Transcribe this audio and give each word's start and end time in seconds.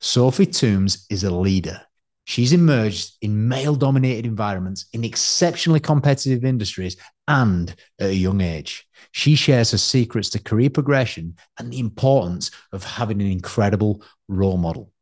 Sophie 0.00 0.46
Tombs 0.46 1.06
is 1.10 1.24
a 1.24 1.30
leader. 1.30 1.80
She's 2.24 2.52
emerged 2.52 3.16
in 3.20 3.48
male 3.48 3.74
dominated 3.74 4.26
environments 4.26 4.86
in 4.92 5.02
exceptionally 5.02 5.80
competitive 5.80 6.44
industries 6.44 6.96
and 7.26 7.74
at 7.98 8.10
a 8.10 8.14
young 8.14 8.40
age. 8.40 8.86
She 9.12 9.34
shares 9.34 9.72
her 9.72 9.78
secrets 9.78 10.28
to 10.30 10.42
career 10.42 10.70
progression 10.70 11.36
and 11.58 11.72
the 11.72 11.80
importance 11.80 12.50
of 12.72 12.84
having 12.84 13.20
an 13.20 13.30
incredible 13.30 14.04
role 14.28 14.58
model. 14.58 14.92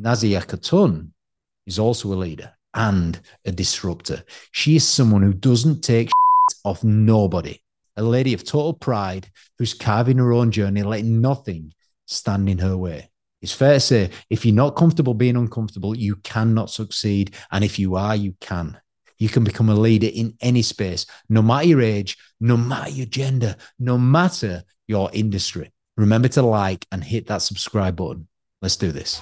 Nazia 0.00 0.44
Khatun 0.44 1.08
is 1.66 1.78
also 1.78 2.12
a 2.12 2.14
leader 2.14 2.52
and 2.74 3.18
a 3.44 3.50
disruptor. 3.50 4.22
She 4.52 4.76
is 4.76 4.86
someone 4.86 5.22
who 5.22 5.32
doesn't 5.32 5.80
take 5.80 6.10
off 6.64 6.84
nobody, 6.84 7.58
a 7.96 8.02
lady 8.02 8.34
of 8.34 8.44
total 8.44 8.74
pride 8.74 9.28
who's 9.58 9.74
carving 9.74 10.18
her 10.18 10.32
own 10.32 10.50
journey, 10.50 10.82
letting 10.82 11.20
nothing 11.20 11.72
stand 12.06 12.48
in 12.48 12.58
her 12.58 12.76
way. 12.76 13.08
It's 13.44 13.52
fair 13.52 13.74
to 13.74 13.80
say 13.80 14.10
if 14.30 14.46
you're 14.46 14.54
not 14.54 14.74
comfortable 14.74 15.12
being 15.12 15.36
uncomfortable, 15.36 15.94
you 15.94 16.16
cannot 16.16 16.70
succeed. 16.70 17.34
And 17.52 17.62
if 17.62 17.78
you 17.78 17.94
are, 17.94 18.16
you 18.16 18.34
can. 18.40 18.80
You 19.18 19.28
can 19.28 19.44
become 19.44 19.68
a 19.68 19.74
leader 19.74 20.08
in 20.10 20.34
any 20.40 20.62
space, 20.62 21.04
no 21.28 21.42
matter 21.42 21.66
your 21.66 21.82
age, 21.82 22.16
no 22.40 22.56
matter 22.56 22.88
your 22.88 23.04
gender, 23.04 23.54
no 23.78 23.98
matter 23.98 24.64
your 24.88 25.10
industry. 25.12 25.70
Remember 25.98 26.28
to 26.28 26.40
like 26.40 26.86
and 26.90 27.04
hit 27.04 27.26
that 27.26 27.42
subscribe 27.42 27.96
button. 27.96 28.28
Let's 28.62 28.76
do 28.76 28.92
this. 28.92 29.20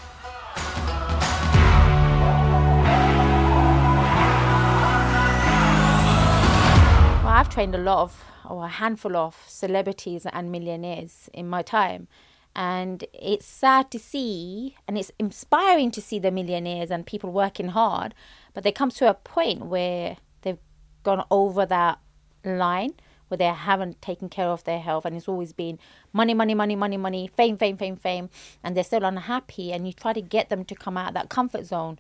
Well, 7.25 7.27
I've 7.27 7.51
trained 7.51 7.75
a 7.75 7.79
lot 7.79 8.03
of, 8.05 8.25
or 8.49 8.67
a 8.67 8.69
handful 8.69 9.17
of 9.17 9.37
celebrities 9.49 10.27
and 10.33 10.53
millionaires 10.53 11.29
in 11.35 11.49
my 11.49 11.63
time. 11.63 12.07
And 12.55 13.05
it's 13.15 13.47
sad 13.47 13.91
to 13.93 13.99
see, 13.99 14.77
and 14.87 14.99
it's 14.99 15.11
inspiring 15.19 15.91
to 15.93 16.03
see 16.03 16.19
the 16.19 16.31
millionaires 16.31 16.91
and 16.91 17.07
people 17.07 17.33
working 17.33 17.69
hard, 17.69 18.15
but 18.53 18.63
they 18.63 18.73
come 18.73 18.91
to 18.91 19.09
a 19.09 19.15
point 19.15 19.67
where 19.67 20.19
they've 20.43 20.59
gone 21.03 21.25
over 21.31 21.65
that 21.65 21.99
line 22.45 22.95
where 23.33 23.39
they 23.39 23.47
haven't 23.47 24.03
taken 24.03 24.29
care 24.29 24.49
of 24.49 24.63
their 24.65 24.79
health 24.79 25.07
and 25.07 25.17
it's 25.17 25.27
always 25.27 25.55
been 25.55 25.79
money, 26.13 26.35
money, 26.35 26.55
money, 26.55 26.77
money, 26.77 26.99
money, 26.99 27.31
fame, 27.35 27.57
fame, 27.57 27.79
fame, 27.79 27.97
fame, 27.97 28.29
and 28.63 28.77
they're 28.77 28.85
still 28.85 29.05
unhappy. 29.05 29.73
And 29.73 29.87
you 29.87 29.95
try 29.95 30.13
to 30.13 30.21
get 30.21 30.51
them 30.51 30.67
to 30.67 30.75
come 30.75 30.99
out 30.99 31.09
of 31.09 31.15
that 31.15 31.31
comfort 31.31 31.65
zone 31.65 31.99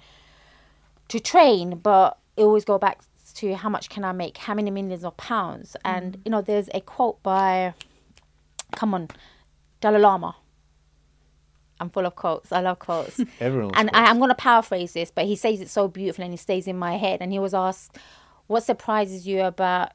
to 1.08 1.18
train, 1.18 1.78
but 1.78 2.18
it 2.36 2.42
always 2.42 2.66
go 2.66 2.76
back 2.78 3.00
to 3.36 3.54
how 3.54 3.70
much 3.70 3.88
can 3.88 4.04
I 4.04 4.12
make, 4.12 4.36
how 4.36 4.52
many 4.52 4.70
millions 4.70 5.04
of 5.04 5.16
pounds. 5.16 5.74
And 5.86 6.18
mm. 6.18 6.20
you 6.26 6.30
know, 6.30 6.42
there's 6.42 6.68
a 6.74 6.82
quote 6.82 7.22
by, 7.22 7.72
come 8.76 8.92
on, 8.92 9.08
Dalai 9.80 10.00
Lama. 10.00 10.36
I'm 11.82 11.90
full 11.90 12.06
of 12.06 12.14
quotes. 12.14 12.52
I 12.52 12.60
love 12.60 12.78
quotes. 12.78 13.20
Everyone's 13.40 13.74
and 13.76 13.90
I, 13.92 14.04
I'm 14.04 14.18
going 14.18 14.30
to 14.30 14.36
paraphrase 14.36 14.92
this, 14.92 15.10
but 15.10 15.26
he 15.26 15.34
says 15.34 15.60
it 15.60 15.68
so 15.68 15.88
beautifully 15.88 16.26
and 16.26 16.34
it 16.34 16.38
stays 16.38 16.68
in 16.68 16.78
my 16.78 16.96
head. 16.96 17.20
And 17.20 17.32
he 17.32 17.38
was 17.40 17.52
asked, 17.52 17.98
What 18.46 18.62
surprises 18.62 19.26
you 19.26 19.42
about 19.42 19.90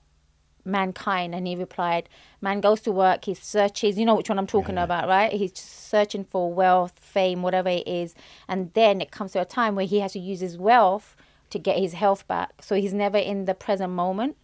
mankind? 0.65 1.33
And 1.33 1.47
he 1.47 1.55
replied, 1.55 2.09
Man 2.41 2.59
goes 2.59 2.81
to 2.81 2.91
work, 2.91 3.23
he 3.23 3.33
searches, 3.33 3.97
you 3.97 4.05
know 4.05 4.15
which 4.15 4.27
one 4.27 4.37
I'm 4.37 4.47
talking 4.47 4.77
about, 4.77 5.07
right? 5.07 5.31
He's 5.31 5.57
searching 5.57 6.25
for 6.25 6.53
wealth, 6.53 6.99
fame, 6.99 7.41
whatever 7.41 7.69
it 7.69 7.87
is. 7.87 8.13
And 8.49 8.73
then 8.73 8.99
it 8.99 9.11
comes 9.11 9.31
to 9.31 9.41
a 9.41 9.45
time 9.45 9.75
where 9.75 9.85
he 9.85 10.01
has 10.01 10.11
to 10.11 10.19
use 10.19 10.41
his 10.41 10.57
wealth 10.57 11.15
to 11.51 11.57
get 11.57 11.79
his 11.79 11.93
health 11.93 12.27
back. 12.27 12.61
So 12.61 12.75
he's 12.75 12.93
never 12.93 13.17
in 13.17 13.45
the 13.45 13.53
present 13.53 13.93
moment 13.93 14.35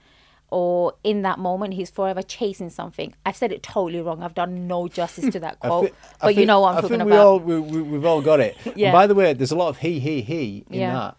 or 0.53 0.93
in 1.03 1.23
that 1.23 1.39
moment 1.39 1.73
he's 1.73 1.89
forever 1.89 2.21
chasing 2.21 2.69
something. 2.69 3.11
I've 3.25 3.35
said 3.35 3.51
it 3.51 3.63
totally 3.63 4.01
wrong. 4.01 4.21
I've 4.21 4.35
done 4.35 4.67
no 4.67 4.87
justice 4.87 5.31
to 5.33 5.39
that 5.39 5.57
I 5.63 5.67
quote. 5.67 5.89
thi- 5.89 5.95
I 6.21 6.25
but 6.27 6.35
you 6.35 6.45
know 6.45 6.59
what 6.59 6.69
I'm 6.73 6.77
I 6.77 6.81
talking 6.81 6.99
think 6.99 7.09
about. 7.09 7.43
We 7.45 7.53
all, 7.55 7.59
we, 7.59 7.59
we, 7.59 7.81
we've 7.81 8.05
all 8.05 8.21
got 8.21 8.39
it. 8.39 8.55
Yeah. 8.75 8.87
And 8.89 8.93
by 8.93 9.07
the 9.07 9.15
way, 9.15 9.33
there's 9.33 9.51
a 9.51 9.55
lot 9.55 9.69
of 9.69 9.79
he, 9.79 9.99
he, 9.99 10.21
he 10.21 10.63
in 10.69 10.79
Yeah. 10.81 10.93
that, 10.93 11.17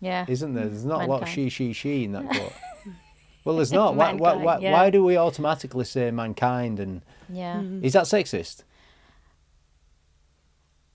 yeah. 0.00 0.24
isn't 0.28 0.54
there? 0.54 0.68
There's 0.68 0.84
not 0.84 1.02
a 1.02 1.06
lot 1.06 1.22
of 1.22 1.28
she, 1.28 1.48
she, 1.48 1.72
she 1.72 2.04
in 2.04 2.12
that 2.12 2.28
quote. 2.28 2.52
well, 3.44 3.56
there's 3.56 3.72
not. 3.72 3.96
Why, 3.96 4.12
why, 4.12 4.34
why, 4.34 4.58
yeah. 4.58 4.72
why 4.72 4.90
do 4.90 5.02
we 5.04 5.16
automatically 5.16 5.84
say 5.84 6.10
mankind? 6.12 6.78
And 6.78 7.02
Yeah. 7.28 7.56
Mm-hmm. 7.56 7.84
is 7.84 7.94
that 7.94 8.04
sexist? 8.04 8.62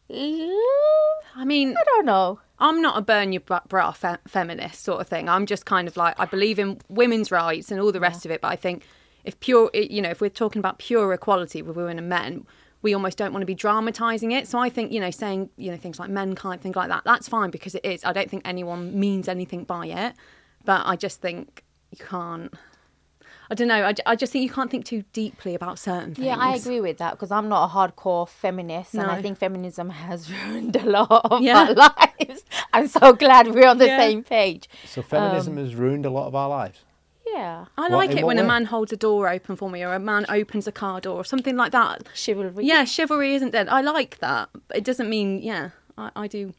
I 0.09 1.43
mean, 1.45 1.75
I 1.77 1.83
don't 1.83 2.05
know. 2.05 2.39
I'm 2.59 2.81
not 2.81 2.97
a 2.97 3.01
burn 3.01 3.33
your 3.33 3.41
bra 3.41 3.91
fe- 3.91 4.17
feminist 4.27 4.83
sort 4.83 5.01
of 5.01 5.07
thing. 5.07 5.27
I'm 5.27 5.45
just 5.45 5.65
kind 5.65 5.87
of 5.87 5.97
like 5.97 6.19
I 6.19 6.25
believe 6.25 6.59
in 6.59 6.79
women's 6.87 7.31
rights 7.31 7.71
and 7.71 7.79
all 7.79 7.91
the 7.91 7.99
rest 7.99 8.25
of 8.25 8.31
it. 8.31 8.41
But 8.41 8.49
I 8.49 8.55
think 8.55 8.85
if 9.23 9.39
pure, 9.39 9.69
you 9.73 10.01
know, 10.01 10.09
if 10.09 10.21
we're 10.21 10.29
talking 10.29 10.59
about 10.59 10.79
pure 10.79 11.11
equality 11.13 11.61
with 11.61 11.75
women 11.75 11.97
and 11.97 12.09
men, 12.09 12.45
we 12.81 12.93
almost 12.93 13.17
don't 13.17 13.31
want 13.31 13.41
to 13.41 13.47
be 13.47 13.55
dramatising 13.55 14.31
it. 14.31 14.47
So 14.47 14.59
I 14.59 14.69
think 14.69 14.91
you 14.91 14.99
know, 14.99 15.11
saying 15.11 15.49
you 15.57 15.71
know 15.71 15.77
things 15.77 15.99
like 15.99 16.09
mankind, 16.09 16.61
things 16.61 16.75
like 16.75 16.89
that, 16.89 17.03
that's 17.05 17.27
fine 17.27 17.49
because 17.49 17.75
it 17.75 17.83
is. 17.85 18.05
I 18.05 18.13
don't 18.13 18.29
think 18.29 18.43
anyone 18.45 18.99
means 18.99 19.27
anything 19.27 19.63
by 19.63 19.87
it. 19.87 20.13
But 20.65 20.83
I 20.85 20.95
just 20.95 21.21
think 21.21 21.63
you 21.91 22.05
can't. 22.05 22.53
I 23.49 23.55
don't 23.55 23.67
know. 23.67 23.83
I, 23.83 23.93
I 24.05 24.15
just 24.15 24.31
think 24.33 24.43
you 24.43 24.49
can't 24.49 24.71
think 24.71 24.85
too 24.85 25.03
deeply 25.13 25.53
about 25.55 25.77
certain 25.79 26.15
things. 26.15 26.25
Yeah, 26.25 26.37
I 26.37 26.55
agree 26.55 26.79
with 26.81 26.97
that 26.97 27.11
because 27.11 27.31
I'm 27.31 27.49
not 27.49 27.69
a 27.69 27.73
hardcore 27.73 28.27
feminist, 28.27 28.93
and 28.95 29.09
I 29.11 29.21
think 29.21 29.37
feminism 29.37 29.89
has 29.89 30.31
ruined 30.45 30.75
a 30.75 30.85
lot 30.89 31.09
of 31.31 31.41
Yeah. 31.41 31.67
our 31.67 31.73
lives. 32.19 32.43
I'm 32.73 32.87
so 32.87 33.13
glad 33.13 33.47
we're 33.53 33.67
on 33.67 33.77
the 33.77 33.87
Yeah. 33.87 33.97
same 33.97 34.23
page. 34.23 34.69
So 34.85 35.01
Um, 35.01 35.07
feminism 35.07 35.57
has 35.57 35.75
ruined 35.75 36.05
a 36.05 36.09
lot 36.09 36.27
of 36.27 36.35
our 36.35 36.49
lives. 36.49 36.79
Yeah, 37.25 37.65
I 37.77 37.87
like 37.87 38.11
in 38.11 38.19
it 38.19 38.23
what 38.23 38.35
when 38.35 38.39
a 38.39 38.43
man 38.47 38.65
holds 38.65 38.91
a 38.93 38.97
door 38.97 39.27
open 39.29 39.55
for 39.55 39.69
me 39.69 39.81
or 39.83 39.93
a 39.93 39.99
man 39.99 40.25
opens 40.29 40.67
a 40.67 40.71
car 40.71 41.01
door 41.01 41.15
or 41.17 41.25
something 41.25 41.55
like 41.55 41.71
that. 41.71 42.03
chivalry. 42.13 42.65
Yeah, 42.65 42.85
chivalry 42.85 43.33
isn't 43.35 43.51
dead. 43.51 43.69
I 43.69 43.81
like 43.81 44.19
that. 44.19 44.49
It 44.75 44.83
doesn't 44.83 45.09
mean, 45.09 45.41
yeah, 45.41 45.69
I, 45.97 46.11
I 46.15 46.27
do. 46.27 46.53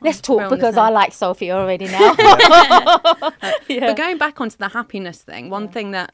Let's 0.00 0.20
talk 0.20 0.50
because 0.50 0.76
I 0.76 0.88
like 0.88 1.12
Sophie 1.12 1.50
already 1.50 1.86
now. 1.98 2.14
yeah. 2.18 3.30
But 3.86 3.96
going 3.96 4.18
back 4.18 4.40
onto 4.40 4.56
the 4.56 4.68
happiness 4.68 5.22
thing, 5.22 5.50
one 5.50 5.68
thing 5.68 5.90
that 5.92 6.12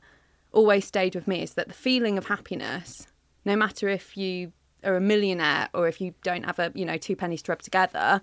always 0.52 0.84
stayed 0.84 1.14
with 1.14 1.26
me 1.26 1.42
is 1.42 1.54
that 1.54 1.68
the 1.68 1.74
feeling 1.74 2.18
of 2.18 2.26
happiness, 2.26 3.06
no 3.44 3.56
matter 3.56 3.88
if 3.88 4.16
you 4.16 4.52
are 4.84 4.96
a 4.96 5.00
millionaire 5.00 5.68
or 5.74 5.88
if 5.88 6.00
you 6.00 6.14
don't 6.22 6.44
have 6.44 6.58
a, 6.58 6.72
you 6.74 6.84
know, 6.84 6.96
two 6.96 7.16
pennies 7.16 7.42
to 7.42 7.52
rub 7.52 7.62
together, 7.62 8.20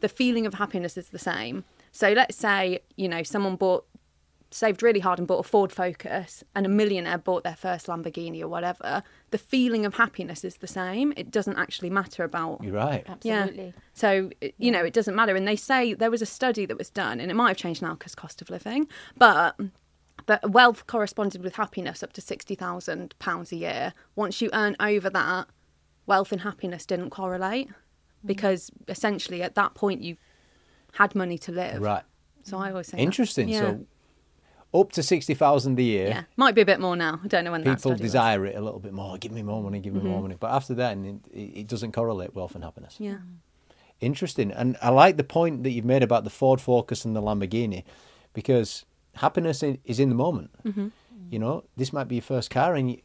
the 0.00 0.08
feeling 0.08 0.46
of 0.46 0.54
happiness 0.54 0.96
is 0.96 1.08
the 1.08 1.18
same. 1.18 1.64
So 1.92 2.12
let's 2.12 2.36
say, 2.36 2.80
you 2.96 3.08
know, 3.08 3.22
someone 3.22 3.56
bought 3.56 3.84
saved 4.54 4.82
really 4.82 5.00
hard 5.00 5.18
and 5.18 5.26
bought 5.28 5.44
a 5.44 5.48
Ford 5.48 5.72
Focus 5.72 6.44
and 6.54 6.66
a 6.66 6.68
millionaire 6.68 7.18
bought 7.18 7.44
their 7.44 7.56
first 7.56 7.86
Lamborghini 7.86 8.40
or 8.40 8.48
whatever, 8.48 9.02
the 9.30 9.38
feeling 9.38 9.84
of 9.86 9.94
happiness 9.94 10.44
is 10.44 10.56
the 10.56 10.66
same. 10.66 11.12
It 11.16 11.30
doesn't 11.30 11.56
actually 11.56 11.90
matter 11.90 12.24
about 12.24 12.62
You're 12.62 12.74
right. 12.74 13.04
Absolutely. 13.08 13.66
yeah. 13.66 13.72
So, 13.94 14.30
it- 14.40 14.54
you 14.58 14.70
know, 14.70 14.84
it 14.84 14.92
doesn't 14.92 15.14
matter. 15.14 15.34
And 15.36 15.46
they 15.46 15.56
say 15.56 15.94
there 15.94 16.10
was 16.10 16.22
a 16.22 16.26
study 16.26 16.66
that 16.66 16.78
was 16.78 16.90
done, 16.90 17.20
and 17.20 17.30
it 17.30 17.34
might 17.34 17.48
have 17.48 17.56
changed 17.56 17.82
now 17.82 17.94
because 17.94 18.14
cost 18.14 18.42
of 18.42 18.50
living, 18.50 18.88
but 19.16 19.58
that 20.26 20.50
wealth 20.50 20.86
corresponded 20.86 21.42
with 21.42 21.56
happiness 21.56 22.02
up 22.02 22.12
to 22.14 22.20
£60,000 22.20 23.52
a 23.52 23.56
year. 23.56 23.92
Once 24.14 24.40
you 24.40 24.50
earn 24.52 24.76
over 24.78 25.10
that, 25.10 25.48
wealth 26.06 26.32
and 26.32 26.42
happiness 26.42 26.86
didn't 26.86 27.10
correlate 27.10 27.68
mm. 27.68 27.74
because 28.24 28.70
essentially 28.88 29.42
at 29.42 29.54
that 29.54 29.74
point 29.74 30.02
you 30.02 30.16
had 30.94 31.14
money 31.14 31.38
to 31.38 31.52
live. 31.52 31.80
Right. 31.80 32.04
So 32.42 32.58
I 32.58 32.70
always 32.70 32.88
say 32.88 32.96
that. 32.96 33.02
Interesting. 33.02 33.48
Yeah. 33.48 33.60
So 33.60 33.86
up 34.74 34.92
to 34.92 35.02
60,000 35.02 35.78
a 35.78 35.82
year. 35.82 36.08
yeah, 36.08 36.22
might 36.36 36.54
be 36.54 36.60
a 36.62 36.64
bit 36.66 36.80
more 36.80 36.96
now. 36.96 37.20
I 37.22 37.28
don't 37.28 37.44
know 37.44 37.52
when 37.52 37.62
that 37.64 37.70
People 37.78 37.90
study 37.92 38.02
was. 38.02 38.12
desire 38.12 38.46
it 38.46 38.56
a 38.56 38.60
little 38.60 38.80
bit 38.80 38.92
more. 38.92 39.18
Give 39.18 39.32
me 39.32 39.42
more 39.42 39.62
money, 39.62 39.80
give 39.80 39.92
me 39.92 40.00
Mm-hmm. 40.00 40.08
more 40.08 40.22
money. 40.22 40.36
But 40.40 40.50
after 40.52 40.74
that, 40.74 40.96
it, 40.98 41.16
it 41.32 41.66
doesn't 41.68 41.92
correlate 41.92 42.34
wealth 42.34 42.54
and 42.54 42.64
happiness. 42.64 42.96
Yeah. 42.98 43.18
Interesting. 44.00 44.50
And 44.50 44.76
I 44.82 44.88
like 44.90 45.16
the 45.16 45.24
point 45.24 45.62
that 45.62 45.70
you've 45.70 45.84
made 45.84 46.02
about 46.02 46.24
the 46.24 46.30
Ford 46.30 46.60
Focus 46.60 47.04
and 47.04 47.14
the 47.14 47.22
Lamborghini 47.22 47.84
because 48.32 48.84
happiness 49.14 49.62
is 49.62 50.00
in 50.00 50.08
the 50.08 50.14
moment. 50.14 50.50
Mm-hmm. 50.64 50.88
You 51.30 51.38
know, 51.38 51.64
this 51.76 51.92
might 51.92 52.08
be 52.08 52.16
your 52.16 52.22
first 52.22 52.50
car 52.50 52.74
and 52.74 52.90
you, 52.90 53.00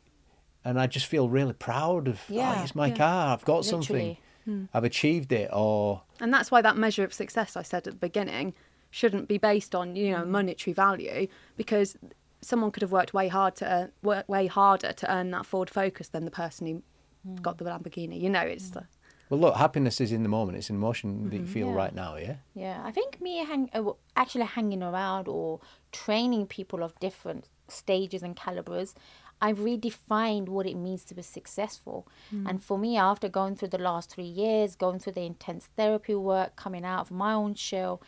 and 0.66 0.80
I 0.80 0.88
just 0.88 1.06
feel 1.06 1.30
really 1.30 1.54
proud 1.54 2.08
of, 2.08 2.22
Yeah, 2.28 2.56
oh, 2.58 2.64
it's 2.64 2.74
my 2.76 2.88
yeah. 2.88 2.96
car. 2.96 3.34
I've 3.34 3.46
got 3.46 3.64
something. 3.66 4.18
Literally. 4.48 4.70
I've 4.74 4.86
achieved 4.86 5.34
it. 5.34 5.50
Or, 5.54 6.02
And 6.22 6.34
that's 6.34 6.50
why 6.50 6.62
that 6.62 6.78
measure 6.78 7.04
of 7.04 7.14
success 7.14 7.56
I 7.58 7.62
said 7.64 7.86
at 7.86 7.94
the 7.94 8.00
beginning 8.00 8.54
shouldn't 8.98 9.28
be 9.28 9.38
based 9.38 9.76
on 9.76 9.96
you 9.96 10.12
know 10.12 10.24
mm. 10.24 10.28
monetary 10.28 10.74
value 10.74 11.28
because 11.56 11.96
someone 12.42 12.72
could 12.72 12.82
have 12.82 12.92
worked 12.92 13.14
way 13.14 13.28
hard 13.28 13.56
to 13.56 13.66
uh, 13.72 13.76
earn, 13.76 13.92
work 14.02 14.28
way 14.28 14.48
harder 14.48 14.92
to 14.92 15.06
earn 15.16 15.30
that 15.32 15.46
Ford 15.46 15.70
Focus 15.70 16.08
than 16.10 16.26
the 16.26 16.32
person 16.32 16.66
who 16.68 16.82
mm. 17.30 17.42
got 17.42 17.60
the 17.60 17.66
Lamborghini. 17.66 18.20
You 18.20 18.32
know, 18.32 18.42
it's 18.42 18.70
mm. 18.70 18.74
the, 18.74 18.84
well, 19.30 19.40
look, 19.40 19.56
happiness 19.56 20.02
is 20.02 20.12
in 20.12 20.24
the 20.24 20.30
moment. 20.30 20.58
It's 20.58 20.70
an 20.70 20.78
emotion 20.78 21.30
that 21.30 21.36
you 21.36 21.42
mm-hmm. 21.44 21.52
feel 21.52 21.68
Yeah. 21.68 21.76
right 21.76 21.94
now, 21.94 22.16
yeah? 22.16 22.36
Yeah, 22.56 22.82
I 22.84 22.92
think 22.92 23.22
me 23.22 23.46
hang, 23.46 23.70
uh, 23.74 23.92
actually 24.16 24.46
hanging 24.46 24.82
around 24.82 25.28
or 25.28 25.60
training 25.92 26.48
people 26.48 26.82
of 26.82 26.98
different 27.00 27.50
stages 27.68 28.24
and 28.24 28.36
calibers, 28.36 28.96
I've 29.42 29.60
redefined 29.60 30.48
what 30.48 30.66
it 30.66 30.76
means 30.76 31.04
to 31.06 31.14
be 31.14 31.22
successful. 31.22 32.08
And 32.48 32.64
for 32.64 32.78
me, 32.80 32.98
after 32.98 33.30
going 33.30 33.56
through 33.56 33.74
the 33.78 33.78
last 33.90 34.10
three 34.10 34.32
years, 34.44 34.76
going 34.76 35.00
through 35.00 35.14
the 35.14 35.26
intense 35.34 35.70
therapy 35.76 36.16
work, 36.16 36.56
coming 36.56 36.86
out 36.86 37.02
of 37.02 37.12
my 37.12 37.34
own 37.34 37.54
shell, 37.54 38.02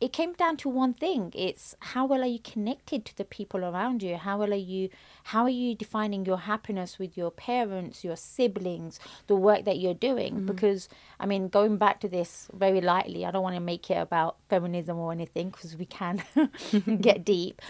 it 0.00 0.12
came 0.12 0.32
down 0.34 0.56
to 0.58 0.68
one 0.68 0.94
thing. 0.94 1.32
It's 1.34 1.74
how 1.80 2.06
well 2.06 2.22
are 2.22 2.26
you 2.26 2.38
connected 2.38 3.04
to 3.06 3.16
the 3.16 3.24
people 3.24 3.64
around 3.64 4.02
you? 4.02 4.16
How 4.16 4.38
well 4.38 4.52
are 4.52 4.56
you 4.56 4.90
how 5.24 5.42
are 5.42 5.50
you 5.50 5.74
defining 5.74 6.24
your 6.24 6.38
happiness 6.38 6.98
with 6.98 7.16
your 7.16 7.30
parents 7.30 8.02
your 8.02 8.16
siblings 8.16 8.98
the 9.26 9.36
work 9.36 9.64
that 9.64 9.78
you're 9.78 9.94
doing? 9.94 10.34
Mm-hmm. 10.34 10.46
because 10.46 10.88
i 11.20 11.26
mean 11.26 11.48
going 11.48 11.76
back 11.76 12.00
to 12.00 12.08
this 12.08 12.48
very 12.52 12.80
lightly 12.80 13.24
i 13.24 13.30
don't 13.30 13.42
want 13.42 13.54
to 13.54 13.60
make 13.60 13.90
it 13.90 13.94
about 13.94 14.36
feminism 14.48 14.98
or 14.98 15.12
anything 15.12 15.50
because 15.50 15.76
we 15.76 15.86
can 15.86 16.22
get 17.00 17.24
deep 17.24 17.62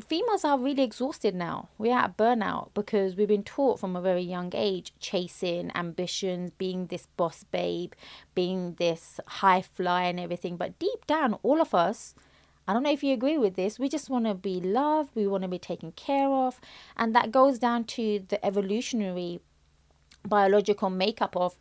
females 0.00 0.44
are 0.44 0.58
really 0.58 0.82
exhausted 0.82 1.34
now. 1.34 1.68
We're 1.78 1.96
at 1.96 2.16
burnout 2.16 2.70
because 2.74 3.16
we've 3.16 3.28
been 3.28 3.42
taught 3.42 3.80
from 3.80 3.96
a 3.96 4.00
very 4.00 4.22
young 4.22 4.52
age 4.54 4.92
chasing 5.00 5.70
ambitions, 5.74 6.50
being 6.58 6.86
this 6.86 7.06
boss 7.16 7.44
babe, 7.44 7.92
being 8.34 8.74
this 8.78 9.20
high 9.26 9.62
fly 9.62 10.04
and 10.04 10.20
everything. 10.20 10.56
But 10.56 10.78
deep 10.78 11.06
down, 11.06 11.34
all 11.42 11.60
of 11.60 11.74
us, 11.74 12.14
I 12.66 12.72
don't 12.72 12.82
know 12.82 12.92
if 12.92 13.02
you 13.02 13.14
agree 13.14 13.38
with 13.38 13.54
this, 13.56 13.78
we 13.78 13.88
just 13.88 14.10
want 14.10 14.26
to 14.26 14.34
be 14.34 14.60
loved, 14.60 15.10
we 15.14 15.26
want 15.26 15.42
to 15.42 15.48
be 15.48 15.58
taken 15.58 15.92
care 15.92 16.28
of. 16.28 16.60
And 16.96 17.14
that 17.14 17.32
goes 17.32 17.58
down 17.58 17.84
to 17.84 18.24
the 18.28 18.44
evolutionary 18.44 19.40
biological 20.26 20.90
makeup 20.90 21.36
of 21.36 21.56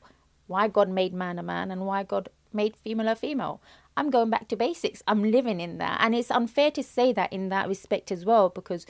why 0.48 0.68
God 0.68 0.90
made 0.90 1.13
man 1.13 1.40
a 1.40 1.44
man 1.44 1.72
and 1.72 1.86
why 1.86 2.04
God 2.04 2.30
made 2.51 2.75
female 2.75 3.07
a 3.07 3.16
female. 3.16 3.62
I'm 3.98 4.12
going 4.12 4.30
back 4.30 4.48
to 4.50 4.56
basics. 4.56 5.02
I'm 5.08 5.24
living 5.24 5.60
in 5.60 5.80
that. 5.80 5.98
And 6.02 6.14
it's 6.14 6.30
unfair 6.30 6.70
to 6.72 6.84
say 6.84 7.12
that 7.14 7.34
in 7.34 7.50
that 7.50 7.68
respect 7.68 8.12
as 8.12 8.26
well, 8.26 8.48
because 8.48 8.86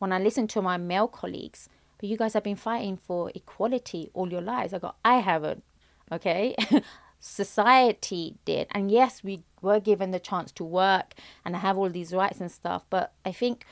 when 0.00 0.12
I 0.12 0.18
listen 0.18 0.48
to 0.48 0.60
my 0.60 0.76
male 0.76 1.06
colleagues, 1.06 1.68
but 1.98 2.08
you 2.08 2.16
guys 2.16 2.34
have 2.34 2.42
been 2.42 2.56
fighting 2.56 2.96
for 2.96 3.30
equality 3.34 4.10
all 4.12 4.30
your 4.30 4.40
lives. 4.40 4.74
I 4.74 4.80
go, 4.80 4.94
I 5.04 5.20
haven't. 5.20 5.62
Okay. 6.10 6.56
Society 7.20 8.34
did. 8.44 8.66
And 8.72 8.90
yes, 8.90 9.22
we 9.22 9.44
were 9.62 9.78
given 9.78 10.10
the 10.10 10.18
chance 10.18 10.50
to 10.52 10.64
work 10.64 11.14
and 11.44 11.54
have 11.54 11.78
all 11.78 11.88
these 11.88 12.12
rights 12.12 12.40
and 12.40 12.50
stuff. 12.50 12.84
But 12.90 13.12
I 13.24 13.30
think 13.30 13.64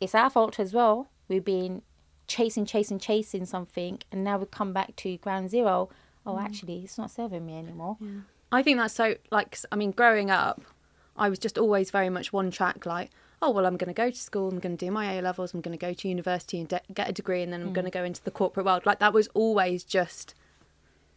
it's 0.00 0.14
our 0.14 0.30
fault 0.30 0.58
as 0.58 0.72
well. 0.72 1.10
We've 1.28 1.44
been 1.44 1.82
chasing, 2.26 2.64
chasing, 2.64 2.98
chasing 2.98 3.44
something. 3.44 4.00
And 4.10 4.24
now 4.24 4.38
we 4.38 4.46
come 4.46 4.72
back 4.72 4.96
to 4.96 5.18
ground 5.18 5.50
zero. 5.50 5.90
Oh, 6.24 6.36
mm. 6.36 6.42
actually, 6.42 6.84
it's 6.84 6.96
not 6.96 7.10
serving 7.10 7.44
me 7.44 7.58
anymore. 7.58 7.98
Yeah. 8.00 8.08
I 8.52 8.62
think 8.62 8.78
that's 8.78 8.94
so 8.94 9.16
like 9.30 9.58
I 9.72 9.76
mean, 9.76 9.90
growing 9.90 10.30
up, 10.30 10.62
I 11.16 11.28
was 11.28 11.38
just 11.38 11.58
always 11.58 11.90
very 11.90 12.10
much 12.10 12.32
one 12.32 12.50
track. 12.50 12.86
Like, 12.86 13.10
oh 13.40 13.50
well, 13.50 13.66
I'm 13.66 13.76
going 13.76 13.88
to 13.88 13.94
go 13.94 14.10
to 14.10 14.16
school, 14.16 14.48
I'm 14.48 14.58
going 14.58 14.76
to 14.76 14.86
do 14.86 14.90
my 14.90 15.14
A 15.14 15.22
levels, 15.22 15.54
I'm 15.54 15.60
going 15.60 15.76
to 15.76 15.80
go 15.86 15.92
to 15.92 16.08
university 16.08 16.60
and 16.60 16.68
de- 16.68 16.82
get 16.94 17.08
a 17.08 17.12
degree, 17.12 17.42
and 17.42 17.52
then 17.52 17.62
I'm 17.62 17.70
mm. 17.70 17.74
going 17.74 17.86
to 17.86 17.90
go 17.90 18.04
into 18.04 18.22
the 18.22 18.30
corporate 18.30 18.66
world. 18.66 18.86
Like 18.86 18.98
that 19.00 19.12
was 19.12 19.28
always 19.34 19.82
just 19.82 20.34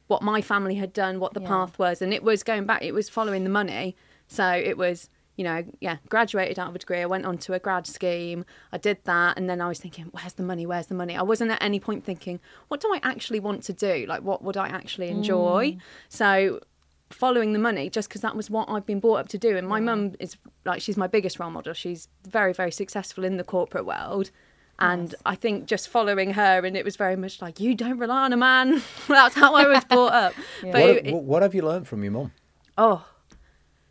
what 0.08 0.22
my 0.22 0.42
family 0.42 0.76
had 0.76 0.94
done, 0.94 1.20
what 1.20 1.34
the 1.34 1.42
yeah. 1.42 1.48
path 1.48 1.78
was, 1.78 2.02
and 2.02 2.14
it 2.14 2.24
was 2.24 2.42
going 2.42 2.66
back. 2.66 2.82
It 2.82 2.94
was 2.94 3.10
following 3.10 3.44
the 3.44 3.50
money. 3.50 3.96
So 4.28 4.48
it 4.48 4.78
was 4.78 5.10
you 5.36 5.44
know, 5.44 5.66
yeah, 5.82 5.98
graduated 6.08 6.58
out 6.58 6.70
of 6.70 6.76
a 6.76 6.80
degree. 6.80 7.02
I 7.02 7.06
went 7.06 7.26
on 7.26 7.38
to 7.40 7.54
a 7.54 7.60
grad 7.60 7.88
scheme. 7.88 8.46
I 8.72 8.78
did 8.78 9.00
that. 9.04 9.38
And 9.38 9.50
then 9.50 9.60
I 9.60 9.68
was 9.68 9.80
thinking, 9.80 10.06
where's 10.12 10.34
the 10.34 10.44
money? 10.44 10.66
Where's 10.66 10.88
the 10.88 10.96
money? 10.96 11.16
I 11.16 11.24
wasn't 11.24 11.52
at 11.52 11.62
any 11.62 11.80
point 11.80 12.06
thinking, 12.06 12.40
what 12.70 12.80
do 12.80 12.94
I 12.94 13.02
actually 13.04 13.42
want 13.42 13.64
to 13.64 13.74
do? 13.74 14.06
Like, 14.08 14.22
what 14.22 14.44
would 14.44 14.56
I 14.56 14.70
actually 14.70 15.10
enjoy? 15.10 15.72
Mm. 15.72 15.80
So 16.08 16.62
following 17.10 17.54
the 17.54 17.60
money 17.60 17.90
just 17.90 18.10
because 18.10 18.22
that 18.22 18.36
was 18.36 18.50
what 18.50 18.70
I've 18.70 18.86
been 18.86 19.00
brought 19.00 19.16
up 19.16 19.28
to 19.30 19.38
do. 19.38 19.58
And 19.58 19.68
my 19.68 19.80
mum 19.80 20.14
is 20.20 20.38
like, 20.66 20.82
she's 20.82 20.98
my 20.98 21.08
biggest 21.08 21.40
role 21.40 21.52
model. 21.52 21.74
She's 21.74 22.08
very, 22.28 22.54
very 22.54 22.72
successful 22.72 23.24
in 23.24 23.38
the 23.38 23.44
corporate 23.44 23.86
world. 23.86 24.32
And 24.80 25.12
yes. 25.12 25.22
I 25.26 25.36
think 25.36 25.68
just 25.68 25.88
following 25.88 26.34
her, 26.34 26.66
and 26.66 26.76
it 26.76 26.84
was 26.84 26.98
very 26.98 27.16
much 27.16 27.42
like, 27.42 27.60
you 27.60 27.76
don't 27.76 27.98
rely 27.98 28.24
on 28.26 28.34
a 28.34 28.38
man. 28.38 28.82
That's 29.08 29.36
how 29.36 29.56
I 29.56 29.68
was 29.68 29.84
brought 29.90 30.14
up. 30.14 30.34
yeah. 30.64 30.72
but 30.72 30.82
what, 30.82 31.06
it, 31.06 31.14
what 31.14 31.42
have 31.44 31.56
you 31.56 31.62
learned 31.62 31.88
from 31.88 32.04
your 32.04 32.12
mum? 32.12 32.32
Oh, 32.78 33.06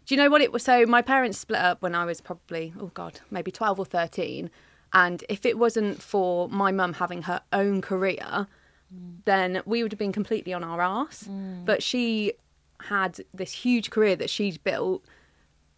do 0.07 0.15
you 0.15 0.21
know 0.21 0.29
what 0.29 0.43
it 0.43 0.53
was? 0.53 0.63
So 0.63 0.85
my 0.85 1.01
parents 1.01 1.39
split 1.39 1.61
up 1.61 1.81
when 1.81 1.95
I 1.95 2.05
was 2.05 2.21
probably, 2.21 2.75
oh 2.79 2.91
God, 2.93 3.21
maybe 3.31 3.51
12 3.51 3.79
or 3.79 3.87
13. 3.87 4.51
And 4.93 5.25
if 5.29 5.47
it 5.47 5.59
wasn't 5.59 6.03
for 6.03 6.49
my 6.51 6.71
mum 6.71 6.95
having 6.95 7.23
her 7.23 7.41
own 7.53 7.81
career, 7.81 8.47
mm. 8.95 9.17
then 9.25 9.63
we 9.65 9.83
would 9.83 9.91
have 9.91 9.99
been 9.99 10.13
completely 10.13 10.53
on 10.53 10.63
our 10.63 10.81
ass. 10.81 11.25
Mm. 11.29 11.65
But 11.65 11.83
she 11.83 12.35
had 12.89 13.21
this 13.33 13.53
huge 13.53 13.91
career 13.91 14.17
that 14.17 14.31
she'd 14.31 14.63
built 14.65 15.05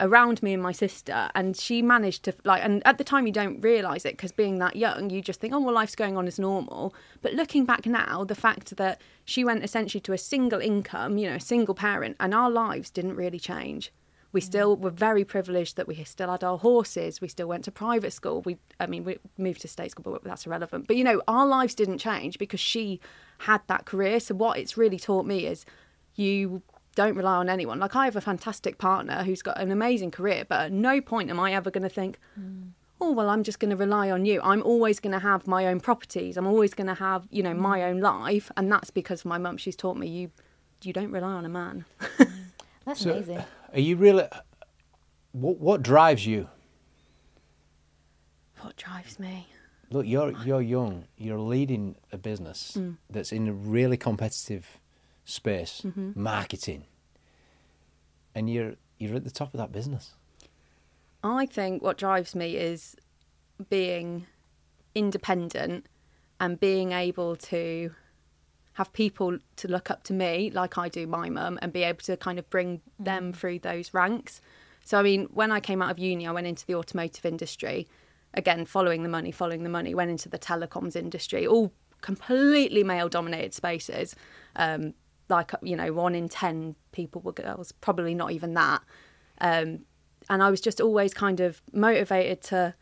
around 0.01 0.43
me 0.43 0.53
and 0.53 0.63
my 0.63 0.73
sister 0.73 1.31
and 1.35 1.57
she 1.57 1.81
managed 1.81 2.23
to 2.25 2.35
like 2.45 2.63
and 2.63 2.83
at 2.87 2.99
the 2.99 3.05
time 3.05 3.27
you 3.27 3.33
don't 3.33 3.61
realize 3.63 4.05
it 4.05 4.13
because 4.13 4.31
being 4.31 4.59
that 4.59 4.77
young 4.77 5.09
you 5.09 5.23
just 5.23 5.41
think 5.41 5.55
oh 5.55 5.61
well 5.61 5.75
life's 5.75 5.95
going 5.95 6.17
on 6.17 6.27
as 6.27 6.39
normal. 6.39 6.95
But 7.23 7.33
looking 7.33 7.65
back 7.65 7.87
now 7.87 8.25
the 8.25 8.35
fact 8.35 8.77
that 8.77 9.01
she 9.25 9.45
went 9.45 9.65
essentially 9.65 10.01
to 10.03 10.13
a 10.13 10.19
single 10.19 10.61
income 10.61 11.17
you 11.17 11.29
know 11.29 11.37
a 11.37 11.41
single 11.41 11.75
parent 11.75 12.17
and 12.21 12.35
our 12.35 12.51
lives 12.51 12.91
didn't 12.91 13.17
really 13.17 13.39
change. 13.39 13.93
We 14.33 14.41
mm. 14.43 14.45
still 14.45 14.77
were 14.77 14.91
very 14.91 15.25
privileged 15.25 15.77
that 15.77 15.89
we 15.89 16.03
still 16.05 16.31
had 16.31 16.45
our 16.45 16.59
horses 16.59 17.23
we 17.23 17.29
still 17.29 17.49
went 17.49 17.65
to 17.65 17.73
private 17.73 18.13
school 18.13 18.43
we 18.43 18.59
i 18.79 18.87
mean 18.87 19.05
we 19.05 19.17
moved 19.39 19.63
to 19.63 19.69
state 19.69 19.93
school 19.93 20.13
but 20.13 20.25
that's 20.25 20.47
irrelevant. 20.47 20.89
But 20.89 20.97
you 20.97 21.05
know 21.05 21.23
our 21.27 21.47
lives 21.47 21.75
didn't 21.75 21.99
change 21.99 22.39
because 22.39 22.61
she 22.61 23.01
had 23.39 23.63
that 23.69 23.87
career. 23.87 24.21
So 24.21 24.35
what 24.35 24.59
it's 24.59 24.77
really 24.77 24.99
taught 24.99 25.25
me 25.25 25.47
is 25.47 25.65
you 26.17 26.63
don't 26.97 27.15
rely 27.15 27.37
on 27.37 27.49
anyone. 27.49 27.79
Like 27.79 27.95
I 27.95 28.07
have 28.07 28.17
a 28.17 28.21
fantastic 28.21 28.79
partner 28.79 29.23
who's 29.23 29.43
got 29.43 29.61
an 29.61 29.71
amazing 29.71 30.11
career, 30.11 30.45
but 30.49 30.61
at 30.63 30.73
no 30.73 31.01
point 31.01 31.31
am 31.31 31.39
I 31.39 31.53
ever 31.53 31.71
going 31.71 31.85
to 31.85 31.89
think, 31.89 32.19
mm. 32.39 32.71
oh 33.01 33.13
well, 33.13 33.29
I'm 33.29 33.45
just 33.45 33.61
going 33.61 33.71
to 33.71 33.77
rely 33.77 34.11
on 34.11 34.25
you. 34.25 34.41
I'm 34.43 34.63
always 34.63 34.99
going 34.99 35.13
to 35.13 35.21
have 35.21 35.47
my 35.47 35.67
own 35.67 35.79
properties. 35.79 36.37
I'm 36.37 36.47
always 36.47 36.75
going 36.75 36.89
to 36.89 36.95
have 36.95 37.29
you 37.31 37.45
know 37.45 37.55
my 37.55 37.85
own 37.85 38.01
life, 38.01 38.51
and 38.57 38.73
that's 38.73 38.91
because 38.91 39.25
my 39.25 39.39
mum. 39.39 39.59
She's 39.59 39.77
taught 39.77 39.97
me 39.97 40.09
you 40.09 40.31
you 40.83 40.93
don't 40.93 41.13
rely 41.13 41.33
on 41.33 41.45
a 41.45 41.49
man. 41.49 41.85
that's 42.85 43.01
so 43.03 43.13
amazing. 43.13 43.45
Are 43.73 43.81
you 43.81 43.97
really? 43.97 44.25
What 45.33 45.59
what 45.59 45.83
drives 45.83 46.27
you? 46.27 46.49
What 48.63 48.77
drives 48.77 49.21
me? 49.21 49.47
Look, 49.91 50.07
you're 50.07 50.33
you're 50.45 50.63
young. 50.63 51.05
You're 51.17 51.39
leading 51.39 51.97
a 52.11 52.19
business 52.19 52.77
mm. 52.77 52.97
that's 53.11 53.33
in 53.33 53.47
a 53.47 53.53
really 53.53 53.99
competitive 53.99 54.81
space, 55.27 55.83
mm-hmm. 55.85 56.13
marketing, 56.15 56.85
and 58.35 58.49
you're 58.49 58.75
you're 58.99 59.17
at 59.17 59.25
the 59.25 59.31
top 59.31 59.53
of 59.53 59.59
that 59.59 59.73
business. 59.73 60.15
I 61.23 61.45
think 61.45 61.83
what 61.83 61.99
drives 61.99 62.35
me 62.35 62.57
is 62.57 62.97
being 63.69 64.27
independent 64.95 65.87
and 66.41 66.59
being 66.59 66.93
able 66.93 67.37
to 67.37 67.91
have 68.75 68.93
people 68.93 69.39
to 69.57 69.69
look 69.69 69.91
up 69.91 70.03
to 70.05 70.13
me 70.13 70.51
like 70.51 70.79
I 70.79 70.89
do 70.89 71.07
my 71.07 71.31
mum 71.31 71.59
and 71.63 71.73
be 71.73 71.83
able 71.83 72.01
to 72.01 72.17
kind 72.17 72.39
of 72.39 72.49
bring 72.51 72.79
mm. 72.79 73.05
them 73.05 73.33
through 73.33 73.61
those 73.61 73.93
ranks. 73.93 74.41
So 74.85 74.99
I 74.99 75.03
mean, 75.03 75.29
when 75.33 75.51
I 75.51 75.61
came 75.61 75.83
out 75.83 75.91
of 75.91 75.99
uni, 75.99 76.27
I 76.27 76.33
went 76.33 76.47
into 76.47 76.65
the 76.67 76.75
automotive 76.75 77.25
industry. 77.25 77.89
Again, 78.35 78.67
following 78.67 79.03
the 79.03 79.09
money, 79.09 79.33
following 79.33 79.63
the 79.63 79.71
money, 79.71 79.95
went 79.95 80.11
into 80.11 80.29
the 80.29 80.39
telecoms 80.39 80.95
industry, 80.95 81.47
all 81.47 81.73
completely 82.03 82.85
male 82.85 83.09
dominated 83.09 83.55
spaces. 83.55 84.15
Um, 84.55 84.95
like 85.29 85.53
you 85.63 85.77
know 85.77 85.93
one 85.93 86.15
in 86.15 86.29
10 86.29 86.75
people 86.93 87.21
were 87.23 87.33
girls 87.33 87.73
probably 87.73 88.15
not 88.15 88.33
even 88.33 88.55
that 88.55 88.83
um, 89.41 89.81
and 90.29 90.43
i 90.43 90.51
was 90.51 90.61
just 90.61 90.81
always 90.81 91.13
kind 91.13 91.41
of 91.41 91.63
motivated 91.73 92.41
to 92.41 92.75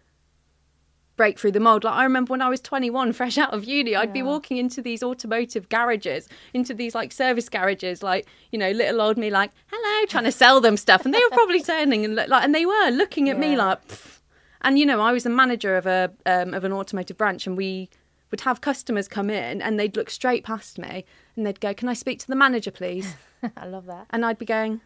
break 1.17 1.39
through 1.39 1.53
the 1.53 1.61
mold 1.61 1.85
like 1.85 1.95
i 1.95 2.03
remember 2.03 2.31
when 2.33 2.43
i 2.43 2.49
was 2.49 2.61
21 2.61 3.13
fresh 3.15 3.39
out 3.39 3.55
of 3.55 3.65
uni 3.65 3.95
i'd 3.95 4.09
yeah. 4.09 4.13
be 4.13 4.23
walking 4.23 4.57
into 4.57 4.83
these 4.83 5.03
automotive 5.03 5.69
garages 5.69 6.29
into 6.53 6.75
these 6.75 6.95
like 6.95 7.13
service 7.13 7.49
garages 7.49 8.03
like 8.03 8.27
you 8.51 8.59
know 8.59 8.71
little 8.73 9.01
old 9.01 9.17
me 9.17 9.31
like 9.31 9.51
hello 9.69 10.07
trying 10.07 10.25
to 10.25 10.33
sell 10.43 10.61
them 10.61 10.77
stuff 10.77 11.05
and 11.05 11.15
they 11.15 11.21
were 11.21 11.37
probably 11.37 11.63
turning 11.63 12.05
and 12.05 12.17
like 12.17 12.31
and 12.31 12.55
they 12.55 12.67
were 12.67 12.91
looking 12.91 13.29
at 13.29 13.37
yeah. 13.37 13.41
me 13.41 13.57
like 13.57 13.87
Pff. 13.87 14.21
and 14.63 14.79
you 14.79 14.85
know 14.85 15.01
i 15.01 15.13
was 15.13 15.25
a 15.25 15.31
manager 15.31 15.77
of 15.77 15.87
a 15.87 16.13
um, 16.27 16.53
of 16.53 16.65
an 16.65 16.73
automotive 16.73 17.17
branch 17.17 17.47
and 17.47 17.57
we 17.57 17.89
would 18.33 18.41
have 18.41 18.61
customers 18.61 19.07
come 19.07 19.31
in 19.31 19.63
and 19.63 19.79
they'd 19.79 19.97
look 19.97 20.11
straight 20.11 20.43
past 20.43 20.77
me 20.77 21.05
and 21.37 21.47
they'd 21.47 21.61
go, 21.61 21.75
Can 21.75 21.89
I 21.89 21.95
speak 21.95 22.19
to 22.21 22.27
the 22.27 22.37
manager, 22.37 22.71
please? 22.71 23.15
I 23.57 23.67
love 23.67 23.87
that. 23.87 24.07
And 24.11 24.25
I'd 24.25 24.39
be 24.39 24.47
going, 24.47 24.81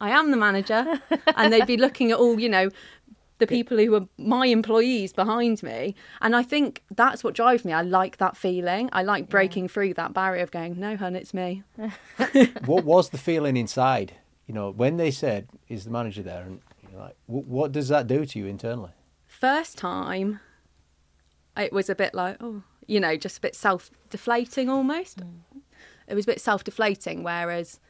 I 0.00 0.10
am 0.10 0.30
the 0.30 0.36
manager. 0.36 1.00
and 1.36 1.52
they'd 1.52 1.66
be 1.66 1.76
looking 1.76 2.10
at 2.10 2.18
all, 2.18 2.38
you 2.38 2.48
know, 2.48 2.70
the 3.38 3.46
people 3.46 3.78
who 3.78 3.90
were 3.90 4.06
my 4.16 4.46
employees 4.46 5.12
behind 5.12 5.62
me. 5.62 5.94
And 6.20 6.34
I 6.34 6.42
think 6.42 6.82
that's 6.90 7.22
what 7.22 7.34
drives 7.34 7.64
me. 7.64 7.72
I 7.72 7.82
like 7.82 8.18
that 8.18 8.36
feeling. 8.36 8.88
I 8.92 9.02
like 9.02 9.28
breaking 9.28 9.64
yeah. 9.64 9.68
through 9.68 9.94
that 9.94 10.12
barrier 10.12 10.42
of 10.42 10.50
going, 10.50 10.78
No, 10.78 10.96
hun, 10.96 11.16
it's 11.16 11.34
me. 11.34 11.62
what 12.64 12.84
was 12.84 13.10
the 13.10 13.18
feeling 13.18 13.56
inside? 13.56 14.14
You 14.46 14.54
know, 14.54 14.70
when 14.70 14.96
they 14.96 15.10
said, 15.10 15.48
Is 15.68 15.84
the 15.84 15.90
manager 15.90 16.22
there? 16.22 16.42
And 16.42 16.60
you're 16.90 17.00
like, 17.00 17.16
What 17.26 17.72
does 17.72 17.88
that 17.88 18.06
do 18.06 18.24
to 18.24 18.38
you 18.38 18.46
internally? 18.46 18.90
First 19.26 19.78
time, 19.78 20.40
it 21.56 21.72
was 21.72 21.90
a 21.90 21.94
bit 21.94 22.14
like, 22.14 22.36
oh, 22.40 22.62
you 22.86 22.98
know, 22.98 23.16
just 23.16 23.38
a 23.38 23.40
bit 23.40 23.54
self 23.54 23.90
deflating 24.10 24.68
almost. 24.68 25.20
Mm. 25.20 25.40
It 26.08 26.14
was 26.14 26.24
a 26.24 26.28
bit 26.28 26.40
self 26.40 26.64
deflating, 26.64 27.22
whereas 27.22 27.80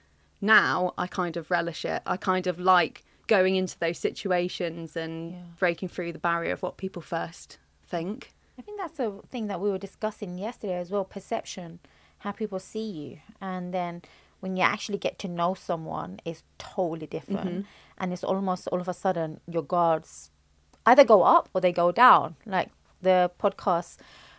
now 0.40 0.94
I 0.98 1.06
kind 1.06 1.36
of 1.36 1.50
relish 1.50 1.84
it. 1.84 2.02
I 2.06 2.16
kind 2.16 2.46
of 2.46 2.58
like 2.58 3.04
going 3.26 3.56
into 3.56 3.78
those 3.78 3.98
situations 3.98 4.96
and 4.96 5.32
yeah. 5.32 5.38
breaking 5.58 5.88
through 5.88 6.12
the 6.12 6.18
barrier 6.18 6.52
of 6.52 6.62
what 6.62 6.76
people 6.76 7.02
first 7.02 7.58
think. 7.86 8.32
I 8.58 8.62
think 8.62 8.78
that's 8.78 8.98
a 8.98 9.20
thing 9.30 9.46
that 9.46 9.60
we 9.60 9.70
were 9.70 9.78
discussing 9.78 10.38
yesterday 10.38 10.78
as 10.78 10.90
well 10.90 11.04
perception, 11.04 11.78
how 12.18 12.32
people 12.32 12.58
see 12.58 12.90
you. 12.90 13.18
And 13.40 13.72
then 13.72 14.02
when 14.40 14.56
you 14.56 14.62
actually 14.62 14.98
get 14.98 15.18
to 15.20 15.28
know 15.28 15.54
someone 15.54 16.20
is 16.24 16.42
totally 16.58 17.06
different 17.06 17.50
mm-hmm. 17.50 17.60
and 17.98 18.12
it's 18.12 18.24
almost 18.24 18.68
all 18.68 18.80
of 18.80 18.88
a 18.88 18.94
sudden 18.94 19.40
your 19.46 19.62
guards 19.62 20.30
either 20.86 21.04
go 21.04 21.22
up 21.22 21.48
or 21.54 21.60
they 21.60 21.72
go 21.72 21.90
down 21.90 22.36
like 22.46 22.70
the 23.02 23.30
podcast 23.40 23.96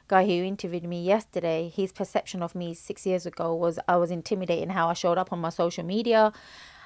guy 0.10 0.26
who 0.26 0.32
interviewed 0.32 0.84
me 0.84 1.02
yesterday 1.04 1.72
his 1.74 1.92
perception 1.92 2.44
of 2.44 2.56
me 2.56 2.74
six 2.74 3.06
years 3.06 3.26
ago 3.26 3.56
was 3.56 3.80
i 3.88 3.96
was 3.96 4.12
intimidating 4.12 4.70
how 4.70 4.90
i 4.90 4.94
showed 4.94 5.18
up 5.18 5.32
on 5.32 5.40
my 5.40 5.50
social 5.50 5.86
media. 5.86 6.34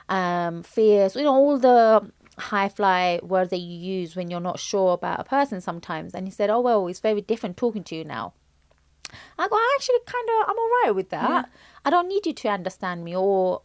Um 0.09 0.63
fears 0.63 1.15
you 1.15 1.23
know 1.23 1.33
all 1.33 1.57
the 1.57 2.11
high 2.37 2.69
fly 2.69 3.19
words 3.23 3.49
that 3.51 3.57
you 3.57 3.77
use 3.97 4.15
when 4.15 4.29
you're 4.29 4.47
not 4.51 4.59
sure 4.59 4.93
about 4.93 5.19
a 5.19 5.23
person 5.23 5.61
sometimes. 5.61 6.13
And 6.13 6.27
he 6.27 6.31
said 6.31 6.49
oh 6.49 6.59
well 6.59 6.87
it's 6.87 6.99
very 6.99 7.21
different 7.21 7.55
talking 7.57 7.83
to 7.85 7.95
you 7.95 8.03
now. 8.03 8.33
I 9.37 9.47
go, 9.47 9.55
I 9.55 9.77
actually 9.77 9.99
kind 10.07 10.29
of, 10.29 10.49
I'm 10.49 10.57
all 10.57 10.71
right 10.83 10.95
with 10.95 11.09
that. 11.09 11.49
I 11.85 11.89
don't 11.89 12.07
need 12.07 12.25
you 12.25 12.33
to 12.33 12.47
understand 12.47 13.03
me 13.03 13.15
or 13.15 13.61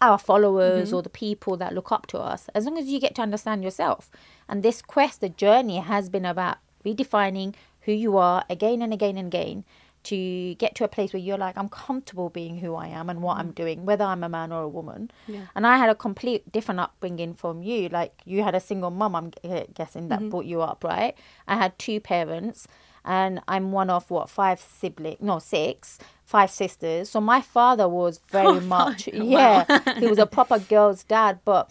our 0.00 0.18
followers 0.18 0.92
or 0.92 1.02
the 1.02 1.08
people 1.08 1.56
that 1.56 1.74
look 1.74 1.90
up 1.90 2.06
to 2.08 2.18
us, 2.18 2.48
as 2.54 2.66
long 2.66 2.78
as 2.78 2.86
you 2.86 3.00
get 3.00 3.14
to 3.16 3.22
understand 3.22 3.64
yourself. 3.64 4.10
And 4.48 4.62
this 4.62 4.82
quest, 4.82 5.20
the 5.20 5.28
journey 5.28 5.78
has 5.78 6.08
been 6.08 6.24
about 6.24 6.58
redefining 6.84 7.54
who 7.82 7.92
you 7.92 8.16
are 8.16 8.44
again 8.48 8.82
and 8.82 8.92
again 8.92 9.16
and 9.16 9.32
again 9.32 9.64
to 10.04 10.54
get 10.56 10.74
to 10.74 10.84
a 10.84 10.88
place 10.88 11.12
where 11.12 11.22
you're 11.22 11.38
like, 11.38 11.56
I'm 11.56 11.68
comfortable 11.68 12.28
being 12.28 12.58
who 12.58 12.74
I 12.74 12.88
am 12.88 13.08
and 13.08 13.22
what 13.22 13.38
I'm 13.38 13.52
mm. 13.52 13.54
doing, 13.54 13.84
whether 13.84 14.04
I'm 14.04 14.24
a 14.24 14.28
man 14.28 14.52
or 14.52 14.62
a 14.62 14.68
woman. 14.68 15.10
Yeah. 15.28 15.46
And 15.54 15.64
I 15.66 15.78
had 15.78 15.90
a 15.90 15.94
complete 15.94 16.50
different 16.50 16.80
upbringing 16.80 17.34
from 17.34 17.62
you. 17.62 17.88
Like, 17.88 18.20
you 18.24 18.42
had 18.42 18.54
a 18.54 18.60
single 18.60 18.90
mum, 18.90 19.14
I'm 19.14 19.30
uh, 19.44 19.62
guessing, 19.74 20.08
that 20.08 20.18
mm-hmm. 20.18 20.30
brought 20.30 20.44
you 20.44 20.60
up, 20.60 20.82
right? 20.82 21.16
I 21.46 21.56
had 21.56 21.78
two 21.78 22.00
parents 22.00 22.66
and 23.04 23.40
I'm 23.48 23.72
one 23.72 23.90
of 23.90 24.10
what 24.10 24.28
five 24.28 24.60
siblings, 24.60 25.20
no 25.20 25.38
six, 25.38 25.98
five 26.24 26.50
sisters. 26.50 27.10
So 27.10 27.20
my 27.20 27.40
father 27.40 27.88
was 27.88 28.20
very 28.28 28.46
oh, 28.58 28.60
much, 28.60 29.08
yeah, 29.08 29.98
he 29.98 30.06
was 30.06 30.18
a 30.18 30.26
proper 30.26 30.58
girl's 30.58 31.04
dad. 31.04 31.40
But 31.44 31.70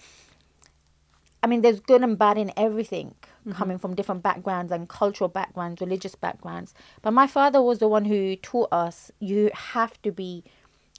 I 1.43 1.47
mean, 1.47 1.61
there's 1.61 1.79
good 1.79 2.01
and 2.01 2.17
bad 2.17 2.37
in 2.37 2.51
everything, 2.57 3.15
coming 3.53 3.77
from 3.77 3.95
different 3.95 4.23
backgrounds 4.23 4.71
and 4.71 4.87
cultural 4.87 5.27
backgrounds, 5.27 5.81
religious 5.81 6.15
backgrounds. 6.15 6.73
But 7.01 7.11
my 7.11 7.27
father 7.27 7.61
was 7.61 7.79
the 7.79 7.87
one 7.87 8.05
who 8.05 8.35
taught 8.35 8.69
us 8.71 9.11
you 9.19 9.49
have 9.53 10.01
to 10.03 10.11
be 10.11 10.43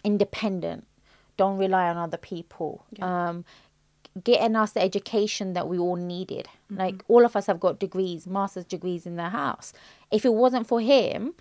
independent. 0.05 0.87
Don't 1.37 1.59
rely 1.59 1.89
on 1.89 1.97
other 1.97 2.17
people. 2.19 2.85
Um, 3.01 3.45
getting 4.23 4.57
us 4.57 4.73
the 4.73 4.83
education 4.83 5.55
that 5.55 5.69
we 5.69 5.79
all 5.79 5.97
needed. 5.97 6.49
Like 6.71 7.03
all 7.09 7.25
of 7.25 7.37
us 7.37 7.47
have 7.47 7.61
got 7.61 7.79
degrees, 7.79 8.27
master's 8.27 8.65
degrees 8.65 9.07
in 9.07 9.17
the 9.17 9.31
house. 9.31 9.73
If 10.11 10.25
it 10.25 10.35
wasn't 10.35 10.67
for 10.67 10.81
him, 10.81 11.35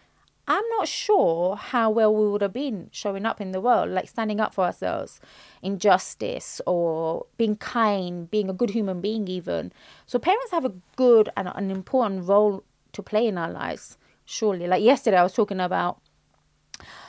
I'm 0.48 0.64
not 0.70 0.88
sure 0.88 1.56
how 1.56 1.90
well 1.92 2.14
we 2.14 2.28
would 2.30 2.42
have 2.42 2.54
been 2.54 2.90
showing 2.92 3.26
up 3.26 3.40
in 3.40 3.52
the 3.52 3.62
world, 3.62 3.90
like 3.90 4.10
standing 4.10 4.40
up 4.40 4.54
for 4.54 4.66
ourselves, 4.66 5.20
injustice 5.62 6.62
or 6.66 7.26
being 7.38 7.56
kind, 7.56 8.30
being 8.30 8.50
a 8.50 8.54
good 8.54 8.72
human 8.72 9.02
being, 9.02 9.28
even. 9.28 9.72
So 10.06 10.20
parents 10.20 10.52
have 10.52 10.66
a 10.66 10.74
good 10.96 11.30
and 11.38 11.48
an 11.48 11.72
important 11.72 12.28
role 12.28 12.64
to 12.94 13.04
play 13.04 13.28
in 13.28 13.38
our 13.38 13.52
lives, 13.52 13.98
surely. 14.26 14.68
Like 14.68 14.84
yesterday, 14.84 15.18
I 15.18 15.24
was 15.24 15.34
talking 15.34 15.60
about 15.60 16.00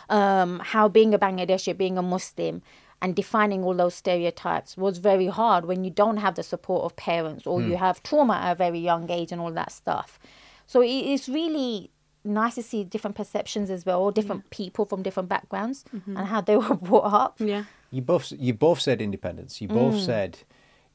um, 0.08 0.60
how 0.62 0.88
being 0.88 1.14
a 1.14 1.18
Bangladeshi, 1.18 1.76
being 1.76 1.98
a 1.98 2.02
Muslim, 2.02 2.62
and 3.00 3.16
defining 3.16 3.64
all 3.64 3.74
those 3.74 3.94
stereotypes 3.96 4.76
was 4.76 4.98
very 4.98 5.26
hard 5.26 5.64
when 5.64 5.82
you 5.82 5.90
don't 5.90 6.18
have 6.18 6.36
the 6.36 6.42
support 6.44 6.84
of 6.84 6.94
parents 6.94 7.48
or 7.48 7.60
you 7.60 7.76
have 7.76 8.00
trauma 8.04 8.34
at 8.34 8.52
a 8.52 8.54
very 8.54 8.78
young 8.78 9.10
age 9.10 9.32
and 9.32 9.40
all 9.40 9.50
that 9.50 9.72
stuff. 9.72 10.20
So 10.66 10.82
it's 10.84 11.28
really 11.28 11.90
nice 12.24 12.54
to 12.54 12.62
see 12.62 12.84
different 12.84 13.16
perceptions 13.16 13.70
as 13.70 13.84
well, 13.84 14.10
different 14.10 14.50
people 14.50 14.84
from 14.84 15.02
different 15.02 15.28
backgrounds 15.28 15.84
mm-hmm. 15.94 16.16
and 16.16 16.26
how 16.26 16.40
they 16.40 16.56
were 16.62 16.74
brought 16.74 17.12
up. 17.12 17.36
Yeah. 17.40 17.64
You 17.90 18.02
both 18.02 18.32
you 18.32 18.54
both 18.54 18.80
said 18.80 19.00
independence. 19.00 19.60
You 19.60 19.68
both 19.68 19.94
mm. 19.94 20.06
said 20.06 20.38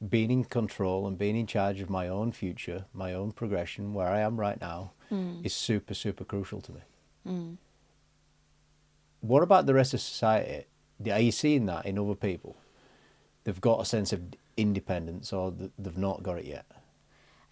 being 0.08 0.32
in 0.32 0.44
control 0.44 1.08
and 1.08 1.18
being 1.18 1.36
in 1.36 1.48
charge 1.48 1.82
of 1.82 1.90
my 1.90 2.08
own 2.08 2.32
future, 2.32 2.86
my 2.94 3.14
own 3.14 3.32
progression, 3.32 3.94
where 3.94 4.08
I 4.08 4.20
am 4.20 4.40
right 4.40 4.60
now, 4.60 4.94
mm. 5.12 5.46
is 5.46 5.54
super 5.54 5.94
super 5.94 6.24
crucial 6.24 6.62
to 6.62 6.72
me. 6.72 6.82
Mm. 7.28 7.58
What 9.22 9.44
about 9.44 9.66
the 9.66 9.74
rest 9.74 9.94
of 9.94 10.02
society? 10.02 10.66
Are 11.12 11.20
you 11.20 11.32
seeing 11.32 11.66
that 11.68 11.86
in 11.86 12.00
other 12.00 12.16
people? 12.16 12.58
They've 13.44 13.62
got 13.62 13.82
a 13.82 13.86
sense 13.86 14.12
of 14.12 14.22
independence, 14.56 15.32
or 15.32 15.54
they've 15.78 15.98
not 15.98 16.24
got 16.24 16.40
it 16.40 16.46
yet. 16.46 16.66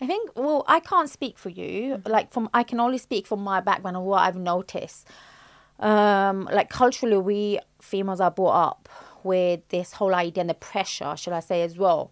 I 0.02 0.08
think 0.08 0.32
well, 0.36 0.66
I 0.68 0.80
can't 0.80 1.10
speak 1.10 1.38
for 1.38 1.50
you. 1.50 2.02
Like 2.06 2.32
from 2.32 2.50
I 2.54 2.64
can 2.64 2.80
only 2.80 2.98
speak 2.98 3.28
from 3.28 3.42
my 3.42 3.62
background 3.62 3.96
and 3.98 4.06
what 4.06 4.20
I've 4.20 4.36
noticed. 4.36 5.08
Um, 5.80 6.48
like 6.52 6.70
culturally, 6.70 7.18
we 7.18 7.60
females 7.82 8.20
are 8.20 8.32
brought 8.32 8.70
up 8.70 8.90
with 9.24 9.68
this 9.70 9.94
whole 9.94 10.14
idea 10.14 10.42
and 10.42 10.50
the 10.50 10.54
pressure, 10.54 11.16
should 11.18 11.34
I 11.34 11.40
say, 11.40 11.64
as 11.64 11.78
well, 11.78 12.12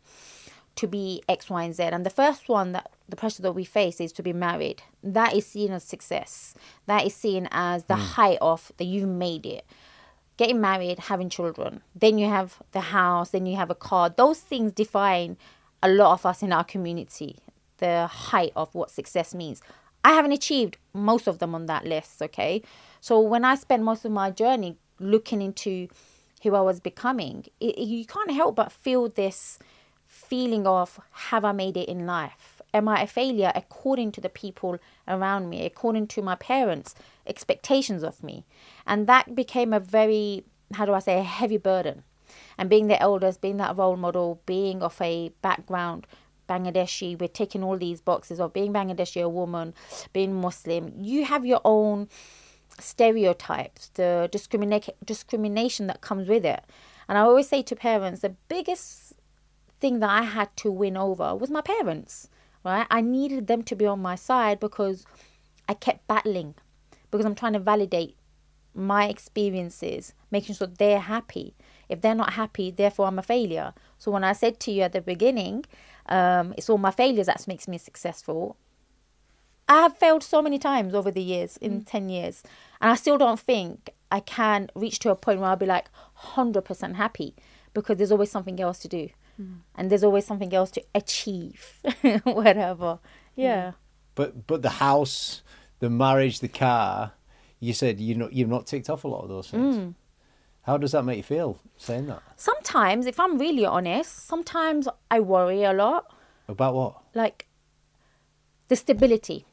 to 0.75 0.87
be 0.87 1.21
X, 1.29 1.49
Y, 1.49 1.63
and 1.63 1.75
Z. 1.75 1.83
And 1.83 2.05
the 2.05 2.09
first 2.09 2.49
one 2.49 2.71
that 2.71 2.89
the 3.07 3.15
pressure 3.15 3.41
that 3.43 3.51
we 3.51 3.65
face 3.65 4.01
is 4.01 4.11
to 4.13 4.23
be 4.23 4.33
married. 4.33 4.81
That 5.03 5.35
is 5.35 5.45
seen 5.45 5.71
as 5.71 5.83
success. 5.83 6.55
That 6.87 7.05
is 7.05 7.13
seen 7.13 7.47
as 7.51 7.85
the 7.85 7.95
height 7.95 8.39
of 8.41 8.71
that 8.77 8.85
you've 8.85 9.07
made 9.07 9.45
it. 9.45 9.65
Getting 10.35 10.59
married, 10.59 10.97
having 10.97 11.29
children, 11.29 11.81
then 11.95 12.17
you 12.17 12.27
have 12.27 12.59
the 12.71 12.79
house, 12.79 13.29
then 13.29 13.45
you 13.45 13.55
have 13.55 13.69
a 13.69 13.75
car. 13.75 14.09
Those 14.09 14.39
things 14.39 14.71
define 14.71 15.37
a 15.83 15.89
lot 15.89 16.13
of 16.13 16.25
us 16.25 16.41
in 16.41 16.51
our 16.51 16.63
community. 16.63 17.37
The 17.83 18.07
height 18.07 18.53
of 18.55 18.73
what 18.73 18.91
success 18.91 19.35
means. 19.35 19.61
I 20.05 20.11
haven't 20.13 20.31
achieved 20.31 20.77
most 20.93 21.27
of 21.27 21.39
them 21.39 21.53
on 21.53 21.65
that 21.65 21.85
list. 21.85 22.21
Okay, 22.21 22.61
so 23.01 23.19
when 23.19 23.43
I 23.43 23.55
spent 23.55 23.83
most 23.83 24.05
of 24.05 24.11
my 24.13 24.31
journey 24.31 24.77
looking 24.99 25.41
into 25.41 25.89
who 26.43 26.55
I 26.55 26.61
was 26.61 26.79
becoming, 26.79 27.45
it, 27.59 27.77
you 27.77 28.05
can't 28.05 28.31
help 28.31 28.55
but 28.55 28.71
feel 28.71 29.09
this 29.09 29.59
feeling 30.07 30.65
of 30.65 30.97
have 31.11 31.43
I 31.43 31.51
made 31.51 31.75
it 31.75 31.89
in 31.89 32.05
life? 32.05 32.61
Am 32.73 32.87
I 32.87 33.01
a 33.01 33.07
failure 33.07 33.51
according 33.53 34.13
to 34.13 34.21
the 34.21 34.29
people 34.29 34.77
around 35.05 35.49
me, 35.49 35.65
according 35.65 36.07
to 36.07 36.21
my 36.21 36.35
parents' 36.35 36.95
expectations 37.27 38.01
of 38.01 38.23
me? 38.23 38.45
And 38.87 39.07
that 39.07 39.35
became 39.35 39.73
a 39.73 39.79
very, 39.81 40.45
how 40.73 40.85
do 40.85 40.93
I 40.93 40.99
say, 40.99 41.19
a 41.19 41.23
heavy 41.23 41.57
burden. 41.57 42.03
And 42.57 42.69
being 42.69 42.87
the 42.87 43.01
eldest, 43.01 43.41
being 43.41 43.57
that 43.57 43.77
role 43.77 43.97
model, 43.97 44.41
being 44.45 44.81
of 44.81 45.01
a 45.01 45.33
background, 45.41 46.07
Bangladeshi, 46.47 47.19
we're 47.19 47.27
ticking 47.27 47.63
all 47.63 47.77
these 47.77 48.01
boxes 48.01 48.39
of 48.39 48.53
being 48.53 48.73
Bangladeshi, 48.73 49.21
a 49.21 49.29
woman, 49.29 49.73
being 50.11 50.35
Muslim. 50.35 50.93
You 50.97 51.25
have 51.25 51.45
your 51.45 51.61
own 51.63 52.09
stereotypes, 52.79 53.89
the 53.93 54.29
discrimination 54.31 54.93
discrimination 55.05 55.87
that 55.87 56.01
comes 56.01 56.27
with 56.27 56.45
it. 56.45 56.63
And 57.07 57.17
I 57.17 57.21
always 57.21 57.49
say 57.49 57.61
to 57.63 57.75
parents, 57.75 58.21
the 58.21 58.35
biggest 58.47 59.13
thing 59.79 59.99
that 59.99 60.09
I 60.09 60.23
had 60.23 60.55
to 60.57 60.71
win 60.71 60.97
over 60.97 61.35
was 61.35 61.49
my 61.49 61.61
parents, 61.61 62.29
right? 62.63 62.87
I 62.89 63.01
needed 63.01 63.47
them 63.47 63.63
to 63.63 63.75
be 63.75 63.85
on 63.85 64.01
my 64.01 64.15
side 64.15 64.59
because 64.59 65.05
I 65.67 65.73
kept 65.73 66.07
battling 66.07 66.55
because 67.11 67.25
I'm 67.25 67.35
trying 67.35 67.53
to 67.53 67.59
validate 67.59 68.15
my 68.73 69.07
experiences, 69.07 70.13
making 70.31 70.55
sure 70.55 70.67
they're 70.67 70.99
happy. 70.99 71.53
If 71.89 72.01
they're 72.01 72.15
not 72.15 72.33
happy, 72.33 72.71
therefore 72.71 73.05
I'm 73.07 73.19
a 73.19 73.23
failure. 73.23 73.73
So 73.99 74.11
when 74.11 74.23
I 74.23 74.33
said 74.33 74.59
to 74.61 74.71
you 74.71 74.81
at 74.81 74.93
the 74.93 75.01
beginning, 75.01 75.65
um, 76.07 76.53
it's 76.57 76.69
all 76.69 76.77
my 76.77 76.91
failures 76.91 77.27
that 77.27 77.47
makes 77.47 77.67
me 77.67 77.77
successful. 77.77 78.57
I 79.67 79.81
have 79.83 79.97
failed 79.97 80.23
so 80.23 80.41
many 80.41 80.59
times 80.59 80.93
over 80.93 81.09
the 81.09 81.21
years, 81.21 81.57
in 81.57 81.81
mm. 81.81 81.87
10 81.87 82.09
years, 82.09 82.43
and 82.81 82.91
I 82.91 82.95
still 82.95 83.17
don't 83.17 83.39
think 83.39 83.91
I 84.11 84.19
can 84.19 84.69
reach 84.75 84.99
to 84.99 85.09
a 85.09 85.15
point 85.15 85.39
where 85.39 85.49
I'll 85.49 85.55
be 85.55 85.65
like 85.65 85.87
100% 86.35 86.95
happy 86.95 87.35
because 87.73 87.97
there's 87.97 88.11
always 88.11 88.29
something 88.29 88.59
else 88.59 88.79
to 88.79 88.87
do 88.87 89.09
mm. 89.41 89.59
and 89.75 89.89
there's 89.89 90.03
always 90.03 90.25
something 90.25 90.53
else 90.53 90.71
to 90.71 90.83
achieve, 90.93 91.79
whatever. 92.23 92.99
Yeah. 93.35 93.73
But 94.15 94.47
but 94.47 94.61
the 94.61 94.69
house, 94.69 95.41
the 95.79 95.89
marriage, 95.89 96.39
the 96.39 96.47
car, 96.47 97.13
you 97.59 97.73
said 97.73 97.99
you 97.99 98.15
know 98.15 98.29
you've 98.31 98.49
not 98.49 98.67
ticked 98.67 98.89
off 98.89 99.03
a 99.03 99.07
lot 99.07 99.23
of 99.23 99.29
those 99.29 99.49
things. 99.49 99.75
Mm. 99.75 99.95
How 100.63 100.77
does 100.77 100.93
that 100.93 101.03
make 101.03 101.17
you 101.17 101.23
feel 101.23 101.59
saying 101.77 102.07
that? 102.07 102.21
Sometimes, 102.35 103.05
if 103.05 103.19
I'm 103.19 103.37
really 103.37 103.65
honest, 103.65 104.27
sometimes 104.27 104.87
I 105.11 105.19
worry 105.19 105.63
a 105.63 105.73
lot. 105.73 106.09
About 106.47 106.75
what? 106.75 107.03
like 107.13 107.47
the 108.67 108.75
stability 108.75 109.45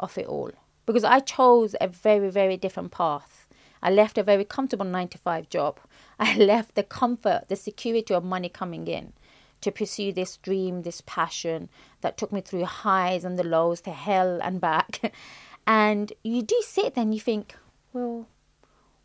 of 0.00 0.18
it 0.18 0.26
all 0.26 0.50
because 0.86 1.04
I 1.04 1.20
chose 1.20 1.74
a 1.80 1.88
very, 1.88 2.30
very 2.30 2.56
different 2.56 2.90
path. 2.90 3.46
I 3.82 3.90
left 3.90 4.18
a 4.18 4.22
very 4.22 4.44
comfortable 4.44 4.86
nine 4.86 5.08
to 5.08 5.18
five 5.18 5.48
job. 5.48 5.78
I 6.18 6.36
left 6.36 6.74
the 6.74 6.82
comfort, 6.82 7.44
the 7.48 7.56
security 7.56 8.14
of 8.14 8.24
money 8.24 8.48
coming 8.48 8.86
in 8.86 9.12
to 9.60 9.70
pursue 9.70 10.12
this 10.12 10.36
dream, 10.38 10.82
this 10.82 11.02
passion 11.06 11.68
that 12.02 12.16
took 12.16 12.32
me 12.32 12.40
through 12.40 12.64
highs 12.64 13.24
and 13.24 13.38
the 13.38 13.44
lows 13.44 13.80
to 13.82 13.90
hell 13.90 14.40
and 14.42 14.60
back. 14.60 15.12
And 15.66 16.12
you 16.22 16.42
do 16.42 16.60
sit 16.62 16.94
there 16.94 17.00
and 17.00 17.14
you 17.14 17.20
think, 17.20 17.54
well, 17.94 18.28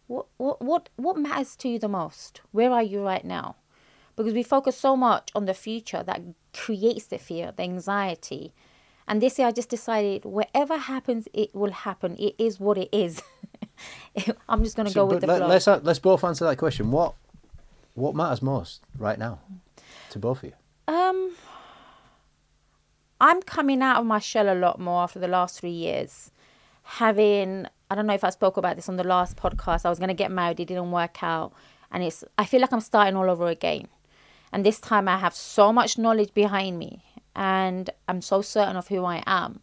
what 0.10 0.26
what 0.38 0.58
what 0.70 0.90
what 0.98 1.18
matters 1.18 1.56
to 1.62 1.70
you 1.70 1.78
the 1.80 1.88
most? 1.88 2.42
Where 2.52 2.72
are 2.72 2.84
you 2.84 3.00
right 3.12 3.24
now? 3.24 3.56
Because 4.16 4.34
we 4.34 4.44
focus 4.44 4.76
so 4.76 4.98
much 4.98 5.30
on 5.36 5.46
the 5.46 5.54
future 5.54 6.04
that 6.04 6.20
creates 6.54 7.06
the 7.06 7.18
fear, 7.18 7.54
the 7.56 7.64
anxiety. 7.64 8.52
And 9.08 9.22
this 9.22 9.38
year 9.40 9.48
I 9.48 9.52
just 9.52 9.70
decided 9.70 10.26
whatever 10.26 10.78
happens, 10.78 11.28
it 11.34 11.54
will 11.56 11.72
happen. 11.72 12.16
It 12.18 12.36
is 12.38 12.60
what 12.60 12.78
it 12.78 12.90
is. 12.92 13.22
I'm 14.50 14.64
just 14.64 14.76
gonna 14.76 14.90
So, 14.90 15.06
go 15.08 15.14
with 15.14 15.22
the 15.22 15.28
let, 15.28 15.38
flow. 15.38 15.48
let's 15.48 15.68
let's 15.88 16.00
both 16.00 16.24
answer 16.24 16.46
that 16.46 16.58
question. 16.58 16.92
What 16.92 17.14
What 17.96 18.14
matters 18.16 18.42
most 18.42 18.82
right 18.98 19.18
now 19.20 19.40
to 20.12 20.20
both 20.20 20.40
of 20.44 20.50
you? 20.50 20.54
Um, 20.94 21.36
I'm 23.22 23.42
coming 23.44 23.82
out 23.82 23.98
of 24.00 24.06
my 24.06 24.20
shell 24.20 24.52
a 24.52 24.58
lot 24.58 24.80
more 24.80 25.04
after 25.04 25.20
the 25.20 25.28
last 25.28 25.60
three 25.60 25.78
years. 25.88 26.32
Having, 26.84 27.68
I 27.90 27.96
don't 27.96 28.06
know 28.06 28.14
if 28.14 28.24
I 28.24 28.30
spoke 28.30 28.58
about 28.58 28.76
this 28.76 28.90
on 28.90 28.98
the 28.98 29.04
last 29.04 29.36
podcast. 29.36 29.86
I 29.86 29.90
was 29.90 30.00
going 30.00 30.10
to 30.10 30.14
get 30.14 30.32
married, 30.32 30.60
it 30.60 30.66
didn't 30.68 30.92
work 30.92 31.24
out, 31.24 31.54
and 31.92 32.04
it's. 32.04 32.24
I 32.38 32.46
feel 32.46 32.62
like 32.62 32.72
I'm 32.72 32.82
starting 32.82 33.16
all 33.16 33.30
over 33.30 33.48
again, 33.48 33.88
and 34.52 34.66
this 34.66 34.80
time 34.80 35.08
I 35.08 35.18
have 35.18 35.36
so 35.36 35.74
much 35.74 35.98
knowledge 35.98 36.34
behind 36.34 36.78
me, 36.78 37.04
and 37.36 37.90
I'm 38.08 38.22
so 38.22 38.42
certain 38.42 38.76
of 38.76 38.88
who 38.90 39.06
I 39.06 39.24
am. 39.26 39.62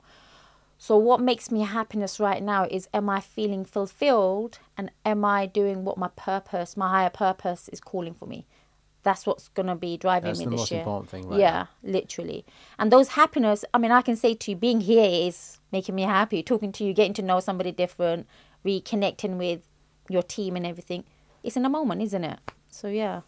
So 0.79 0.97
what 0.97 1.21
makes 1.21 1.51
me 1.51 1.63
happiness 1.63 2.21
right 2.21 2.43
now 2.43 2.67
is 2.71 2.89
am 2.93 3.09
I 3.09 3.21
feeling 3.21 3.65
fulfilled 3.65 4.59
and 4.77 4.91
am 5.05 5.25
I 5.25 5.47
doing 5.47 5.85
what 5.85 5.97
my 5.97 6.09
purpose, 6.17 6.77
my 6.77 6.91
higher 6.91 7.11
purpose 7.11 7.69
is 7.71 7.81
calling 7.81 8.13
for 8.13 8.27
me? 8.27 8.45
That's 9.03 9.25
what's 9.25 9.49
gonna 9.49 9.77
be 9.77 9.97
driving 9.97 10.29
That's 10.29 10.41
me 10.41 10.45
the 10.47 10.51
this 10.51 10.61
most 10.61 10.71
year. 10.71 10.81
important 10.81 11.11
thing 11.11 11.29
right 11.29 11.41
yeah, 11.41 11.67
literally. 11.83 12.45
And 12.79 12.93
those 12.93 13.09
happiness, 13.09 13.65
I 13.73 13.79
mean, 13.79 13.91
I 13.93 14.03
can 14.03 14.17
say 14.17 14.35
to 14.35 14.51
you, 14.51 14.57
being 14.57 14.81
here 14.81 15.09
is 15.29 15.59
making 15.77 15.95
me 15.95 16.03
happy. 16.03 16.43
Talking 16.43 16.73
to 16.73 16.85
you, 16.85 16.93
getting 16.95 17.15
to 17.15 17.23
know 17.23 17.41
somebody 17.41 17.73
different, 17.73 18.27
reconnecting 18.65 19.37
with 19.37 19.61
your 20.09 20.23
team 20.23 20.57
and 20.57 20.67
everything. 20.67 21.05
It's 21.43 21.57
in 21.57 21.65
a 21.65 21.69
moment, 21.69 22.01
isn't 22.03 22.25
it? 22.25 22.39
So 22.71 22.89
yeah. 22.89 23.21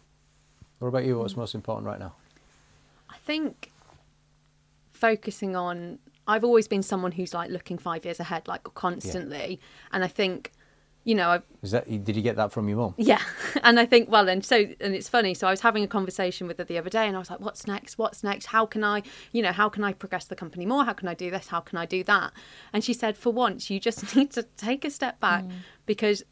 What 0.79 0.87
about 0.89 1.05
you? 1.05 1.19
What's 1.19 1.37
most 1.37 1.53
important 1.53 1.85
right 1.87 1.99
now? 1.99 2.13
I 3.09 3.17
think 3.17 3.71
focusing 4.93 5.55
on 5.55 5.99
I've 6.27 6.43
always 6.43 6.67
been 6.67 6.83
someone 6.83 7.11
who's 7.11 7.33
like 7.33 7.49
looking 7.49 7.79
five 7.79 8.05
years 8.05 8.19
ahead, 8.19 8.47
like 8.47 8.63
constantly. 8.75 9.59
And 9.91 10.03
I 10.03 10.07
think, 10.07 10.51
you 11.03 11.15
know, 11.15 11.29
I 11.29 11.41
Is 11.61 11.71
that 11.71 11.87
did 12.03 12.15
you 12.15 12.21
get 12.21 12.35
that 12.35 12.51
from 12.51 12.67
your 12.67 12.77
mum? 12.77 12.93
yeah, 12.97 13.21
and 13.63 13.79
I 13.79 13.85
think 13.85 14.09
well, 14.09 14.27
and 14.27 14.43
so 14.43 14.57
and 14.57 14.93
it's 14.93 15.07
funny. 15.07 15.33
So 15.33 15.47
I 15.47 15.51
was 15.51 15.61
having 15.61 15.83
a 15.83 15.87
conversation 15.87 16.47
with 16.47 16.57
her 16.57 16.63
the 16.63 16.77
other 16.77 16.89
day, 16.89 17.07
and 17.07 17.15
I 17.15 17.19
was 17.19 17.29
like, 17.29 17.39
"What's 17.39 17.65
next? 17.67 17.97
What's 17.97 18.23
next? 18.23 18.47
How 18.47 18.65
can 18.65 18.83
I, 18.83 19.03
you 19.31 19.41
know, 19.41 19.51
how 19.51 19.69
can 19.69 19.83
I 19.83 19.93
progress 19.93 20.25
the 20.25 20.35
company 20.35 20.65
more? 20.65 20.83
How 20.85 20.93
can 20.93 21.07
I 21.07 21.13
do 21.13 21.31
this? 21.31 21.47
How 21.47 21.61
can 21.61 21.77
I 21.77 21.85
do 21.85 22.03
that?" 22.03 22.33
And 22.73 22.83
she 22.83 22.93
said, 22.93 23.17
"For 23.17 23.31
once, 23.31 23.69
you 23.69 23.79
just 23.79 24.15
need 24.15 24.31
to 24.31 24.43
take 24.57 24.83
a 24.85 24.91
step 24.91 25.19
back 25.19 25.45
mm. 25.45 25.51
because 25.85 26.23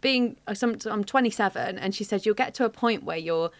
being 0.00 0.36
uh, 0.46 0.54
I'm 0.86 1.04
27, 1.04 1.78
and 1.78 1.94
she 1.94 2.04
said 2.04 2.24
you'll 2.24 2.34
get 2.34 2.54
to 2.54 2.64
a 2.64 2.70
point 2.70 3.04
where 3.04 3.18
your 3.18 3.50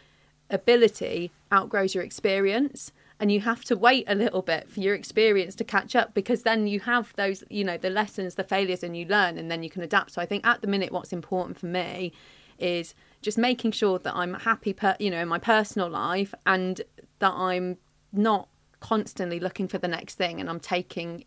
ability 0.51 1.31
outgrows 1.53 1.95
your 1.95 2.05
experience." 2.05 2.93
And 3.21 3.33
you 3.33 3.41
have 3.41 3.65
to 3.65 3.77
wait 3.77 4.05
a 4.07 4.15
little 4.15 4.43
bit 4.43 4.71
for 4.71 4.79
your 4.81 4.95
experience 4.95 5.55
to 5.57 5.65
catch 5.65 5.97
up 5.97 6.15
because 6.15 6.43
then 6.43 6.69
you 6.69 6.79
have 6.81 7.13
those, 7.17 7.43
you 7.51 7.65
know, 7.65 7.77
the 7.77 7.91
lessons, 7.91 8.37
the 8.37 8.45
failures, 8.45 8.85
and 8.85 8.97
you 8.97 9.07
learn 9.07 9.39
and 9.39 9.51
then 9.51 9.63
you 9.63 9.71
can 9.71 9.83
adapt. 9.83 10.13
So 10.13 10.23
I 10.23 10.27
think 10.27 10.47
at 10.47 10.61
the 10.61 10.69
minute, 10.69 10.93
what's 10.93 11.13
important 11.13 11.59
for 11.59 11.67
me 11.67 12.13
is 12.59 12.95
just 13.21 13.37
making 13.37 13.73
sure 13.73 13.99
that 13.99 14.15
I'm 14.15 14.35
happy, 14.35 14.73
per, 14.73 14.97
you 15.01 15.11
know, 15.11 15.21
in 15.21 15.29
my 15.29 15.39
personal 15.39 15.89
life 15.89 16.33
and 16.47 16.81
that 17.19 17.33
I'm 17.33 17.79
not 18.13 18.49
constantly 18.81 19.41
looking 19.41 19.67
for 19.67 19.79
the 19.79 19.89
next 19.89 20.15
thing 20.15 20.41
and 20.41 20.49
I'm 20.49 20.61
taking 20.61 21.25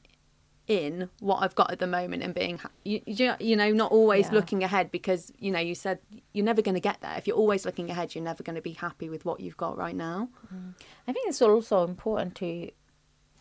in 0.72 1.10
what 1.20 1.38
I've 1.44 1.54
got 1.56 1.70
at 1.72 1.80
the 1.80 1.88
moment 1.88 2.24
and 2.24 2.34
being, 2.34 2.60
you, 2.86 3.02
you 3.40 3.56
know, 3.58 3.72
not 3.72 3.92
always 3.92 4.28
Yeah. 4.28 4.36
looking 4.36 4.64
ahead 4.64 4.90
because, 4.90 5.32
you 5.38 5.52
know, 5.52 5.60
you 5.60 5.76
said 5.76 6.00
you're 6.34 6.46
never 6.46 6.62
going 6.62 6.76
to 6.76 6.80
get 6.92 7.02
there. 7.02 7.16
If 7.18 7.28
you're 7.28 7.36
always 7.36 7.66
looking 7.66 7.90
ahead, 7.90 8.16
you're 8.16 8.24
never 8.24 8.42
going 8.42 8.56
to 8.56 8.62
be 8.62 8.72
happy 8.74 9.10
with 9.10 9.26
what 9.26 9.42
you've 9.42 9.58
got 9.58 9.78
right 9.78 9.96
now. 9.96 10.30
Mm. 10.54 10.74
I 11.08 11.12
think 11.14 11.28
it's 11.28 11.42
also 11.42 11.84
important 11.84 12.36
to 12.36 12.72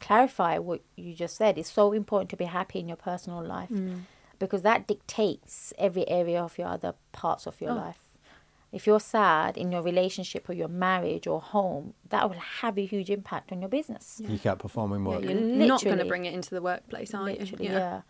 clarify 0.00 0.58
what 0.58 0.80
you 0.96 1.14
just 1.14 1.36
said. 1.36 1.56
It's 1.56 1.70
so 1.70 1.92
important 1.92 2.30
to 2.30 2.36
be 2.36 2.46
happy 2.46 2.80
in 2.80 2.88
your 2.88 2.96
personal 2.96 3.44
life 3.44 3.70
mm. 3.70 4.00
because 4.40 4.62
that 4.62 4.86
dictates 4.88 5.72
every 5.78 6.08
area 6.08 6.42
of 6.42 6.58
your 6.58 6.68
other 6.68 6.94
parts 7.12 7.46
of 7.46 7.60
your 7.60 7.70
Oh. 7.72 7.74
life. 7.76 8.09
If 8.72 8.86
you're 8.86 9.00
sad 9.00 9.56
in 9.56 9.72
your 9.72 9.82
relationship 9.82 10.48
or 10.48 10.52
your 10.52 10.68
marriage 10.68 11.26
or 11.26 11.40
home, 11.40 11.94
that 12.10 12.28
will 12.28 12.38
have 12.38 12.78
a 12.78 12.86
huge 12.86 13.10
impact 13.10 13.50
on 13.50 13.60
your 13.60 13.68
business. 13.68 14.20
You 14.24 14.38
can't 14.38 14.60
perform 14.60 14.92
in 14.92 15.04
work. 15.04 15.24
You're 15.24 15.34
not 15.34 15.82
going 15.82 15.98
to 15.98 16.04
bring 16.04 16.24
it 16.24 16.34
into 16.34 16.50
the 16.50 16.62
workplace, 16.62 17.12
are 17.12 17.28
you? 17.28 17.38
Literally, 17.38 17.64
yeah. 17.64 18.02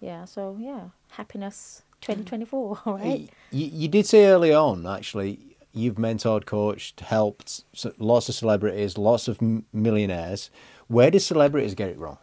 yeah. 0.00 0.24
So, 0.24 0.56
yeah, 0.60 0.90
happiness 1.10 1.82
2024, 2.02 2.82
right? 2.86 3.28
You, 3.50 3.66
you 3.66 3.88
did 3.88 4.06
say 4.06 4.26
early 4.26 4.54
on, 4.54 4.86
actually, 4.86 5.56
you've 5.72 5.96
mentored, 5.96 6.46
coached, 6.46 7.00
helped 7.00 7.64
lots 7.98 8.28
of 8.28 8.34
celebrities, 8.34 8.96
lots 8.96 9.28
of 9.28 9.40
millionaires. 9.72 10.50
Where 10.88 11.10
did 11.10 11.20
celebrities 11.20 11.74
get 11.74 11.88
it 11.90 11.98
wrong? 11.98 12.18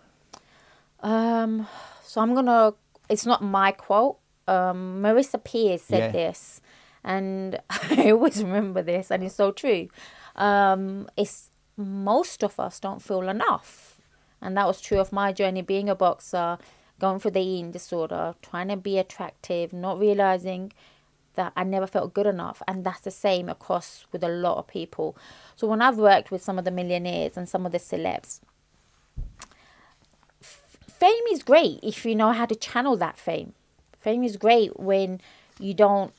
Um, 1.02 1.68
so 2.04 2.22
I'm 2.22 2.34
gonna. 2.34 2.74
It's 3.10 3.26
not 3.26 3.44
my 3.44 3.72
quote. 3.74 4.18
Um, 4.48 5.02
Marisa 5.04 5.42
Peers 5.44 5.82
said 5.82 6.00
Yeah. 6.00 6.12
this, 6.12 6.62
and 7.04 7.60
I 7.70 8.12
always 8.12 8.44
remember 8.44 8.82
this, 8.82 9.12
and 9.12 9.24
it's 9.24 9.36
so 9.36 9.52
true. 9.52 9.90
Um, 10.36 11.10
it's 11.18 11.50
most 11.78 12.44
of 12.44 12.60
us 12.60 12.80
don't 12.80 13.02
feel 13.02 13.30
enough, 13.30 14.02
and 14.42 14.56
that 14.58 14.68
was 14.68 14.82
true 14.82 15.00
of 15.00 15.12
my 15.12 15.32
journey 15.32 15.62
being 15.62 15.90
a 15.90 15.96
boxer, 15.96 16.58
going 17.00 17.20
through 17.20 17.32
the 17.32 17.42
eating 17.42 17.72
disorder, 17.72 18.36
trying 18.42 18.70
to 18.70 18.78
be 18.78 18.98
attractive, 18.98 19.74
not 19.74 20.00
realizing 20.00 20.72
that 21.36 21.54
I 21.56 21.64
never 21.64 21.88
felt 21.88 22.14
good 22.14 22.28
enough. 22.28 22.62
And 22.68 22.86
that's 22.86 23.02
the 23.02 23.12
same 23.12 23.50
across 23.50 24.06
with 24.12 24.24
a 24.24 24.30
lot 24.30 24.58
of 24.58 24.68
people. 24.68 25.18
So 25.56 25.68
when 25.68 25.82
I've 25.82 25.98
worked 25.98 26.32
with 26.32 26.44
some 26.44 26.60
of 26.60 26.66
the 26.66 26.72
millionaires 26.72 27.38
and 27.38 27.50
some 27.50 27.66
of 27.66 27.72
the 27.72 27.80
celebs, 27.80 28.40
fame 30.42 31.24
is 31.32 31.44
great 31.44 31.80
if 31.84 32.06
you 32.06 32.16
know 32.16 32.32
how 32.32 32.46
to 32.46 32.56
channel 32.56 32.96
that 32.98 33.18
fame. 33.18 33.54
Fame 34.00 34.24
is 34.24 34.38
great 34.38 34.80
when 34.80 35.22
you 35.60 35.74
don't, 35.74 36.14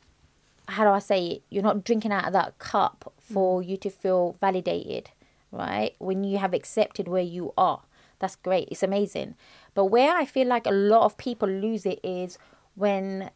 how 0.68 0.84
do 0.84 0.90
I 0.90 0.98
say 0.98 1.26
it? 1.26 1.42
You're 1.50 1.62
not 1.62 1.84
drinking 1.84 2.12
out 2.12 2.26
of 2.26 2.32
that 2.32 2.58
cup 2.58 3.12
for 3.20 3.60
mm. 3.60 3.68
you 3.68 3.76
to 3.78 3.90
feel 3.90 4.36
validated, 4.40 5.10
right? 5.50 5.94
When 5.98 6.24
you 6.24 6.38
have 6.38 6.54
accepted 6.54 7.08
where 7.08 7.22
you 7.22 7.52
are. 7.56 7.82
That's 8.18 8.36
great. 8.36 8.68
It's 8.70 8.82
amazing. 8.82 9.34
But 9.74 9.86
where 9.86 10.16
I 10.16 10.24
feel 10.24 10.46
like 10.46 10.66
a 10.66 10.72
lot 10.72 11.04
of 11.04 11.18
people 11.18 11.48
lose 11.48 11.84
it 11.84 12.00
is 12.02 12.38
when 12.74 13.30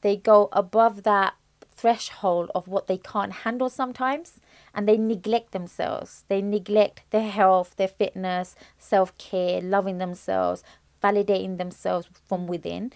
they 0.00 0.16
go 0.16 0.48
above 0.52 1.02
that 1.04 1.34
threshold 1.76 2.50
of 2.54 2.66
what 2.66 2.86
they 2.86 2.96
can't 2.96 3.32
handle 3.32 3.68
sometimes 3.68 4.40
and 4.74 4.88
they 4.88 4.96
neglect 4.96 5.52
themselves. 5.52 6.24
They 6.28 6.40
neglect 6.42 7.02
their 7.10 7.28
health, 7.30 7.76
their 7.76 7.88
fitness, 7.88 8.56
self 8.78 9.16
care, 9.18 9.60
loving 9.60 9.98
themselves, 9.98 10.64
validating 11.02 11.58
themselves 11.58 12.08
from 12.26 12.46
within. 12.46 12.92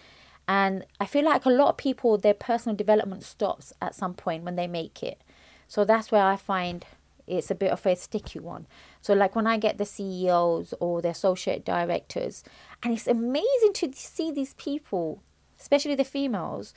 And 0.51 0.85
I 0.99 1.05
feel 1.05 1.23
like 1.23 1.45
a 1.45 1.49
lot 1.49 1.69
of 1.69 1.77
people, 1.77 2.17
their 2.17 2.33
personal 2.33 2.75
development 2.75 3.23
stops 3.23 3.71
at 3.81 3.95
some 3.95 4.13
point 4.13 4.43
when 4.43 4.57
they 4.57 4.67
make 4.67 5.01
it. 5.01 5.21
So 5.69 5.85
that's 5.85 6.11
where 6.11 6.25
I 6.25 6.35
find 6.35 6.85
it's 7.25 7.49
a 7.49 7.55
bit 7.55 7.71
of 7.71 7.85
a 7.85 7.95
sticky 7.95 8.39
one. 8.39 8.67
So, 8.99 9.13
like 9.13 9.33
when 9.33 9.47
I 9.47 9.55
get 9.55 9.77
the 9.77 9.85
CEOs 9.85 10.73
or 10.81 11.01
the 11.01 11.07
associate 11.07 11.63
directors, 11.63 12.43
and 12.83 12.91
it's 12.91 13.07
amazing 13.07 13.71
to 13.75 13.93
see 13.93 14.29
these 14.29 14.53
people, 14.55 15.23
especially 15.57 15.95
the 15.95 16.03
females, 16.03 16.73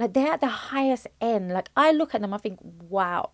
like 0.00 0.12
they're 0.12 0.32
at 0.32 0.40
the 0.40 0.48
highest 0.48 1.06
end. 1.20 1.52
Like 1.52 1.70
I 1.76 1.92
look 1.92 2.12
at 2.12 2.22
them, 2.22 2.34
I 2.34 2.38
think, 2.38 2.58
wow. 2.88 3.30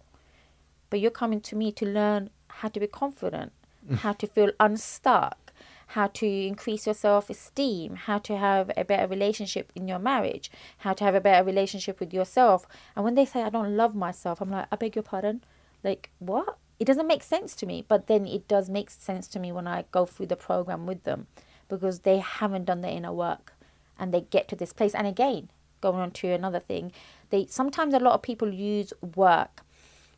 But 0.91 1.01
you're 1.01 1.11
coming 1.11 1.41
to 1.41 1.57
me 1.57 1.73
to 1.73 1.87
learn 1.87 2.29
how 2.49 2.69
to 2.69 2.79
be 2.79 2.87
confident, 2.87 3.53
how 4.01 4.13
to 4.13 4.27
feel 4.27 4.53
unstuck, 4.61 5.50
how 5.91 6.07
to 6.07 6.27
increase 6.27 6.87
your 6.87 6.95
self 6.95 7.29
esteem, 7.31 7.97
how 7.97 8.19
to 8.19 8.37
have 8.37 8.71
a 8.77 8.85
better 8.85 9.09
relationship 9.09 9.73
in 9.75 9.89
your 9.89 9.99
marriage, 9.99 10.51
how 10.79 10.93
to 10.93 11.03
have 11.03 11.17
a 11.17 11.21
better 11.21 11.45
relationship 11.45 11.99
with 11.99 12.15
yourself. 12.15 12.65
And 12.95 13.05
when 13.05 13.17
they 13.17 13.25
say, 13.25 13.43
I 13.43 13.51
don't 13.51 13.77
love 13.77 13.95
myself, 13.97 14.41
I'm 14.41 14.51
like, 14.51 14.69
I 14.71 14.77
beg 14.77 14.95
your 14.95 15.03
pardon? 15.03 15.43
Like, 15.83 16.11
what? 16.21 16.59
It 16.79 16.85
doesn't 16.85 17.09
make 17.09 17.25
sense 17.25 17.57
to 17.57 17.67
me. 17.67 17.85
But 17.87 18.07
then 18.07 18.25
it 18.25 18.47
does 18.47 18.71
make 18.71 18.89
sense 18.89 19.27
to 19.29 19.41
me 19.41 19.51
when 19.51 19.67
I 19.67 19.85
go 19.91 20.07
through 20.07 20.27
the 20.27 20.37
program 20.37 20.87
with 20.87 21.03
them 21.03 21.27
because 21.69 22.01
they 22.01 22.19
haven't 22.19 22.67
done 22.67 22.83
the 22.83 22.89
inner 22.89 23.13
work 23.13 23.55
and 23.99 24.15
they 24.15 24.21
get 24.21 24.47
to 24.49 24.57
this 24.57 24.73
place. 24.73 24.95
And 24.95 25.09
again, 25.09 25.51
going 25.81 25.99
on 25.99 26.13
to 26.13 26.29
another 26.29 26.61
thing, 26.61 26.93
they 27.31 27.47
sometimes 27.47 27.95
a 27.95 27.99
lot 27.99 28.15
of 28.15 28.23
people 28.23 28.55
use 28.55 28.93
work, 29.17 29.63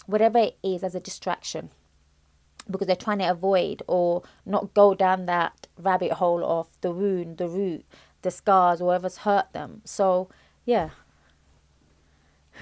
whatever 0.04 0.38
it 0.38 0.58
is, 0.62 0.84
as 0.84 0.94
a 0.94 1.00
distraction 1.00 1.70
because 2.70 2.86
they're 2.86 2.96
trying 2.96 3.18
to 3.18 3.30
avoid 3.30 3.82
or 3.86 4.22
not 4.46 4.74
go 4.74 4.94
down 4.94 5.26
that 5.26 5.66
rabbit 5.78 6.12
hole 6.12 6.44
of 6.44 6.68
the 6.80 6.90
wound, 6.90 7.38
the 7.38 7.48
root, 7.48 7.84
the 8.22 8.30
scars, 8.30 8.80
whatever's 8.80 9.18
hurt 9.18 9.52
them. 9.52 9.82
So, 9.84 10.28
yeah. 10.64 10.90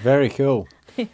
Very 0.03 0.29
cool. 0.29 0.69
uh, 0.99 1.05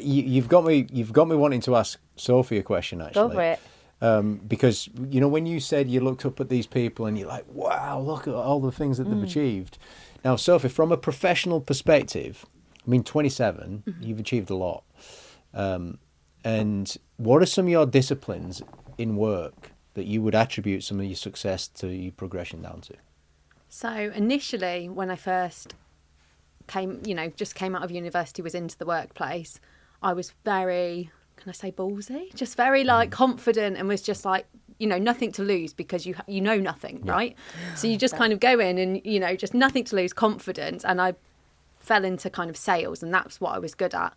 you, 0.00 0.22
you've 0.22 0.48
got 0.48 0.64
me. 0.64 0.86
You've 0.90 1.12
got 1.12 1.28
me 1.28 1.36
wanting 1.36 1.60
to 1.62 1.76
ask 1.76 1.98
Sophie 2.16 2.58
a 2.58 2.62
question. 2.62 3.00
Actually, 3.00 3.28
Go 3.28 3.34
for 3.34 3.42
it. 3.42 3.60
Um, 4.00 4.36
because 4.48 4.88
you 5.08 5.20
know 5.20 5.28
when 5.28 5.46
you 5.46 5.60
said 5.60 5.88
you 5.88 6.00
looked 6.00 6.26
up 6.26 6.40
at 6.40 6.48
these 6.48 6.66
people 6.66 7.06
and 7.06 7.18
you're 7.18 7.28
like, 7.28 7.44
wow, 7.48 8.00
look 8.00 8.26
at 8.26 8.34
all 8.34 8.60
the 8.60 8.72
things 8.72 8.98
that 8.98 9.04
they've 9.04 9.22
achieved. 9.22 9.78
Now, 10.24 10.36
Sophie, 10.36 10.68
from 10.68 10.90
a 10.90 10.96
professional 10.96 11.60
perspective, 11.60 12.46
I 12.86 12.90
mean, 12.90 13.04
27, 13.04 13.82
you've 14.00 14.18
achieved 14.18 14.50
a 14.50 14.54
lot. 14.54 14.84
Um, 15.52 15.98
and 16.44 16.96
what 17.16 17.42
are 17.42 17.46
some 17.46 17.64
of 17.66 17.70
your 17.70 17.86
disciplines 17.86 18.62
in 18.98 19.16
work 19.16 19.72
that 19.94 20.04
you 20.04 20.20
would 20.22 20.34
attribute 20.34 20.84
some 20.84 21.00
of 21.00 21.06
your 21.06 21.16
success 21.16 21.68
to 21.68 21.88
your 21.88 22.12
progression 22.12 22.62
down 22.62 22.82
to? 22.82 22.94
So 23.68 24.12
initially, 24.14 24.88
when 24.88 25.10
I 25.10 25.16
first 25.16 25.74
came, 26.66 27.02
you 27.04 27.14
know, 27.14 27.28
just 27.30 27.54
came 27.54 27.74
out 27.74 27.82
of 27.82 27.90
university, 27.90 28.42
was 28.42 28.54
into 28.54 28.76
the 28.78 28.86
workplace, 28.86 29.58
I 30.02 30.12
was 30.12 30.32
very, 30.44 31.10
can 31.36 31.48
I 31.48 31.52
say 31.52 31.72
ballsy? 31.72 32.34
Just 32.34 32.56
very 32.56 32.84
mm. 32.84 32.86
like 32.86 33.10
confident 33.10 33.76
and 33.76 33.88
was 33.88 34.02
just 34.02 34.24
like, 34.24 34.46
you 34.78 34.86
know, 34.86 34.98
nothing 34.98 35.32
to 35.32 35.42
lose 35.42 35.72
because 35.72 36.04
you 36.04 36.14
you 36.26 36.40
know 36.40 36.58
nothing, 36.58 37.00
right? 37.04 37.36
So 37.76 37.86
you 37.86 37.96
just 38.06 38.16
kind 38.16 38.32
of 38.32 38.40
go 38.40 38.58
in 38.58 38.76
and 38.78 39.00
you 39.04 39.20
know, 39.20 39.34
just 39.36 39.54
nothing 39.54 39.84
to 39.84 39.96
lose, 39.96 40.12
confidence. 40.12 40.84
And 40.84 41.00
I 41.00 41.14
fell 41.78 42.04
into 42.04 42.28
kind 42.28 42.50
of 42.50 42.56
sales, 42.56 43.02
and 43.02 43.14
that's 43.14 43.40
what 43.40 43.54
I 43.54 43.58
was 43.58 43.74
good 43.74 43.94
at. 43.94 44.14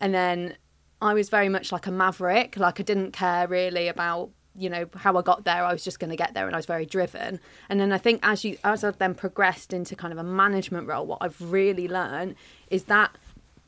And 0.00 0.14
then 0.14 0.56
I 1.00 1.14
was 1.14 1.28
very 1.28 1.48
much 1.48 1.70
like 1.72 1.86
a 1.86 1.92
maverick. 1.92 2.56
Like 2.56 2.80
I 2.80 2.82
didn't 2.82 3.12
care 3.12 3.46
really 3.46 3.88
about 3.88 4.30
you 4.58 4.68
know 4.68 4.86
how 4.96 5.16
I 5.16 5.22
got 5.22 5.44
there. 5.44 5.64
I 5.64 5.72
was 5.72 5.84
just 5.84 6.00
going 6.00 6.10
to 6.10 6.16
get 6.16 6.34
there, 6.34 6.46
and 6.46 6.54
I 6.54 6.58
was 6.58 6.66
very 6.66 6.84
driven. 6.84 7.38
And 7.68 7.78
then 7.80 7.92
I 7.92 7.98
think 7.98 8.20
as 8.22 8.44
you 8.44 8.58
as 8.64 8.82
I've 8.82 8.98
then 8.98 9.14
progressed 9.14 9.72
into 9.72 9.94
kind 9.94 10.12
of 10.12 10.18
a 10.18 10.24
management 10.24 10.88
role, 10.88 11.06
what 11.06 11.18
I've 11.20 11.40
really 11.40 11.88
learned 11.88 12.34
is 12.68 12.84
that 12.84 13.16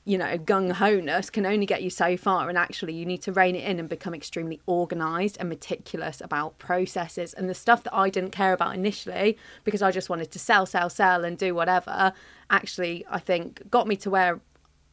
you 0.04 0.18
know 0.18 0.38
gung 0.38 0.72
ho-ness 0.72 1.30
can 1.30 1.46
only 1.46 1.66
get 1.66 1.82
you 1.82 1.90
so 1.90 2.16
far, 2.16 2.48
and 2.48 2.58
actually 2.58 2.94
you 2.94 3.06
need 3.06 3.22
to 3.22 3.32
rein 3.32 3.54
it 3.54 3.64
in 3.64 3.78
and 3.78 3.88
become 3.88 4.14
extremely 4.14 4.60
organised 4.66 5.36
and 5.38 5.48
meticulous 5.48 6.20
about 6.20 6.58
processes 6.58 7.34
and 7.34 7.48
the 7.48 7.54
stuff 7.54 7.84
that 7.84 7.94
I 7.94 8.10
didn't 8.10 8.32
care 8.32 8.52
about 8.52 8.74
initially 8.74 9.38
because 9.62 9.82
I 9.82 9.92
just 9.92 10.10
wanted 10.10 10.32
to 10.32 10.40
sell, 10.40 10.66
sell, 10.66 10.90
sell, 10.90 11.24
and 11.24 11.38
do 11.38 11.54
whatever. 11.54 12.12
Actually, 12.50 13.06
I 13.08 13.20
think 13.20 13.70
got 13.70 13.86
me 13.86 13.94
to 13.96 14.10
where 14.10 14.40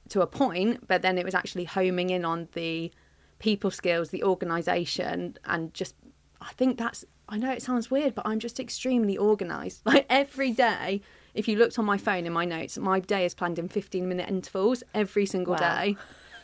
to 0.10 0.22
a 0.22 0.28
point, 0.28 0.88
but 0.88 1.02
then 1.02 1.18
it 1.18 1.26
was 1.26 1.36
actually 1.36 1.66
homing 1.66 2.10
in 2.10 2.26
on 2.26 2.48
the 2.54 2.92
people 3.40 3.70
skills, 3.72 4.10
the 4.10 4.24
organisation, 4.24 5.38
and 5.46 5.74
just 5.74 5.96
I 6.42 6.52
think 6.54 6.78
that's 6.78 7.06
I 7.30 7.38
know 7.38 7.52
it 7.52 7.62
sounds 7.62 7.92
weird, 7.92 8.16
but 8.16 8.26
I'm 8.26 8.40
just 8.40 8.60
extremely 8.60 9.18
organised. 9.18 9.82
Like 9.86 10.06
every 10.10 10.52
day, 10.52 11.02
if 11.34 11.48
you 11.48 11.58
looked 11.58 11.78
on 11.78 11.86
my 11.86 11.98
phone 11.98 12.26
in 12.26 12.34
my 12.34 12.46
notes, 12.46 12.78
my 12.78 13.00
day 13.00 13.26
is 13.26 13.34
planned 13.34 13.60
in 13.60 13.68
15 13.68 14.08
minute 14.08 14.30
intervals 14.30 14.82
every 14.94 15.26
single 15.26 15.54
Wow. 15.54 15.60
day. 15.60 15.98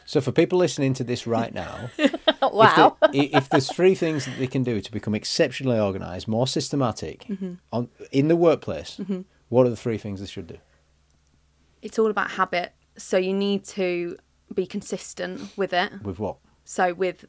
So 0.05 0.19
for 0.19 0.33
people 0.33 0.59
listening 0.59 0.93
to 0.95 1.03
this 1.05 1.25
right 1.25 1.53
now, 1.53 1.89
wow. 2.41 2.97
if, 3.01 3.11
there- 3.13 3.29
if 3.39 3.49
there's 3.49 3.71
three 3.71 3.95
things 3.95 4.25
that 4.25 4.37
they 4.37 4.47
can 4.47 4.61
do 4.61 4.81
to 4.81 4.91
become 4.91 5.15
exceptionally 5.15 5.79
organised, 5.79 6.27
more 6.27 6.45
systematic 6.47 7.25
Mm-hmm. 7.29 7.53
on 7.71 7.87
in 8.11 8.27
the 8.27 8.35
workplace, 8.35 8.99
what 9.47 9.65
are 9.65 9.69
the 9.69 9.77
three 9.77 9.97
things 9.97 10.19
they 10.19 10.25
should 10.25 10.47
do? 10.47 10.57
It's 11.81 11.97
all 11.99 12.09
about 12.09 12.31
habit, 12.31 12.73
so 12.97 13.17
you 13.17 13.33
need 13.33 13.63
to 13.65 14.17
be 14.53 14.65
consistent 14.65 15.55
with 15.57 15.73
it. 15.73 16.01
With 16.03 16.19
what? 16.19 16.37
So 16.65 16.93
with 16.93 17.25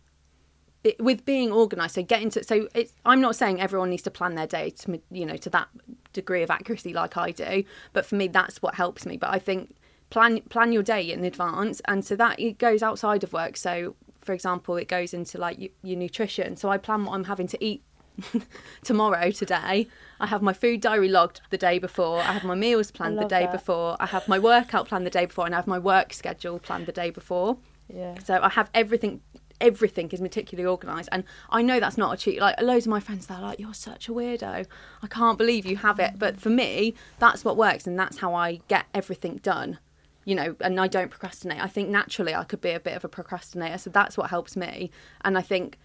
with 1.00 1.24
being 1.24 1.50
organised, 1.50 1.94
so 1.94 2.02
getting 2.02 2.30
to 2.30 2.44
so 2.44 2.68
it's, 2.74 2.92
I'm 3.06 3.20
not 3.20 3.36
saying 3.36 3.60
everyone 3.60 3.90
needs 3.90 4.02
to 4.02 4.10
plan 4.10 4.34
their 4.34 4.46
day 4.46 4.70
to 4.70 5.00
you 5.10 5.24
know 5.24 5.36
to 5.38 5.50
that 5.50 5.68
degree 6.12 6.42
of 6.42 6.50
accuracy 6.50 6.92
like 6.92 7.16
I 7.16 7.30
do, 7.30 7.64
but 7.92 8.04
for 8.04 8.16
me 8.16 8.28
that's 8.28 8.60
what 8.60 8.74
helps 8.74 9.06
me. 9.06 9.16
But 9.16 9.30
I 9.30 9.38
think 9.38 9.76
plan 10.10 10.40
plan 10.42 10.72
your 10.72 10.82
day 10.82 11.10
in 11.10 11.24
advance, 11.24 11.80
and 11.86 12.04
so 12.04 12.16
that 12.16 12.38
it 12.38 12.58
goes 12.58 12.82
outside 12.82 13.24
of 13.24 13.32
work. 13.32 13.56
So 13.56 13.96
for 14.20 14.32
example, 14.32 14.76
it 14.76 14.88
goes 14.88 15.14
into 15.14 15.38
like 15.38 15.58
your, 15.58 15.70
your 15.82 15.98
nutrition. 15.98 16.56
So 16.56 16.70
I 16.70 16.78
plan 16.78 17.04
what 17.04 17.14
I'm 17.14 17.24
having 17.24 17.46
to 17.48 17.64
eat 17.64 17.82
tomorrow 18.82 19.30
today 19.30 19.86
i 20.20 20.26
have 20.26 20.42
my 20.42 20.52
food 20.52 20.80
diary 20.80 21.08
logged 21.08 21.40
the 21.50 21.58
day 21.58 21.78
before 21.78 22.18
i 22.20 22.32
have 22.32 22.44
my 22.44 22.54
meals 22.54 22.90
planned 22.90 23.18
the 23.18 23.24
day 23.24 23.42
that. 23.42 23.52
before 23.52 23.96
i 24.00 24.06
have 24.06 24.26
my 24.28 24.38
workout 24.38 24.86
planned 24.88 25.04
the 25.06 25.10
day 25.10 25.26
before 25.26 25.46
and 25.46 25.54
i 25.54 25.58
have 25.58 25.66
my 25.66 25.78
work 25.78 26.12
schedule 26.12 26.58
planned 26.58 26.86
the 26.86 26.92
day 26.92 27.10
before 27.10 27.56
Yeah. 27.88 28.14
so 28.24 28.40
I 28.42 28.48
have 28.48 28.70
everything. 28.72 29.20
Everything 29.60 30.10
is 30.10 30.20
meticulously 30.20 30.66
organised, 30.66 31.08
and 31.12 31.22
I 31.48 31.62
know 31.62 31.78
that's 31.78 31.96
not 31.96 32.12
a 32.12 32.16
cheat. 32.16 32.40
Like 32.40 32.60
loads 32.60 32.86
of 32.86 32.90
my 32.90 32.98
friends, 32.98 33.26
they're 33.26 33.40
like, 33.40 33.60
"You're 33.60 33.72
such 33.90 34.08
a 34.08 34.12
weirdo. 34.12 34.66
I 35.02 35.06
can't 35.06 35.38
believe 35.38 35.64
you 35.64 35.76
have 35.76 36.00
it." 36.00 36.18
But 36.18 36.40
for 36.40 36.50
me, 36.50 36.94
that's 37.20 37.44
what 37.44 37.56
works, 37.56 37.86
and 37.86 37.96
that's 37.98 38.18
how 38.18 38.34
I 38.34 38.60
get 38.68 38.86
everything 38.92 39.36
done. 39.42 39.78
You 40.24 40.34
know, 40.34 40.56
and 40.60 40.80
I 40.80 40.88
don't 40.88 41.08
procrastinate. 41.10 41.62
I 41.62 41.68
think 41.68 41.88
naturally 41.88 42.34
I 42.34 42.44
could 42.44 42.60
be 42.60 42.70
a 42.72 42.80
bit 42.80 42.96
of 42.96 43.04
a 43.04 43.08
procrastinator, 43.08 43.78
so 43.78 43.90
that's 43.90 44.16
what 44.18 44.28
helps 44.30 44.56
me. 44.56 44.90
And 45.24 45.38
I 45.38 45.42
think 45.42 45.78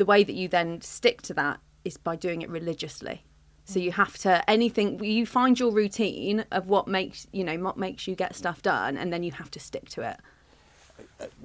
the 0.00 0.06
way 0.06 0.24
that 0.24 0.32
you 0.32 0.48
then 0.48 0.80
stick 0.80 1.20
to 1.20 1.34
that 1.34 1.60
is 1.84 1.98
by 1.98 2.16
doing 2.16 2.40
it 2.40 2.48
religiously. 2.48 3.22
So 3.66 3.78
you 3.78 3.92
have 3.92 4.16
to 4.18 4.48
anything 4.48 5.04
you 5.04 5.26
find 5.26 5.60
your 5.60 5.70
routine 5.72 6.46
of 6.50 6.68
what 6.68 6.88
makes 6.88 7.26
you 7.32 7.44
know 7.44 7.58
what 7.58 7.76
makes 7.76 8.08
you 8.08 8.14
get 8.14 8.34
stuff 8.34 8.62
done, 8.62 8.96
and 8.96 9.12
then 9.12 9.22
you 9.22 9.32
have 9.32 9.50
to 9.50 9.60
stick 9.60 9.90
to 9.90 10.00
it. 10.10 10.16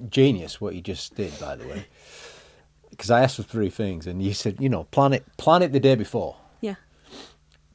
Genius, 0.08 0.58
what 0.58 0.74
you 0.74 0.80
just 0.80 1.14
did, 1.14 1.38
by 1.38 1.54
the 1.56 1.66
way. 1.68 1.84
Because 2.90 3.10
I 3.10 3.20
asked 3.20 3.36
for 3.36 3.42
three 3.42 3.68
things, 3.68 4.06
and 4.06 4.22
you 4.22 4.32
said, 4.32 4.56
you 4.58 4.70
know, 4.70 4.84
plan 4.84 5.12
it, 5.12 5.26
plan 5.36 5.60
it 5.60 5.72
the 5.72 5.80
day 5.80 5.96
before. 5.96 6.36
Yeah. 6.62 6.76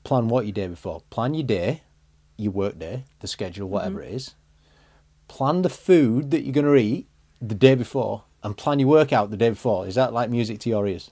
Plan 0.03 0.29
what 0.29 0.45
your 0.47 0.53
day 0.53 0.65
before. 0.67 1.01
Plan 1.11 1.35
your 1.35 1.45
day, 1.45 1.83
your 2.37 2.51
work 2.53 2.79
day, 2.79 3.03
the 3.19 3.27
schedule, 3.27 3.69
whatever 3.69 3.99
Mm-hmm. 3.99 4.13
it 4.13 4.15
is. 4.15 4.35
Plan 5.27 5.61
the 5.61 5.69
food 5.69 6.31
that 6.31 6.41
you're 6.43 6.53
going 6.53 6.65
to 6.65 6.75
eat 6.75 7.07
the 7.39 7.53
day 7.53 7.75
before, 7.75 8.23
and 8.43 8.57
plan 8.57 8.79
your 8.79 8.89
workout 8.89 9.29
the 9.31 9.37
day 9.37 9.49
before. 9.49 9.87
Is 9.87 9.95
that 9.95 10.13
like 10.13 10.29
music 10.29 10.59
to 10.61 10.69
your 10.69 10.87
ears? 10.87 11.09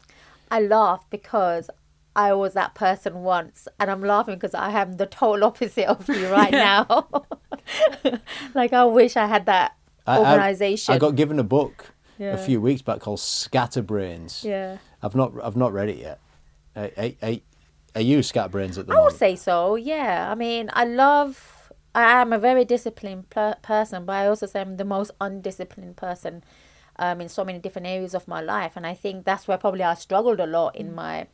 I 0.51 0.61
laugh 0.61 1.03
because 1.09 1.69
I 2.15 2.33
was 2.33 2.53
that 2.53 2.73
person 2.75 3.21
once, 3.23 3.67
and 3.79 3.89
I'm 3.91 4.01
laughing 4.01 4.35
because 4.35 4.53
I 4.55 4.71
am 4.71 4.93
the 4.93 5.05
total 5.05 5.43
opposite 5.45 5.85
of 5.87 6.07
you 6.09 6.27
right 6.29 6.51
now. 6.69 7.09
like 8.55 8.73
I 8.73 8.85
wish 8.85 9.15
I 9.15 9.27
had 9.27 9.45
that 9.45 9.75
I- 10.07 10.17
I- 10.17 10.31
organization. 10.33 10.93
I, 10.93 10.97
got 10.97 11.15
given 11.15 11.39
a 11.39 11.43
book 11.43 11.91
Yeah. 12.17 12.33
a 12.33 12.37
few 12.37 12.59
weeks 12.61 12.81
back 12.81 12.99
called 12.99 13.19
Scatterbrains. 13.19 14.43
Yeah. 14.43 14.77
I've 15.03 15.15
not 15.15 15.33
I've 15.43 15.55
not 15.55 15.71
read 15.73 15.89
it 15.89 15.97
yet. 15.97 16.19
I, 16.75 16.91
I, 16.97 17.15
I, 17.21 17.41
I 17.95 17.99
use 17.99 18.27
Scatterbrains 18.31 18.77
at 18.77 18.87
the 18.87 18.93
moment? 18.93 18.99
I 18.99 19.03
would 19.05 19.17
say 19.19 19.35
so. 19.35 19.75
Yeah. 19.75 20.29
I 20.31 20.35
mean, 20.35 20.69
I 20.73 20.85
love. 20.85 21.55
I 21.95 22.21
am 22.21 22.31
a 22.33 22.37
very 22.39 22.65
disciplined 22.65 23.29
per- 23.31 23.55
person, 23.63 24.05
but 24.05 24.13
I 24.13 24.27
also 24.27 24.45
say 24.45 24.61
I'm 24.61 24.77
the 24.77 24.85
most 24.85 25.09
undisciplined 25.19 25.97
person 25.97 26.43
um, 26.99 27.21
in 27.21 27.29
so 27.29 27.43
many 27.43 27.57
different 27.57 27.87
areas 27.87 28.13
of 28.13 28.27
my 28.27 28.41
life, 28.41 28.73
and 28.75 28.85
I 28.85 28.93
think 28.93 29.25
that's 29.25 29.47
where 29.47 29.57
probably 29.57 29.83
I 29.83 29.95
struggled 29.95 30.39
a 30.39 30.45
lot 30.45 30.75
in 30.75 30.93
my 30.93 31.27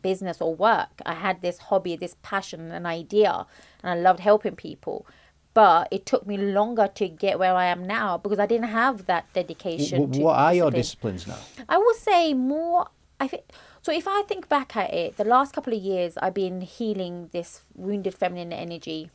business 0.00 0.40
or 0.40 0.54
work. 0.54 1.02
I 1.04 1.14
had 1.14 1.42
this 1.42 1.58
hobby, 1.58 1.96
this 1.96 2.16
passion, 2.22 2.70
an 2.70 2.86
idea, 2.86 3.46
and 3.82 3.90
I 3.90 4.02
loved 4.02 4.20
helping 4.20 4.56
people. 4.56 5.06
But 5.54 5.88
it 5.90 6.06
took 6.06 6.26
me 6.26 6.38
longer 6.38 6.88
to 6.94 7.08
get 7.08 7.38
where 7.38 7.54
I 7.54 7.66
am 7.66 7.86
now 7.86 8.16
because 8.16 8.38
I 8.38 8.46
didn't 8.46 8.68
have 8.68 9.04
that 9.04 9.30
dedication. 9.34 10.00
W- 10.00 10.20
to 10.20 10.24
what 10.24 10.38
are 10.38 10.54
your 10.54 10.70
disciplines 10.70 11.26
now? 11.26 11.36
I 11.68 11.76
would 11.76 11.96
say 11.96 12.32
more. 12.32 12.88
I 13.20 13.28
think 13.28 13.42
so. 13.82 13.92
If 13.92 14.08
I 14.08 14.22
think 14.22 14.48
back 14.48 14.74
at 14.76 14.94
it, 14.94 15.16
the 15.18 15.24
last 15.24 15.52
couple 15.52 15.74
of 15.74 15.82
years, 15.82 16.16
I've 16.16 16.32
been 16.32 16.62
healing 16.62 17.28
this 17.32 17.64
wounded 17.74 18.14
feminine 18.14 18.52
energy, 18.52 19.10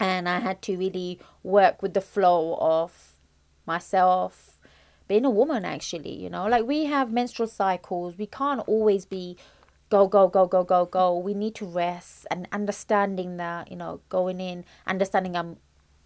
and 0.00 0.28
I 0.28 0.40
had 0.40 0.60
to 0.62 0.76
really 0.76 1.20
work 1.44 1.82
with 1.82 1.94
the 1.94 2.00
flow 2.00 2.58
of 2.60 3.12
myself, 3.64 4.53
being 5.08 5.24
a 5.24 5.30
woman. 5.30 5.64
Actually, 5.64 6.14
you 6.14 6.30
know, 6.30 6.46
like 6.46 6.64
we 6.64 6.84
have 6.84 7.12
menstrual 7.12 7.48
cycles. 7.48 8.16
We 8.16 8.26
can't 8.26 8.60
always 8.66 9.04
be 9.04 9.36
go 9.90 10.06
go 10.06 10.28
go 10.28 10.46
go 10.46 10.64
go 10.64 10.86
go. 10.86 11.16
We 11.18 11.34
need 11.34 11.54
to 11.56 11.66
rest 11.66 12.26
and 12.30 12.48
understanding 12.52 13.36
that 13.38 13.70
you 13.70 13.76
know 13.76 14.00
going 14.08 14.40
in, 14.40 14.64
understanding 14.86 15.36
I'm 15.36 15.56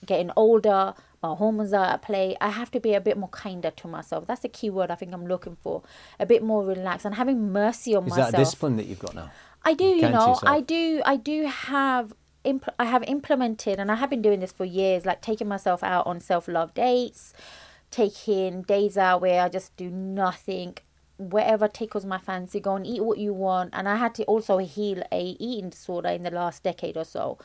getting 0.07 0.31
older, 0.37 0.95
my 1.23 1.35
hormones 1.35 1.73
are 1.73 1.85
at 1.85 2.03
play. 2.03 2.37
I 2.41 2.51
have 2.51 2.71
to 2.73 2.81
be 2.81 2.95
a 2.95 3.01
bit 3.01 3.17
more 3.17 3.29
kinder 3.29 3.71
to 3.71 3.89
myself. 3.89 4.27
That's 4.27 4.43
the 4.43 4.49
key 4.49 4.71
word 4.71 4.91
I 4.91 4.95
think 4.95 5.13
I'm 5.13 5.27
looking 5.27 5.57
for. 5.57 5.83
A 6.21 6.27
bit 6.27 6.43
more 6.43 6.65
relaxed 6.65 7.05
and 7.05 7.15
having 7.15 7.53
mercy 7.53 7.95
on 7.95 8.05
Is 8.05 8.11
myself. 8.11 8.29
Is 8.29 8.33
that 8.33 8.41
a 8.41 8.45
discipline 8.45 8.77
that 8.77 8.87
you've 8.87 9.01
got 9.01 9.15
now? 9.15 9.31
I 9.65 9.75
do, 9.75 9.85
you 9.85 10.03
to 10.03 10.11
know. 10.11 10.39
I 10.45 10.61
do, 10.61 11.03
I 11.05 11.17
do 11.17 11.47
have, 11.47 12.13
impl- 12.45 12.75
I 12.79 12.85
have 12.85 13.03
implemented, 13.05 13.79
and 13.81 13.91
I 13.91 13.97
have 13.97 14.09
been 14.09 14.23
doing 14.23 14.41
this 14.41 14.53
for 14.53 14.65
years, 14.65 15.05
like 15.05 15.21
taking 15.21 15.49
myself 15.49 15.83
out 15.83 16.07
on 16.07 16.21
self 16.21 16.47
love 16.47 16.75
dates, 16.75 17.33
taking 17.91 18.63
days 18.63 18.97
out 18.99 19.21
where 19.21 19.43
I 19.43 19.49
just 19.49 19.77
do 19.77 19.91
nothing, 19.91 20.77
whatever 21.17 21.69
tickles 21.69 22.05
my 22.05 22.19
fancy, 22.19 22.61
go 22.61 22.77
and 22.77 22.87
eat 22.87 23.03
what 23.03 23.19
you 23.19 23.33
want. 23.33 23.71
And 23.73 23.89
I 23.89 23.97
had 23.97 24.15
to 24.17 24.25
also 24.25 24.59
heal 24.59 25.03
a 25.11 25.37
eating 25.39 25.71
disorder 25.71 26.11
in 26.11 26.23
the 26.23 26.31
last 26.31 26.63
decade 26.63 26.97
or 26.97 27.05
so. 27.05 27.39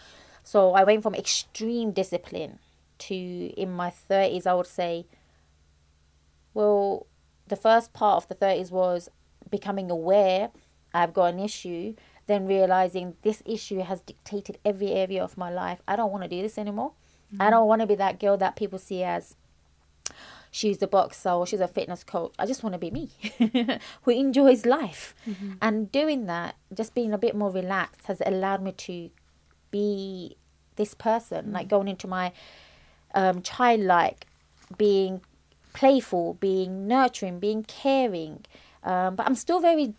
So 0.44 0.74
I 0.74 0.84
went 0.84 1.04
from 1.04 1.16
extreme 1.16 1.92
discipline 1.92 2.60
to 3.00 3.16
in 3.16 3.72
my 3.72 3.90
thirties, 3.90 4.46
I 4.46 4.54
would 4.54 4.68
say. 4.68 5.08
Well, 6.54 7.08
the 7.48 7.56
first 7.56 7.94
part 7.94 8.18
of 8.18 8.28
the 8.28 8.36
30s 8.36 8.72
was 8.72 9.10
becoming 9.50 9.90
aware 9.90 10.52
I've 10.94 11.14
got 11.14 11.34
an 11.34 11.40
issue, 11.40 11.96
then 12.28 12.46
realizing 12.46 13.16
this 13.24 13.42
issue 13.46 13.80
has 13.80 14.02
dictated 14.02 14.60
every 14.64 14.92
area 14.92 15.24
of 15.24 15.38
my 15.38 15.50
life. 15.50 15.82
I 15.88 15.96
don't 15.96 16.12
want 16.12 16.24
to 16.24 16.30
do 16.30 16.42
this 16.42 16.58
anymore. 16.58 16.94
I 17.34 17.36
mm-hmm. 17.46 17.52
don't 17.52 17.68
want 17.68 17.82
to 17.82 17.88
be 17.88 17.96
that 17.96 18.20
girl 18.20 18.38
that 18.38 18.56
people 18.56 18.78
see 18.78 19.04
as 19.04 19.36
she's 20.52 20.82
a 20.82 20.88
boxer 20.88 21.32
or 21.32 21.48
she's 21.48 21.60
a 21.60 21.68
fitness 21.68 22.04
coach. 22.04 22.34
I 22.38 22.46
just 22.46 22.64
want 22.64 22.74
to 22.74 22.80
be 22.80 22.92
me 22.92 23.10
who 24.04 24.12
enjoys 24.12 24.66
life. 24.66 25.16
And 25.62 25.92
doing 25.92 26.26
that, 26.28 26.56
just 26.74 26.94
being 26.94 27.14
a 27.14 27.18
bit 27.18 27.36
more 27.36 27.50
relaxed, 27.50 28.06
has 28.06 28.22
allowed 28.26 28.62
me 28.62 28.72
to 28.74 29.10
be 29.72 30.38
this 30.76 30.94
person, 30.94 31.52
like 31.52 31.68
going 31.68 31.88
into 31.88 32.08
my 32.08 32.32
um, 33.16 33.42
childlike, 33.42 34.28
being 34.78 35.22
playful, 35.74 36.36
being 36.36 36.88
nurturing, 36.88 37.40
being 37.40 37.64
caring. 37.64 38.46
Um, 38.84 39.16
but 39.16 39.26
I'm 39.26 39.36
still 39.36 39.60
very 39.60 39.96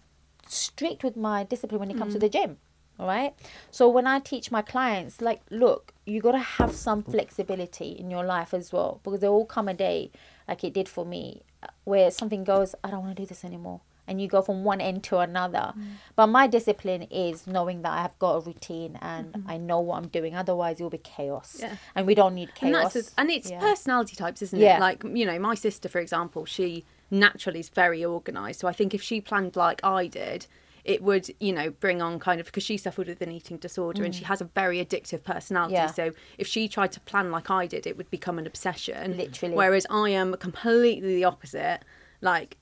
strict 0.47 1.03
with 1.03 1.17
my 1.17 1.43
discipline 1.43 1.81
when 1.81 1.90
it 1.90 1.99
comes 1.99 2.12
to 2.14 2.21
the 2.21 2.29
gym. 2.29 2.59
All 2.99 3.07
right. 3.07 3.35
So 3.71 3.88
when 3.88 4.07
I 4.07 4.21
teach 4.21 4.53
my 4.53 4.62
clients, 4.62 5.21
like, 5.21 5.43
look, 5.51 5.93
you 6.07 6.21
got 6.21 6.33
to 6.33 6.38
have 6.38 6.73
some 6.75 7.03
flexibility 7.03 7.90
in 7.93 8.11
your 8.11 8.25
life 8.25 8.53
as 8.55 8.73
well 8.73 9.01
because 9.03 9.21
there 9.21 9.33
will 9.33 9.47
come 9.47 9.69
a 9.69 9.75
day 9.75 10.11
like 10.47 10.62
it 10.62 10.73
did 10.75 10.88
for 10.88 11.05
me 11.07 11.43
where 11.85 12.11
something 12.11 12.45
goes 12.45 12.75
i 12.85 12.90
don't 12.90 13.01
want 13.05 13.17
to 13.17 13.23
do 13.23 13.27
this 13.27 13.45
anymore 13.45 13.81
and 14.07 14.21
you 14.21 14.29
go 14.29 14.43
from 14.43 14.64
one 14.64 14.81
end 14.83 15.03
to 15.03 15.19
another 15.19 15.73
Mm. 15.77 15.85
but 16.14 16.27
my 16.27 16.47
discipline 16.47 17.03
is 17.11 17.47
knowing 17.47 17.81
that 17.83 17.93
i've 17.93 18.19
got 18.19 18.33
a 18.37 18.40
routine 18.40 18.99
and 19.01 19.33
Mm-hmm. 19.33 19.51
i 19.51 19.57
know 19.57 19.81
what 19.81 19.97
i'm 19.97 20.09
doing 20.09 20.37
otherwise 20.37 20.79
it 20.79 20.83
will 20.83 20.90
be 20.90 20.99
chaos 20.99 21.57
Yeah. 21.61 21.77
and 21.95 22.07
we 22.07 22.14
don't 22.14 22.35
need 22.35 22.49
and 22.51 22.55
chaos 22.75 22.93
that's 22.93 23.14
and 23.17 23.31
it's 23.31 23.51
Yeah. 23.51 23.61
personality 23.61 24.14
types 24.17 24.43
isn't 24.43 24.59
Yeah. 24.61 24.77
it 24.77 24.81
like 24.81 25.03
you 25.05 25.25
know 25.25 25.38
my 25.38 25.55
sister 25.55 25.88
for 25.88 26.01
example 26.01 26.45
she 26.45 26.85
naturally 27.11 27.61
is 27.61 27.71
very 27.71 28.05
organized 28.05 28.61
so 28.61 28.69
i 28.69 28.73
think 28.73 28.93
if 28.93 29.01
she 29.03 29.21
planned 29.23 29.57
like 29.57 29.81
i 29.83 30.07
did 30.07 30.47
it 30.85 31.03
would 31.03 31.31
you 31.40 31.53
know 31.53 31.70
bring 31.70 32.03
on 32.03 32.18
kind 32.18 32.40
of 32.40 32.47
because 32.47 32.62
she 32.62 32.77
suffered 32.77 33.09
with 33.09 33.20
an 33.23 33.33
eating 33.33 33.57
disorder 33.57 34.05
and 34.05 34.14
she 34.14 34.25
has 34.25 34.40
a 34.40 34.44
very 34.44 34.85
addictive 34.85 35.23
personality. 35.23 35.75
Mm. 35.75 35.79
Yeah. 35.79 35.87
so 35.87 36.12
if 36.38 36.47
she 36.47 36.68
tried 36.68 36.92
to 36.92 37.01
plan 37.01 37.31
like 37.31 37.51
i 37.51 37.66
did 37.66 37.87
it 37.87 37.97
would 37.97 38.11
become 38.11 38.38
an 38.38 38.47
obsession. 38.47 39.16
Literally. 39.16 39.55
whereas 39.55 39.87
i 39.90 40.11
am 40.11 40.35
completely 40.37 41.14
the 41.16 41.25
opposite. 41.25 41.81
Like 42.20 42.57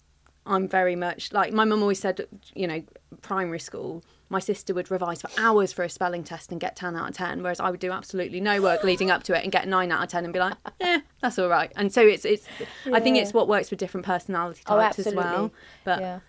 i'm 0.46 0.66
very 0.68 0.96
much 0.96 1.32
like 1.32 1.52
my 1.52 1.64
mum 1.64 1.82
always 1.82 2.00
said 2.00 2.26
you 2.54 2.66
know 2.66 2.82
primary 3.20 3.60
school 3.60 4.02
my 4.28 4.40
sister 4.40 4.72
would 4.74 4.90
revise 4.90 5.20
for 5.20 5.30
hours 5.38 5.72
for 5.72 5.84
a 5.84 5.88
spelling 5.88 6.24
test 6.24 6.50
and 6.50 6.60
get 6.60 6.74
10 6.74 6.96
out 6.96 7.10
of 7.10 7.14
10 7.16 7.42
whereas 7.42 7.60
i 7.60 7.70
would 7.70 7.78
do 7.78 7.92
absolutely 7.92 8.40
no 8.40 8.60
work 8.60 8.82
leading 8.90 9.10
up 9.10 9.22
to 9.22 9.36
it 9.36 9.42
and 9.44 9.52
get 9.52 9.68
9 9.68 9.92
out 9.92 10.02
of 10.02 10.08
10 10.08 10.24
and 10.24 10.32
be 10.32 10.40
like 10.40 10.54
eh 10.80 11.00
that's 11.20 11.38
all 11.38 11.48
right. 11.48 11.70
And 11.76 11.92
so 11.92 12.00
it's 12.02 12.24
it's 12.24 12.46
i 12.92 12.98
think 12.98 13.16
it's 13.18 13.32
what 13.32 13.46
works 13.46 13.70
with 13.70 13.78
different 13.78 14.04
personality 14.06 14.62
Oh, 14.66 14.76
types 14.78 14.98
as 14.98 15.14
well. 15.14 15.52
but 15.84 16.00
yeah 16.00 16.20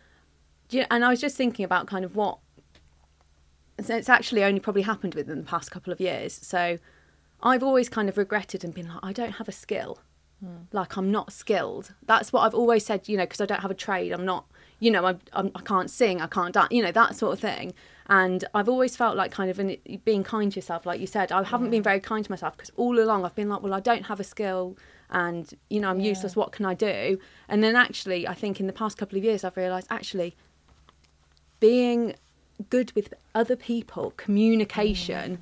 yeah, 0.73 0.85
and 0.91 1.03
I 1.05 1.09
was 1.09 1.21
just 1.21 1.35
thinking 1.37 1.63
about 1.65 1.87
kind 1.87 2.03
of 2.05 2.15
what. 2.15 2.39
So 3.81 3.95
it's 3.95 4.09
actually 4.09 4.43
only 4.43 4.59
probably 4.59 4.83
happened 4.83 5.15
within 5.15 5.39
the 5.39 5.43
past 5.45 5.71
couple 5.71 5.91
of 5.91 5.99
years. 5.99 6.39
So 6.43 6.77
I've 7.41 7.63
always 7.63 7.89
kind 7.89 8.07
of 8.07 8.17
regretted 8.17 8.63
and 8.63 8.73
been 8.73 8.87
like, 8.87 8.99
I 9.01 9.11
don't 9.13 9.33
have 9.33 9.47
a 9.47 9.51
skill. 9.51 9.99
Hmm. 10.39 10.63
Like 10.71 10.95
I'm 10.95 11.11
not 11.11 11.33
skilled. 11.33 11.93
That's 12.05 12.31
what 12.31 12.41
I've 12.41 12.53
always 12.53 12.85
said. 12.85 13.07
You 13.09 13.17
know, 13.17 13.23
because 13.23 13.41
I 13.41 13.45
don't 13.45 13.61
have 13.61 13.71
a 13.71 13.75
trade. 13.75 14.11
I'm 14.11 14.25
not. 14.25 14.45
You 14.79 14.91
know, 14.91 15.05
I'm, 15.05 15.19
I'm, 15.31 15.51
I 15.55 15.61
can't 15.61 15.89
sing. 15.89 16.21
I 16.21 16.27
can't 16.27 16.53
dance. 16.53 16.67
You 16.71 16.83
know, 16.83 16.91
that 16.91 17.15
sort 17.15 17.33
of 17.33 17.39
thing. 17.39 17.73
And 18.07 18.43
I've 18.53 18.67
always 18.67 18.97
felt 18.97 19.15
like 19.15 19.31
kind 19.31 19.49
of 19.49 19.57
in 19.59 19.77
being 20.03 20.23
kind 20.23 20.51
to 20.51 20.55
yourself, 20.57 20.85
like 20.85 20.99
you 20.99 21.07
said. 21.07 21.31
I 21.31 21.41
haven't 21.43 21.69
been 21.69 21.81
very 21.83 22.01
kind 22.01 22.23
to 22.25 22.29
myself 22.31 22.57
because 22.57 22.69
all 22.75 22.99
along 22.99 23.23
I've 23.25 23.33
been 23.35 23.47
like, 23.47 23.63
well, 23.63 23.73
I 23.73 23.79
don't 23.79 24.03
have 24.07 24.19
a 24.19 24.25
skill, 24.25 24.77
and 25.09 25.51
you 25.69 25.79
know, 25.79 25.89
I'm 25.89 26.01
Yeah. 26.01 26.09
useless. 26.09 26.35
What 26.35 26.51
can 26.51 26.65
I 26.65 26.73
do? 26.73 27.17
And 27.47 27.63
then 27.63 27.75
actually, 27.77 28.27
I 28.27 28.33
think 28.33 28.59
in 28.59 28.67
the 28.67 28.73
past 28.73 28.97
couple 28.97 29.17
of 29.17 29.23
years, 29.23 29.43
I've 29.45 29.55
realised 29.55 29.87
actually 29.89 30.35
being 31.63 32.13
good 32.69 32.91
with 32.91 33.13
other 33.33 33.55
people, 33.55 34.11
communication, 34.17 35.37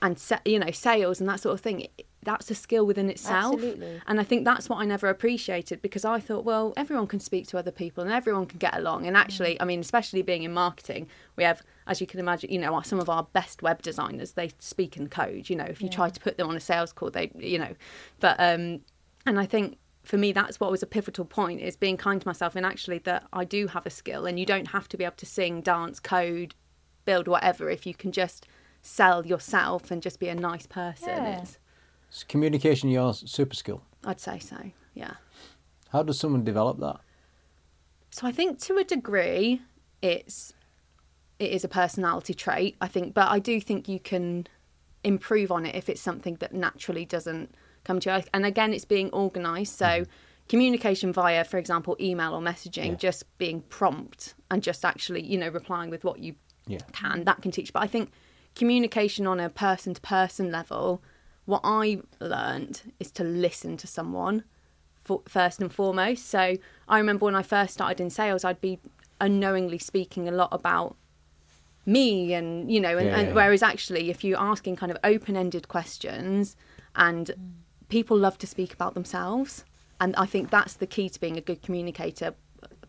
and 0.00 0.16
sa- 0.16 0.38
you 0.44 0.60
know 0.60 0.70
sales 0.70 1.18
and 1.18 1.28
that 1.28 1.40
sort 1.40 1.54
of 1.54 1.60
thing. 1.60 1.88
That's 2.22 2.50
a 2.50 2.54
skill 2.56 2.86
within 2.86 3.08
itself, 3.08 3.54
Absolutely. 3.54 4.00
and 4.06 4.20
I 4.20 4.24
think 4.24 4.44
that's 4.44 4.68
what 4.68 4.78
I 4.78 4.84
never 4.84 5.08
appreciated 5.08 5.80
because 5.80 6.04
I 6.04 6.18
thought, 6.18 6.44
well, 6.44 6.72
everyone 6.76 7.06
can 7.06 7.20
speak 7.20 7.46
to 7.48 7.58
other 7.58 7.70
people 7.70 8.02
and 8.02 8.12
everyone 8.12 8.46
can 8.46 8.58
get 8.58 8.76
along. 8.76 9.06
And 9.06 9.16
actually, 9.16 9.60
I 9.60 9.64
mean, 9.64 9.78
especially 9.78 10.22
being 10.22 10.42
in 10.42 10.52
marketing, 10.52 11.06
we 11.36 11.44
have, 11.44 11.62
as 11.86 12.00
you 12.00 12.06
can 12.08 12.18
imagine, 12.18 12.50
you 12.50 12.58
know, 12.58 12.80
some 12.80 12.98
of 12.98 13.08
our 13.08 13.24
best 13.32 13.62
web 13.62 13.80
designers 13.80 14.32
they 14.32 14.50
speak 14.58 14.96
in 14.96 15.08
code. 15.08 15.48
You 15.48 15.54
know, 15.54 15.66
if 15.66 15.80
you 15.80 15.88
try 15.88 16.10
to 16.10 16.20
put 16.20 16.36
them 16.36 16.48
on 16.48 16.56
a 16.56 16.60
sales 16.60 16.92
call, 16.92 17.10
they, 17.10 17.30
you 17.36 17.60
know, 17.60 17.74
but 18.18 18.34
um, 18.40 18.80
and 19.24 19.38
I 19.38 19.46
think 19.46 19.78
for 20.06 20.16
me 20.16 20.32
that's 20.32 20.60
what 20.60 20.70
was 20.70 20.82
a 20.82 20.86
pivotal 20.86 21.24
point 21.24 21.60
is 21.60 21.76
being 21.76 21.96
kind 21.96 22.20
to 22.20 22.28
myself 22.28 22.54
and 22.54 22.64
actually 22.64 22.98
that 22.98 23.24
I 23.32 23.44
do 23.44 23.66
have 23.66 23.86
a 23.86 23.90
skill 23.90 24.24
and 24.24 24.38
you 24.38 24.46
don't 24.46 24.68
have 24.68 24.88
to 24.90 24.96
be 24.96 25.04
able 25.04 25.16
to 25.16 25.26
sing, 25.26 25.60
dance, 25.60 25.98
code, 25.98 26.54
build 27.04 27.26
whatever 27.26 27.68
if 27.68 27.86
you 27.86 27.94
can 27.94 28.12
just 28.12 28.46
sell 28.82 29.26
yourself 29.26 29.90
and 29.90 30.00
just 30.00 30.20
be 30.20 30.28
a 30.28 30.34
nice 30.34 30.66
person. 30.66 31.08
Yeah. 31.08 31.42
It's, 31.42 31.58
Is 32.12 32.24
communication 32.24 32.88
your 32.88 33.14
super 33.14 33.54
skill? 33.54 33.82
I'd 34.04 34.20
say 34.20 34.38
so. 34.38 34.70
Yeah. 34.94 35.14
How 35.90 36.02
does 36.02 36.18
someone 36.18 36.44
develop 36.44 36.78
that? 36.78 37.00
So 38.10 38.26
I 38.26 38.32
think 38.32 38.60
to 38.60 38.78
a 38.78 38.84
degree 38.84 39.60
it's 40.02 40.54
it 41.38 41.50
is 41.50 41.64
a 41.64 41.68
personality 41.68 42.32
trait, 42.32 42.76
I 42.80 42.88
think, 42.88 43.12
but 43.12 43.28
I 43.28 43.40
do 43.40 43.60
think 43.60 43.88
you 43.88 44.00
can 44.00 44.46
improve 45.04 45.52
on 45.52 45.66
it 45.66 45.74
if 45.74 45.88
it's 45.88 46.00
something 46.00 46.36
that 46.36 46.54
naturally 46.54 47.04
doesn't 47.04 47.54
come 47.86 48.00
to 48.00 48.16
you. 48.16 48.22
And 48.34 48.44
again, 48.44 48.72
it's 48.72 48.84
being 48.84 49.10
organized. 49.10 49.74
So 49.74 49.86
mm-hmm. 49.86 50.10
communication 50.48 51.12
via, 51.12 51.44
for 51.44 51.58
example, 51.58 51.96
email 52.00 52.34
or 52.34 52.40
messaging, 52.40 52.90
Yeah. 52.92 52.94
just 53.08 53.38
being 53.38 53.62
prompt 53.62 54.34
and 54.50 54.62
just 54.62 54.84
actually, 54.84 55.22
you 55.24 55.38
know, 55.38 55.48
replying 55.48 55.90
with 55.90 56.04
what 56.04 56.18
you 56.18 56.34
Yeah. 56.66 56.78
can, 56.92 57.24
that 57.24 57.42
can 57.42 57.50
teach. 57.50 57.72
But 57.72 57.82
I 57.82 57.86
think 57.86 58.10
communication 58.54 59.26
on 59.26 59.38
a 59.40 59.48
person 59.48 59.94
to 59.94 60.00
person 60.00 60.50
level, 60.50 61.02
what 61.44 61.62
I 61.64 62.00
learned 62.20 62.92
is 62.98 63.10
to 63.12 63.24
listen 63.24 63.76
to 63.78 63.86
someone 63.86 64.44
for, 65.04 65.22
first 65.28 65.60
and 65.60 65.72
foremost. 65.72 66.26
So 66.26 66.56
I 66.88 66.98
remember 66.98 67.24
when 67.26 67.36
I 67.36 67.42
first 67.42 67.74
started 67.74 68.00
in 68.00 68.10
sales, 68.10 68.44
I'd 68.44 68.60
be 68.60 68.78
unknowingly 69.20 69.78
speaking 69.78 70.28
a 70.28 70.32
lot 70.32 70.48
about 70.52 70.96
me 71.86 72.34
and 72.34 72.70
you 72.70 72.80
know 72.80 72.98
and, 72.98 73.06
Yeah, 73.06 73.18
and 73.18 73.28
yeah. 73.28 73.34
whereas 73.34 73.62
actually 73.62 74.10
if 74.10 74.24
you're 74.24 74.40
asking 74.40 74.74
kind 74.74 74.90
of 74.90 74.98
open-ended 75.04 75.68
questions 75.68 76.56
and 76.96 77.28
mm. 77.28 77.36
People 77.88 78.16
love 78.16 78.36
to 78.38 78.46
speak 78.46 78.72
about 78.72 78.94
themselves 78.94 79.64
and 80.00 80.14
i 80.16 80.26
think 80.26 80.50
that's 80.50 80.74
the 80.74 80.86
key 80.86 81.08
to 81.08 81.20
being 81.20 81.36
a 81.36 81.40
good 81.40 81.62
communicator 81.62 82.34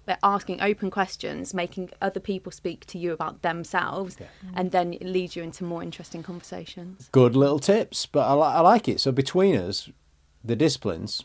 but 0.06 0.18
asking 0.24 0.62
open 0.62 0.90
questions 0.90 1.54
making 1.54 1.90
other 2.02 2.20
people 2.20 2.52
speak 2.52 2.86
to 2.86 2.98
you 2.98 3.12
about 3.12 3.42
themselves 3.42 4.16
and 4.56 4.72
then 4.72 4.94
it 4.94 5.04
leads 5.04 5.36
you 5.36 5.44
into 5.44 5.64
more 5.64 5.84
interesting 5.84 6.24
conversations 6.24 7.10
Good 7.12 7.36
little 7.36 7.60
tips, 7.60 8.06
but 8.06 8.22
I, 8.26 8.34
li- 8.34 8.56
I 8.56 8.62
like 8.62 8.88
it. 8.88 9.00
So 9.02 9.12
between 9.12 9.56
us, 9.58 9.90
the 10.44 10.56
disciplines, 10.56 11.24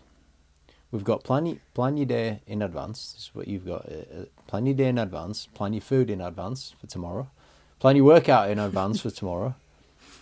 we've 0.90 1.04
got 1.04 1.22
plan, 1.22 1.44
y- 1.44 1.60
plan 1.74 1.96
your 1.96 2.06
day 2.06 2.40
in 2.46 2.60
advance. 2.60 3.12
This 3.12 3.22
is 3.24 3.30
what 3.34 3.46
you've 3.46 3.66
got. 3.66 3.86
Uh, 3.86 3.94
uh, 4.22 4.24
plan 4.48 4.66
your 4.66 4.74
day 4.74 4.88
in 4.88 4.98
advance. 4.98 5.46
Plan 5.54 5.72
your 5.72 5.80
food 5.82 6.10
in 6.10 6.20
advance 6.20 6.74
for 6.80 6.86
tomorrow. 6.88 7.30
Plan 7.78 7.94
your 7.96 8.04
workout 8.04 8.50
in 8.50 8.58
advance 8.58 9.00
for 9.00 9.10
tomorrow. 9.10 9.54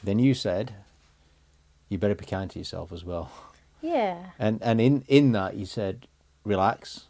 Then 0.05 0.19
you 0.19 0.35
said, 0.35 0.75
you 1.90 1.98
better 1.98 2.14
be 2.14 2.24
kind 2.24 2.50
to 2.53 2.59
yourself 2.59 2.92
as 2.92 3.05
well. 3.05 3.31
yeah 3.83 4.31
And 4.38 4.62
and 4.62 4.81
in 4.81 5.05
in 5.09 5.33
that 5.33 5.57
you 5.57 5.66
said, 5.66 6.07
relax, 6.44 7.07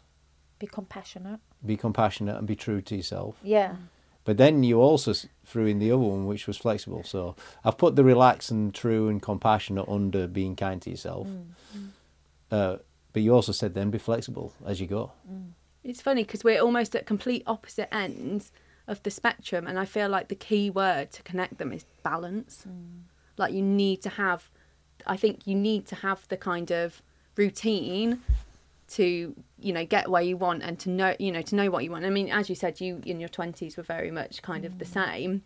be 0.59 0.67
compassionate 0.67 1.39
be 1.65 1.77
compassionate, 1.77 2.37
and 2.37 2.47
be 2.47 2.55
true 2.55 2.81
to 2.81 2.95
yourself. 2.95 3.35
yeah 3.43 3.75
But 4.23 4.37
then 4.37 4.63
you 4.63 4.81
also 4.81 5.13
threw 5.45 5.65
in 5.67 5.79
the 5.79 5.91
other 5.91 6.03
one, 6.03 6.25
which 6.25 6.47
was 6.47 6.57
flexible. 6.57 7.03
So 7.03 7.35
I've 7.63 7.77
put 7.77 7.95
the 7.95 8.03
relaxed 8.03 8.51
and 8.51 8.73
true 8.73 9.09
and 9.09 9.21
compassionate 9.21 9.87
under 9.87 10.27
being 10.27 10.55
kind 10.55 10.81
to 10.81 10.89
yourself. 10.89 11.27
Mm. 11.27 11.89
Uh, 12.51 12.77
but 13.13 13.21
you 13.21 13.33
also 13.33 13.51
said 13.51 13.73
then 13.73 13.89
be 13.91 13.97
flexible 13.97 14.53
as 14.65 14.79
you 14.79 14.87
go. 14.87 15.11
Mm. 15.31 15.51
It's 15.83 16.01
funny 16.01 16.23
because 16.23 16.43
we're 16.43 16.61
almost 16.61 16.95
at 16.95 17.05
complete 17.05 17.43
opposite 17.45 17.93
ends 17.93 18.51
of 18.87 19.01
the 19.03 19.11
spectrum, 19.11 19.67
and 19.67 19.79
I 19.79 19.85
feel 19.85 20.09
like 20.09 20.27
the 20.27 20.35
key 20.35 20.69
word 20.69 21.11
to 21.11 21.23
connect 21.23 21.57
them 21.57 21.71
is 21.71 21.85
balance. 22.03 22.65
Mm. 22.67 23.03
Like 23.37 23.53
you 23.53 23.61
need 23.63 24.01
to 24.03 24.09
have, 24.09 24.49
I 25.05 25.17
think 25.17 25.45
you 25.45 25.55
need 25.55 25.85
to 25.87 25.95
have 25.95 26.27
the 26.27 26.37
kind 26.37 26.71
of 26.71 27.01
routine 27.35 28.21
to 28.89 29.33
you 29.59 29.71
know 29.71 29.85
get 29.85 30.09
where 30.09 30.21
you 30.21 30.35
want 30.35 30.63
and 30.63 30.77
to 30.79 30.89
know 30.89 31.15
you 31.17 31.31
know 31.31 31.41
to 31.41 31.55
know 31.55 31.69
what 31.69 31.83
you 31.83 31.91
want. 31.91 32.05
I 32.05 32.09
mean, 32.09 32.29
as 32.29 32.49
you 32.49 32.55
said, 32.55 32.81
you 32.81 33.01
in 33.05 33.19
your 33.19 33.29
twenties 33.29 33.77
were 33.77 33.83
very 33.83 34.11
much 34.11 34.41
kind 34.41 34.65
of 34.65 34.79
the 34.79 34.85
same, 34.85 35.43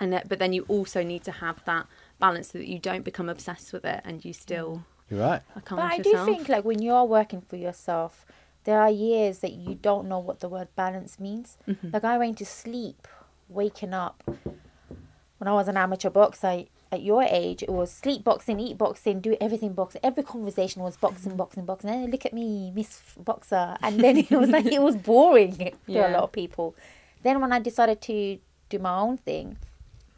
and 0.00 0.12
that, 0.12 0.28
but 0.28 0.38
then 0.38 0.52
you 0.52 0.64
also 0.68 1.02
need 1.02 1.22
to 1.24 1.32
have 1.32 1.64
that 1.64 1.86
balance 2.18 2.50
so 2.50 2.58
that 2.58 2.66
you 2.68 2.78
don't 2.78 3.04
become 3.04 3.28
obsessed 3.28 3.72
with 3.72 3.84
it 3.84 4.00
and 4.04 4.24
you 4.24 4.32
still 4.32 4.84
You're 5.08 5.20
right. 5.20 5.42
are 5.54 5.62
But 5.64 5.78
I 5.78 5.96
of 5.96 6.02
do 6.02 6.08
yourself. 6.10 6.26
think 6.28 6.48
like 6.48 6.64
when 6.64 6.82
you're 6.82 7.04
working 7.04 7.40
for 7.42 7.56
yourself, 7.56 8.26
there 8.64 8.80
are 8.80 8.90
years 8.90 9.38
that 9.38 9.52
you 9.52 9.76
don't 9.76 10.08
know 10.08 10.18
what 10.18 10.40
the 10.40 10.48
word 10.48 10.68
balance 10.74 11.20
means. 11.20 11.56
Mm-hmm. 11.68 11.90
Like 11.92 12.04
I 12.04 12.18
went 12.18 12.38
to 12.38 12.44
sleep, 12.44 13.06
waking 13.48 13.94
up. 13.94 14.24
When 14.26 15.46
I 15.46 15.52
was 15.52 15.68
an 15.68 15.76
amateur 15.76 16.10
boxer, 16.10 16.64
at 16.90 17.02
your 17.02 17.22
age, 17.22 17.62
it 17.62 17.68
was 17.68 17.90
sleep 17.92 18.24
boxing, 18.24 18.58
eat 18.60 18.78
boxing, 18.78 19.20
do 19.20 19.36
everything 19.40 19.74
boxing. 19.74 20.00
Every 20.02 20.22
conversation 20.22 20.82
was 20.82 20.96
boxing, 20.96 21.30
mm-hmm. 21.30 21.38
boxing, 21.38 21.64
boxing. 21.64 21.90
Hey, 21.90 22.06
look 22.06 22.24
at 22.24 22.32
me, 22.32 22.70
Miss 22.74 23.00
Boxer. 23.18 23.76
And 23.82 24.00
then 24.00 24.16
it 24.16 24.30
was 24.30 24.48
like 24.48 24.66
it 24.66 24.82
was 24.82 24.96
boring 25.12 25.56
to 25.56 25.72
a 25.92 26.10
lot 26.10 26.22
of 26.22 26.32
people. 26.32 26.74
Then 27.22 27.40
when 27.40 27.52
I 27.52 27.58
decided 27.58 28.00
to 28.02 28.38
do 28.70 28.78
my 28.78 28.98
own 28.98 29.18
thing, 29.18 29.58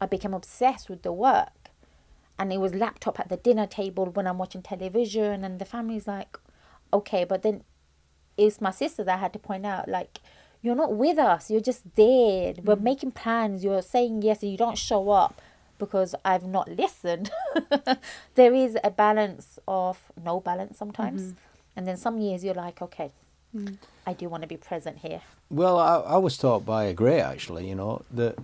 I 0.01 0.07
became 0.07 0.35
obsessed 0.35 0.89
with 0.89 1.03
the 1.03 1.13
work 1.13 1.51
and 2.41 2.55
it 2.55 2.59
was 2.59 2.75
laptop 2.75 3.21
at 3.21 3.29
the 3.29 3.37
dinner 3.37 3.67
table 3.67 4.07
when 4.07 4.27
I'm 4.27 4.39
watching 4.39 4.63
television, 4.63 5.45
and 5.45 5.59
the 5.59 5.67
family's 5.67 6.07
like, 6.07 6.39
okay, 6.91 7.25
but 7.25 7.43
then 7.43 7.65
it's 8.39 8.63
my 8.63 8.71
sister 8.71 9.05
that 9.05 9.19
I 9.19 9.21
had 9.21 9.35
to 9.35 9.39
point 9.39 9.67
out, 9.67 9.89
like, 9.89 10.21
you're 10.63 10.75
not 10.75 10.95
with 10.95 11.19
us, 11.19 11.51
you're 11.51 11.61
just 11.61 11.95
there. 11.97 12.55
We're 12.65 12.77
mm-hmm. 12.77 12.83
making 12.83 13.11
plans, 13.11 13.63
you're 13.63 13.83
saying 13.83 14.23
yes, 14.23 14.43
and 14.43 14.51
you 14.51 14.57
don't 14.57 14.79
show 14.79 15.11
up 15.11 15.43
because 15.81 16.15
I've 16.25 16.45
not 16.45 16.69
listened. 16.71 17.31
there 18.37 18.55
is 18.55 18.79
a 18.85 18.91
balance 18.91 19.59
of 19.67 19.99
no 20.23 20.39
balance 20.39 20.79
sometimes, 20.79 21.23
mm-hmm. 21.23 21.77
and 21.77 21.89
then 21.89 21.97
some 21.97 22.21
years 22.21 22.45
you're 22.45 22.55
like, 22.55 22.81
okay, 22.81 23.11
mm. 23.57 23.77
I 24.07 24.13
do 24.13 24.29
want 24.29 24.43
to 24.43 24.47
be 24.49 24.57
present 24.57 24.99
here. 24.99 25.23
Well, 25.51 25.77
I, 25.79 26.15
I 26.15 26.17
was 26.19 26.39
taught 26.39 26.65
by 26.65 26.85
a 26.85 26.95
great 26.95 27.23
actually, 27.23 27.69
you 27.69 27.75
know, 27.75 28.03
that 28.13 28.37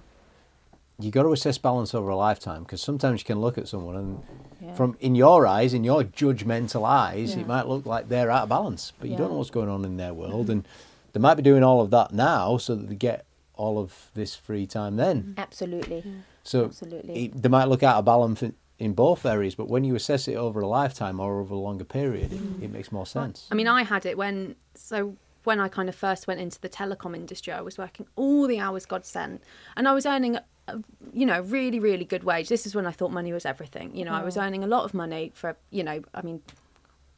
you 0.98 1.10
got 1.10 1.22
to 1.24 1.32
assess 1.32 1.58
balance 1.58 1.94
over 1.94 2.08
a 2.10 2.16
lifetime 2.16 2.62
because 2.62 2.80
sometimes 2.80 3.20
you 3.20 3.26
can 3.26 3.40
look 3.40 3.58
at 3.58 3.68
someone 3.68 3.96
and 3.96 4.22
Yeah. 4.60 4.74
from 4.74 4.96
in 5.00 5.14
your 5.14 5.46
eyes, 5.46 5.74
in 5.74 5.84
your 5.84 6.02
judgmental 6.02 6.84
eyes, 6.84 7.34
Yeah. 7.34 7.42
it 7.42 7.46
might 7.46 7.66
look 7.68 7.84
like 7.86 8.08
they're 8.08 8.30
out 8.30 8.44
of 8.44 8.48
balance, 8.48 8.92
but 8.98 9.08
you 9.10 9.16
don't 9.16 9.30
know 9.30 9.36
what's 9.36 9.50
going 9.50 9.68
on 9.68 9.84
in 9.84 9.98
their 9.98 10.14
world, 10.22 10.48
and 10.48 10.66
they 11.12 11.20
might 11.20 11.34
be 11.34 11.42
doing 11.42 11.62
all 11.62 11.80
of 11.80 11.90
that 11.90 12.12
now 12.12 12.56
so 12.56 12.74
that 12.74 12.88
they 12.88 12.94
get 12.94 13.26
all 13.54 13.78
of 13.78 14.10
this 14.14 14.34
free 14.34 14.66
time 14.66 14.96
then. 14.96 15.34
Absolutely. 15.36 16.02
So 16.46 16.66
Absolutely. 16.66 17.26
it, 17.26 17.42
they 17.42 17.48
might 17.48 17.66
look 17.66 17.82
out 17.82 17.96
of 17.96 18.04
balance 18.04 18.42
in, 18.42 18.54
in 18.78 18.92
both 18.92 19.26
areas, 19.26 19.54
but 19.54 19.68
when 19.68 19.84
you 19.84 19.94
assess 19.94 20.28
it 20.28 20.34
over 20.34 20.60
a 20.60 20.66
lifetime 20.66 21.20
or 21.20 21.40
over 21.40 21.54
a 21.54 21.58
longer 21.58 21.84
period, 21.84 22.32
it, 22.32 22.40
it 22.64 22.70
makes 22.70 22.92
more 22.92 23.06
sense. 23.06 23.48
I 23.50 23.54
mean, 23.54 23.68
I 23.68 23.82
had 23.82 24.06
it 24.06 24.16
when 24.16 24.56
so 24.74 25.16
when 25.44 25.60
I 25.60 25.68
kind 25.68 25.88
of 25.88 25.94
first 25.94 26.26
went 26.26 26.40
into 26.40 26.60
the 26.60 26.68
telecom 26.68 27.14
industry, 27.14 27.52
I 27.52 27.60
was 27.60 27.78
working 27.78 28.06
all 28.16 28.46
the 28.46 28.58
hours 28.58 28.86
God 28.86 29.04
sent, 29.04 29.42
and 29.76 29.88
I 29.88 29.92
was 29.92 30.06
earning, 30.06 30.36
a, 30.68 30.82
you 31.12 31.26
know, 31.26 31.40
really 31.40 31.80
really 31.80 32.04
good 32.04 32.24
wage. 32.24 32.48
This 32.48 32.66
is 32.66 32.74
when 32.74 32.86
I 32.86 32.90
thought 32.92 33.12
money 33.12 33.32
was 33.32 33.46
everything. 33.46 33.94
You 33.96 34.04
know, 34.04 34.12
I 34.12 34.22
was 34.22 34.36
mm. 34.36 34.42
earning 34.42 34.62
a 34.62 34.66
lot 34.66 34.84
of 34.84 34.94
money 34.94 35.32
for, 35.34 35.56
you 35.70 35.82
know, 35.82 36.02
I 36.14 36.22
mean. 36.22 36.42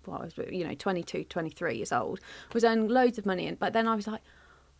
Well, 0.06 0.22
I 0.22 0.24
was, 0.24 0.38
you 0.50 0.66
know, 0.66 0.72
22, 0.72 1.24
23 1.24 1.76
years 1.76 1.92
old. 1.92 2.20
I 2.50 2.54
was 2.54 2.64
earning 2.64 2.88
loads 2.88 3.18
of 3.18 3.26
money, 3.26 3.46
and 3.46 3.58
but 3.58 3.74
then 3.74 3.86
I 3.86 3.94
was 3.94 4.06
like, 4.06 4.22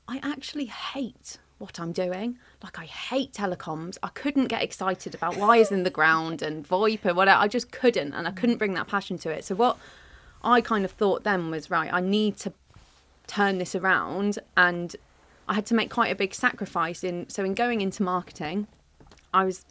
I 0.06 0.20
actually 0.22 0.64
hate 0.64 1.36
what 1.58 1.78
I'm 1.80 1.92
doing. 1.92 2.38
Like 2.62 2.78
I 2.78 2.84
hate 2.84 3.32
telecoms. 3.32 3.98
I 4.02 4.08
couldn't 4.08 4.46
get 4.46 4.62
excited 4.62 5.14
about 5.14 5.36
wires 5.36 5.70
in 5.70 5.82
the 5.82 5.90
ground 5.90 6.42
and 6.42 6.66
VoIP 6.66 7.04
and 7.04 7.16
whatever. 7.16 7.40
I 7.40 7.48
just 7.48 7.70
couldn't, 7.70 8.12
and 8.12 8.26
I 8.26 8.30
couldn't 8.30 8.56
bring 8.56 8.74
that 8.74 8.86
passion 8.86 9.18
to 9.18 9.30
it. 9.30 9.44
So 9.44 9.54
what 9.54 9.76
I 10.42 10.60
kind 10.60 10.84
of 10.84 10.92
thought 10.92 11.24
then 11.24 11.50
was 11.50 11.70
right. 11.70 11.92
I 11.92 12.00
need 12.00 12.36
to 12.38 12.52
turn 13.26 13.58
this 13.58 13.74
around, 13.74 14.38
and 14.56 14.94
I 15.48 15.54
had 15.54 15.66
to 15.66 15.74
make 15.74 15.90
quite 15.90 16.12
a 16.12 16.16
big 16.16 16.34
sacrifice 16.34 17.04
in. 17.04 17.28
So 17.28 17.44
in 17.44 17.54
going 17.54 17.80
into 17.80 18.02
marketing, 18.02 18.66
I 19.34 19.44
was. 19.44 19.64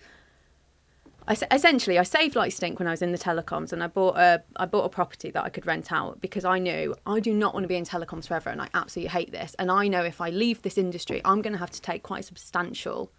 I, 1.27 1.37
essentially, 1.51 1.99
I 1.99 2.03
saved 2.03 2.35
like 2.35 2.53
stink 2.53 2.79
when 2.79 2.87
I 2.87 2.91
was 2.91 3.01
in 3.01 3.11
the 3.11 3.17
telecoms, 3.17 3.73
and 3.73 3.83
I 3.83 3.87
bought 3.87 4.17
a 4.17 4.43
I 4.55 4.65
bought 4.65 4.85
a 4.85 4.89
property 4.89 5.29
that 5.31 5.43
I 5.43 5.49
could 5.49 5.65
rent 5.65 5.91
out 5.91 6.21
because 6.21 6.45
I 6.45 6.57
knew 6.59 6.95
I 7.05 7.19
do 7.19 7.33
not 7.33 7.53
want 7.53 7.65
to 7.65 7.67
be 7.67 7.75
in 7.75 7.83
telecoms 7.83 8.27
forever, 8.27 8.49
and 8.49 8.61
I 8.61 8.69
absolutely 8.73 9.09
hate 9.09 9.31
this. 9.31 9.55
And 9.59 9.69
I 9.69 9.87
know 9.87 10.03
if 10.03 10.21
I 10.21 10.29
leave 10.29 10.61
this 10.61 10.77
industry, 10.77 11.21
I'm 11.25 11.41
going 11.41 11.53
to 11.53 11.59
have 11.59 11.71
to 11.71 11.81
take 11.81 12.03
quite 12.03 12.21
a 12.21 12.23
substantial 12.23 13.11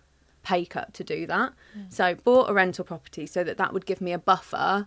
pay 0.43 0.65
cut 0.65 0.95
to 0.95 1.05
do 1.05 1.27
that. 1.27 1.53
Mm. 1.77 1.93
So 1.93 2.05
I 2.05 2.15
bought 2.15 2.49
a 2.49 2.55
rental 2.55 2.85
property 2.85 3.27
so 3.27 3.45
that 3.45 3.59
that 3.59 3.75
would 3.75 3.85
give 3.85 4.01
me 4.01 4.13
a 4.13 4.19
buffer 4.19 4.87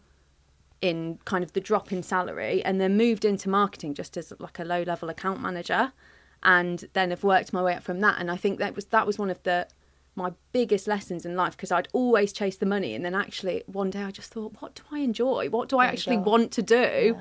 in 0.82 1.20
kind 1.26 1.44
of 1.44 1.54
the 1.54 1.62
drop 1.62 1.92
in 1.92 2.02
salary, 2.02 2.64
and 2.66 2.82
then 2.82 2.98
moved 2.98 3.24
into 3.24 3.50
marketing 3.50 3.94
just 3.94 4.18
as 4.18 4.34
like 4.40 4.58
a 4.58 4.64
low 4.64 4.82
level 4.82 5.10
account 5.10 5.40
manager, 5.40 5.94
and 6.42 6.86
then 6.94 7.12
have 7.12 7.24
worked 7.24 7.54
my 7.54 7.62
way 7.62 7.76
up 7.76 7.84
from 7.84 8.00
that. 8.00 8.20
And 8.20 8.32
I 8.32 8.38
think 8.38 8.58
that 8.58 8.76
was 8.76 8.86
that 8.86 9.06
was 9.06 9.20
one 9.20 9.30
of 9.30 9.44
the 9.44 9.68
my 10.16 10.32
biggest 10.52 10.88
lessons 10.88 11.26
in 11.26 11.36
life 11.36 11.56
because 11.56 11.72
I'd 11.72 11.88
always 11.94 12.34
chase 12.34 12.58
the 12.58 12.66
money, 12.66 12.94
and 12.94 13.04
then 13.04 13.16
actually 13.16 13.64
one 13.68 13.90
day 13.90 14.04
I 14.04 14.12
just 14.12 14.34
thought, 14.34 14.56
what 14.60 14.76
do 14.76 14.84
I 14.92 15.00
enjoy? 15.00 15.50
What 15.50 15.70
do 15.70 15.78
I 15.78 15.86
There 15.86 15.94
actually 15.94 16.18
want 16.18 16.52
to 16.54 16.62
do? 16.62 17.18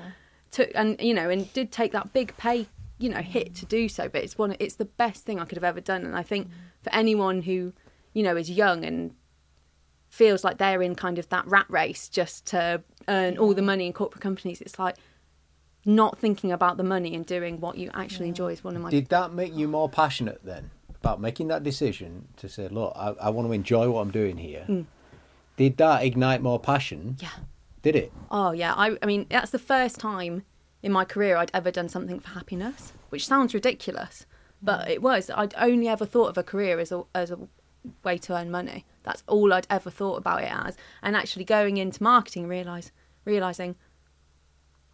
To 0.51 0.77
and 0.77 0.99
you 0.99 1.13
know, 1.13 1.29
and 1.29 1.51
did 1.53 1.71
take 1.71 1.93
that 1.93 2.11
big 2.13 2.35
pay 2.37 2.67
you 2.97 3.09
know 3.09 3.21
hit 3.21 3.55
to 3.55 3.65
do 3.65 3.87
so, 3.87 4.09
but 4.09 4.23
it's 4.23 4.37
one 4.37 4.55
it's 4.59 4.75
the 4.75 4.85
best 4.85 5.23
thing 5.23 5.39
I 5.39 5.45
could 5.45 5.57
have 5.57 5.63
ever 5.63 5.81
done. 5.81 6.05
And 6.05 6.15
I 6.15 6.23
think 6.23 6.47
mm. 6.47 6.51
for 6.81 6.93
anyone 6.93 7.41
who 7.41 7.73
you 8.13 8.23
know 8.23 8.35
is 8.35 8.49
young 8.49 8.83
and 8.83 9.15
feels 10.09 10.43
like 10.43 10.57
they're 10.57 10.81
in 10.81 10.93
kind 10.93 11.17
of 11.17 11.29
that 11.29 11.47
rat 11.47 11.65
race 11.69 12.09
just 12.09 12.45
to 12.47 12.83
earn 13.07 13.37
all 13.37 13.53
the 13.53 13.61
money 13.61 13.85
in 13.85 13.93
corporate 13.93 14.21
companies, 14.21 14.59
it's 14.59 14.77
like 14.77 14.97
not 15.85 16.19
thinking 16.19 16.51
about 16.51 16.77
the 16.77 16.83
money 16.83 17.15
and 17.15 17.25
doing 17.25 17.59
what 17.59 17.77
you 17.77 17.89
actually 17.93 18.27
enjoy 18.27 18.51
is 18.51 18.63
one 18.63 18.75
of 18.75 18.81
my 18.81 18.89
Did 18.89 19.07
that 19.07 19.33
make 19.33 19.55
you 19.55 19.67
more 19.67 19.89
passionate 19.89 20.43
then 20.43 20.69
about 21.01 21.19
making 21.19 21.47
that 21.47 21.63
decision 21.63 22.27
to 22.37 22.47
say, 22.47 22.67
look, 22.67 22.93
I, 22.95 23.09
I 23.21 23.29
want 23.29 23.47
to 23.47 23.51
enjoy 23.51 23.89
what 23.89 24.01
I'm 24.01 24.11
doing 24.11 24.37
here? 24.37 24.65
Mm. 24.67 24.85
Did 25.57 25.77
that 25.77 26.03
ignite 26.03 26.41
more 26.41 26.59
passion? 26.59 27.17
yeah. 27.19 27.29
Did 27.81 27.95
it? 27.95 28.11
Oh 28.29 28.51
yeah, 28.51 28.73
I, 28.75 28.95
I 29.01 29.05
mean 29.07 29.25
that's 29.29 29.49
the 29.49 29.59
first 29.59 29.99
time 29.99 30.43
in 30.83 30.91
my 30.91 31.03
career 31.03 31.35
I'd 31.35 31.51
ever 31.53 31.71
done 31.71 31.89
something 31.89 32.19
for 32.19 32.29
happiness, 32.29 32.93
which 33.09 33.25
sounds 33.25 33.53
ridiculous, 33.53 34.27
but 34.61 34.87
mm. 34.87 34.91
it 34.91 35.01
was. 35.01 35.31
I'd 35.33 35.55
only 35.57 35.87
ever 35.87 36.05
thought 36.05 36.29
of 36.29 36.37
a 36.37 36.43
career 36.43 36.79
as 36.79 36.91
a 36.91 37.03
as 37.15 37.31
a 37.31 37.39
way 38.03 38.17
to 38.19 38.35
earn 38.35 38.51
money. 38.51 38.85
That's 39.03 39.23
all 39.27 39.51
I'd 39.51 39.65
ever 39.69 39.89
thought 39.89 40.17
about 40.17 40.43
it 40.43 40.51
as. 40.51 40.77
And 41.01 41.15
actually 41.15 41.45
going 41.45 41.77
into 41.77 42.03
marketing, 42.03 42.47
realize 42.47 42.91
realizing, 43.25 43.75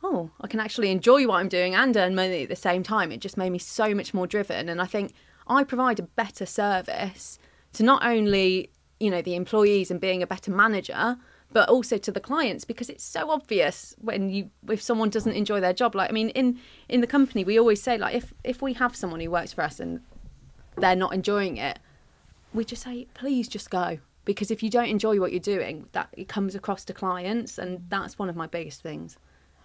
oh, 0.01 0.31
I 0.39 0.47
can 0.47 0.59
actually 0.61 0.89
enjoy 0.89 1.27
what 1.27 1.35
I'm 1.35 1.49
doing 1.49 1.75
and 1.75 1.95
earn 1.97 2.15
money 2.15 2.43
at 2.43 2.49
the 2.49 2.55
same 2.55 2.83
time. 2.83 3.11
It 3.11 3.19
just 3.19 3.37
made 3.37 3.49
me 3.49 3.59
so 3.59 3.93
much 3.93 4.13
more 4.13 4.27
driven. 4.27 4.69
And 4.69 4.81
I 4.81 4.85
think 4.85 5.13
I 5.49 5.63
provide 5.63 5.99
a 5.99 6.03
better 6.03 6.45
service 6.45 7.39
to 7.73 7.83
not 7.83 8.03
only 8.05 8.69
you 8.99 9.11
know 9.11 9.21
the 9.21 9.35
employees 9.35 9.91
and 9.91 9.99
being 10.01 10.23
a 10.23 10.27
better 10.27 10.51
manager 10.51 11.17
but 11.53 11.69
also 11.69 11.97
to 11.97 12.11
the 12.11 12.19
clients 12.19 12.65
because 12.65 12.89
it's 12.89 13.03
so 13.03 13.29
obvious 13.29 13.95
when 14.01 14.29
you 14.29 14.49
if 14.69 14.81
someone 14.81 15.09
doesn't 15.09 15.33
enjoy 15.33 15.59
their 15.59 15.73
job. 15.73 15.95
Like 15.95 16.09
i 16.09 16.13
mean 16.13 16.29
in 16.29 16.59
in 16.89 17.01
the 17.01 17.07
company 17.07 17.43
we 17.43 17.59
always 17.59 17.81
say 17.81 17.97
like 17.97 18.15
if 18.15 18.33
if 18.43 18.61
we 18.61 18.73
have 18.73 18.95
someone 18.95 19.19
who 19.19 19.31
works 19.31 19.53
for 19.53 19.61
us 19.63 19.79
and 19.79 20.01
they're 20.77 20.95
not 20.95 21.13
enjoying 21.13 21.57
it 21.57 21.79
we 22.53 22.65
just 22.65 22.83
say 22.83 23.07
please 23.13 23.47
just 23.47 23.69
go. 23.69 23.99
Because 24.25 24.51
if 24.51 24.61
you 24.61 24.69
don't 24.69 24.89
enjoy 24.89 25.19
what 25.21 25.31
you're 25.31 25.39
doing 25.39 25.87
that 25.93 26.09
it 26.11 26.27
comes 26.27 26.53
across 26.55 26.83
to 26.85 26.93
clients 26.93 27.57
and 27.57 27.85
that's 27.89 28.19
one 28.19 28.29
of 28.29 28.35
my 28.35 28.47
biggest 28.47 28.81
things. 28.81 29.17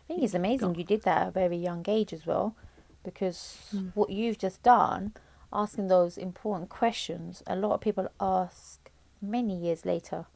I 0.04 0.06
think 0.06 0.22
it's 0.22 0.34
amazing 0.34 0.74
you 0.76 0.84
did 0.84 1.02
that 1.02 1.22
at 1.22 1.28
a 1.28 1.30
very 1.30 1.56
young 1.56 1.84
age 1.88 2.12
as 2.12 2.26
well, 2.26 2.54
because 3.02 3.56
Hmm. 3.70 3.88
what 3.94 4.10
you've 4.10 4.38
just 4.38 4.62
done, 4.62 5.14
asking 5.52 5.88
those 5.88 6.16
important 6.18 6.68
questions, 6.70 7.42
a 7.46 7.56
lot 7.56 7.72
of 7.74 7.80
people 7.80 8.08
ask 8.20 8.90
many 9.20 9.54
years 9.56 9.84
later, 9.84 10.26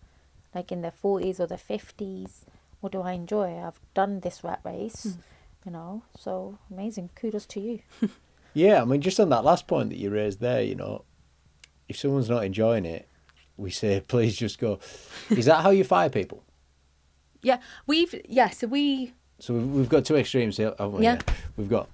like 0.55 0.70
in 0.72 0.83
their 0.83 0.92
40s 0.92 1.40
or 1.40 1.46
their 1.46 1.59
50s. 1.59 2.40
What 2.81 2.92
do 2.92 3.00
I 3.02 3.12
enjoy? 3.12 3.57
I've 3.59 3.81
done 3.94 4.20
this 4.20 4.44
rat 4.44 4.61
race, 4.64 5.02
Hmm. 5.05 5.20
you 5.64 5.72
know, 5.72 6.02
so 6.18 6.59
amazing. 6.70 7.11
Kudos 7.14 7.46
to 7.46 7.61
you. 7.61 7.81
Yeah, 8.55 8.81
I 8.81 8.87
mean, 8.87 9.02
just 9.02 9.20
on 9.20 9.29
that 9.29 9.44
last 9.44 9.66
point 9.66 9.90
that 9.90 9.98
you 9.98 10.09
raised 10.09 10.40
there, 10.40 10.62
you 10.62 10.74
know, 10.74 11.05
if 11.90 11.98
someone's 11.98 12.31
not 12.31 12.42
enjoying 12.42 12.87
it, 12.87 13.07
we 13.59 13.70
say, 13.70 14.00
please 14.09 14.35
just 14.35 14.59
go. 14.59 14.79
Is 15.31 15.44
that 15.44 15.61
how 15.62 15.70
you 15.70 15.85
fire 15.85 16.09
people? 16.09 16.42
yeah 17.42 17.59
we've 17.87 18.14
yeah 18.29 18.48
so 18.48 18.66
we 18.66 19.12
So 19.40 19.52
we've, 19.55 19.66
we've 19.68 19.88
got 19.90 20.07
two 20.07 20.16
extremes 20.16 20.57
here, 20.57 20.74
haven't 20.79 20.94
we? 20.98 21.05
Yeah. 21.05 21.20
We've 21.59 21.68
got, 21.68 21.88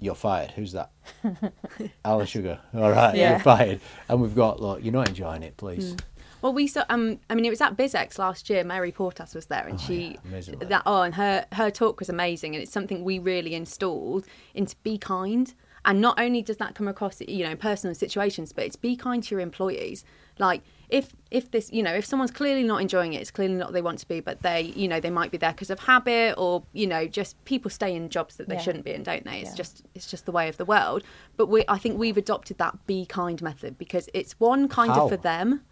you're 0.00 0.14
fired. 0.14 0.50
Who's 0.52 0.72
that? 0.72 0.90
Alan 2.04 2.26
Sugar. 2.26 2.60
All 2.74 2.90
right, 2.90 3.14
Yeah. 3.14 3.30
you're 3.30 3.38
fired. 3.40 3.80
And 4.08 4.20
we've 4.20 4.34
got, 4.34 4.60
look, 4.60 4.82
you're 4.82 4.92
not 4.92 5.08
enjoying 5.08 5.42
it, 5.42 5.56
please. 5.56 5.96
Well, 6.42 6.52
we 6.52 6.66
saw. 6.66 6.84
Um, 6.90 7.18
I 7.30 7.34
mean, 7.34 7.44
it 7.46 7.50
was 7.50 7.60
at 7.62 7.76
BizX 7.76 8.18
last 8.18 8.50
year. 8.50 8.62
Mary 8.62 8.92
Portas 8.92 9.34
was 9.34 9.46
there, 9.46 9.66
and 9.66 9.74
Oh, 9.74 9.82
she 9.84 10.18
yeah, 10.30 10.40
that 10.68 10.82
oh, 10.86 11.00
and 11.02 11.14
her 11.14 11.46
her 11.52 11.70
talk 11.70 11.98
was 11.98 12.08
amazing, 12.10 12.54
and 12.54 12.62
it's 12.62 12.70
something 12.70 13.02
we 13.04 13.18
really 13.18 13.54
installed 13.54 14.26
into 14.54 14.76
be 14.82 14.98
kind. 14.98 15.54
And 15.86 16.00
not 16.00 16.18
only 16.20 16.42
does 16.42 16.56
that 16.56 16.74
come 16.74 16.88
across, 16.88 17.20
you 17.20 17.44
know, 17.44 17.52
in 17.52 17.56
personal 17.56 17.94
situations, 17.94 18.52
but 18.52 18.64
it's 18.64 18.74
be 18.74 18.96
kind 18.96 19.22
to 19.22 19.34
your 19.34 19.40
employees. 19.40 20.04
Like 20.38 20.62
if 20.88 21.14
if 21.30 21.52
this, 21.52 21.72
you 21.72 21.82
know, 21.82 21.94
if 21.94 22.04
someone's 22.04 22.32
clearly 22.32 22.64
not 22.64 22.82
enjoying 22.82 23.12
it, 23.12 23.20
it's 23.20 23.30
clearly 23.30 23.54
not 23.54 23.66
what 23.66 23.72
they 23.72 23.82
want 23.82 24.00
to 24.00 24.08
be, 24.08 24.18
but 24.20 24.42
they, 24.42 24.62
you 24.62 24.88
know, 24.88 24.98
they 24.98 25.10
might 25.10 25.30
be 25.30 25.38
there 25.38 25.52
because 25.52 25.70
of 25.70 25.78
habit, 25.78 26.34
or 26.36 26.64
you 26.72 26.88
know, 26.88 27.06
just 27.06 27.42
people 27.44 27.70
stay 27.70 27.94
in 27.94 28.08
jobs 28.08 28.36
that 28.36 28.48
they 28.48 28.56
Yeah. 28.56 28.60
shouldn't 28.60 28.84
be 28.84 28.92
in, 28.92 29.04
don't 29.04 29.24
they? 29.24 29.38
It's 29.38 29.50
Yeah. 29.50 29.56
just 29.56 29.84
it's 29.94 30.10
just 30.10 30.26
the 30.26 30.32
way 30.32 30.48
of 30.48 30.56
the 30.56 30.64
world. 30.64 31.04
But 31.36 31.46
we, 31.46 31.64
I 31.68 31.78
think 31.78 31.98
we've 31.98 32.16
adopted 32.16 32.58
that 32.58 32.84
be 32.86 33.06
kind 33.06 33.40
method 33.40 33.78
because 33.78 34.08
it's 34.12 34.32
one 34.40 34.68
kind 34.68 34.90
How? 34.92 35.04
of 35.04 35.10
for 35.10 35.16
them. 35.16 35.62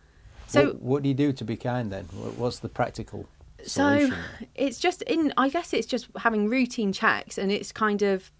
So 0.46 0.66
what, 0.66 0.82
what 0.82 1.02
do 1.02 1.08
you 1.08 1.14
do 1.14 1.32
to 1.32 1.44
be 1.44 1.56
kind 1.56 1.90
then? 1.92 2.04
What's 2.04 2.60
the 2.60 2.68
practical 2.68 3.26
so 3.64 3.98
solution? 3.98 4.24
it's 4.54 4.78
just 4.78 5.00
in 5.02 5.32
i 5.38 5.48
guess 5.48 5.72
it's 5.72 5.86
just 5.86 6.08
having 6.18 6.50
routine 6.50 6.92
checks 6.92 7.38
and 7.38 7.50
it's 7.50 7.72
kind 7.72 8.02
of 8.02 8.30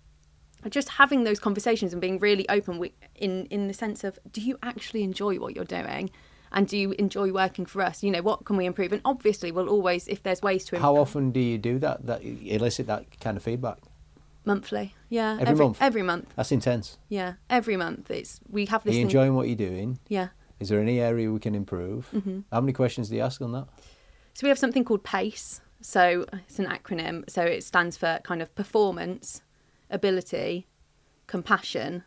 just 0.70 0.88
having 0.90 1.24
those 1.24 1.38
conversations 1.40 1.92
and 1.92 2.00
being 2.00 2.18
really 2.18 2.48
open 2.48 2.74
wi- 2.74 2.92
in 3.16 3.46
in 3.46 3.68
the 3.68 3.74
sense 3.74 4.04
of 4.04 4.18
do 4.32 4.40
you 4.40 4.58
actually 4.62 5.02
enjoy 5.02 5.38
what 5.38 5.54
you're 5.54 5.64
doing 5.64 6.10
and 6.52 6.68
do 6.68 6.76
you 6.78 6.92
enjoy 6.92 7.32
working 7.32 7.66
for 7.66 7.82
us 7.82 8.02
you 8.02 8.10
know 8.10 8.22
what 8.22 8.44
can 8.44 8.56
we 8.56 8.64
improve 8.66 8.92
and 8.92 9.02
obviously 9.04 9.50
we'll 9.52 9.68
always 9.68 10.06
if 10.08 10.22
there's 10.22 10.40
ways 10.42 10.64
to 10.64 10.76
improve 10.76 10.82
How 10.82 10.96
often 10.96 11.30
do 11.32 11.40
you 11.40 11.58
do 11.58 11.78
that? 11.80 12.06
That 12.06 12.22
elicit 12.24 12.86
that 12.86 13.04
kind 13.20 13.36
of 13.36 13.42
feedback? 13.42 13.78
monthly 14.46 14.94
yeah 15.08 15.38
Every 15.40 15.54
month? 15.54 15.78
every 15.80 16.02
month 16.02 16.32
That's 16.36 16.52
intense. 16.52 16.98
yeah 17.08 17.34
every 17.48 17.76
month 17.76 18.10
it's 18.10 18.40
we 18.48 18.66
have 18.66 18.82
Are 18.82 18.84
this 18.84 18.94
you 18.96 19.00
thing- 19.00 19.06
enjoying 19.06 19.34
what 19.34 19.48
you're 19.48 19.56
doing? 19.70 19.98
yeah 20.08 20.28
Is 20.60 20.68
there 20.68 20.80
any 20.80 21.00
area 21.00 21.30
we 21.32 21.40
can 21.40 21.54
improve? 21.54 22.08
Mm-hmm. 22.14 22.40
How 22.52 22.60
many 22.60 22.72
questions 22.72 23.08
do 23.08 23.16
you 23.16 23.22
ask 23.22 23.40
on 23.42 23.52
that? 23.52 23.66
So 24.34 24.40
we 24.46 24.48
have 24.48 24.58
something 24.58 24.84
called 24.84 25.02
PACE. 25.02 25.60
So 25.80 26.24
it's 26.48 26.58
an 26.58 26.66
acronym. 26.66 27.28
So 27.28 27.42
it 27.42 27.62
stands 27.64 27.96
for 27.96 28.20
kind 28.22 28.40
of 28.40 28.48
performance, 28.54 29.42
ability, 29.94 30.66
compassion, 31.26 32.04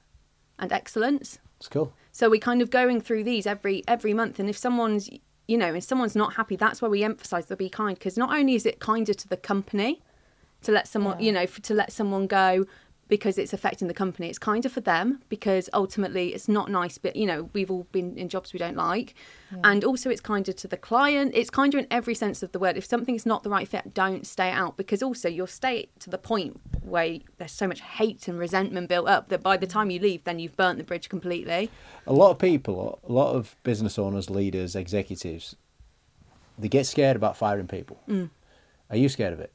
and 0.60 0.72
excellence. 0.72 1.40
It's 1.60 1.68
cool. 1.68 1.94
So 2.12 2.30
we're 2.30 2.40
kind 2.40 2.62
of 2.62 2.70
going 2.70 3.02
through 3.02 3.24
these 3.24 3.48
every 3.48 3.84
every 3.88 4.14
month. 4.14 4.40
And 4.40 4.50
if 4.50 4.58
someone's 4.58 5.10
you 5.48 5.58
know 5.58 5.74
if 5.74 5.84
someone's 5.84 6.16
not 6.16 6.34
happy, 6.36 6.56
that's 6.56 6.82
where 6.82 6.92
we 6.92 7.04
emphasise 7.04 7.46
the 7.46 7.56
be 7.56 7.70
kind 7.70 7.98
because 7.98 8.18
not 8.18 8.32
only 8.38 8.56
is 8.56 8.66
it 8.66 8.80
kinder 8.80 9.14
to 9.14 9.28
the 9.28 9.38
company 9.38 10.02
to 10.62 10.72
let 10.72 10.88
someone 10.88 11.20
Yeah. 11.20 11.26
you 11.26 11.32
know 11.32 11.42
f- 11.42 11.62
to 11.64 11.74
let 11.74 11.92
someone 11.92 12.28
go 12.28 12.66
because 13.08 13.38
it's 13.38 13.54
affecting 13.54 13.88
the 13.88 13.94
company. 13.94 14.30
It's 14.30 14.40
kinder 14.40 14.70
for 14.70 14.82
them 14.82 15.22
because 15.30 15.70
ultimately 15.74 16.34
it's 16.34 16.48
not 16.48 16.70
nice, 16.70 16.98
but 16.98 17.16
you 17.16 17.26
know, 17.26 17.50
we've 17.54 17.72
all 17.72 17.88
been 17.92 18.18
in 18.18 18.30
jobs 18.30 18.54
we 18.54 18.60
don't 18.60 18.76
like. 18.76 19.14
And 19.64 19.84
also 19.86 20.10
it's 20.10 20.20
kinder 20.20 20.52
to 20.52 20.68
the 20.68 20.76
client. 20.76 21.32
It's 21.34 21.50
kinder 21.50 21.78
in 21.78 21.88
every 21.90 22.16
sense 22.16 22.44
of 22.44 22.52
the 22.52 22.60
word. 22.60 22.76
If 22.76 22.86
something's 22.86 23.26
not 23.26 23.44
the 23.44 23.50
right 23.50 23.68
fit, 23.68 23.94
don't 23.94 24.28
stay 24.28 24.50
out 24.52 24.76
because 24.76 25.02
also 25.02 25.30
you'll 25.30 25.48
stay 25.48 25.88
to 26.00 26.10
the 26.10 26.18
point 26.18 26.60
where 26.84 27.20
there's 27.38 27.52
so 27.52 27.68
much 27.68 27.82
hate 27.82 28.28
and 28.28 28.38
resentment 28.38 28.90
built 28.90 29.08
up 29.08 29.30
that 29.30 29.42
by 29.42 29.56
the 29.56 29.68
mm. 29.68 29.72
time 29.72 29.90
you 29.90 30.00
leave, 30.00 30.24
then 30.26 30.40
you've 30.40 30.58
burnt 30.58 30.78
the 30.78 30.84
bridge 30.84 31.08
completely. 31.08 31.70
A 32.06 32.14
lot 32.14 32.32
of 32.32 32.40
people, 32.40 33.00
a 33.08 33.12
lot 33.12 33.36
of 33.36 33.56
business 33.64 33.98
owners, 33.98 34.30
leaders, 34.30 34.76
executives, 34.76 35.56
they 36.58 36.68
get 36.68 36.86
scared 36.86 37.16
about 37.16 37.38
firing 37.38 37.68
people. 37.68 38.02
Mm. 38.10 38.30
Are 38.90 38.98
you 38.98 39.10
scared 39.10 39.34
of 39.34 39.40
it? 39.40 39.52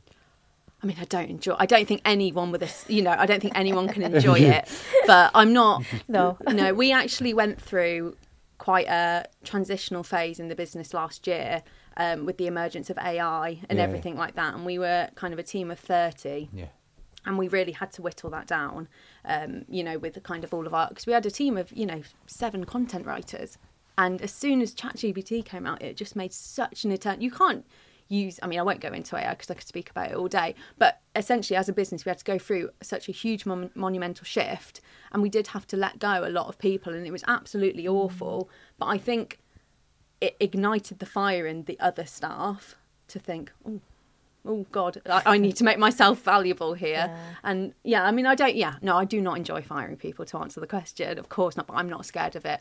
I 0.82 0.86
mean, 0.86 0.96
I 1.00 1.04
don't 1.04 1.30
enjoy. 1.30 1.54
I 1.58 1.66
don't 1.66 1.86
think 1.86 2.00
anyone 2.04 2.50
with 2.50 2.60
this, 2.60 2.84
you 2.88 3.02
know, 3.02 3.14
I 3.16 3.24
don't 3.26 3.40
think 3.40 3.56
anyone 3.56 3.88
can 3.88 4.02
enjoy 4.14 4.38
it. 4.40 4.68
But 5.06 5.30
I'm 5.34 5.52
not. 5.52 5.84
No. 6.08 6.36
no. 6.48 6.74
We 6.74 6.90
actually 6.92 7.34
went 7.34 7.60
through 7.60 8.16
quite 8.58 8.88
a 8.88 9.26
transitional 9.44 10.02
phase 10.02 10.40
in 10.40 10.48
the 10.48 10.54
business 10.56 10.92
last 10.92 11.26
year 11.26 11.62
um, 11.96 12.26
with 12.26 12.36
the 12.38 12.46
emergence 12.46 12.90
of 12.90 12.98
AI 12.98 13.58
and 13.68 13.78
Yeah, 13.78 13.84
everything 13.84 14.16
like 14.16 14.34
that. 14.34 14.54
And 14.54 14.66
we 14.66 14.78
were 14.78 15.08
kind 15.14 15.32
of 15.32 15.38
a 15.38 15.42
team 15.44 15.70
of 15.70 15.78
thirty, 15.78 16.48
Yeah. 16.52 16.66
and 17.26 17.38
we 17.38 17.46
really 17.48 17.72
had 17.72 17.92
to 17.92 18.02
whittle 18.02 18.30
that 18.30 18.46
down. 18.48 18.88
Um, 19.24 19.64
you 19.68 19.84
know, 19.84 19.98
with 19.98 20.14
the 20.14 20.20
kind 20.20 20.42
of 20.42 20.52
all 20.52 20.66
of 20.66 20.74
our 20.74 20.88
because 20.88 21.06
we 21.06 21.12
had 21.12 21.26
a 21.26 21.30
team 21.30 21.56
of 21.56 21.70
you 21.72 21.86
know 21.86 22.02
seven 22.26 22.64
content 22.64 23.06
writers, 23.06 23.56
and 23.98 24.20
as 24.20 24.32
soon 24.32 24.60
as 24.60 24.74
ChatGPT 24.74 25.44
came 25.44 25.64
out, 25.66 25.80
it 25.80 25.96
just 25.96 26.16
made 26.16 26.32
such 26.32 26.84
an 26.84 26.90
attempt. 26.90 27.22
You 27.22 27.30
can't 27.30 27.64
use. 28.12 28.38
I 28.42 28.46
mean, 28.46 28.58
I 28.58 28.62
won't 28.62 28.80
go 28.80 28.90
into 28.90 29.16
AI 29.16 29.30
because 29.30 29.50
I 29.50 29.54
could 29.54 29.66
speak 29.66 29.90
about 29.90 30.10
it 30.10 30.16
all 30.16 30.28
day. 30.28 30.54
But 30.78 31.00
essentially, 31.16 31.56
as 31.56 31.68
a 31.68 31.72
business, 31.72 32.04
we 32.04 32.10
had 32.10 32.18
to 32.18 32.24
go 32.24 32.38
through 32.38 32.70
such 32.82 33.08
a 33.08 33.12
huge 33.12 33.46
mon- 33.46 33.70
monumental 33.74 34.24
shift, 34.24 34.80
and 35.10 35.22
we 35.22 35.28
did 35.28 35.48
have 35.48 35.66
to 35.68 35.76
let 35.76 35.98
go 35.98 36.26
a 36.26 36.30
lot 36.30 36.48
of 36.48 36.58
people, 36.58 36.94
and 36.94 37.06
it 37.06 37.10
was 37.10 37.24
absolutely 37.26 37.84
mm. 37.84 37.92
awful. 37.92 38.48
But 38.78 38.86
I 38.86 38.98
think 38.98 39.38
it 40.20 40.36
ignited 40.38 41.00
the 41.00 41.06
fire 41.06 41.46
in 41.46 41.64
the 41.64 41.78
other 41.80 42.06
staff 42.06 42.76
to 43.08 43.18
think, 43.18 43.50
oh, 43.66 43.80
oh 44.46 44.66
God, 44.70 45.00
I, 45.06 45.22
I 45.26 45.38
need 45.38 45.56
to 45.56 45.64
make 45.64 45.78
myself 45.78 46.22
valuable 46.22 46.74
here. 46.74 47.06
Yeah. 47.08 47.18
And 47.42 47.74
yeah, 47.82 48.04
I 48.04 48.12
mean, 48.12 48.26
I 48.26 48.34
don't, 48.34 48.54
yeah, 48.54 48.76
no, 48.82 48.96
I 48.96 49.04
do 49.04 49.20
not 49.20 49.36
enjoy 49.36 49.62
firing 49.62 49.96
people 49.96 50.24
to 50.26 50.38
answer 50.38 50.60
the 50.60 50.66
question. 50.66 51.18
Of 51.18 51.28
course 51.28 51.56
not, 51.56 51.66
but 51.66 51.74
I'm 51.74 51.88
not 51.88 52.06
scared 52.06 52.36
of 52.36 52.44
it. 52.44 52.60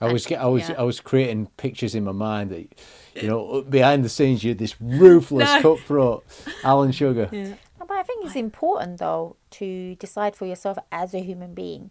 I 0.00 0.12
was, 0.12 0.30
I 0.30 0.46
was, 0.46 0.68
yeah. 0.68 0.74
I 0.78 0.82
was 0.82 1.00
creating 1.00 1.46
pictures 1.56 1.94
in 1.94 2.04
my 2.04 2.12
mind 2.12 2.50
that, 2.50 2.68
you 3.14 3.28
know, 3.28 3.62
behind 3.62 4.04
the 4.04 4.08
scenes 4.08 4.44
you're 4.44 4.54
this 4.54 4.80
ruthless, 4.80 5.48
No. 5.54 5.62
cutthroat 5.62 6.24
Alan 6.62 6.92
Sugar. 6.92 7.28
No, 7.32 7.54
But 7.78 7.90
I 7.90 8.02
think 8.02 8.24
it's 8.24 8.36
important 8.36 8.98
though 8.98 9.36
to 9.52 9.94
decide 9.96 10.36
for 10.36 10.46
yourself 10.46 10.78
as 10.90 11.14
a 11.14 11.20
human 11.20 11.54
being. 11.54 11.90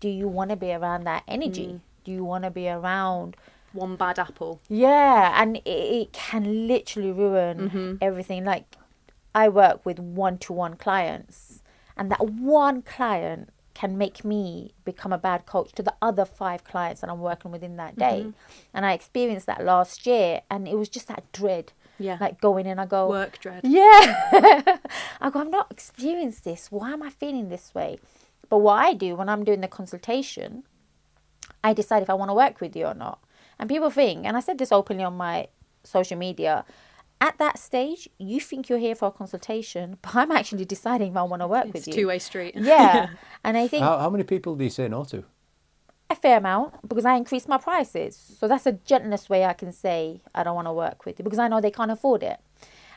Do 0.00 0.08
you 0.08 0.28
want 0.28 0.50
to 0.50 0.56
be 0.56 0.72
around 0.72 1.04
that 1.04 1.24
energy? 1.26 1.66
Mm. 1.66 1.80
Do 2.04 2.12
you 2.12 2.24
want 2.24 2.44
to 2.44 2.50
be 2.50 2.68
around? 2.68 3.36
One 3.72 3.96
bad 3.96 4.18
apple. 4.18 4.60
Yeah, 4.68 5.40
and 5.40 5.56
it, 5.56 5.68
it 5.68 6.12
can 6.12 6.66
literally 6.66 7.12
ruin 7.12 7.58
mm-hmm. 7.58 7.94
everything. 8.00 8.44
Like 8.44 8.64
I 9.34 9.48
work 9.48 9.84
with 9.84 9.98
one-to-one 9.98 10.76
clients, 10.76 11.62
and 11.96 12.10
that 12.10 12.24
one 12.24 12.82
client 12.82 13.50
can 13.76 13.98
make 13.98 14.24
me 14.24 14.72
become 14.86 15.12
a 15.12 15.18
bad 15.18 15.44
coach 15.44 15.70
to 15.72 15.82
the 15.82 15.92
other 16.00 16.24
five 16.24 16.64
clients 16.64 17.02
that 17.02 17.10
I'm 17.10 17.20
working 17.20 17.50
with 17.50 17.62
in 17.62 17.76
that 17.76 17.98
day. 17.98 18.20
Mm-hmm. 18.20 18.30
And 18.72 18.86
I 18.86 18.94
experienced 18.94 19.44
that 19.48 19.62
last 19.62 20.06
year, 20.06 20.40
and 20.50 20.66
it 20.66 20.78
was 20.78 20.88
just 20.88 21.08
that 21.08 21.30
dread. 21.30 21.74
Yeah. 21.98 22.16
Like 22.18 22.40
going 22.40 22.64
in, 22.64 22.78
I 22.78 22.86
go, 22.86 23.06
Work 23.10 23.38
dread. 23.38 23.60
yeah. 23.64 23.98
I 25.20 25.28
go, 25.30 25.40
I've 25.40 25.50
not 25.50 25.70
experienced 25.70 26.44
this. 26.44 26.72
Why 26.72 26.92
am 26.92 27.02
I 27.02 27.10
feeling 27.10 27.50
this 27.50 27.74
way? 27.74 27.98
But 28.48 28.58
what 28.58 28.82
I 28.82 28.94
do 28.94 29.14
when 29.14 29.28
I'm 29.28 29.44
doing 29.44 29.60
the 29.60 29.68
consultation, 29.68 30.62
I 31.62 31.74
decide 31.74 32.02
if 32.02 32.08
I 32.08 32.14
want 32.14 32.30
to 32.30 32.34
work 32.34 32.62
with 32.62 32.74
you 32.74 32.86
or 32.86 32.94
not. 32.94 33.18
And 33.58 33.68
people 33.68 33.90
think, 33.90 34.24
and 34.24 34.38
I 34.38 34.40
said 34.40 34.56
this 34.56 34.72
openly 34.72 35.04
on 35.04 35.18
my 35.18 35.48
social 35.84 36.16
media, 36.16 36.64
at 37.20 37.38
that 37.38 37.58
stage, 37.58 38.08
you 38.18 38.40
think 38.40 38.68
you're 38.68 38.78
here 38.78 38.94
for 38.94 39.08
a 39.08 39.10
consultation, 39.10 39.98
but 40.02 40.14
I'm 40.14 40.30
actually 40.30 40.64
deciding 40.64 41.12
if 41.12 41.16
I 41.16 41.22
want 41.22 41.42
to 41.42 41.46
work 41.46 41.66
It's 41.66 41.72
with 41.74 41.88
you. 41.88 41.94
two 41.94 42.06
way 42.08 42.18
street. 42.18 42.54
Yeah. 42.56 43.08
and 43.44 43.56
I 43.56 43.68
think 43.68 43.82
How, 43.82 43.98
how 43.98 44.10
many 44.10 44.24
people 44.24 44.54
do 44.56 44.64
you 44.64 44.70
say 44.70 44.88
no 44.88 45.04
to? 45.04 45.24
a 46.08 46.14
fair 46.14 46.38
amount 46.38 46.88
because 46.88 47.04
I 47.04 47.16
increase 47.16 47.48
my 47.48 47.58
prices. 47.58 48.16
So 48.38 48.46
that's 48.46 48.62
the 48.64 48.72
gentlest 48.84 49.28
way 49.28 49.44
I 49.44 49.54
can 49.54 49.72
say 49.72 50.20
I 50.34 50.44
don't 50.44 50.54
want 50.54 50.68
to 50.68 50.72
work 50.72 51.04
with 51.04 51.18
you 51.18 51.24
because 51.24 51.40
I 51.40 51.48
know 51.48 51.60
they 51.60 51.70
can't 51.72 51.90
afford 51.90 52.22
it. 52.22 52.38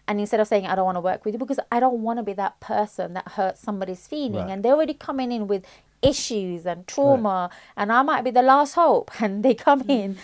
And 0.07 0.19
instead 0.19 0.39
of 0.39 0.47
saying 0.47 0.67
I 0.67 0.75
don't 0.75 0.85
want 0.85 0.95
to 0.97 1.01
work 1.01 1.25
with 1.25 1.33
you 1.33 1.39
because 1.39 1.59
I 1.71 1.79
don't 1.79 2.01
want 2.03 2.17
to 2.19 2.23
be 2.23 2.33
that 2.33 2.59
person 2.59 3.13
that 3.13 3.29
hurts 3.29 3.61
somebody's 3.61 4.05
feeling 4.07 4.33
Right. 4.33 4.49
and 4.51 4.63
they're 4.63 4.73
already 4.73 4.93
coming 4.93 5.31
in 5.31 5.47
with 5.47 5.65
issues 6.03 6.65
and 6.67 6.85
trauma 6.87 7.49
and 7.75 7.91
I 7.91 8.03
might 8.03 8.23
be 8.23 8.31
the 8.31 8.41
last 8.43 8.73
hope 8.75 9.09
and 9.21 9.43
they 9.43 9.55
come 9.55 9.81
mm. 9.83 9.89
in 9.89 10.17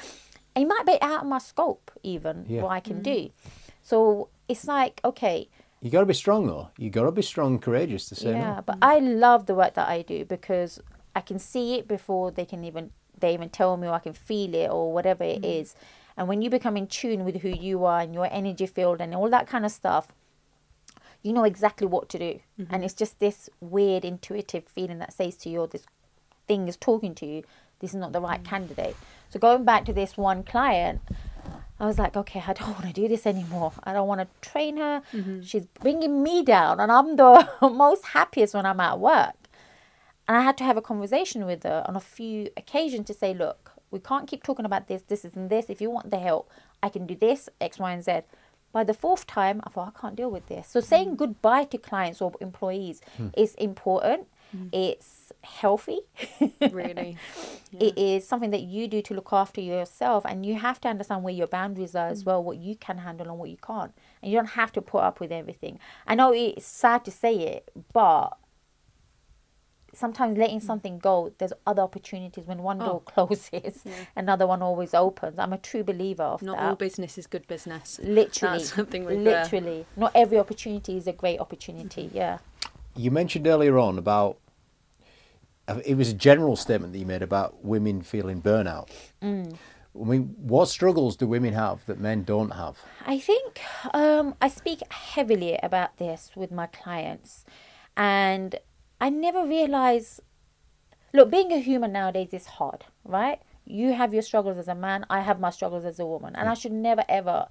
it 0.56 0.66
might 0.66 0.86
be 0.86 1.02
out 1.02 1.22
of 1.24 1.28
my 1.28 1.40
scope 1.40 1.92
even 2.04 2.46
Yeah. 2.48 2.62
what 2.62 2.70
I 2.72 2.80
can 2.82 3.00
mm. 3.00 3.04
do. 3.04 3.30
So 3.86 4.30
it's 4.50 4.66
like 4.68 5.00
okay, 5.06 5.48
You 5.80 5.92
got 5.92 6.00
to 6.00 6.08
be 6.08 6.16
strong 6.16 6.48
though. 6.48 6.70
You 6.78 6.90
got 6.90 7.04
to 7.04 7.12
be 7.12 7.22
strong, 7.22 7.54
and 7.54 7.62
courageous 7.62 8.10
to 8.10 8.16
say 8.16 8.32
yeah, 8.32 8.56
no. 8.56 8.64
but 8.66 8.80
I 8.82 8.98
love 9.00 9.46
the 9.46 9.54
work 9.54 9.76
that 9.76 9.88
I 9.88 10.02
do 10.02 10.26
because 10.26 10.82
I 11.16 11.22
can 11.22 11.38
see 11.38 11.76
it 11.76 11.88
before 11.88 12.32
they 12.32 12.46
can 12.46 12.64
even 12.64 12.90
they 13.18 13.34
even 13.34 13.50
tell 13.50 13.78
me 13.78 13.88
or 13.88 13.94
I 13.94 14.00
can 14.00 14.14
feel 14.14 14.54
it 14.56 14.70
or 14.70 14.92
whatever 14.92 15.24
it 15.24 15.44
mm-hmm. 15.44 15.62
is. 15.62 15.76
And 16.18 16.28
when 16.28 16.42
you 16.42 16.50
become 16.50 16.76
in 16.78 16.88
tune 16.88 17.26
with 17.26 17.42
who 17.44 17.50
you 17.50 17.86
are 17.86 18.00
and 18.02 18.14
your 18.14 18.28
energy 18.32 18.66
field 18.66 19.02
and 19.02 19.14
all 19.14 19.30
that 19.30 19.48
kind 19.48 19.66
of 19.66 19.72
stuff, 19.72 20.08
you 21.22 21.32
know 21.32 21.44
exactly 21.44 21.86
what 21.86 22.10
to 22.10 22.18
do. 22.18 22.40
Mm-hmm. 22.60 22.74
And 22.74 22.84
it's 22.84 22.94
just 22.94 23.20
this 23.20 23.50
weird 23.60 24.04
intuitive 24.04 24.66
feeling 24.66 24.98
that 25.00 25.14
says 25.14 25.36
to 25.38 25.50
you, 25.50 25.62
or 25.62 25.68
this 25.68 25.86
thing 26.48 26.68
is 26.68 26.78
talking 26.78 27.14
to 27.16 27.26
you, 27.26 27.44
this 27.80 27.92
is 27.92 27.98
not 27.98 28.14
the 28.14 28.22
right 28.22 28.42
mm. 28.42 28.46
candidate. 28.46 28.96
So 29.30 29.40
going 29.40 29.64
back 29.64 29.86
to 29.86 29.94
this 29.94 30.18
one 30.18 30.44
client, 30.44 31.02
I 31.80 31.86
was 31.86 32.00
like, 32.00 32.16
okay, 32.16 32.44
I 32.46 32.54
don't 32.54 32.70
want 32.80 32.86
to 32.86 32.94
do 32.94 33.08
this 33.08 33.26
anymore. 33.26 33.74
I 33.84 33.94
don't 33.94 34.08
want 34.08 34.22
to 34.22 34.50
train 34.50 34.78
her. 34.78 35.02
Mm-hmm. 35.14 35.42
She's 35.42 35.66
bringing 35.66 36.24
me 36.24 36.44
down, 36.44 36.80
and 36.80 36.92
I'm 36.92 37.16
the 37.16 37.50
most 37.62 38.06
happiest 38.06 38.54
when 38.54 38.66
I'm 38.66 38.80
at 38.80 39.00
work. 39.00 39.36
And 40.28 40.36
I 40.36 40.42
had 40.42 40.58
to 40.58 40.64
have 40.64 40.78
a 40.78 40.82
conversation 40.82 41.46
with 41.46 41.64
her 41.64 41.84
on 41.88 41.96
a 41.96 42.00
few 42.00 42.50
occasions 42.58 43.08
to 43.08 43.14
say, 43.14 43.34
look, 43.34 43.72
we 43.92 44.00
can't 44.00 44.28
keep 44.28 44.44
talking 44.44 44.66
about 44.66 44.88
this, 44.88 45.04
this, 45.04 45.24
and 45.24 45.50
this. 45.50 45.70
If 45.70 45.82
you 45.82 45.92
want 45.92 46.10
the 46.10 46.18
help, 46.18 46.50
I 46.82 46.90
can 46.90 47.06
do 47.06 47.16
this, 47.16 47.48
X, 47.62 47.78
Y, 47.78 47.92
and 47.92 48.04
Z. 48.04 48.22
By 48.72 48.84
the 48.84 48.94
fourth 48.94 49.28
time, 49.28 49.62
I 49.64 49.70
thought, 49.70 49.94
I 49.96 50.00
can't 50.00 50.16
deal 50.16 50.32
with 50.32 50.48
this. 50.48 50.68
So 50.68 50.82
saying 50.82 51.12
mm. 51.12 51.18
goodbye 51.18 51.66
to 51.66 51.78
clients 51.78 52.22
or 52.22 52.34
employees 52.42 53.00
hmm. 53.16 53.28
is 53.38 53.56
important. 53.56 54.28
Hmm. 54.52 54.68
It's 54.74 55.25
healthy. 55.46 56.00
Really. 56.72 57.18
It 57.78 57.98
is 57.98 58.26
something 58.26 58.52
that 58.52 58.62
you 58.62 58.88
do 58.88 59.02
to 59.02 59.14
look 59.14 59.34
after 59.34 59.60
yourself, 59.60 60.24
and 60.26 60.46
you 60.46 60.56
have 60.56 60.80
to 60.82 60.88
understand 60.88 61.24
where 61.24 61.34
your 61.34 61.48
boundaries 61.48 61.94
are 61.94 62.08
as 62.08 62.24
mm. 62.24 62.28
well, 62.28 62.42
what 62.42 62.58
you 62.58 62.76
can 62.76 63.00
handle 63.00 63.28
and 63.28 63.38
what 63.38 63.50
you 63.50 63.58
can't. 63.58 63.92
And 64.22 64.32
you 64.32 64.38
don't 64.38 64.52
have 64.52 64.72
to 64.74 64.82
put 64.82 65.00
up 65.00 65.20
with 65.20 65.30
everything. 65.30 65.80
I 66.08 66.16
know 66.16 66.32
it's 66.32 66.66
sad 66.66 67.04
to 67.04 67.12
say 67.12 67.36
it, 67.36 67.72
but 67.92 68.38
sometimes 69.94 70.38
letting 70.38 70.60
mm. 70.60 70.64
something 70.64 71.00
go, 71.00 71.34
there's 71.38 71.54
other 71.66 71.82
opportunities. 71.82 72.46
When 72.46 72.60
one 72.60 72.78
door 72.78 73.02
oh. 73.06 73.12
closes, 73.26 73.84
another 74.16 74.46
one 74.46 74.62
always 74.62 74.94
opens. 74.94 75.40
I'm 75.40 75.54
a 75.54 75.58
true 75.58 75.84
believer 75.84 76.24
of 76.24 76.42
Not 76.42 76.58
that. 76.58 76.70
all 76.70 76.76
business 76.76 77.18
is 77.18 77.28
good 77.28 77.48
business. 77.48 78.00
literally, 78.04 78.60
That's 78.60 78.74
something 78.74 79.06
we've, 79.06 79.20
uh, 79.20 79.22
literally. 79.22 79.86
Not 79.96 80.12
every 80.16 80.38
opportunity 80.38 80.98
is 80.98 81.08
a 81.08 81.14
great 81.14 81.40
opportunity. 81.40 82.06
Mm-hmm. 82.06 82.18
Yeah. 82.18 82.38
You 82.96 83.12
mentioned 83.12 83.48
earlier 83.48 83.78
on 83.78 83.98
about 83.98 84.38
it 85.86 85.96
was 85.96 86.10
a 86.10 86.14
general 86.14 86.56
statement 86.56 86.94
that 86.94 87.00
you 87.00 87.06
made 87.06 87.22
about 87.22 87.64
women 87.64 88.02
feeling 88.02 88.42
burnout. 88.42 88.90
Mm. 89.22 89.58
I 90.00 90.04
mean, 90.04 90.36
what 90.38 90.68
struggles 90.68 91.16
do 91.16 91.26
women 91.26 91.54
have 91.54 91.86
that 91.86 92.00
men 92.00 92.24
don't 92.24 92.52
have? 92.52 92.78
I 93.06 93.18
think 93.18 93.62
um, 93.94 94.36
I 94.42 94.50
speak 94.50 94.82
heavily 94.92 95.58
about 95.64 95.98
this 95.98 96.32
with 96.36 96.52
my 96.52 96.68
clients, 96.68 97.46
and 97.96 98.56
I 99.00 99.10
never 99.10 99.46
realize. 99.46 100.22
Look, 101.14 101.32
being 101.32 101.54
a 101.54 101.60
human 101.60 101.94
nowadays 101.94 102.34
is 102.34 102.46
hard, 102.46 102.84
right? 103.06 103.42
You 103.64 103.94
have 103.94 104.14
your 104.14 104.22
struggles 104.22 104.58
as 104.58 104.68
a 104.68 104.76
man, 104.76 105.06
I 105.10 105.22
have 105.22 105.40
my 105.40 105.50
struggles 105.50 105.86
as 105.86 105.98
a 105.98 106.06
woman, 106.06 106.36
and 106.36 106.50
I 106.50 106.56
should 106.56 106.74
never 106.74 107.06
ever 107.08 107.48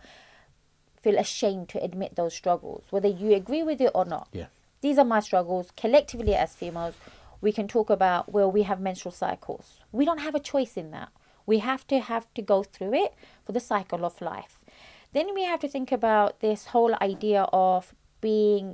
feel 1.00 1.18
ashamed 1.18 1.68
to 1.70 1.82
admit 1.82 2.14
those 2.14 2.34
struggles, 2.34 2.84
whether 2.90 3.08
you 3.08 3.34
agree 3.34 3.62
with 3.62 3.80
it 3.80 3.90
or 3.94 4.04
not. 4.04 4.28
Yeah. 4.32 4.46
These 4.82 4.98
are 4.98 5.04
my 5.04 5.20
struggles. 5.20 5.70
Collectively, 5.76 6.34
as 6.34 6.54
females, 6.54 6.94
we 7.44 7.52
can 7.58 7.66
talk 7.68 7.88
about 7.98 8.22
well, 8.34 8.50
we 8.58 8.62
have 8.70 8.80
menstrual 8.80 9.12
cycles. 9.24 9.66
We 9.98 10.04
don't 10.08 10.22
have 10.26 10.34
a 10.34 10.40
choice 10.52 10.74
in 10.82 10.88
that. 10.96 11.10
We 11.50 11.56
have 11.70 11.82
to 11.92 11.96
have 12.12 12.26
to 12.36 12.42
go 12.42 12.58
through 12.74 12.94
it 13.04 13.12
for 13.44 13.52
the 13.52 13.60
cycle 13.72 14.02
of 14.08 14.14
life. 14.20 14.54
Then 15.12 15.26
we 15.38 15.44
have 15.52 15.60
to 15.60 15.68
think 15.74 15.92
about 16.00 16.30
this 16.40 16.60
whole 16.72 16.94
idea 17.10 17.42
of 17.52 17.94
being 18.20 18.68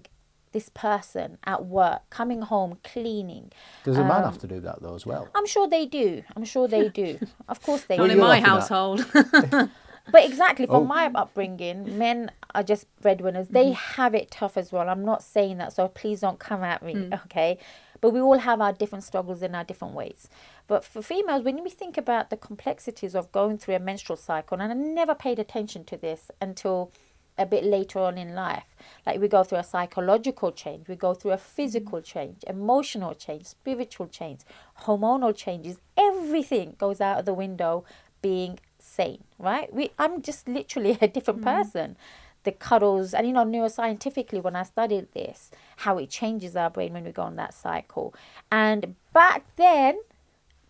this 0.53 0.69
person 0.89 1.29
at 1.45 1.61
work, 1.67 2.01
coming 2.11 2.43
home, 2.43 2.73
cleaning. 2.93 3.47
Does 3.85 3.99
a 3.99 4.03
man 4.13 4.19
Um, 4.23 4.25
have 4.31 4.39
to 4.39 4.47
do 4.55 4.59
that 4.61 4.77
though 4.83 4.95
as 5.01 5.05
well? 5.11 5.25
I'm 5.37 5.47
sure 5.55 5.67
they 5.69 5.87
do. 6.03 6.09
I'm 6.37 6.45
sure 6.55 6.67
they 6.77 6.89
do. 6.89 7.11
Of 7.53 7.59
course 7.67 7.83
they 7.89 7.97
Well, 7.99 8.07
Not 8.09 8.15
do. 8.15 8.21
in 8.21 8.27
my 8.35 8.41
household. 8.53 8.99
But 10.13 10.25
exactly 10.25 10.67
from 10.67 10.85
Oh. 10.85 10.85
my 10.97 11.05
upbringing, 11.15 11.79
men 11.99 12.33
are 12.55 12.65
just 12.73 12.85
breadwinners. 13.03 13.49
They 13.49 13.71
have 13.73 14.13
it 14.21 14.27
tough 14.31 14.57
as 14.57 14.73
well. 14.73 14.89
I'm 14.89 15.05
not 15.05 15.23
saying 15.23 15.59
that, 15.59 15.73
so 15.73 15.87
please 15.89 16.19
don't 16.25 16.41
come 16.49 16.65
at 16.65 16.83
me, 16.83 16.95
okay? 17.27 17.59
But 18.01 18.11
we 18.11 18.21
all 18.21 18.39
have 18.39 18.61
our 18.61 18.73
different 18.73 19.05
struggles 19.05 19.43
in 19.43 19.55
our 19.55 19.65
different 19.65 19.95
ways. 19.95 20.29
But 20.67 20.85
for 20.85 21.03
females, 21.03 21.45
when 21.45 21.63
we 21.63 21.71
think 21.71 21.97
about 21.97 22.31
the 22.31 22.37
complexities 22.37 23.15
of 23.15 23.33
going 23.33 23.59
through 23.59 23.75
a 23.75 23.81
menstrual 23.81 24.17
cycle, 24.17 24.61
and 24.61 24.73
I 24.73 24.75
never 24.75 25.15
paid 25.15 25.39
attention 25.39 25.85
to 25.85 25.97
this 25.97 26.31
until 26.41 26.93
a 27.41 27.47
bit 27.47 27.65
later 27.65 27.99
on 27.99 28.19
in 28.19 28.35
life. 28.35 28.77
Like 29.07 29.19
we 29.19 29.27
go 29.27 29.43
through 29.43 29.59
a 29.59 29.65
psychological 29.65 30.53
change, 30.53 30.89
we 30.89 30.95
go 30.95 31.15
through 31.15 31.33
a 31.33 31.39
physical 31.39 32.03
change, 32.03 32.45
emotional 32.47 33.15
change, 33.15 33.47
spiritual 33.47 34.09
change, 34.09 34.41
hormonal 34.83 35.35
changes. 35.35 35.79
Everything 35.97 36.77
goes 36.79 37.01
out 37.01 37.19
of 37.19 37.25
the 37.25 37.35
window 37.35 37.85
being 38.21 38.59
sane, 38.79 39.25
right? 39.39 39.73
We 39.73 39.91
I'm 39.99 40.23
just 40.23 40.49
literally 40.49 40.99
a 41.01 41.09
different 41.09 41.41
mm. 41.41 41.45
person. 41.45 41.97
The 42.43 42.53
cuddles 42.53 43.13
and 43.13 43.27
you 43.27 43.33
know 43.33 43.45
neuroscientifically 43.45 44.43
when 44.43 44.57
I 44.57 44.63
studied 44.63 45.13
this, 45.13 45.51
how 45.79 45.99
it 45.99 46.11
changes 46.11 46.57
our 46.57 46.71
brain 46.71 46.93
when 46.93 47.05
we 47.05 47.13
go 47.13 47.23
on 47.23 47.37
that 47.37 47.55
cycle. 47.55 48.15
And 48.51 48.95
back 49.13 49.45
then, 49.57 50.01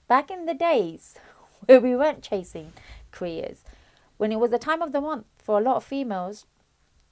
back 0.09 0.31
in 0.31 0.47
the 0.47 0.55
days 0.55 1.17
where 1.67 1.81
we 1.81 1.95
weren't 1.95 2.23
chasing 2.23 2.73
careers, 3.13 3.65
when 4.17 4.33
it 4.33 4.41
was 4.41 4.51
the 4.51 4.59
time 4.59 4.83
of 4.83 4.93
the 4.93 5.01
month 5.01 5.27
for 5.39 5.59
a 5.59 5.63
lot 5.63 5.77
of 5.77 5.85
females, 5.85 6.47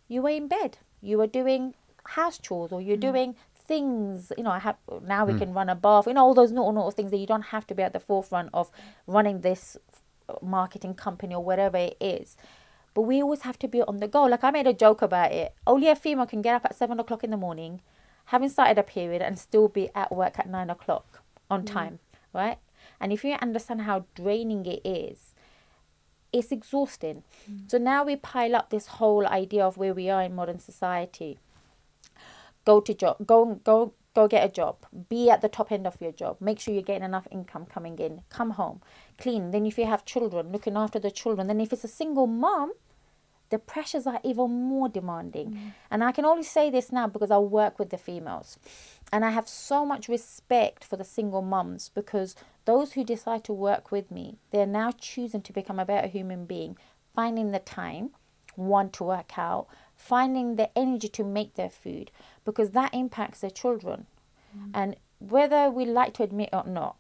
you 0.09 0.23
were 0.23 0.31
in 0.31 0.49
bed, 0.49 0.79
you 1.01 1.19
were 1.19 1.27
doing 1.27 1.75
house 2.05 2.39
chores, 2.39 2.73
or 2.73 2.81
you're 2.81 2.97
mm. 2.97 3.13
doing 3.13 3.35
things. 3.55 4.33
You 4.37 4.45
know, 4.45 4.51
I 4.51 4.59
have 4.59 4.77
now 5.07 5.25
we 5.25 5.35
mm. 5.35 5.39
can 5.39 5.53
run 5.53 5.69
a 5.69 5.75
bath. 5.75 6.07
You 6.07 6.15
know, 6.15 6.25
all 6.25 6.35
those 6.35 6.51
little 6.51 6.73
little 6.73 6.91
things 6.91 7.11
that 7.11 7.19
you 7.19 7.27
don't 7.27 7.43
have 7.43 7.67
to 7.69 7.75
be 7.75 7.83
at 7.83 7.93
the 7.93 8.01
forefront 8.01 8.51
of 8.53 8.71
running 9.07 9.43
this 9.43 9.77
marketing 10.43 10.95
company 10.95 11.35
or 11.35 11.45
whatever 11.45 11.77
it 11.77 11.97
is. 12.01 12.37
But 12.99 13.03
we 13.03 13.23
always 13.23 13.43
have 13.43 13.61
to 13.61 13.69
be 13.69 13.81
on 13.81 13.99
the 13.99 14.09
go. 14.09 14.25
Like 14.25 14.43
I 14.43 14.51
made 14.51 14.67
a 14.67 14.73
joke 14.73 15.03
about 15.03 15.31
it. 15.31 15.55
Only 15.69 15.87
a 15.87 15.95
female 15.95 16.27
can 16.27 16.43
get 16.43 16.57
up 16.57 16.65
at 16.65 16.75
seven 16.75 16.99
o'clock 16.99 17.23
in 17.23 17.31
the 17.31 17.37
morning, 17.37 17.81
having 18.25 18.49
started 18.49 18.77
a 18.77 18.83
period, 18.83 19.23
and 19.23 19.39
still 19.39 19.69
be 19.69 19.89
at 19.95 20.11
work 20.11 20.37
at 20.37 20.49
nine 20.49 20.69
o'clock 20.69 21.23
on 21.49 21.63
mm. 21.63 21.67
time, 21.67 22.01
right? 22.35 22.59
And 23.01 23.13
if 23.13 23.23
you 23.23 23.35
understand 23.35 23.83
how 23.83 24.07
draining 24.17 24.67
it 24.67 24.81
is, 24.85 25.33
it's 26.33 26.51
exhausting. 26.51 27.23
Mm. 27.49 27.71
So 27.71 27.79
now 27.79 28.03
we 28.03 28.17
pile 28.17 28.57
up 28.57 28.71
this 28.71 28.89
whole 28.89 29.29
idea 29.29 29.65
of 29.65 29.77
where 29.77 29.95
we 29.95 30.11
are 30.11 30.25
in 30.25 30.35
modern 30.35 30.59
society. 30.59 31.39
Go 32.65 32.81
to 32.81 32.93
job, 32.93 33.25
go 33.25 33.61
go 33.63 33.93
go 34.13 34.27
get 34.27 34.45
a 34.45 34.49
job. 34.49 34.75
Be 35.09 35.31
at 35.31 35.41
the 35.41 35.49
top 35.49 35.71
end 35.71 35.87
of 35.87 36.01
your 36.01 36.11
job. 36.11 36.39
Make 36.41 36.59
sure 36.59 36.75
you're 36.75 36.83
getting 36.83 37.05
enough 37.05 37.29
income 37.31 37.67
coming 37.67 37.97
in. 38.01 38.23
Come 38.29 38.51
home, 38.63 38.83
clean. 39.19 39.53
Then 39.53 39.67
if 39.67 39.79
you 39.79 39.87
have 39.87 40.05
children, 40.05 40.51
looking 40.51 40.77
after 40.77 40.99
the 40.99 41.13
children. 41.13 41.47
Then 41.47 41.61
if 41.61 41.73
it's 41.73 41.85
a 41.85 41.95
single 42.03 42.27
mom, 42.27 42.73
the 43.51 43.59
pressures 43.59 44.07
are 44.07 44.21
even 44.23 44.51
more 44.51 44.89
demanding. 44.89 45.53
Mm. 45.53 45.73
And 45.91 46.05
I 46.05 46.13
can 46.13 46.25
only 46.25 46.43
say 46.43 46.71
this 46.71 46.93
now 46.93 47.07
because 47.07 47.31
I 47.31 47.39
work 47.39 47.79
with 47.79 47.91
the 47.91 47.99
females. 47.99 48.59
And 49.11 49.25
I 49.25 49.31
have 49.31 49.49
so 49.49 49.87
much 49.87 50.09
respect 50.09 50.85
for 50.85 50.97
the 50.97 51.05
single 51.05 51.43
mums 51.43 51.91
because 51.95 52.37
those 52.67 52.93
who 52.93 53.05
decide 53.05 53.45
to 53.45 53.53
work 53.53 53.91
with 53.91 54.11
me, 54.11 54.39
they're 54.51 54.67
now 54.67 54.93
choosing 54.93 55.41
to 55.43 55.53
become 55.53 55.79
a 55.79 55.87
better 55.87 56.09
human 56.09 56.45
being, 56.45 56.77
finding 57.15 57.51
the 57.51 57.59
time, 57.59 58.11
one, 58.55 58.91
to 58.91 59.05
work 59.05 59.39
out, 59.39 59.67
finding 59.97 60.57
the 60.57 60.77
energy 60.77 61.09
to 61.09 61.25
make 61.25 61.55
their 61.55 61.71
food 61.71 62.11
because 62.45 62.73
that 62.73 62.93
impacts 62.93 63.41
their 63.41 63.51
children. 63.51 64.07
Mm. 64.57 64.71
And 64.75 64.97
whether 65.21 65.71
we 65.71 65.85
like 65.87 66.13
to 66.15 66.23
admit 66.23 66.51
or 66.53 66.65
not, 66.65 66.97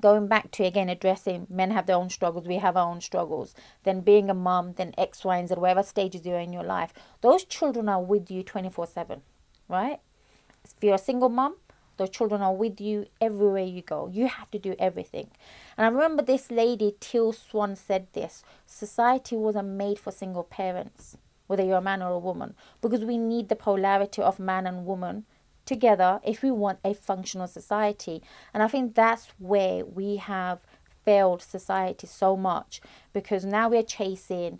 going 0.00 0.26
back 0.26 0.50
to 0.52 0.64
again 0.64 0.88
addressing 0.88 1.46
men 1.50 1.70
have 1.70 1.86
their 1.86 1.96
own 1.96 2.10
struggles, 2.10 2.46
we 2.46 2.58
have 2.58 2.76
our 2.76 2.90
own 2.90 3.00
struggles, 3.00 3.54
then 3.84 4.00
being 4.00 4.30
a 4.30 4.34
mom, 4.34 4.74
then 4.74 4.94
X, 4.98 5.24
Y, 5.24 5.36
and 5.36 5.48
Z, 5.48 5.54
whatever 5.54 5.82
stages 5.82 6.24
you're 6.24 6.38
in 6.38 6.52
your 6.52 6.64
life, 6.64 6.92
those 7.20 7.44
children 7.44 7.88
are 7.88 8.02
with 8.02 8.30
you 8.30 8.42
24 8.42 8.86
7, 8.86 9.22
right? 9.68 10.00
If 10.64 10.82
you're 10.82 10.94
a 10.94 10.98
single 10.98 11.28
mom, 11.28 11.56
those 11.98 12.10
children 12.10 12.40
are 12.42 12.54
with 12.54 12.80
you 12.80 13.06
everywhere 13.20 13.64
you 13.64 13.82
go. 13.82 14.08
You 14.12 14.28
have 14.28 14.50
to 14.52 14.58
do 14.58 14.74
everything. 14.78 15.30
And 15.76 15.84
I 15.84 15.88
remember 15.88 16.22
this 16.22 16.50
lady, 16.50 16.94
Till 17.00 17.32
Swan, 17.32 17.76
said 17.76 18.06
this 18.12 18.44
society 18.66 19.36
wasn't 19.36 19.68
made 19.68 19.98
for 19.98 20.12
single 20.12 20.44
parents, 20.44 21.16
whether 21.48 21.64
you're 21.64 21.78
a 21.78 21.82
man 21.82 22.02
or 22.02 22.12
a 22.12 22.18
woman, 22.18 22.54
because 22.80 23.04
we 23.04 23.18
need 23.18 23.48
the 23.48 23.56
polarity 23.56 24.22
of 24.22 24.38
man 24.38 24.66
and 24.66 24.86
woman 24.86 25.24
together 25.68 26.20
if 26.24 26.42
we 26.42 26.50
want 26.50 26.80
a 26.84 26.94
functional 26.94 27.46
society. 27.46 28.22
And 28.52 28.62
I 28.62 28.68
think 28.68 28.94
that's 28.94 29.28
where 29.38 29.84
we 29.84 30.16
have 30.16 30.58
failed 31.04 31.42
society 31.42 32.06
so 32.06 32.36
much 32.36 32.80
because 33.12 33.44
now 33.44 33.68
we're 33.68 33.82
chasing 33.82 34.58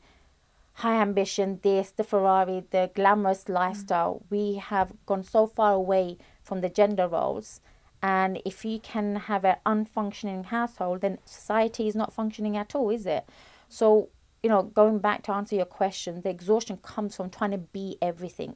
high 0.74 1.00
ambition, 1.02 1.58
this, 1.62 1.90
the 1.90 2.04
Ferrari, 2.04 2.62
the 2.70 2.90
glamorous 2.94 3.44
mm. 3.44 3.54
lifestyle. 3.54 4.22
We 4.30 4.54
have 4.56 4.92
gone 5.06 5.24
so 5.24 5.46
far 5.46 5.72
away 5.72 6.18
from 6.42 6.60
the 6.60 6.68
gender 6.68 7.08
roles. 7.08 7.60
And 8.00 8.40
if 8.44 8.64
you 8.64 8.78
can 8.78 9.16
have 9.16 9.44
an 9.44 9.56
unfunctioning 9.66 10.44
household, 10.46 11.00
then 11.00 11.18
society 11.24 11.88
is 11.88 11.96
not 11.96 12.12
functioning 12.12 12.56
at 12.56 12.76
all, 12.76 12.90
is 12.90 13.06
it? 13.06 13.28
So, 13.68 14.10
you 14.42 14.48
know, 14.48 14.62
going 14.62 15.00
back 15.00 15.24
to 15.24 15.32
answer 15.32 15.56
your 15.56 15.64
question, 15.64 16.20
the 16.20 16.30
exhaustion 16.30 16.76
comes 16.76 17.16
from 17.16 17.30
trying 17.30 17.50
to 17.50 17.58
be 17.58 17.98
everything. 18.00 18.54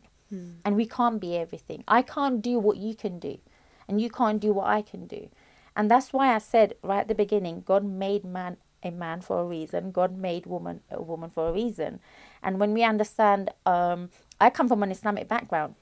And 0.65 0.77
we 0.77 0.87
can't 0.87 1.21
be 1.21 1.37
everything. 1.37 1.85
I 1.87 2.03
can't 2.03 2.41
do 2.43 2.59
what 2.59 2.77
you 2.77 2.95
can 2.95 3.19
do, 3.19 3.39
and 3.89 4.01
you 4.01 4.11
can't 4.11 4.41
do 4.41 4.53
what 4.53 4.67
I 4.67 4.83
can 4.83 5.07
do. 5.07 5.29
And 5.77 5.91
that's 5.91 6.13
why 6.13 6.35
I 6.35 6.39
said 6.39 6.75
right 6.83 7.01
at 7.01 7.09
the 7.09 7.15
beginning 7.15 7.63
God 7.67 7.85
made 7.85 8.25
man 8.25 8.57
a 8.85 8.91
man 8.91 9.21
for 9.21 9.39
a 9.41 9.45
reason, 9.45 9.93
God 9.93 10.17
made 10.17 10.47
woman 10.47 10.81
a 10.91 11.01
woman 11.01 11.31
for 11.31 11.49
a 11.49 11.53
reason. 11.53 12.01
And 12.43 12.59
when 12.59 12.75
we 12.75 12.83
understand, 12.83 13.51
um, 13.65 14.11
I 14.41 14.51
come 14.51 14.69
from 14.69 14.83
an 14.83 14.91
Islamic 14.91 15.29
background, 15.29 15.77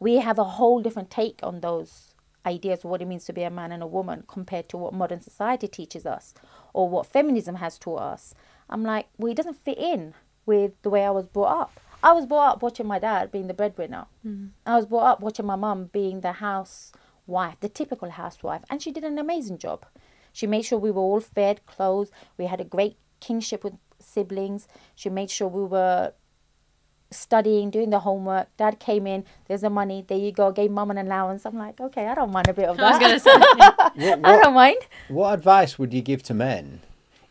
we 0.00 0.16
have 0.16 0.38
a 0.38 0.44
whole 0.44 0.80
different 0.80 1.10
take 1.10 1.40
on 1.42 1.60
those 1.60 2.14
ideas 2.44 2.80
of 2.80 2.90
what 2.90 3.02
it 3.02 3.06
means 3.06 3.24
to 3.26 3.32
be 3.32 3.42
a 3.42 3.50
man 3.50 3.72
and 3.72 3.82
a 3.82 3.86
woman 3.86 4.24
compared 4.26 4.68
to 4.70 4.76
what 4.76 4.94
modern 4.94 5.20
society 5.20 5.68
teaches 5.68 6.06
us 6.06 6.34
or 6.72 6.88
what 6.88 7.06
feminism 7.06 7.56
has 7.56 7.78
taught 7.78 8.00
us. 8.00 8.34
I'm 8.68 8.82
like, 8.82 9.08
well, 9.18 9.30
it 9.30 9.36
doesn't 9.36 9.62
fit 9.64 9.78
in 9.78 10.14
with 10.46 10.72
the 10.82 10.90
way 10.90 11.04
I 11.04 11.10
was 11.10 11.26
brought 11.26 11.60
up. 11.60 11.80
I 12.02 12.12
was 12.12 12.26
brought 12.26 12.54
up 12.54 12.62
watching 12.62 12.86
my 12.86 12.98
dad 12.98 13.30
being 13.30 13.46
the 13.46 13.54
breadwinner. 13.54 14.06
Mm. 14.26 14.50
I 14.66 14.76
was 14.76 14.86
brought 14.86 15.06
up 15.12 15.20
watching 15.20 15.46
my 15.46 15.56
mum 15.56 15.90
being 15.92 16.20
the 16.20 16.32
housewife, 16.32 17.60
the 17.60 17.68
typical 17.68 18.10
housewife, 18.10 18.62
and 18.68 18.82
she 18.82 18.90
did 18.90 19.04
an 19.04 19.18
amazing 19.18 19.58
job. 19.58 19.86
She 20.32 20.46
made 20.46 20.64
sure 20.64 20.78
we 20.78 20.90
were 20.90 21.02
all 21.02 21.20
fed, 21.20 21.64
clothed. 21.66 22.10
We 22.38 22.46
had 22.46 22.60
a 22.60 22.64
great 22.64 22.96
kinship 23.20 23.62
with 23.62 23.74
siblings. 24.00 24.66
She 24.94 25.10
made 25.10 25.30
sure 25.30 25.46
we 25.46 25.64
were 25.64 26.14
studying, 27.10 27.70
doing 27.70 27.90
the 27.90 28.00
homework. 28.00 28.48
Dad 28.56 28.80
came 28.80 29.06
in, 29.06 29.24
there's 29.46 29.60
the 29.60 29.70
money, 29.70 30.04
there 30.06 30.18
you 30.18 30.32
go, 30.32 30.50
gave 30.50 30.70
mum 30.70 30.90
an 30.90 30.98
allowance. 30.98 31.46
I'm 31.46 31.56
like, 31.58 31.80
okay, 31.80 32.06
I 32.06 32.14
don't 32.14 32.32
mind 32.32 32.48
a 32.48 32.54
bit 32.54 32.68
of 32.68 32.76
that. 32.78 32.84
I 32.84 33.08
was 33.08 33.22
that. 33.24 33.24
going 33.24 33.44
to 33.44 33.96
say, 33.96 34.06
yeah. 34.06 34.16
What, 34.16 34.26
I 34.40 34.42
don't 34.42 34.54
mind. 34.54 34.78
what 35.08 35.34
advice 35.34 35.78
would 35.78 35.92
you 35.92 36.02
give 36.02 36.22
to 36.24 36.34
men 36.34 36.80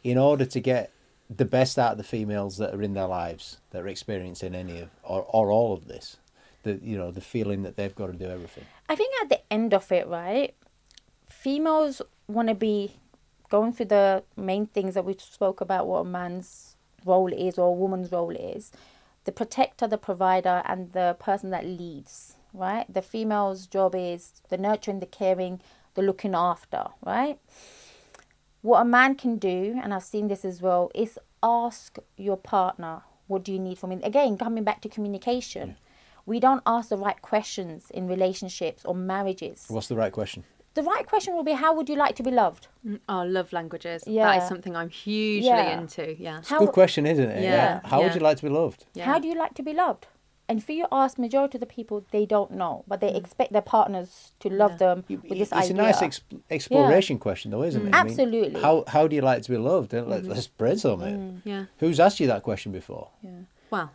in 0.03 0.17
order 0.17 0.45
to 0.45 0.59
get 0.59 0.91
the 1.35 1.45
best 1.45 1.79
out 1.79 1.93
of 1.93 1.97
the 1.97 2.03
females 2.03 2.57
that 2.57 2.73
are 2.73 2.81
in 2.81 2.93
their 2.93 3.07
lives 3.07 3.57
that 3.71 3.81
are 3.81 3.87
experiencing 3.87 4.53
any 4.55 4.81
of 4.81 4.89
or, 5.03 5.25
or 5.29 5.51
all 5.51 5.73
of 5.73 5.87
this? 5.87 6.17
The 6.63 6.79
you 6.83 6.97
know 6.97 7.11
the 7.11 7.21
feeling 7.21 7.63
that 7.63 7.75
they've 7.75 7.95
got 7.95 8.07
to 8.07 8.13
do 8.13 8.25
everything. 8.25 8.65
I 8.87 8.95
think 8.95 9.13
at 9.21 9.29
the 9.29 9.41
end 9.51 9.73
of 9.73 9.91
it, 9.91 10.07
right, 10.07 10.53
females 11.29 12.01
want 12.27 12.49
to 12.49 12.55
be 12.55 12.93
going 13.49 13.73
through 13.73 13.87
the 13.87 14.23
main 14.37 14.65
things 14.65 14.93
that 14.93 15.03
we 15.03 15.15
spoke 15.17 15.59
about 15.59 15.87
what 15.87 15.99
a 15.99 16.05
man's 16.05 16.75
role 17.05 17.33
is 17.33 17.57
or 17.57 17.69
a 17.69 17.73
woman's 17.73 18.11
role 18.11 18.31
is 18.31 18.71
the 19.25 19.31
protector, 19.31 19.87
the 19.87 19.97
provider, 19.97 20.63
and 20.65 20.93
the 20.93 21.15
person 21.19 21.51
that 21.51 21.65
leads, 21.65 22.37
right? 22.53 22.91
The 22.91 23.01
female's 23.01 23.67
job 23.67 23.93
is 23.95 24.41
the 24.49 24.57
nurturing, 24.57 24.99
the 24.99 25.05
caring, 25.05 25.61
the 25.93 26.01
looking 26.01 26.33
after, 26.33 26.85
right? 27.05 27.39
What 28.61 28.81
a 28.81 28.85
man 28.85 29.15
can 29.15 29.37
do, 29.37 29.79
and 29.81 29.93
I've 29.93 30.03
seen 30.03 30.27
this 30.27 30.45
as 30.45 30.61
well, 30.61 30.91
is 30.93 31.17
ask 31.41 31.97
your 32.17 32.37
partner, 32.37 33.01
what 33.27 33.43
do 33.43 33.51
you 33.51 33.59
need 33.59 33.79
from 33.79 33.89
me? 33.89 33.99
Again, 34.03 34.37
coming 34.37 34.63
back 34.63 34.81
to 34.81 34.89
communication. 34.89 35.77
We 36.27 36.39
don't 36.39 36.61
ask 36.67 36.89
the 36.89 36.97
right 36.97 37.19
questions 37.21 37.89
in 37.91 38.07
relationships 38.07 38.85
or 38.85 38.93
marriages. 38.93 39.65
What's 39.69 39.87
the 39.87 39.95
right 39.95 40.11
question? 40.13 40.43
The 40.75 40.83
right 40.83 41.05
question 41.05 41.33
will 41.33 41.43
be, 41.43 41.53
how 41.53 41.73
would 41.75 41.89
you 41.89 41.95
like 41.95 42.15
to 42.17 42.23
be 42.23 42.31
loved? 42.31 42.67
Oh, 43.09 43.23
love 43.23 43.51
languages. 43.51 44.03
That 44.03 44.11
Yeah. 44.11 44.37
is 44.41 44.47
something 44.47 44.75
I'm 44.75 44.89
hugely 44.89 45.47
Yeah. 45.49 45.79
into. 45.79 46.15
Yeah. 46.17 46.41
How, 46.47 46.59
Good 46.59 46.71
question, 46.71 47.05
isn't 47.07 47.29
it? 47.29 47.41
Yeah, 47.43 47.81
How 47.83 48.01
would 48.03 48.13
you 48.13 48.21
like 48.21 48.37
to 48.37 48.43
be 48.43 48.49
loved? 48.49 48.85
yeah. 48.93 49.05
how 49.05 49.17
do 49.19 49.27
you 49.27 49.33
like 49.35 49.53
to 49.55 49.63
be 49.63 49.73
loved? 49.73 50.07
And 50.51 50.63
for 50.63 50.73
you 50.73 50.85
ask 50.91 51.17
majority 51.17 51.57
of 51.57 51.61
the 51.61 51.65
people, 51.65 52.05
they 52.11 52.25
don't 52.25 52.51
know, 52.51 52.83
but 52.87 52.99
they 52.99 53.11
mm. 53.11 53.15
expect 53.15 53.53
their 53.53 53.61
partners 53.61 54.33
to 54.41 54.49
love 54.49 54.73
Yeah. 54.73 54.77
them 54.77 55.05
with 55.07 55.29
this 55.29 55.41
it's 55.49 55.53
idea. 55.53 55.71
a 55.71 55.73
nice 55.73 56.01
ex- 56.01 56.21
exploration 56.49 57.17
question, 57.19 57.51
though, 57.51 57.63
isn't 57.63 57.81
it? 57.81 57.95
I 57.95 58.03
mean, 58.03 58.09
Absolutely. 58.09 58.61
how 58.61 58.83
how 58.87 59.07
do 59.07 59.15
you 59.15 59.21
like 59.21 59.43
to 59.43 59.49
be 59.49 59.57
loved? 59.57 59.93
Let, 59.93 60.05
mm-hmm. 60.05 60.29
Let's 60.29 60.47
brainstorm 60.47 61.01
it. 61.01 61.17
Mm, 61.17 61.41
yeah. 61.45 61.65
Who's 61.77 61.99
asked 61.99 62.19
you 62.19 62.27
that 62.27 62.43
question 62.43 62.71
before? 62.71 63.09
Yeah 63.23 63.43
well, 63.71 63.91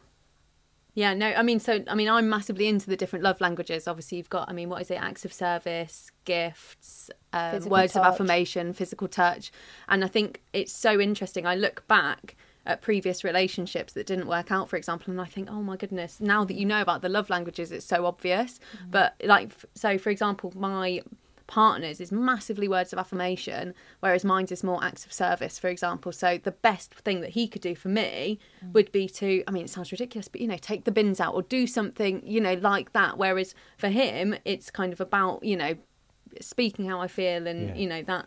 yeah, 0.95 1.13
no, 1.13 1.27
I 1.27 1.43
mean, 1.43 1.61
so, 1.61 1.85
I 1.87 1.95
mean, 1.95 2.09
I'm 2.09 2.29
massively 2.29 2.67
into 2.67 2.89
the 2.89 2.97
different 2.97 3.23
love 3.23 3.41
languages. 3.43 3.87
Obviously, 3.87 4.17
you've 4.17 4.31
got, 4.31 4.49
I 4.49 4.55
mean, 4.55 4.71
what 4.71 4.81
is 4.81 4.91
it? 4.91 4.95
Acts 4.95 5.27
of 5.27 5.33
service, 5.33 6.11
gifts, 6.25 7.11
uh, 7.35 7.53
Physical 7.53 7.71
words 7.73 7.93
touch. 7.93 8.01
of 8.01 8.15
affirmation, 8.15 8.73
physical 8.73 9.07
touch. 9.07 9.53
And 9.89 10.03
I 10.03 10.09
think 10.09 10.43
it's 10.55 10.73
so 10.73 10.99
interesting. 10.99 11.47
I 11.47 11.55
look 11.55 11.87
back 11.87 12.35
at 12.67 12.83
previous 12.83 13.25
relationships 13.25 13.93
that 13.95 14.07
didn't 14.07 14.27
work 14.27 14.51
out, 14.51 14.69
for 14.69 14.77
example, 14.77 15.11
and 15.11 15.21
I 15.21 15.25
think, 15.25 15.49
oh 15.51 15.63
my 15.63 15.77
goodness, 15.77 16.21
now 16.21 16.45
that 16.45 16.55
you 16.55 16.67
know 16.67 16.83
about 16.83 17.03
the 17.03 17.09
love 17.09 17.31
languages, 17.31 17.73
it's 17.73 17.87
so 17.87 18.07
obvious. 18.07 18.59
Mm-hmm. 18.77 18.91
But 18.91 19.15
like, 19.25 19.53
so 19.75 19.99
for 19.99 20.11
example, 20.11 20.53
my 20.57 21.03
partners 21.47 22.01
is 22.01 22.11
massively 22.11 22.67
words 22.69 22.93
of 22.93 22.99
affirmation, 22.99 23.75
whereas 24.01 24.25
mine's 24.25 24.51
is 24.51 24.65
more 24.65 24.83
acts 24.83 25.07
of 25.07 25.13
service, 25.13 25.59
for 25.59 25.69
example. 25.69 26.13
So 26.13 26.39
the 26.39 26.51
best 26.51 26.93
thing 26.95 27.21
that 27.21 27.31
he 27.31 27.47
could 27.47 27.63
do 27.63 27.75
for 27.75 27.89
me 27.89 28.39
mm. 28.65 28.73
would 28.73 28.91
be 28.93 29.09
to, 29.11 29.45
I 29.47 29.51
mean, 29.53 29.65
it 29.65 29.71
sounds 29.71 29.93
ridiculous, 29.93 30.29
but 30.29 30.41
you 30.41 30.49
know, 30.49 30.59
take 30.59 30.85
the 30.85 30.93
bins 30.93 31.21
out 31.21 31.35
or 31.35 31.43
do 31.43 31.67
something, 31.67 32.23
you 32.27 32.41
know, 32.41 32.55
like 32.55 32.93
that. 32.93 33.17
Whereas 33.17 33.55
for 33.79 33.89
him, 33.89 34.35
it's 34.45 34.71
kind 34.71 34.93
of 34.93 35.01
about, 35.01 35.45
you 35.45 35.57
know, 35.57 35.77
speaking 36.41 36.89
how 36.89 37.01
I 37.01 37.07
feel 37.07 37.47
and, 37.47 37.69
Yeah. 37.69 37.75
you 37.77 37.89
know, 37.89 38.03
that. 38.03 38.27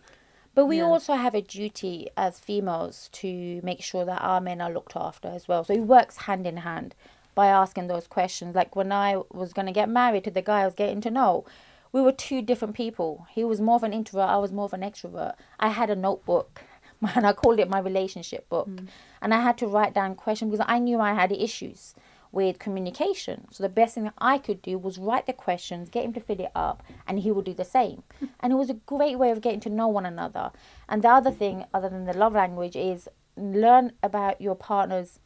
But 0.59 0.65
we 0.65 0.79
Yeah. 0.79 0.87
also 0.87 1.13
have 1.13 1.33
a 1.33 1.41
duty 1.41 2.09
as 2.17 2.37
females 2.37 3.07
to 3.13 3.61
make 3.63 3.81
sure 3.81 4.03
that 4.03 4.21
our 4.21 4.41
men 4.41 4.59
are 4.59 4.69
looked 4.69 4.93
after 4.93 5.29
as 5.29 5.47
well. 5.47 5.63
So 5.63 5.71
it 5.71 5.83
works 5.87 6.17
hand 6.17 6.45
in 6.45 6.57
hand 6.57 6.95
by 7.33 7.47
asking 7.47 7.87
those 7.87 8.07
questions. 8.07 8.57
Like 8.57 8.75
when 8.75 8.91
I 8.91 9.21
was 9.31 9.53
going 9.53 9.67
to 9.67 9.71
get 9.71 9.87
married 9.87 10.25
to 10.25 10.31
the 10.31 10.41
guy 10.41 10.63
I 10.63 10.65
was 10.65 10.73
getting 10.73 10.99
to 10.99 11.09
know, 11.09 11.45
we 11.93 12.01
were 12.01 12.11
two 12.11 12.41
different 12.41 12.75
people. 12.75 13.25
He 13.31 13.45
was 13.45 13.61
more 13.61 13.77
of 13.77 13.83
an 13.83 13.93
introvert, 13.93 14.27
I 14.27 14.35
was 14.35 14.51
more 14.51 14.65
of 14.65 14.73
an 14.73 14.81
extrovert. 14.81 15.35
I 15.61 15.69
had 15.69 15.89
a 15.89 15.95
notebook 15.95 16.61
and 17.15 17.25
I 17.25 17.31
called 17.31 17.61
it 17.61 17.69
my 17.69 17.79
relationship 17.79 18.49
book. 18.49 18.67
Mm. 18.67 18.89
And 19.21 19.33
I 19.33 19.39
had 19.39 19.57
to 19.59 19.67
write 19.67 19.93
down 19.93 20.13
questions 20.15 20.51
because 20.51 20.65
I 20.67 20.79
knew 20.79 20.99
I 20.99 21.13
had 21.13 21.31
issues 21.31 21.95
with 22.31 22.59
communication. 22.59 23.47
So 23.51 23.63
the 23.63 23.69
best 23.69 23.95
thing 23.95 24.03
that 24.03 24.13
I 24.19 24.37
could 24.37 24.61
do 24.61 24.77
was 24.77 24.99
write 24.99 25.25
the 25.25 25.33
questions, 25.33 25.89
get 25.89 26.05
him 26.05 26.13
to 26.13 26.19
fill 26.19 26.39
it 26.39 26.51
up, 26.55 26.83
and 27.07 27.19
he 27.19 27.31
would 27.31 27.45
do 27.45 27.53
the 27.53 27.65
same. 27.65 28.03
Hmm. 28.19 28.25
And 28.39 28.53
it 28.53 28.57
was 28.57 28.69
a 28.69 28.75
great 28.75 29.17
way 29.17 29.31
of 29.31 29.41
getting 29.41 29.59
to 29.61 29.69
know 29.69 29.87
one 29.87 30.05
another. 30.05 30.51
And 30.87 31.01
the 31.01 31.09
other 31.09 31.31
thing, 31.31 31.65
other 31.73 31.89
than 31.89 32.05
the 32.05 32.13
love 32.13 32.33
language, 32.33 32.75
is 32.75 33.09
learn 33.35 33.93
about 34.03 34.41
your 34.41 34.55
partner's 34.55 35.19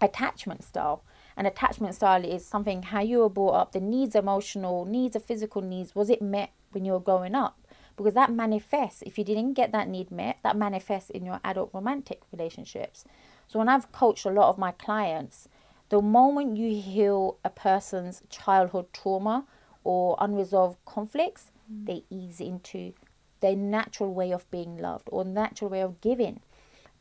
attachment 0.00 0.64
style. 0.64 1.02
And 1.36 1.46
attachment 1.46 1.94
style 1.94 2.24
is 2.24 2.46
something 2.46 2.82
how 2.82 3.00
you 3.00 3.18
were 3.18 3.28
brought 3.28 3.54
up, 3.54 3.72
the 3.72 3.80
needs, 3.80 4.14
emotional 4.14 4.84
needs, 4.84 5.14
or 5.14 5.20
physical 5.20 5.62
needs. 5.62 5.94
Was 5.94 6.10
it 6.10 6.22
met 6.22 6.50
when 6.72 6.84
you 6.84 6.92
were 6.92 7.00
growing 7.00 7.34
up? 7.34 7.58
Because 7.96 8.14
that 8.14 8.32
manifests. 8.32 9.02
If 9.02 9.16
you 9.16 9.24
didn't 9.24 9.54
get 9.54 9.72
that 9.72 9.88
need 9.88 10.10
met, 10.10 10.38
that 10.42 10.56
manifests 10.56 11.10
in 11.10 11.24
your 11.24 11.40
adult 11.44 11.70
romantic 11.72 12.22
relationships. 12.32 13.04
So 13.46 13.58
when 13.58 13.68
I've 13.68 13.92
coached 13.92 14.26
a 14.26 14.30
lot 14.30 14.48
of 14.48 14.58
my 14.58 14.72
clients, 14.72 15.48
the 15.88 16.02
moment 16.02 16.56
you 16.56 16.80
heal 16.80 17.38
a 17.44 17.50
person's 17.50 18.22
childhood 18.28 18.86
trauma 18.92 19.46
or 19.84 20.16
unresolved 20.18 20.78
conflicts, 20.84 21.52
mm. 21.72 21.86
they 21.86 22.04
ease 22.10 22.40
into 22.40 22.92
their 23.40 23.56
natural 23.56 24.12
way 24.12 24.32
of 24.32 24.50
being 24.50 24.76
loved 24.78 25.08
or 25.12 25.24
natural 25.24 25.70
way 25.70 25.80
of 25.80 26.00
giving 26.00 26.40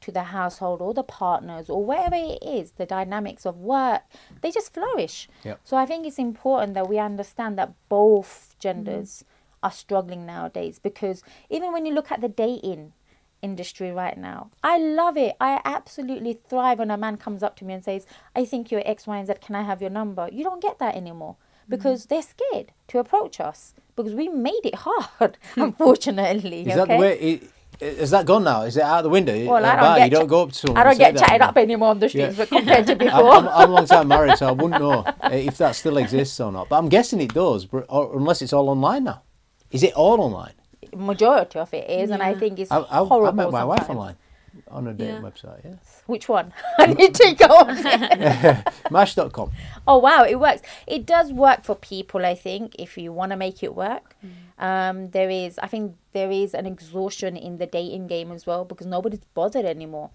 to 0.02 0.12
the 0.12 0.24
household 0.24 0.82
or 0.82 0.94
the 0.94 1.04
partners 1.04 1.70
or 1.70 1.84
wherever 1.84 2.16
it 2.16 2.38
is, 2.44 2.72
the 2.74 2.86
dynamics 2.86 3.46
of 3.46 3.58
work, 3.58 4.04
they 4.42 4.52
just 4.52 4.74
flourish. 4.74 5.28
Yep. 5.44 5.62
So 5.64 5.78
I 5.78 5.86
think 5.86 6.06
it's 6.06 6.20
important 6.20 6.76
that 6.76 6.88
we 6.88 7.00
understand 7.00 7.58
that 7.58 7.74
both 7.90 8.56
genders 8.60 9.24
mm. 9.24 9.58
are 9.64 9.72
struggling 9.72 10.26
nowadays 10.26 10.78
because 10.78 11.24
even 11.50 11.72
when 11.72 11.86
you 11.86 11.94
look 11.94 12.12
at 12.12 12.22
the 12.22 12.30
dating 12.30 12.94
industry 13.46 13.92
right 13.92 14.18
now, 14.18 14.50
I 14.64 14.78
love 14.78 15.16
it. 15.18 15.36
I 15.40 15.62
absolutely 15.64 16.34
thrive 16.50 16.80
when 16.80 16.92
a 16.92 16.98
man 16.98 17.16
comes 17.18 17.42
up 17.44 17.56
to 17.58 17.66
me 17.66 17.74
and 17.76 17.84
says, 17.84 18.06
I 18.36 18.44
think 18.44 18.72
you're 18.72 18.84
X, 18.86 19.08
Y, 19.08 19.18
and 19.18 19.28
Z. 19.28 19.36
Can 19.46 19.56
I 19.56 19.64
have 19.64 19.82
your 19.82 19.92
number? 19.92 20.28
You 20.32 20.44
don't 20.44 20.62
get 20.62 20.80
that 20.80 20.96
anymore 20.96 21.36
mm. 21.36 21.70
because 21.70 22.08
they're 22.08 22.30
scared 22.36 22.74
to 22.90 23.00
approach 23.00 23.40
us 23.40 23.74
because 23.96 24.14
we 24.14 24.28
made 24.28 24.66
it 24.66 24.76
hard, 24.76 25.38
unfortunately. 25.56 26.62
Is 26.62 26.76
that 26.76 26.80
okay? 26.80 26.96
the 26.96 27.02
way? 27.02 27.14
It, 27.20 27.52
is 27.82 28.12
that 28.12 28.26
gone 28.26 28.44
now? 28.44 28.62
Is 28.62 28.78
it 28.78 28.84
out 28.84 29.02
the 29.02 29.10
window? 29.10 29.34
Well, 29.46 29.66
I 29.66 29.70
uh, 29.70 29.76
don't 29.76 29.84
bar, 29.84 29.98
get 29.98 30.06
you 30.06 30.18
don't 30.18 30.28
go 30.28 30.44
up 30.44 30.52
to 30.52 30.56
someone. 30.56 30.78
I 30.78 30.84
don't 30.84 30.98
get 30.98 31.18
chatted 31.18 31.42
up 31.42 31.58
anymore 31.58 31.90
on 31.90 32.00
the 32.00 32.10
streets, 32.10 32.38
Yeah. 32.38 32.46
but 32.46 32.50
compared 32.50 32.88
to 32.88 32.96
before. 33.06 33.34
I'm, 33.34 33.48
I'm 33.48 33.70
a 33.70 33.74
long 33.74 33.86
time 33.86 34.08
married, 34.08 34.38
so 34.38 34.48
I 34.48 34.52
wouldn't 34.52 34.82
know 34.86 35.04
uh, 35.04 35.30
if 35.32 35.58
that 35.58 35.76
still 35.76 35.98
exists 35.98 36.40
or 36.40 36.52
not. 36.52 36.70
But 36.70 36.78
I'm 36.78 36.90
guessing 36.90 37.20
it 37.22 37.34
does, 37.34 37.66
but, 37.66 37.86
or, 37.90 38.16
unless 38.16 38.42
it's 38.42 38.54
all 38.54 38.70
online 38.70 39.04
now. 39.04 39.24
Is 39.72 39.84
it 39.84 39.94
all 39.94 40.22
online? 40.22 40.54
Majority 40.96 41.60
of 41.60 41.74
it 41.74 41.90
is, 41.90 42.10
and 42.10 42.22
I 42.24 42.34
think 42.36 42.60
it's 42.60 42.72
I, 42.72 42.80
I, 42.80 43.06
horrible. 43.06 43.28
I 43.28 43.44
met 43.44 43.52
my 43.52 43.64
wife 43.66 43.90
online 43.90 44.16
on 44.70 44.88
a 44.88 44.94
dating 44.94 45.16
Yeah. 45.16 45.22
website. 45.22 45.64
Yeah, 45.66 45.76
Which 46.06 46.30
one? 46.30 46.54
I 46.80 46.86
need 46.88 47.14
to 47.16 47.34
go 47.36 47.46
on. 47.46 47.68
it. 47.86 48.68
Match.com. 48.92 49.52
oh 49.88 49.98
wow, 49.98 50.24
it 50.24 50.40
works. 50.40 50.62
It 50.88 51.06
does 51.06 51.34
work 51.34 51.64
for 51.64 51.76
people. 51.76 52.26
I 52.26 52.36
think 52.36 52.76
if 52.80 52.98
you 52.98 53.12
want 53.12 53.32
to 53.32 53.36
make 53.38 53.62
it 53.64 53.76
work, 53.76 54.16
Mm. 54.24 54.30
um, 54.68 55.10
there 55.12 55.30
is. 55.30 55.60
I 55.60 55.68
think 55.68 55.96
there 56.14 56.32
is 56.32 56.54
an 56.54 56.66
exhaustion 56.66 57.36
in 57.36 57.58
the 57.58 57.66
dating 57.66 58.08
game 58.08 58.32
as 58.32 58.46
well 58.48 58.64
because 58.66 58.88
nobody's 58.88 59.26
bothered 59.34 59.66
anymore. 59.66 60.10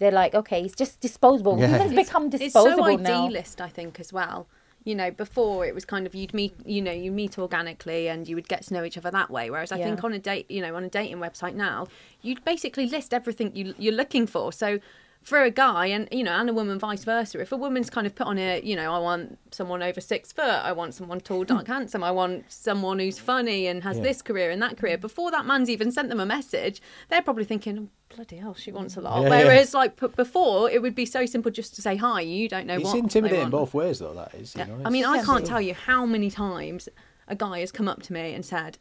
They're 0.00 0.10
like, 0.10 0.34
okay, 0.34 0.60
it's 0.64 0.74
just 0.74 1.00
disposable. 1.00 1.56
Yeah. 1.58 1.68
Humans 1.68 1.92
It's- 1.92 2.06
become 2.08 2.26
It's 2.26 2.38
disposable 2.38 2.84
so 2.84 2.96
now. 2.96 3.26
idealist, 3.26 3.60
I 3.60 3.68
think, 3.68 4.00
as 4.00 4.12
well. 4.12 4.48
You 4.84 4.94
know, 4.94 5.10
before 5.10 5.64
it 5.64 5.74
was 5.74 5.84
kind 5.86 6.06
of 6.06 6.14
you'd 6.14 6.34
meet, 6.34 6.54
you 6.66 6.82
know, 6.82 6.92
you 6.92 7.10
meet 7.10 7.38
organically 7.38 8.08
and 8.08 8.28
you 8.28 8.36
would 8.36 8.48
get 8.48 8.62
to 8.64 8.74
know 8.74 8.84
each 8.84 8.98
other 8.98 9.10
that 9.10 9.30
way. 9.30 9.48
Whereas 9.48 9.72
I 9.72 9.78
Yeah. 9.78 9.84
think 9.86 10.04
on 10.04 10.12
a 10.12 10.18
date, 10.18 10.50
you 10.50 10.60
know, 10.60 10.76
on 10.76 10.84
a 10.84 10.90
dating 10.90 11.18
website 11.18 11.54
now, 11.54 11.86
you'd 12.20 12.44
basically 12.44 12.86
list 12.86 13.14
everything 13.14 13.50
you, 13.54 13.74
you're 13.78 13.94
looking 13.94 14.26
for. 14.26 14.52
So 14.52 14.80
for 15.24 15.42
a 15.42 15.50
guy 15.50 15.86
and 15.86 16.06
you 16.12 16.22
know, 16.22 16.32
and 16.32 16.48
a 16.48 16.52
woman, 16.52 16.78
vice 16.78 17.02
versa. 17.04 17.40
If 17.40 17.50
a 17.50 17.56
woman's 17.56 17.90
kind 17.90 18.06
of 18.06 18.14
put 18.14 18.26
on 18.26 18.38
a, 18.38 18.60
you 18.62 18.76
know, 18.76 18.92
I 18.92 18.98
want 18.98 19.38
someone 19.52 19.82
over 19.82 20.00
six 20.00 20.32
foot, 20.32 20.44
I 20.44 20.72
want 20.72 20.94
someone 20.94 21.20
tall, 21.20 21.38
hmm. 21.40 21.44
dark, 21.46 21.66
handsome, 21.66 22.04
I 22.04 22.10
want 22.10 22.44
someone 22.52 22.98
who's 22.98 23.18
funny 23.18 23.66
and 23.66 23.82
has 23.82 23.96
Yeah. 23.96 24.02
this 24.04 24.22
career 24.22 24.50
and 24.50 24.60
that 24.62 24.76
career. 24.76 24.98
Before 24.98 25.30
that 25.30 25.46
man's 25.46 25.70
even 25.70 25.90
sent 25.90 26.10
them 26.10 26.20
a 26.20 26.26
message, 26.26 26.80
they're 27.08 27.22
probably 27.22 27.44
thinking, 27.44 27.78
oh, 27.78 28.14
bloody 28.14 28.36
hell, 28.36 28.54
she 28.54 28.70
wants 28.70 28.96
a 28.96 29.00
lot. 29.00 29.22
Yeah, 29.22 29.28
yeah. 29.30 29.44
Whereas 29.44 29.72
like 29.74 29.96
p- 29.98 30.08
before, 30.08 30.70
it 30.70 30.82
would 30.82 30.94
be 30.94 31.06
so 31.06 31.24
simple 31.26 31.50
just 31.50 31.74
to 31.76 31.82
say 31.82 31.96
hi. 31.96 32.20
You 32.20 32.48
don't 32.48 32.66
know 32.66 32.76
It's 32.76 32.84
what. 32.84 32.98
intimidating 32.98 33.50
both 33.50 33.74
ways, 33.74 33.98
though. 34.00 34.14
That 34.14 34.34
is. 34.34 34.54
You 34.54 34.60
Yeah. 34.60 34.66
know, 34.66 34.82
I 34.84 34.90
mean, 34.90 35.04
I 35.04 35.22
can't 35.22 35.46
tell 35.46 35.60
you 35.60 35.74
how 35.74 36.04
many 36.06 36.30
times 36.30 36.88
a 37.28 37.34
guy 37.34 37.60
has 37.60 37.72
come 37.72 37.88
up 37.88 38.02
to 38.02 38.12
me 38.12 38.34
and 38.34 38.44
said, 38.44 38.76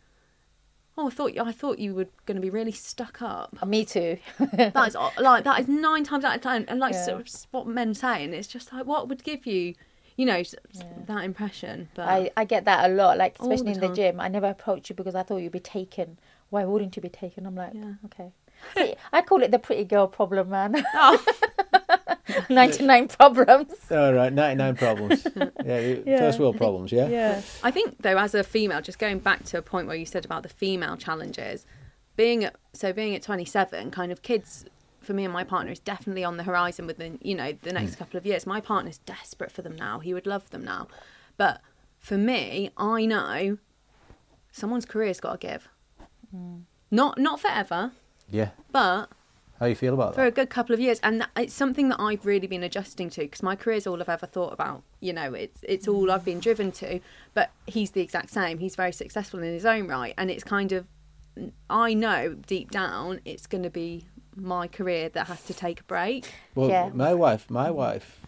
"Oh, 0.97 1.07
I 1.07 1.09
thought 1.09 1.33
you, 1.33 1.41
I 1.43 1.51
thought 1.51 1.79
you 1.79 1.95
were 1.95 2.07
going 2.25 2.35
to 2.35 2.41
be 2.41 2.49
really 2.49 2.71
stuck 2.71 3.21
up." 3.21 3.65
Me 3.65 3.83
too. 3.85 4.17
That 4.53 4.87
is 4.87 4.95
uh, 4.95 5.09
like 5.19 5.43
that 5.45 5.59
is 5.59 5.67
nine 5.67 6.03
times 6.03 6.23
out 6.23 6.35
of 6.35 6.41
ten, 6.41 6.65
and 6.67 6.79
like 6.79 6.93
Yeah. 6.93 7.05
sort 7.05 7.21
of 7.21 7.47
what 7.51 7.67
men 7.67 7.93
say, 7.93 8.23
and 8.23 8.33
it's 8.33 8.47
just 8.47 8.71
like 8.73 8.85
what 8.85 9.07
would 9.09 9.23
give 9.23 9.45
you, 9.45 9.73
you 10.17 10.25
know, 10.25 10.37
s- 10.37 10.55
that 11.07 11.23
impression. 11.23 11.89
But 11.95 12.07
I, 12.07 12.31
I 12.37 12.45
get 12.45 12.65
that 12.65 12.89
a 12.89 12.93
lot, 12.93 13.17
like 13.17 13.37
especially 13.39 13.73
the 13.73 13.83
in 13.85 13.89
the 13.91 13.95
gym. 13.95 14.19
I 14.19 14.27
never 14.27 14.47
approach 14.47 14.89
you 14.89 14.95
because 14.95 15.15
I 15.15 15.23
thought 15.23 15.37
you'd 15.37 15.51
be 15.51 15.59
taken. 15.59 16.17
Why 16.49 16.65
wouldn't 16.65 16.95
you 16.95 17.01
be 17.01 17.09
taken? 17.09 17.45
I'm 17.47 17.55
like, 17.55 17.73
Yeah. 17.73 17.93
okay. 18.05 18.31
Pretty- 18.73 18.95
I 19.11 19.21
call 19.23 19.41
it 19.43 19.51
the 19.51 19.59
pretty 19.59 19.83
girl 19.83 20.07
problem, 20.07 20.49
man. 20.49 20.85
Oh. 20.93 21.25
99 22.49 23.07
problems. 23.09 23.73
All 23.91 24.13
right, 24.13 24.31
99 24.31 24.75
problems. 24.75 25.27
yeah, 25.65 25.79
Yeah. 26.05 26.19
first 26.19 26.39
world 26.39 26.57
problems, 26.57 26.91
yeah? 26.91 27.07
Yeah. 27.07 27.41
I 27.63 27.71
think 27.71 28.01
though, 28.01 28.17
as 28.17 28.33
a 28.33 28.43
female, 28.43 28.81
just 28.81 28.99
going 28.99 29.19
back 29.19 29.43
to 29.45 29.57
a 29.57 29.61
point 29.61 29.87
where 29.87 29.95
you 29.95 30.05
said 30.05 30.25
about 30.25 30.43
the 30.43 30.49
female 30.49 30.95
challenges, 30.95 31.65
being 32.15 32.43
at, 32.43 32.55
so 32.73 32.93
being 32.93 33.15
at 33.15 33.23
27, 33.23 33.91
kind 33.91 34.11
of 34.11 34.21
kids 34.21 34.65
for 35.03 35.13
me 35.13 35.25
and 35.25 35.33
my 35.33 35.43
partner 35.43 35.71
is 35.71 35.79
definitely 35.79 36.23
on 36.23 36.37
the 36.37 36.43
horizon 36.43 36.87
within 36.87 37.19
you 37.21 37.35
know 37.35 37.51
the 37.61 37.73
next 37.73 37.95
hmm. 37.95 37.99
couple 37.99 38.17
of 38.17 38.25
years. 38.25 38.45
My 38.45 38.61
partner's 38.61 38.99
desperate 38.99 39.51
for 39.51 39.61
them 39.61 39.75
now. 39.75 39.99
He 39.99 40.13
would 40.13 40.25
love 40.25 40.49
them 40.49 40.63
now, 40.63 40.87
but 41.37 41.61
for 41.99 42.17
me, 42.17 42.71
I 42.77 43.05
know 43.05 43.57
someone's 44.51 44.85
career's 44.85 45.19
got 45.19 45.41
to 45.41 45.47
give. 45.47 45.67
Hmm. 46.31 46.59
Not 46.89 47.17
not 47.19 47.39
forever, 47.39 47.91
Yeah. 48.29 48.49
but 48.71 49.09
How 49.59 49.67
you 49.67 49.75
feel 49.75 49.93
about 49.93 50.13
that? 50.13 50.15
for 50.15 50.25
a 50.25 50.31
good 50.31 50.49
couple 50.49 50.73
of 50.73 50.79
years 50.79 50.99
and 51.03 51.25
it's 51.37 51.53
something 51.53 51.87
that 51.89 51.99
i've 51.99 52.25
really 52.25 52.47
been 52.47 52.63
adjusting 52.63 53.09
to 53.11 53.21
because 53.21 53.41
my 53.43 53.55
career's 53.55 53.87
all 53.87 54.01
i've 54.01 54.09
ever 54.09 54.25
thought 54.25 54.51
about 54.51 54.83
you 54.99 55.13
know 55.13 55.33
it's 55.33 55.61
it's 55.63 55.87
all 55.87 56.11
i've 56.11 56.25
been 56.25 56.39
driven 56.39 56.71
to 56.71 56.99
but 57.33 57.49
he's 57.67 57.91
the 57.91 58.01
exact 58.01 58.29
same 58.31 58.57
he's 58.57 58.75
very 58.75 58.91
successful 58.91 59.39
in 59.41 59.53
his 59.53 59.65
own 59.65 59.87
right 59.87 60.13
and 60.17 60.29
it's 60.31 60.43
kind 60.43 60.71
of 60.71 60.85
i 61.69 61.93
know 61.93 62.33
deep 62.47 62.71
down 62.71 63.19
it's 63.25 63.47
going 63.47 63.63
to 63.63 63.69
be 63.69 64.05
my 64.35 64.67
career 64.67 65.07
that 65.09 65.27
has 65.27 65.41
to 65.43 65.53
take 65.53 65.79
a 65.79 65.83
break 65.83 66.33
Well, 66.55 66.69
Yeah. 66.69 66.89
my 66.93 67.13
wife, 67.13 67.49
my 67.51 67.69
wife 67.71 68.19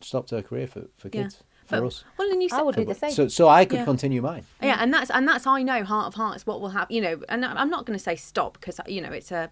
stopped 0.00 0.30
her 0.30 0.40
career 0.42 0.66
for, 0.68 0.82
for 0.96 1.08
Yeah. 1.12 1.22
kids, 1.24 1.42
for 1.66 1.80
But- 1.80 1.86
us. 1.86 2.04
well 2.16 2.30
and 2.30 2.40
you 2.42 2.48
I 2.52 2.56
said 2.56 2.62
would 2.62 2.76
do 2.76 2.84
the 2.84 2.94
same. 2.94 3.10
So, 3.10 3.28
so 3.28 3.48
I 3.48 3.64
could 3.64 3.80
Yeah. 3.80 3.84
continue 3.84 4.22
mine. 4.22 4.44
yeah 4.62 4.76
and 4.80 4.94
that's 4.94 5.10
and 5.10 5.28
that's 5.28 5.46
i 5.46 5.62
know 5.62 5.84
heart 5.84 6.06
of 6.06 6.14
hearts 6.14 6.46
what 6.46 6.60
will 6.60 6.70
happen 6.70 6.94
you 6.96 7.02
know 7.02 7.20
and 7.28 7.44
i'm 7.44 7.68
not 7.70 7.84
going 7.84 7.98
to 7.98 8.02
say 8.02 8.16
stop 8.16 8.54
because 8.54 8.80
you 8.86 9.00
know 9.02 9.10
it's 9.10 9.30
a 9.32 9.50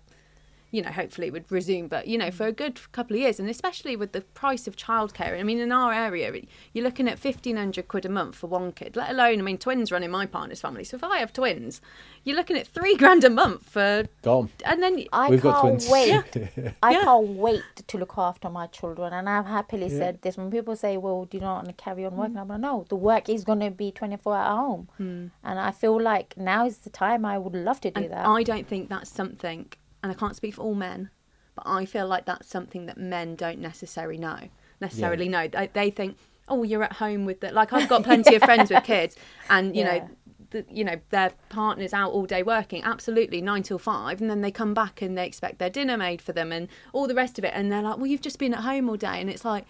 you 0.70 0.82
know 0.82 0.90
hopefully 0.90 1.28
it 1.28 1.32
would 1.32 1.50
resume 1.50 1.88
but 1.88 2.06
you 2.06 2.18
know 2.18 2.26
mm. 2.28 2.34
for 2.34 2.46
a 2.46 2.52
good 2.52 2.78
couple 2.92 3.16
of 3.16 3.20
years 3.20 3.40
and 3.40 3.48
especially 3.48 3.96
with 3.96 4.12
the 4.12 4.20
price 4.20 4.66
of 4.66 4.76
childcare 4.76 5.38
i 5.38 5.42
mean 5.42 5.58
in 5.58 5.72
our 5.72 5.92
area 5.92 6.30
you're 6.72 6.84
looking 6.84 7.08
at 7.08 7.22
1500 7.22 7.88
quid 7.88 8.04
a 8.04 8.08
month 8.08 8.34
for 8.36 8.46
one 8.48 8.72
kid 8.72 8.94
let 8.96 9.10
alone 9.10 9.38
i 9.38 9.42
mean 9.42 9.56
twins 9.58 9.90
run 9.90 10.02
in 10.02 10.10
my 10.10 10.26
partner's 10.26 10.60
family 10.60 10.84
so 10.84 10.96
if 10.96 11.04
i 11.04 11.18
have 11.18 11.32
twins 11.32 11.80
you're 12.24 12.36
looking 12.36 12.56
at 12.56 12.66
three 12.66 12.94
grand 12.96 13.24
a 13.24 13.30
month 13.30 13.62
for 13.70 14.04
Gone. 14.22 14.50
and 14.66 14.82
then 14.82 15.04
I 15.12 15.30
We've 15.30 15.40
got 15.40 15.62
can't 15.62 15.80
twins. 15.80 15.88
wait. 15.90 16.74
I 16.82 16.92
Yeah. 16.92 17.04
can't 17.04 17.28
wait 17.28 17.62
to 17.86 17.96
look 17.96 18.14
after 18.18 18.50
my 18.50 18.66
children. 18.66 19.12
And 19.14 19.28
I've 19.28 19.46
happily 19.46 19.86
Yeah. 19.86 19.98
said 19.98 20.22
this. 20.22 20.36
When 20.36 20.50
people 20.50 20.76
say, 20.76 20.96
well, 20.98 21.24
do 21.24 21.38
you 21.38 21.40
not 21.40 21.54
want 21.64 21.68
to 21.68 21.72
carry 21.84 22.04
on 22.04 22.16
working? 22.16 22.34
Mm. 22.34 22.40
I'm 22.42 22.48
like, 22.48 22.60
no, 22.60 22.84
the 22.88 22.96
work 22.96 23.28
is 23.30 23.44
going 23.44 23.60
to 23.60 23.70
be 23.70 23.90
24 23.92 24.36
at 24.36 24.50
home. 24.50 24.88
Hmm. 24.98 25.26
And 25.42 25.58
I 25.58 25.70
feel 25.70 25.98
like 26.00 26.36
now 26.36 26.66
is 26.66 26.78
the 26.78 26.90
time 26.90 27.24
I 27.24 27.38
would 27.38 27.54
love 27.54 27.80
to 27.82 27.90
do 27.90 28.02
and 28.02 28.10
that. 28.12 28.26
i 28.26 28.42
don't 28.42 28.66
think 28.68 28.88
that's 28.90 29.10
something 29.10 29.66
and 30.02 30.10
i 30.12 30.14
can't 30.14 30.36
speak 30.36 30.54
for 30.54 30.62
all 30.62 30.74
men 30.74 31.10
But 31.54 31.64
I 31.66 31.84
feel 31.86 32.06
like 32.06 32.24
that's 32.24 32.48
something 32.48 32.86
that 32.86 32.98
men 32.98 33.34
don't 33.34 33.58
necessarily 33.58 34.16
know. 34.18 34.38
Necessarily 34.80 35.28
know. 35.28 35.48
They, 35.48 35.68
they 35.72 35.90
think, 35.90 36.16
oh, 36.48 36.62
you're 36.62 36.84
at 36.84 36.92
home 37.04 37.24
with 37.26 37.40
the 37.40 37.50
like. 37.50 37.72
I've 37.72 37.88
got 37.88 38.04
plenty 38.10 38.36
of 38.36 38.42
friends 38.44 38.70
with 38.70 38.84
kids, 38.84 39.16
and 39.50 39.74
you 39.76 39.82
Yeah. 39.82 39.98
know. 39.98 40.10
The, 40.50 40.64
you 40.72 40.82
know 40.82 40.98
their 41.10 41.32
partner's 41.50 41.92
out 41.92 42.10
all 42.12 42.24
day 42.24 42.42
working 42.42 42.82
absolutely 42.82 43.42
nine 43.42 43.62
till 43.62 43.78
five 43.78 44.22
and 44.22 44.30
then 44.30 44.40
they 44.40 44.50
come 44.50 44.72
back 44.72 45.02
and 45.02 45.12
they 45.18 45.26
expect 45.26 45.58
their 45.58 45.68
dinner 45.68 45.98
made 45.98 46.22
for 46.22 46.32
them 46.32 46.52
and 46.52 46.68
all 46.94 47.06
the 47.06 47.14
rest 47.14 47.38
of 47.38 47.44
it 47.44 47.52
and 47.54 47.70
they're 47.70 47.82
like 47.82 47.98
well 47.98 48.06
you've 48.06 48.22
just 48.22 48.38
been 48.38 48.54
at 48.54 48.60
home 48.60 48.88
all 48.88 48.96
day 48.96 49.20
and 49.20 49.28
it's 49.28 49.44
like 49.44 49.66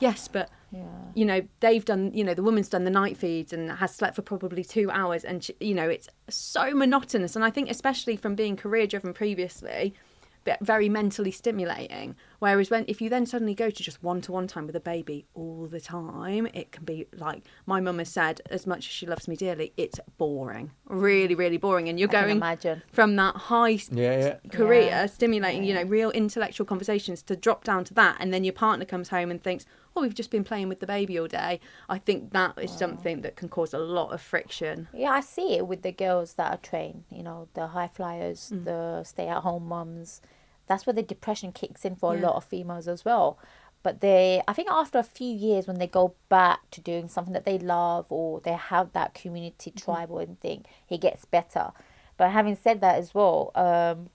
yes 0.00 0.26
but 0.26 0.50
Yeah. 0.72 0.82
you 1.14 1.24
know 1.24 1.42
they've 1.60 1.84
done 1.84 2.12
you 2.12 2.24
know 2.24 2.34
the 2.34 2.42
woman's 2.42 2.68
done 2.68 2.84
the 2.84 2.90
night 2.90 3.16
feeds 3.16 3.52
and 3.52 3.70
has 3.70 3.94
slept 3.94 4.16
for 4.16 4.22
probably 4.22 4.64
two 4.64 4.90
hours 4.90 5.24
and 5.24 5.44
she, 5.44 5.54
you 5.60 5.74
know 5.74 5.88
it's 5.88 6.08
so 6.28 6.74
monotonous 6.74 7.36
and 7.36 7.44
i 7.44 7.50
think 7.50 7.70
especially 7.70 8.16
from 8.16 8.34
being 8.34 8.56
career 8.56 8.86
driven 8.86 9.12
previously 9.14 9.94
but 10.42 10.58
very 10.64 10.88
mentally 10.88 11.30
stimulating 11.32 12.14
whereas 12.40 12.68
when 12.70 12.84
if 12.88 13.00
you 13.00 13.08
then 13.08 13.26
suddenly 13.26 13.54
go 13.54 13.70
to 13.70 13.82
just 13.82 14.02
one-to-one 14.02 14.46
time 14.48 14.66
with 14.66 14.76
a 14.76 14.80
baby 14.80 15.24
all 15.34 15.66
the 15.66 15.80
time 15.80 16.46
it 16.52 16.72
can 16.72 16.84
be 16.84 17.06
like 17.16 17.44
my 17.66 17.80
mum 17.80 17.98
has 17.98 18.08
said 18.08 18.40
as 18.50 18.66
much 18.66 18.78
as 18.78 18.92
she 18.92 19.06
loves 19.06 19.26
me 19.28 19.34
dearly 19.36 19.72
it's 19.76 19.98
boring 20.18 20.70
really 20.86 21.34
really 21.36 21.56
boring 21.56 21.88
and 21.88 21.98
you're 21.98 22.08
I 22.10 22.12
going 22.22 22.36
imagine. 22.38 22.82
from 22.92 23.16
that 23.16 23.34
high 23.36 23.78
Yeah, 23.90 24.18
yeah. 24.18 24.36
career 24.50 24.82
Yeah. 24.82 25.06
stimulating 25.06 25.64
you 25.64 25.74
know 25.74 25.82
real 25.84 26.10
intellectual 26.10 26.64
conversations 26.66 27.22
to 27.22 27.36
drop 27.36 27.64
down 27.64 27.84
to 27.84 27.94
that 27.94 28.16
and 28.20 28.32
then 28.34 28.42
your 28.44 28.52
partner 28.52 28.84
comes 28.84 29.08
home 29.08 29.30
and 29.30 29.42
thinks 29.42 29.64
oh 29.96 30.02
we've 30.02 30.14
just 30.14 30.30
been 30.30 30.44
playing 30.44 30.68
with 30.68 30.80
the 30.80 30.86
baby 30.86 31.18
all 31.18 31.26
day 31.26 31.58
i 31.88 31.98
think 31.98 32.32
that 32.32 32.54
is 32.60 32.70
something 32.70 33.22
that 33.22 33.34
can 33.36 33.48
cause 33.48 33.72
a 33.74 33.78
lot 33.78 34.12
of 34.12 34.20
friction 34.20 34.88
Yeah, 34.92 35.10
I 35.10 35.20
see 35.20 35.54
it 35.56 35.66
with 35.66 35.82
the 35.82 35.92
girls 35.92 36.34
that 36.34 36.52
are 36.52 36.58
trained, 36.58 37.04
you 37.10 37.22
know, 37.22 37.48
the 37.54 37.68
high 37.68 37.88
flyers, 37.88 38.50
Mm. 38.54 38.64
the 38.64 39.04
stay 39.04 39.26
at 39.28 39.42
home 39.42 39.66
mums. 39.68 40.20
That's 40.68 40.84
where 40.86 40.94
the 40.94 41.02
depression 41.02 41.52
kicks 41.52 41.84
in 41.84 41.96
for 41.96 42.14
a 42.14 42.18
lot 42.18 42.34
of 42.36 42.44
females 42.44 42.88
as 42.88 43.04
well. 43.04 43.38
But 43.82 44.00
they, 44.00 44.42
I 44.48 44.52
think 44.52 44.68
after 44.70 44.98
a 44.98 45.02
few 45.18 45.32
years, 45.32 45.66
when 45.66 45.78
they 45.78 45.86
go 45.86 46.14
back 46.28 46.60
to 46.72 46.80
doing 46.80 47.08
something 47.08 47.34
that 47.34 47.44
they 47.44 47.58
love 47.58 48.06
or 48.08 48.40
they 48.40 48.52
have 48.54 48.92
that 48.92 49.14
community 49.14 49.70
Mm-hmm. 49.70 49.84
tribal 49.84 50.18
and 50.18 50.40
thing, 50.40 50.64
it 50.88 51.00
gets 51.00 51.24
better. 51.24 51.72
But 52.16 52.30
having 52.30 52.56
said 52.56 52.80
that 52.80 52.96
as 52.96 53.14
well, 53.14 53.52
um, 53.54 54.10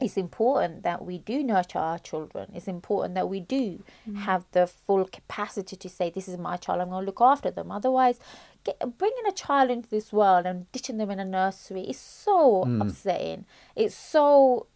it's 0.00 0.16
important 0.16 0.82
that 0.84 1.04
we 1.04 1.18
do 1.18 1.42
nurture 1.42 1.78
our 1.78 1.98
children. 1.98 2.50
It's 2.54 2.68
important 2.68 3.14
that 3.14 3.28
we 3.28 3.40
do 3.40 3.82
mm. 4.08 4.16
have 4.18 4.44
the 4.52 4.66
full 4.66 5.04
capacity 5.04 5.76
to 5.76 5.88
say, 5.88 6.10
"This 6.10 6.28
is 6.28 6.38
my 6.38 6.56
child. 6.56 6.80
I'm 6.80 6.90
going 6.90 7.02
to 7.02 7.06
look 7.06 7.20
after 7.20 7.50
them." 7.50 7.72
Otherwise, 7.72 8.20
get, 8.64 8.78
bringing 8.98 9.26
a 9.28 9.32
child 9.32 9.70
into 9.70 9.88
this 9.88 10.12
world 10.12 10.46
and 10.46 10.70
ditching 10.72 10.98
them 10.98 11.10
in 11.10 11.18
a 11.18 11.24
nursery 11.24 11.82
is 11.82 11.98
so 11.98 12.64
mm. 12.64 12.80
upsetting. 12.80 13.44
It's 13.74 13.96
so. 13.96 14.66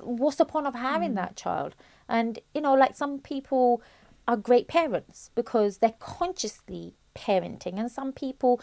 What's 0.00 0.36
the 0.36 0.44
point 0.44 0.66
of 0.66 0.74
having 0.74 1.12
mm. 1.12 1.16
that 1.16 1.36
child? 1.36 1.74
And 2.08 2.38
you 2.54 2.60
know, 2.60 2.74
like 2.74 2.94
some 2.94 3.18
people 3.18 3.82
are 4.28 4.36
great 4.36 4.68
parents 4.68 5.30
because 5.34 5.78
they're 5.78 5.94
consciously 6.00 6.94
parenting, 7.14 7.78
and 7.78 7.90
some 7.90 8.12
people 8.12 8.60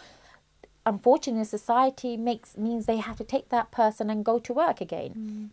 unfortunately 0.86 1.42
society 1.44 2.14
makes 2.16 2.58
means 2.58 2.84
they 2.84 2.98
have 2.98 3.16
to 3.16 3.24
take 3.24 3.48
that 3.48 3.70
person 3.70 4.10
and 4.10 4.22
go 4.24 4.38
to 4.38 4.52
work 4.52 4.82
again 4.82 5.50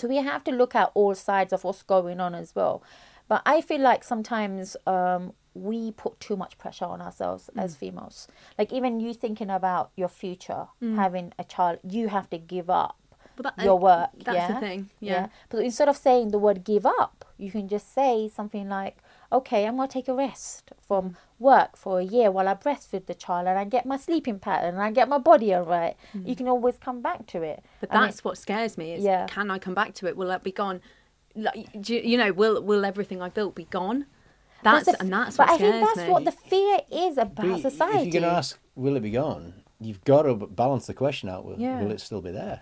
so 0.00 0.08
we 0.08 0.16
have 0.16 0.44
to 0.44 0.50
look 0.52 0.74
at 0.74 0.90
all 0.94 1.14
sides 1.14 1.52
of 1.52 1.64
what's 1.64 1.82
going 1.82 2.20
on 2.20 2.34
as 2.34 2.54
well. 2.54 2.82
But 3.28 3.42
i 3.46 3.60
feel 3.60 3.80
like 3.80 4.02
sometimes 4.02 4.76
um, 4.86 5.34
we 5.54 5.92
put 5.92 6.18
too 6.20 6.36
much 6.36 6.58
pressure 6.58 6.84
on 6.84 7.00
ourselves 7.00 7.50
mm. 7.54 7.62
as 7.62 7.76
females. 7.76 8.28
Like 8.58 8.72
even 8.72 9.00
you 9.00 9.14
thinking 9.14 9.50
about 9.50 9.90
your 9.96 10.08
future 10.08 10.66
mm. 10.82 10.96
having 10.96 11.32
a 11.38 11.44
child 11.44 11.78
you 11.88 12.08
have 12.08 12.28
to 12.30 12.38
give 12.38 12.70
up 12.70 12.96
But 13.36 13.56
that- 13.56 13.64
your 13.64 13.78
uh, 13.78 13.82
work 13.82 14.10
that's 14.24 14.36
yeah? 14.36 14.52
the 14.52 14.60
thing 14.60 14.90
yeah, 15.00 15.26
but 15.48 15.64
instead 15.64 15.88
of 15.88 15.96
saying 15.96 16.30
the 16.30 16.38
word 16.38 16.64
give 16.64 16.86
up 16.86 17.24
you 17.38 17.50
can 17.50 17.68
just 17.68 17.94
say 17.94 18.28
something 18.28 18.68
like 18.68 18.96
okay 19.32 19.66
i'm 19.66 19.76
going 19.76 19.88
to 19.88 19.92
take 19.92 20.08
a 20.08 20.14
rest 20.14 20.72
from 20.86 21.16
work 21.38 21.76
for 21.76 22.00
a 22.00 22.04
year 22.04 22.30
while 22.30 22.48
i 22.48 22.54
breastfeed 22.54 23.06
the 23.06 23.14
child 23.14 23.46
and 23.46 23.58
i 23.58 23.64
get 23.64 23.86
my 23.86 23.96
sleeping 23.96 24.38
pattern 24.38 24.74
and 24.74 24.82
i 24.82 24.90
get 24.90 25.08
my 25.08 25.18
body 25.18 25.54
all 25.54 25.62
right. 25.62 25.96
You 26.14 26.20
mm. 26.20 26.36
can 26.36 26.48
always 26.48 26.76
come 26.76 27.00
back 27.00 27.26
to 27.28 27.42
it. 27.42 27.64
But 27.80 27.90
I 27.92 27.94
mean, 27.94 28.02
that's 28.06 28.24
what 28.24 28.36
scares 28.38 28.76
me 28.76 28.92
is 28.94 29.04
Yeah. 29.04 29.26
can 29.26 29.50
i 29.50 29.58
come 29.58 29.74
back 29.74 29.94
to 29.94 30.06
it? 30.06 30.16
Will 30.16 30.28
that 30.28 30.42
be 30.42 30.52
gone? 30.52 30.80
Like, 31.34 31.80
do 31.80 31.94
you, 31.94 32.00
you 32.02 32.18
know 32.18 32.32
will 32.32 32.62
will 32.62 32.84
everything 32.84 33.22
i 33.22 33.28
built 33.28 33.54
be 33.54 33.64
gone? 33.64 34.06
That's 34.62 34.86
the 34.86 34.92
f- 34.92 35.00
and 35.00 35.12
that's 35.12 35.36
but 35.36 35.48
what 35.48 35.54
I 35.54 35.58
think 35.58 35.86
that's 35.86 35.98
me. 35.98 36.08
what 36.10 36.24
the 36.24 36.32
fear 36.32 36.78
is 36.90 37.16
about 37.18 37.46
But 37.46 37.60
society. 37.60 38.08
If 38.08 38.14
you're 38.14 38.20
going 38.20 38.32
to 38.32 38.38
ask, 38.38 38.58
will 38.74 38.96
it 38.96 39.02
be 39.02 39.10
gone? 39.10 39.54
You've 39.80 40.04
got 40.04 40.22
to 40.22 40.34
balance 40.34 40.86
the 40.86 40.94
question 40.94 41.28
out 41.28 41.44
with, 41.46 41.58
Yeah. 41.58 41.80
will 41.80 41.90
it 41.90 42.00
still 42.00 42.20
be 42.20 42.30
there? 42.30 42.60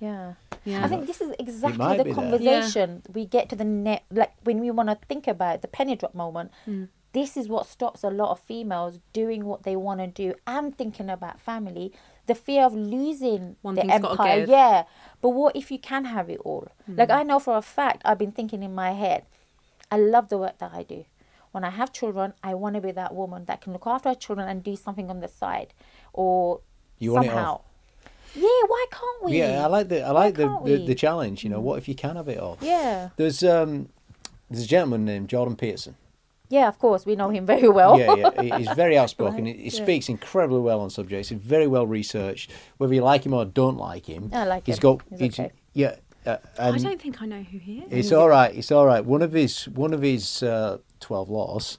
yeah. 0.00 0.34
yeah 0.64 0.84
I 0.84 0.88
think 0.88 1.06
this 1.06 1.20
is 1.20 1.32
exactly 1.38 1.96
the 1.96 2.04
be 2.04 2.12
there. 2.12 2.14
conversation 2.14 3.02
we 3.14 3.24
get 3.24 3.48
to 3.50 3.56
the 3.56 3.64
net. 3.64 4.02
Like 4.10 4.32
when 4.44 4.58
we 4.60 4.70
want 4.72 4.88
to 4.88 4.98
think 5.08 5.26
about 5.28 5.62
the 5.62 5.68
penny 5.68 5.94
drop 5.96 6.14
moment, 6.14 6.50
Hmm. 6.64 6.84
this 7.12 7.36
is 7.36 7.48
what 7.48 7.66
stops 7.66 8.02
a 8.02 8.10
lot 8.10 8.30
of 8.32 8.40
females 8.40 8.98
doing 9.12 9.44
what 9.44 9.62
they 9.62 9.76
want 9.76 10.00
to 10.00 10.08
do 10.08 10.34
and 10.46 10.76
thinking 10.76 11.08
about 11.08 11.40
family. 11.40 11.92
The 12.26 12.34
fear 12.34 12.64
of 12.64 12.74
losing 12.74 13.54
One 13.62 13.76
the 13.76 13.88
empire. 13.88 14.44
Yeah, 14.48 14.84
but 15.22 15.30
what 15.30 15.54
if 15.54 15.70
you 15.70 15.78
can 15.78 16.06
have 16.06 16.28
it 16.28 16.40
all? 16.40 16.66
Hmm. 16.86 16.96
Like 16.96 17.10
I 17.10 17.22
know 17.22 17.38
for 17.38 17.56
a 17.56 17.62
fact, 17.62 18.02
I've 18.04 18.18
been 18.18 18.32
thinking 18.32 18.64
in 18.64 18.74
my 18.74 18.90
head, 18.92 19.22
I 19.90 19.98
love 19.98 20.28
the 20.30 20.38
work 20.38 20.58
that 20.58 20.72
I 20.74 20.82
do. 20.82 21.04
When 21.52 21.62
I 21.64 21.70
have 21.70 21.90
children, 21.92 22.34
I 22.42 22.52
want 22.54 22.74
to 22.74 22.82
be 22.82 22.90
that 22.90 23.14
woman 23.14 23.44
that 23.46 23.60
can 23.62 23.72
look 23.72 23.86
after 23.86 24.08
her 24.10 24.14
children 24.16 24.46
and 24.48 24.62
do 24.62 24.74
something 24.76 25.08
on 25.08 25.20
the 25.20 25.28
side, 25.28 25.72
or 26.16 26.60
You 26.98 27.12
want 27.12 27.26
it 27.26 27.28
somehow. 27.30 27.60
Yeah, 28.34 28.42
why 28.66 28.86
can't 28.90 29.24
we? 29.24 29.38
Yeah, 29.38 29.64
I 29.64 29.66
like 29.68 29.88
the 29.88 30.02
I 30.02 30.10
like 30.10 30.34
the, 30.34 30.48
the, 30.64 30.84
the 30.86 30.94
challenge. 30.94 31.42
You 31.44 31.50
know, 31.50 31.60
what 31.60 31.78
if 31.78 31.88
you 31.88 31.94
can 31.94 32.16
have 32.16 32.28
it 32.28 32.38
all? 32.38 32.58
Yeah. 32.60 33.08
There's 33.16 33.42
um, 33.42 33.88
there's 34.50 34.64
a 34.64 34.68
gentleman 34.68 35.04
named 35.04 35.28
Jordan 35.28 35.56
Peterson. 35.56 35.96
Yeah, 36.48 36.68
of 36.68 36.78
course, 36.78 37.04
we 37.06 37.16
know 37.16 37.30
him 37.30 37.44
very 37.46 37.68
well. 37.68 37.98
Yeah, 37.98 38.30
yeah, 38.40 38.58
he's 38.58 38.68
very 38.76 38.96
outspoken. 39.02 39.46
He, 39.46 39.52
he 39.54 39.62
Yeah. 39.64 39.82
speaks 39.82 40.08
incredibly 40.08 40.60
well 40.60 40.80
on 40.80 40.90
subjects. 40.90 41.30
He's 41.30 41.38
very 41.40 41.66
well 41.66 41.86
researched. 41.86 42.52
Whether 42.76 42.94
you 42.94 43.02
like 43.02 43.24
him 43.26 43.32
or 43.32 43.44
don't 43.46 43.78
like 43.78 44.06
him, 44.06 44.30
I 44.32 44.44
like 44.44 44.66
he's 44.66 44.76
him. 44.76 44.82
got 44.82 45.00
He's 45.10 45.20
he's- 45.20 45.38
okay. 45.40 45.52
yeah. 45.72 45.96
Uh, 46.26 46.38
i 46.58 46.76
don't 46.76 47.00
think 47.00 47.22
i 47.22 47.24
know 47.24 47.40
who 47.40 47.56
he 47.56 47.78
is 47.88 48.06
It's 48.06 48.12
all 48.12 48.28
right. 48.28 48.52
It's 48.52 48.72
all 48.72 48.84
right. 48.84 49.04
One 49.04 49.22
of 49.22 49.30
his 49.32 49.68
one 49.68 49.94
of 49.94 50.02
his 50.02 50.42
uh, 50.42 50.78
twelve 50.98 51.30
laws 51.30 51.78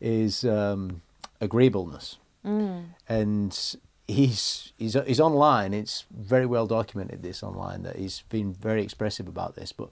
is 0.00 0.44
um, 0.44 1.02
agreeableness, 1.40 2.16
Mm. 2.44 2.84
and 3.08 3.76
he's 4.06 4.72
he's 4.78 4.96
he's 5.06 5.20
online. 5.20 5.74
It's 5.74 6.04
very 6.10 6.46
well 6.46 6.66
documented. 6.66 7.22
This 7.22 7.42
online 7.42 7.82
that 7.82 7.96
he's 7.96 8.22
been 8.28 8.52
very 8.54 8.82
expressive 8.82 9.28
about 9.28 9.54
this. 9.56 9.72
But 9.72 9.90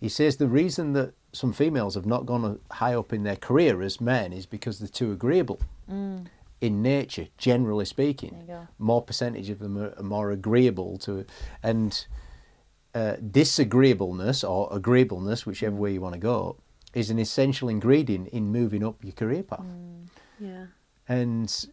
he 0.00 0.08
says 0.08 0.36
the 0.36 0.48
reason 0.48 0.92
that 0.94 1.14
some 1.32 1.52
females 1.52 1.94
have 1.94 2.06
not 2.06 2.24
gone 2.26 2.60
high 2.70 2.94
up 2.94 3.12
in 3.12 3.22
their 3.24 3.36
career 3.36 3.82
as 3.82 4.00
men 4.00 4.32
is 4.32 4.46
because 4.46 4.78
they're 4.78 4.88
too 4.88 5.12
agreeable. 5.12 5.60
Mm. 5.90 6.26
In 6.60 6.82
nature, 6.82 7.28
generally 7.36 7.84
speaking, 7.84 8.30
There 8.46 8.56
you 8.56 8.62
go. 8.62 8.68
more 8.78 9.02
percentage 9.02 9.48
of 9.48 9.60
them 9.60 9.78
are, 9.78 9.94
are 9.96 10.02
more 10.02 10.32
agreeable 10.32 10.98
to, 10.98 11.24
and 11.62 12.04
uh, 12.96 13.14
disagreeableness 13.30 14.42
or 14.42 14.68
agreeableness, 14.72 15.46
whichever 15.46 15.76
way 15.76 15.92
you 15.92 16.00
want 16.00 16.14
to 16.14 16.20
go, 16.20 16.56
is 16.94 17.10
an 17.10 17.18
essential 17.20 17.68
ingredient 17.68 18.28
in 18.28 18.50
moving 18.50 18.82
up 18.84 18.96
your 19.04 19.12
career 19.12 19.42
path. 19.44 19.60
Mm. 19.60 20.08
yeah 20.40 20.64
And 21.08 21.66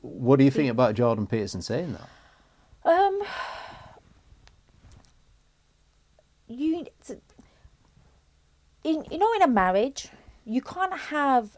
what 0.00 0.38
do 0.38 0.44
you 0.44 0.50
think 0.50 0.70
about 0.70 0.94
Jordan 0.94 1.26
Peterson 1.26 1.62
saying 1.62 1.92
that? 1.94 2.08
Um, 2.90 3.22
you, 6.48 6.86
in 8.84 9.04
you 9.10 9.18
know, 9.18 9.32
in 9.34 9.42
a 9.42 9.48
marriage, 9.48 10.08
you 10.44 10.60
can't 10.60 10.96
have 10.96 11.56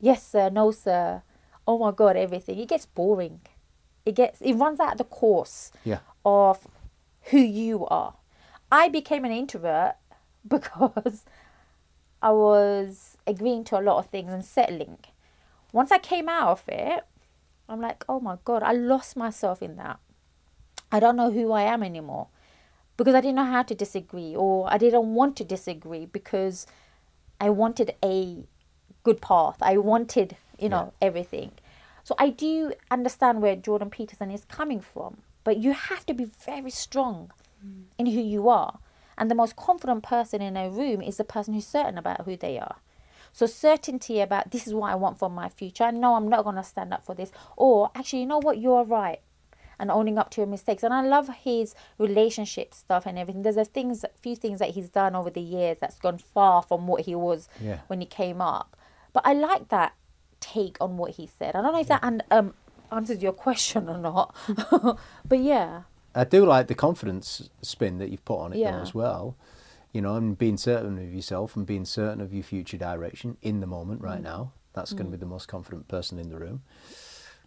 yes 0.00 0.26
sir, 0.26 0.50
no 0.50 0.70
sir, 0.70 1.22
oh 1.66 1.78
my 1.78 1.90
god, 1.92 2.16
everything. 2.16 2.58
It 2.58 2.68
gets 2.68 2.86
boring. 2.86 3.40
It 4.04 4.14
gets 4.14 4.40
it 4.40 4.54
runs 4.54 4.80
out 4.80 4.92
of 4.92 4.98
the 4.98 5.04
course 5.04 5.70
Yeah. 5.84 5.98
of 6.24 6.66
who 7.30 7.38
you 7.38 7.86
are. 7.86 8.14
I 8.70 8.88
became 8.88 9.24
an 9.24 9.32
introvert 9.32 9.96
because 10.48 11.24
I 12.22 12.30
was 12.32 13.16
agreeing 13.26 13.64
to 13.64 13.78
a 13.78 13.82
lot 13.82 13.98
of 13.98 14.06
things 14.06 14.32
and 14.32 14.44
settling. 14.44 14.98
Once 15.72 15.92
I 15.92 15.98
came 15.98 16.28
out 16.28 16.48
of 16.48 16.62
it, 16.68 17.04
I'm 17.68 17.80
like, 17.80 18.04
oh 18.08 18.20
my 18.20 18.38
God, 18.44 18.62
I 18.62 18.72
lost 18.72 19.16
myself 19.16 19.62
in 19.62 19.76
that. 19.76 19.98
I 20.90 21.00
don't 21.00 21.16
know 21.16 21.30
who 21.30 21.52
I 21.52 21.62
am 21.62 21.82
anymore 21.82 22.28
because 22.96 23.14
I 23.14 23.20
didn't 23.20 23.36
know 23.36 23.44
how 23.44 23.62
to 23.62 23.74
disagree 23.74 24.34
or 24.34 24.70
I 24.72 24.78
didn't 24.78 25.14
want 25.14 25.36
to 25.36 25.44
disagree 25.44 26.06
because 26.06 26.66
I 27.40 27.50
wanted 27.50 27.94
a 28.02 28.44
good 29.02 29.20
path. 29.20 29.56
I 29.60 29.76
wanted, 29.76 30.36
you 30.58 30.68
know, 30.68 30.92
everything. 31.00 31.52
So 32.04 32.14
I 32.18 32.30
do 32.30 32.72
understand 32.90 33.42
where 33.42 33.54
Jordan 33.54 33.90
Peterson 33.90 34.30
is 34.30 34.46
coming 34.46 34.80
from, 34.80 35.18
but 35.44 35.58
you 35.58 35.72
have 35.72 36.06
to 36.06 36.14
be 36.14 36.24
very 36.24 36.70
strong 36.70 37.30
mm. 37.64 37.84
in 37.98 38.06
who 38.06 38.20
you 38.20 38.48
are. 38.48 38.78
And 39.18 39.30
the 39.30 39.34
most 39.34 39.56
confident 39.56 40.02
person 40.04 40.40
in 40.40 40.56
a 40.56 40.70
room 40.70 41.02
is 41.02 41.18
the 41.18 41.24
person 41.24 41.52
who's 41.52 41.66
certain 41.66 41.98
about 41.98 42.24
who 42.24 42.36
they 42.36 42.58
are. 42.58 42.76
So 43.32 43.46
certainty 43.46 44.20
about 44.20 44.50
this 44.50 44.66
is 44.66 44.74
what 44.74 44.90
I 44.90 44.94
want 44.94 45.18
for 45.18 45.28
my 45.30 45.48
future. 45.48 45.84
I 45.84 45.90
know 45.90 46.14
I'm 46.14 46.28
not 46.28 46.44
going 46.44 46.56
to 46.56 46.62
stand 46.64 46.92
up 46.92 47.04
for 47.04 47.14
this. 47.14 47.30
Or 47.56 47.90
actually, 47.94 48.20
you 48.20 48.26
know 48.26 48.38
what? 48.38 48.58
You're 48.58 48.84
right. 48.84 49.20
and 49.80 49.92
owning 49.92 50.18
up 50.18 50.28
to 50.28 50.40
your 50.40 50.48
mistakes. 50.48 50.82
And 50.82 50.92
I 50.92 51.02
love 51.02 51.28
his 51.44 51.72
relationship 51.98 52.74
stuff 52.74 53.06
and 53.06 53.16
everything. 53.16 53.42
There's 53.42 53.56
a 53.56 53.64
things, 53.64 54.02
a 54.02 54.08
few 54.20 54.34
things 54.34 54.58
that 54.58 54.70
he's 54.70 54.88
done 54.88 55.14
over 55.14 55.30
the 55.30 55.40
years 55.40 55.78
that's 55.80 56.00
gone 56.00 56.18
far 56.18 56.62
from 56.62 56.88
what 56.88 57.02
he 57.02 57.14
was 57.14 57.48
Yeah. 57.60 57.78
when 57.86 58.00
he 58.00 58.06
came 58.06 58.40
up. 58.40 58.76
But 59.12 59.24
I 59.24 59.34
like 59.34 59.68
that 59.68 59.94
take 60.40 60.76
on 60.80 60.96
what 60.96 61.12
he 61.12 61.28
said. 61.28 61.54
I 61.54 61.62
don't 61.62 61.72
know 61.72 61.80
if 61.80 61.86
that 61.88 62.00
an- 62.02 62.24
um, 62.32 62.54
answers 62.90 63.22
your 63.22 63.32
question 63.46 63.88
or 63.88 63.98
not, 63.98 64.34
but 65.24 65.38
yeah, 65.38 65.82
I 66.14 66.24
do 66.24 66.44
like 66.44 66.66
the 66.66 66.74
confidence 66.74 67.48
spin 67.62 67.98
that 67.98 68.08
you've 68.10 68.24
put 68.24 68.38
on 68.40 68.52
it 68.54 68.58
Yeah. 68.58 68.72
though 68.72 68.82
as 68.82 68.94
well. 68.94 69.36
You 69.92 70.02
know, 70.02 70.16
and 70.16 70.36
being 70.36 70.56
certain 70.58 70.98
of 70.98 71.12
yourself 71.14 71.56
and 71.56 71.66
being 71.66 71.84
certain 71.84 72.20
of 72.20 72.32
your 72.34 72.42
future 72.42 72.76
direction 72.76 73.36
in 73.42 73.60
the 73.60 73.66
moment 73.66 74.00
Mm. 74.02 74.04
right 74.04 74.22
now. 74.22 74.52
That's 74.74 74.92
going 74.92 75.06
to 75.06 75.10
be 75.10 75.16
the 75.16 75.26
most 75.26 75.48
confident 75.48 75.88
person 75.88 76.18
in 76.18 76.28
the 76.28 76.38
room. 76.38 76.62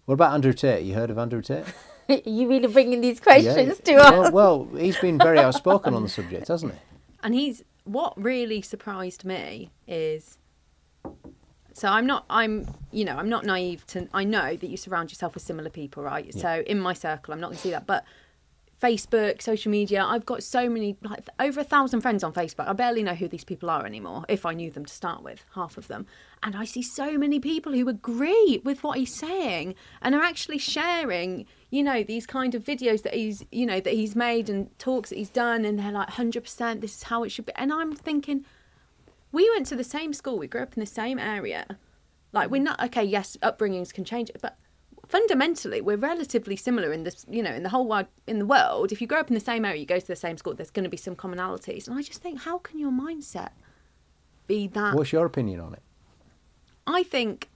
What 0.06 0.16
about 0.16 0.34
Andrew 0.34 0.52
Tate? 0.54 0.84
You 0.84 0.96
heard 0.96 1.10
of 1.12 1.18
Andrew 1.18 1.42
Tate? 1.42 1.66
you 2.26 2.50
really 2.50 2.68
bringing 2.68 3.00
these 3.02 3.20
questions 3.20 3.80
to 3.80 3.94
well, 3.96 4.26
us. 4.26 4.32
well, 4.34 4.68
he's 4.78 4.98
been 4.98 5.18
very 5.18 5.38
outspoken 5.48 5.94
on 5.94 6.04
the 6.04 6.10
subject, 6.10 6.48
hasn't 6.50 6.74
he? 6.74 6.80
And 7.24 7.34
he's 7.36 7.64
what 7.86 8.20
really 8.22 8.62
surprised 8.62 9.24
me 9.24 9.70
is 9.88 10.38
so 11.74 11.88
I'm 11.88 12.06
not 12.06 12.26
I'm 12.30 12.68
you 12.92 13.06
know 13.06 13.16
I'm 13.16 13.30
not 13.30 13.46
naive 13.46 13.86
to 13.88 14.08
I 14.14 14.24
know 14.24 14.56
that 14.56 14.68
you 14.70 14.78
surround 14.78 15.10
yourself 15.12 15.34
with 15.36 15.44
similar 15.44 15.70
people 15.70 16.04
right 16.04 16.26
Yeah. 16.26 16.42
so 16.42 16.64
in 16.68 16.80
my 16.80 16.94
circle 16.94 17.34
I'm 17.34 17.40
not 17.40 17.48
going 17.48 17.58
to 17.58 17.62
see 17.64 17.72
that 17.72 17.88
but 17.88 18.04
Facebook 18.82 19.42
social 19.42 19.70
media. 19.70 20.04
I've 20.04 20.26
got 20.26 20.42
so 20.42 20.68
many 20.68 20.98
like 21.04 21.28
over 21.40 21.60
a 21.60 21.64
thousand 21.64 22.02
friends 22.02 22.24
on 22.24 22.34
Facebook. 22.34 22.68
I 22.68 22.74
barely 22.74 23.04
know 23.04 23.14
who 23.14 23.28
these 23.28 23.44
people 23.44 23.70
are 23.70 23.86
anymore 23.86 24.26
if 24.28 24.46
I 24.46 24.54
knew 24.54 24.72
them 24.72 24.86
to 24.86 24.94
start 24.94 25.22
with 25.22 25.46
half 25.54 25.78
of 25.78 25.88
them. 25.88 26.08
And 26.42 26.56
I 26.56 26.66
see 26.66 26.82
so 26.82 27.18
many 27.18 27.40
people 27.40 27.74
who 27.74 27.88
agree 27.88 28.62
with 28.64 28.84
what 28.84 28.98
he's 28.98 29.14
saying 29.14 29.76
and 30.02 30.16
are 30.16 30.24
actually 30.24 30.58
sharing 30.58 31.46
you 31.70 31.84
know 31.84 32.04
these 32.04 32.26
kind 32.26 32.56
of 32.56 32.64
videos 32.64 33.04
that 33.04 33.14
he's 33.14 33.46
you 33.52 33.66
know 33.66 33.80
that 33.80 33.94
he's 33.94 34.16
made 34.16 34.50
and 34.50 34.78
talks 34.80 35.10
that 35.10 35.18
he's 35.18 35.30
done. 35.30 35.64
And 35.64 35.78
they're 35.78 35.92
like 35.92 36.10
100% 36.10 36.82
this 36.82 36.96
is 36.96 37.04
how 37.04 37.24
it 37.24 37.32
should 37.32 37.46
be. 37.46 37.54
And 37.56 37.72
I'm 37.72 37.96
thinking 37.96 38.46
we 39.32 39.50
went 39.52 39.68
to 39.68 39.76
the 39.76 39.84
same 39.84 40.12
school. 40.14 40.40
We 40.40 40.48
grew 40.48 40.64
up 40.64 40.74
in 40.76 40.80
the 40.80 40.88
same 40.88 41.20
area. 41.20 41.78
Like 42.34 42.50
we're 42.50 42.64
not 42.64 42.84
okay 42.86 43.04
yes 43.04 43.38
upbringings 43.44 43.94
can 43.94 44.06
change 44.06 44.32
it, 44.32 44.38
but 44.42 44.58
fundamentally 45.12 45.82
we're 45.82 45.98
relatively 45.98 46.56
similar 46.56 46.94
in 46.94 47.04
this 47.04 47.26
you 47.30 47.44
know 47.44 47.52
in 47.52 47.64
the 47.64 47.70
whole 47.70 47.86
wide 47.86 48.08
in 48.28 48.40
the 48.40 48.46
world 48.46 48.92
if 48.92 49.02
you 49.02 49.08
grow 49.08 49.20
up 49.20 49.30
in 49.30 49.34
the 49.34 49.40
same 49.40 49.66
area 49.66 49.80
you 49.80 49.86
go 49.86 50.00
to 50.00 50.08
the 50.08 50.16
same 50.16 50.38
school 50.38 50.54
there's 50.54 50.72
going 50.72 50.86
to 50.86 50.90
be 50.90 50.98
some 50.98 51.16
commonalities 51.16 51.88
and 51.88 51.98
i 51.98 52.02
just 52.02 52.22
think 52.22 52.40
how 52.40 52.58
can 52.58 52.80
your 52.80 52.92
mindset 52.92 53.52
be 54.52 54.68
that 54.68 54.96
What's 54.96 55.12
your 55.12 55.26
opinion 55.26 55.60
on 55.60 55.74
it? 55.74 55.82
I 56.86 57.04
think 57.04 57.50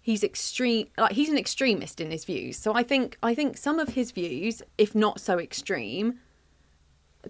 he's 0.00 0.24
extreme 0.24 0.88
like 0.96 1.12
he's 1.12 1.28
an 1.28 1.38
extremist 1.38 2.00
in 2.00 2.10
his 2.10 2.24
views. 2.24 2.56
So 2.56 2.74
I 2.74 2.82
think 2.82 3.18
I 3.22 3.34
think 3.34 3.56
some 3.56 3.78
of 3.78 3.90
his 3.90 4.10
views, 4.10 4.62
if 4.78 4.94
not 4.94 5.20
so 5.20 5.38
extreme, 5.38 6.20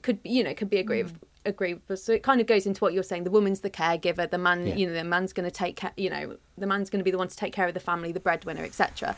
could 0.03 0.23
be- 0.23 0.31
you 0.31 0.45
know 0.45 0.55
could 0.55 0.71
be 0.71 0.79
agree 0.79 1.01
hmm. 1.01 1.09
with 1.09 1.19
agree 1.49 1.75
with 1.89 1.99
so 1.99 2.13
it 2.13 2.23
kind 2.23 2.41
of 2.41 2.47
goes 2.47 2.67
into 2.67 2.81
what 2.81 2.93
you're 2.93 3.03
saying 3.03 3.25
the 3.25 3.31
woman's 3.31 3.61
the 3.61 3.71
caregiver 3.71 4.29
the 4.31 4.39
man 4.39 4.67
Yeah. 4.67 4.77
you 4.77 4.87
know 4.87 4.93
the 4.93 5.05
man's 5.05 5.33
going 5.33 5.45
to 5.45 5.51
take 5.51 5.77
care 5.77 5.93
you 5.97 6.11
know 6.11 6.37
the 6.57 6.67
man's 6.67 6.91
going 6.91 7.01
to 7.01 7.05
be 7.05 7.11
the 7.11 7.19
one 7.19 7.29
to 7.29 7.37
take 7.37 7.53
care 7.53 7.67
of 7.67 7.75
the 7.75 7.81
family 7.81 8.13
the 8.13 8.21
breadwinner 8.21 8.65
etc 8.65 9.17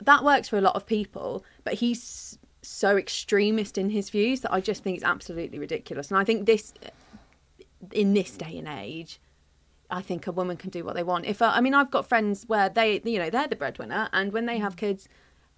that 0.00 0.24
works 0.24 0.48
for 0.48 0.58
a 0.58 0.60
lot 0.60 0.76
of 0.76 0.86
people 0.86 1.44
but 1.64 1.74
he's 1.74 2.38
so 2.62 2.96
extremist 2.96 3.78
in 3.78 3.90
his 3.90 4.10
views 4.10 4.40
that 4.40 4.52
i 4.52 4.60
just 4.60 4.82
think 4.82 4.96
it's 4.96 5.04
absolutely 5.04 5.58
ridiculous 5.58 6.10
and 6.10 6.18
i 6.18 6.24
think 6.24 6.46
this 6.46 6.74
in 7.92 8.12
this 8.14 8.36
day 8.36 8.58
and 8.58 8.68
age 8.68 9.20
I 9.92 10.00
think 10.00 10.26
a 10.26 10.32
woman 10.32 10.56
can 10.56 10.70
do 10.70 10.84
what 10.84 10.94
they 10.94 11.02
want. 11.02 11.26
If 11.26 11.42
I, 11.42 11.58
I 11.58 11.60
mean, 11.60 11.74
I've 11.74 11.90
got 11.90 12.08
friends 12.08 12.44
where 12.46 12.70
they, 12.70 13.02
you 13.04 13.18
know, 13.18 13.28
they're 13.28 13.46
the 13.46 13.56
breadwinner, 13.56 14.08
and 14.12 14.32
when 14.32 14.46
they 14.46 14.56
have 14.56 14.74
mm. 14.74 14.78
kids, 14.78 15.06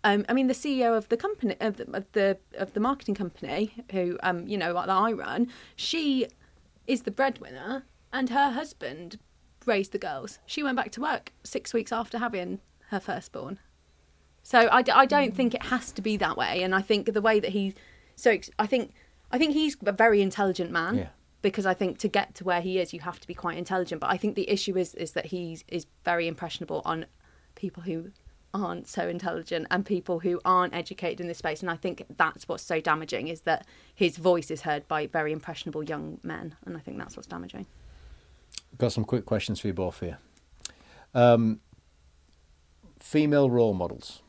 um, 0.04 0.24
I 0.28 0.32
mean, 0.34 0.46
the 0.46 0.54
CEO 0.54 0.96
of 0.96 1.08
the 1.08 1.16
company 1.16 1.56
of 1.60 1.76
the 1.78 1.90
of 1.96 2.04
the, 2.12 2.38
of 2.56 2.72
the 2.74 2.80
marketing 2.80 3.14
company, 3.16 3.72
who, 3.90 4.18
um, 4.22 4.46
you 4.46 4.56
know, 4.56 4.72
that 4.74 4.88
I 4.88 5.10
run, 5.12 5.48
she 5.76 6.26
is 6.86 7.02
the 7.02 7.10
breadwinner, 7.10 7.84
and 8.12 8.30
her 8.30 8.50
husband 8.50 9.18
raised 9.66 9.92
the 9.92 9.98
girls. 9.98 10.38
She 10.46 10.62
went 10.62 10.76
back 10.76 10.90
to 10.92 11.00
work 11.00 11.32
six 11.42 11.72
weeks 11.72 11.90
after 11.90 12.18
having 12.18 12.60
her 12.90 13.00
firstborn. 13.00 13.58
So 14.42 14.68
I, 14.70 14.82
d- 14.82 14.92
I 14.92 15.06
don't 15.06 15.34
think 15.34 15.54
it 15.54 15.62
has 15.64 15.90
to 15.92 16.02
be 16.02 16.18
that 16.18 16.36
way, 16.36 16.62
and 16.62 16.74
I 16.74 16.82
think 16.82 17.12
the 17.12 17.22
way 17.22 17.40
that 17.40 17.50
he, 17.50 17.74
so 18.14 18.36
I 18.58 18.66
think 18.66 18.92
I 19.32 19.38
think 19.38 19.54
he's 19.54 19.76
a 19.86 19.92
very 19.92 20.20
intelligent 20.20 20.70
man 20.70 20.98
Yeah. 20.98 21.08
because 21.40 21.64
I 21.64 21.72
think 21.72 21.98
to 22.00 22.08
get 22.08 22.34
to 22.36 22.44
where 22.44 22.60
he 22.60 22.78
is, 22.78 22.92
you 22.92 23.00
have 23.00 23.18
to 23.20 23.26
be 23.26 23.32
quite 23.34 23.56
intelligent. 23.56 24.02
But 24.02 24.10
I 24.10 24.18
think 24.18 24.34
the 24.36 24.48
issue 24.50 24.76
is 24.76 24.94
is 24.96 25.12
that 25.12 25.26
he 25.26 25.58
is 25.68 25.86
very 26.04 26.28
impressionable 26.28 26.82
on 26.84 27.06
people 27.54 27.82
who 27.84 28.10
aren't 28.54 28.86
so 28.86 29.08
intelligent 29.08 29.66
and 29.70 29.84
people 29.84 30.20
who 30.20 30.40
aren't 30.44 30.72
educated 30.72 31.20
in 31.20 31.26
this 31.26 31.38
space. 31.38 31.60
And 31.60 31.70
I 31.70 31.76
think 31.76 32.04
that's 32.16 32.48
what's 32.48 32.62
so 32.62 32.80
damaging 32.80 33.28
is 33.28 33.42
that 33.42 33.66
his 33.94 34.16
voice 34.16 34.50
is 34.50 34.62
heard 34.62 34.86
by 34.86 35.08
very 35.08 35.32
impressionable 35.32 35.82
young 35.82 36.18
men, 36.22 36.54
and 36.64 36.76
I 36.76 36.80
think 36.80 36.96
that's 36.96 37.16
what's 37.16 37.26
damaging. 37.26 37.66
Got 38.78 38.92
some 38.92 39.04
quick 39.04 39.26
questions 39.26 39.60
for 39.60 39.66
you 39.66 39.74
both 39.74 40.00
here. 40.00 40.18
Um, 41.12 41.60
female 43.00 43.50
role 43.50 43.74
models. 43.74 44.22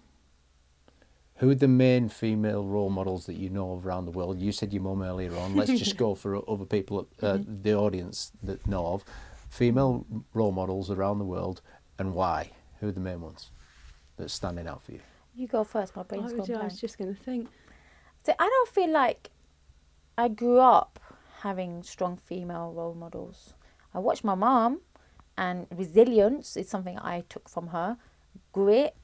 Who 1.39 1.49
are 1.49 1.55
the 1.55 1.67
main 1.67 2.07
female 2.09 2.63
role 2.63 2.89
models 2.89 3.25
that 3.25 3.35
you 3.35 3.49
know 3.49 3.73
of 3.73 3.85
around 3.85 4.05
the 4.05 4.11
world? 4.11 4.39
You 4.39 4.51
said 4.51 4.71
your 4.71 4.81
mum 4.81 5.01
earlier 5.01 5.35
on. 5.35 5.55
Let's 5.55 5.71
just 5.71 5.97
go 6.05 6.15
for 6.15 6.49
other 6.49 6.65
people, 6.65 7.07
uh, 7.21 7.39
the 7.45 7.75
audience 7.75 8.31
that 8.41 8.65
know 8.65 8.87
of 8.87 9.03
female 9.49 10.05
role 10.33 10.51
models 10.51 10.89
around 10.89 11.19
the 11.19 11.25
world, 11.25 11.61
and 11.99 12.13
why? 12.13 12.51
Who 12.79 12.87
are 12.87 12.91
the 12.91 12.99
main 12.99 13.21
ones 13.21 13.51
that's 14.17 14.33
standing 14.33 14.67
out 14.67 14.83
for 14.83 14.93
you? 14.93 14.99
You 15.35 15.47
go 15.47 15.63
first. 15.63 15.95
My 15.95 16.01
I 16.01 16.05
brain's 16.05 16.33
was, 16.33 16.47
gone 16.47 16.57
I 16.57 16.63
was 16.65 16.79
just 16.79 16.97
going 16.97 17.13
to 17.13 17.21
think. 17.21 17.49
So 18.23 18.33
I 18.39 18.45
don't 18.47 18.69
feel 18.69 18.89
like 18.91 19.29
I 20.17 20.29
grew 20.29 20.59
up 20.59 20.99
having 21.41 21.83
strong 21.83 22.17
female 22.17 22.73
role 22.75 22.95
models. 22.95 23.53
I 23.93 23.99
watched 23.99 24.23
my 24.23 24.35
mom, 24.35 24.81
and 25.37 25.67
resilience 25.69 26.57
is 26.57 26.69
something 26.69 26.97
I 26.99 27.23
took 27.29 27.49
from 27.49 27.67
her. 27.67 27.97
Grit, 28.53 28.95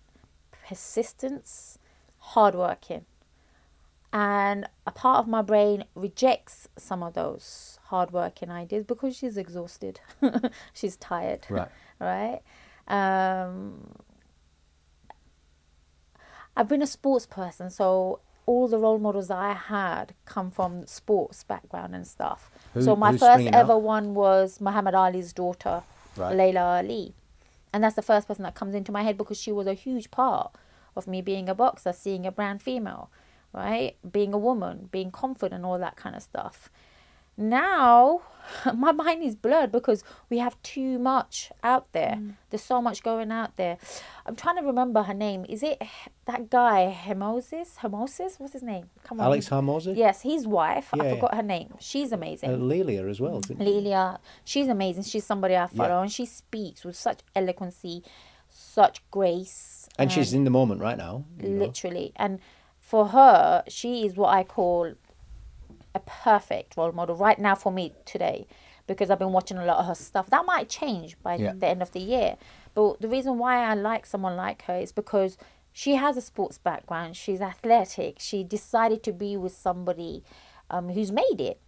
persistence, 0.68 1.78
hardworking. 2.18 3.06
And 4.14 4.68
a 4.86 4.92
part 4.92 5.20
of 5.20 5.28
my 5.28 5.42
brain 5.42 5.86
rejects 5.96 6.68
some 6.78 7.02
of 7.02 7.14
those 7.14 7.80
hardworking 7.84 8.50
ideas 8.50 8.84
because 8.86 9.16
she's 9.16 9.38
exhausted. 9.38 10.00
she's 10.74 10.98
tired. 10.98 11.46
Right. 11.50 11.70
right? 12.00 12.42
Um, 12.88 13.94
I've 16.56 16.68
been 16.68 16.82
a 16.82 16.88
sports 16.88 17.26
person, 17.26 17.70
so 17.70 18.20
all 18.46 18.68
the 18.68 18.78
role 18.78 19.00
models 19.00 19.28
that 19.30 19.38
I 19.38 19.54
had 19.54 20.14
come 20.26 20.52
from 20.52 20.86
sports 20.88 21.44
background 21.44 21.96
and 21.96 22.06
stuff. 22.06 22.50
Who- 22.74 22.82
so 22.84 22.96
my 22.96 23.12
first 23.18 23.48
ever 23.54 23.74
out? 23.74 23.82
one 23.82 24.14
was 24.14 24.60
Muhammad 24.60 24.96
Ali's 24.96 25.32
daughter, 25.34 25.84
Right. 26.18 26.36
Laila 26.36 26.78
Ali. 26.78 27.14
And 27.72 27.82
that's 27.84 27.96
the 27.96 28.02
first 28.02 28.28
person 28.28 28.44
that 28.44 28.54
comes 28.56 28.76
into 28.76 28.92
my 28.92 29.04
head 29.04 29.18
because 29.18 29.40
she 29.40 29.52
was 29.52 29.66
a 29.66 29.74
huge 29.74 30.12
part 30.12 30.52
of 30.98 31.08
me 31.08 31.22
being 31.22 31.48
a 31.48 31.56
boxer, 31.56 31.94
seeing 31.94 32.26
a 32.26 32.32
brand 32.32 32.62
female, 32.62 33.10
right? 33.54 33.96
Being 34.12 34.34
a 34.34 34.38
woman, 34.38 34.90
being 34.92 35.10
confident, 35.10 35.54
and 35.60 35.66
all 35.66 35.80
that 35.80 35.96
kind 35.96 36.16
of 36.16 36.22
stuff. 36.22 36.70
Now, 37.38 38.22
my 38.76 38.92
mind 38.92 39.24
is 39.24 39.36
blurred 39.36 39.72
because 39.72 40.04
we 40.30 40.38
have 40.40 40.62
too 40.64 41.00
much 41.00 41.52
out 41.64 41.92
there. 41.94 42.20
There's 42.50 42.62
so 42.64 42.82
much 42.82 43.02
going 43.04 43.32
out 43.32 43.56
there. 43.58 43.78
I'm 44.26 44.36
trying 44.36 44.58
to 44.58 44.64
remember 44.64 45.04
her 45.04 45.14
name. 45.14 45.46
Is 45.48 45.64
it 45.64 45.82
that 46.26 46.50
guy, 46.50 46.96
Hemosis? 47.06 47.78
Hemosis? 47.78 48.40
What's 48.40 48.54
his 48.54 48.64
name? 48.64 48.90
Come 49.04 49.20
on. 49.20 49.26
Alex 49.28 49.50
Hormozi? 49.50 49.96
Yes, 49.96 50.22
his 50.22 50.46
wife. 50.48 50.90
Yeah, 50.96 51.04
I 51.04 51.10
forgot 51.16 51.36
her 51.36 51.44
name. 51.44 51.74
She's 51.80 52.12
amazing. 52.12 52.50
Uh, 52.52 52.58
Leila 52.58 53.08
as 53.10 53.20
well. 53.22 53.40
isn't 53.44 53.60
it? 53.62 53.64
Leila, 53.64 54.20
she's 54.44 54.68
amazing. 54.68 55.04
She's 55.04 55.26
somebody 55.26 55.56
I 55.56 55.68
follow, 55.68 55.90
Yeah. 55.98 56.02
and 56.02 56.12
she 56.12 56.26
speaks 56.26 56.84
with 56.84 56.96
such 56.96 57.22
eloquency, 57.36 58.04
such 58.50 59.02
grace, 59.12 59.88
And 59.98 60.12
she's 60.12 60.34
in 60.34 60.44
the 60.44 60.50
moment 60.52 60.82
right 60.82 60.98
now. 60.98 61.26
you 61.42 61.50
know. 61.50 61.66
literally. 61.66 62.12
And 62.18 62.40
for 62.80 63.08
her, 63.08 63.64
she 63.68 64.06
is 64.06 64.16
what 64.16 64.30
I 64.30 64.44
call 64.44 64.94
a 65.94 66.00
perfect 66.00 66.78
role 66.78 66.92
model 66.92 67.16
right 67.16 67.40
now 67.40 67.56
for 67.56 67.72
me 67.72 67.94
today, 68.06 68.48
because 68.88 69.10
I've 69.10 69.20
been 69.20 69.34
watching 69.34 69.58
a 69.58 69.66
lot 69.66 69.78
of 69.78 69.86
her 69.88 69.96
stuff. 69.96 70.30
That 70.30 70.46
might 70.46 70.70
change 70.70 71.22
by 71.22 71.36
Yeah. 71.36 71.54
the 71.54 71.68
end 71.68 71.82
of 71.82 71.92
the 71.92 72.00
year, 72.00 72.38
but 72.74 73.02
the 73.02 73.08
reason 73.08 73.38
why 73.38 73.64
I 73.64 73.74
like 73.74 74.06
someone 74.06 74.36
like 74.36 74.64
her 74.64 74.78
is 74.78 74.92
because 74.92 75.38
she 75.74 75.96
has 75.96 76.18
a 76.18 76.22
sports 76.22 76.58
background. 76.58 77.16
She's 77.16 77.42
athletic. 77.42 78.20
She 78.20 78.44
decided 78.44 79.04
to 79.04 79.14
be 79.14 79.38
with 79.38 79.54
somebody 79.54 80.24
um, 80.70 80.90
who's 80.90 81.12
made 81.12 81.40
it 81.40 81.60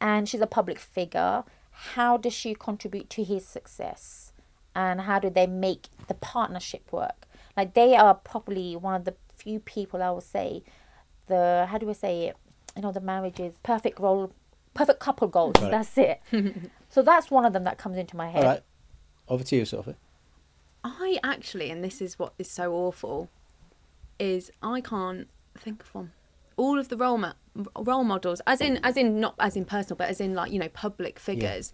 and 0.00 0.28
she's 0.28 0.40
a 0.40 0.46
public 0.46 0.78
figure. 0.78 1.44
How 1.70 2.16
does 2.16 2.32
she 2.32 2.54
contribute 2.54 3.08
to 3.10 3.24
his 3.24 3.46
success? 3.46 4.32
And 4.74 5.02
how 5.02 5.18
do 5.18 5.30
they 5.30 5.46
make 5.46 5.88
the 6.08 6.14
partnership 6.14 6.92
work? 6.92 7.26
Like 7.56 7.74
they 7.74 7.94
are 7.94 8.14
probably 8.14 8.74
one 8.76 8.94
of 8.94 9.04
the 9.04 9.14
few 9.36 9.60
people 9.60 10.02
I 10.02 10.10
would 10.10 10.22
say 10.22 10.62
the 11.26 11.66
how 11.68 11.78
do 11.78 11.88
I 11.88 11.92
say 11.92 12.28
it? 12.28 12.36
You 12.76 12.82
know, 12.82 12.92
the 12.92 13.00
marriage 13.00 13.38
is 13.40 13.52
perfect 13.62 13.98
role, 14.00 14.32
perfect 14.74 15.00
couple 15.00 15.28
goals. 15.28 15.54
Right. 15.60 15.70
That's 15.70 15.98
it. 15.98 16.20
so 16.88 17.02
that's 17.02 17.30
one 17.30 17.44
of 17.44 17.52
them 17.52 17.64
that 17.64 17.78
comes 17.78 17.96
into 17.96 18.16
my 18.16 18.30
head. 18.30 18.44
All 18.44 18.50
right. 18.50 18.62
Over 19.28 19.44
to 19.44 19.56
you, 19.56 19.64
Sophie. 19.64 19.94
I 20.84 21.18
actually, 21.22 21.70
and 21.70 21.84
this 21.84 22.00
is 22.00 22.18
what 22.18 22.34
is 22.38 22.50
so 22.50 22.72
awful, 22.72 23.30
is 24.18 24.50
I 24.62 24.80
can't 24.80 25.28
think 25.56 25.82
of 25.82 25.94
one. 25.94 26.12
All 26.56 26.78
of 26.78 26.88
the 26.88 26.96
role 26.96 27.18
mo- 27.18 27.34
role 27.78 28.04
models, 28.04 28.40
as 28.46 28.60
in 28.60 28.78
as 28.82 28.96
in 28.96 29.20
not 29.20 29.34
as 29.38 29.56
in 29.56 29.64
personal, 29.64 29.96
but 29.96 30.08
as 30.08 30.20
in 30.20 30.34
like 30.34 30.52
you 30.52 30.58
know 30.58 30.68
public 30.68 31.18
figures 31.18 31.72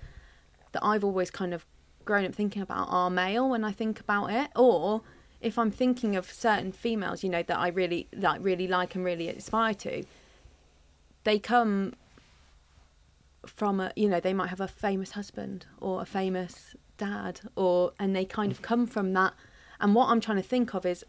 that 0.72 0.84
I've 0.84 1.05
always 1.05 1.30
kind 1.30 1.55
of 1.55 1.66
grown 2.05 2.24
up 2.24 2.34
thinking 2.34 2.62
about 2.62 2.88
are 2.90 3.11
male 3.11 3.49
when 3.49 3.64
I 3.64 3.72
think 3.72 3.99
about 4.01 4.30
it, 4.30 4.51
or 4.55 5.03
if 5.40 5.59
I'm 5.59 5.70
thinking 5.70 6.16
of 6.16 6.30
certain 6.30 6.72
females, 6.72 7.22
you 7.22 7.30
know 7.30 7.42
that 7.42 7.59
I 7.59 7.68
really 7.68 8.09
like, 8.14 8.40
really 8.42 8.66
like 8.68 8.94
and 8.94 9.05
really 9.05 9.28
aspire 9.28 9.74
to, 9.74 10.05
they 11.25 11.39
come 11.39 11.95
from 13.47 13.81
a 13.81 13.93
you 13.97 14.09
know 14.09 14.21
they 14.21 14.35
might 14.35 14.49
have 14.49 14.61
a 14.61 14.69
famous 14.69 15.12
husband 15.12 15.66
or 15.81 16.03
a 16.03 16.07
famous 16.07 16.77
dad 16.97 17.41
or 17.57 17.93
and 17.99 18.14
they 18.14 18.25
kind 18.25 18.53
of 18.53 18.62
come 18.62 18.87
from 18.87 19.12
that. 19.12 19.33
And 19.81 19.95
what 19.95 20.09
i'm 20.09 20.21
trying 20.21 20.39
to 20.39 20.43
think 20.43 20.75
of 20.75 20.85
is 20.85 21.05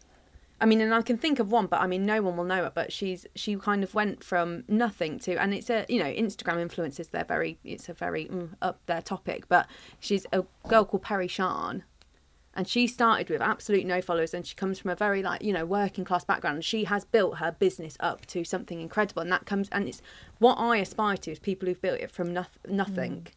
i 0.60 0.64
mean 0.64 0.80
and 0.80 0.94
i 0.94 1.02
can 1.02 1.18
think 1.18 1.40
of 1.40 1.50
one 1.50 1.66
but 1.66 1.80
i 1.80 1.88
mean 1.88 2.06
no 2.06 2.22
one 2.22 2.36
will 2.36 2.44
know 2.44 2.64
it 2.66 2.72
but 2.72 2.92
she's 2.92 3.26
she 3.34 3.56
kind 3.56 3.82
of 3.82 3.94
went 3.94 4.22
from 4.22 4.62
nothing 4.68 5.18
to 5.18 5.34
and 5.34 5.52
it's 5.52 5.68
a 5.70 5.84
you 5.88 5.98
know 5.98 6.12
instagram 6.12 6.64
influencers 6.64 7.10
they're 7.10 7.24
very 7.24 7.58
it's 7.64 7.88
a 7.88 7.92
very 7.92 8.26
mm, 8.26 8.48
up 8.62 8.78
there 8.86 9.02
topic 9.02 9.48
but 9.48 9.66
she's 9.98 10.24
a 10.32 10.44
girl 10.68 10.84
called 10.84 11.02
perry 11.02 11.26
shan 11.26 11.82
and 12.54 12.66
she 12.66 12.86
started 12.86 13.30
with 13.30 13.40
absolute 13.40 13.86
no 13.86 14.00
followers 14.00 14.34
and 14.34 14.46
she 14.46 14.54
comes 14.54 14.78
from 14.78 14.90
a 14.90 14.96
very 14.96 15.22
like 15.22 15.42
you 15.42 15.52
know 15.52 15.64
working 15.64 16.04
class 16.04 16.24
background 16.24 16.56
and 16.56 16.64
she 16.64 16.84
has 16.84 17.04
built 17.04 17.38
her 17.38 17.52
business 17.58 17.96
up 18.00 18.26
to 18.26 18.44
something 18.44 18.80
incredible 18.80 19.22
and 19.22 19.30
that 19.30 19.46
comes 19.46 19.68
and 19.70 19.88
it's 19.88 20.02
what 20.38 20.54
i 20.54 20.76
aspire 20.76 21.16
to 21.16 21.30
is 21.30 21.38
people 21.38 21.68
who've 21.68 21.80
built 21.80 22.00
it 22.00 22.10
from 22.10 22.32
noth- 22.32 22.58
nothing 22.68 23.22
mm. 23.22 23.32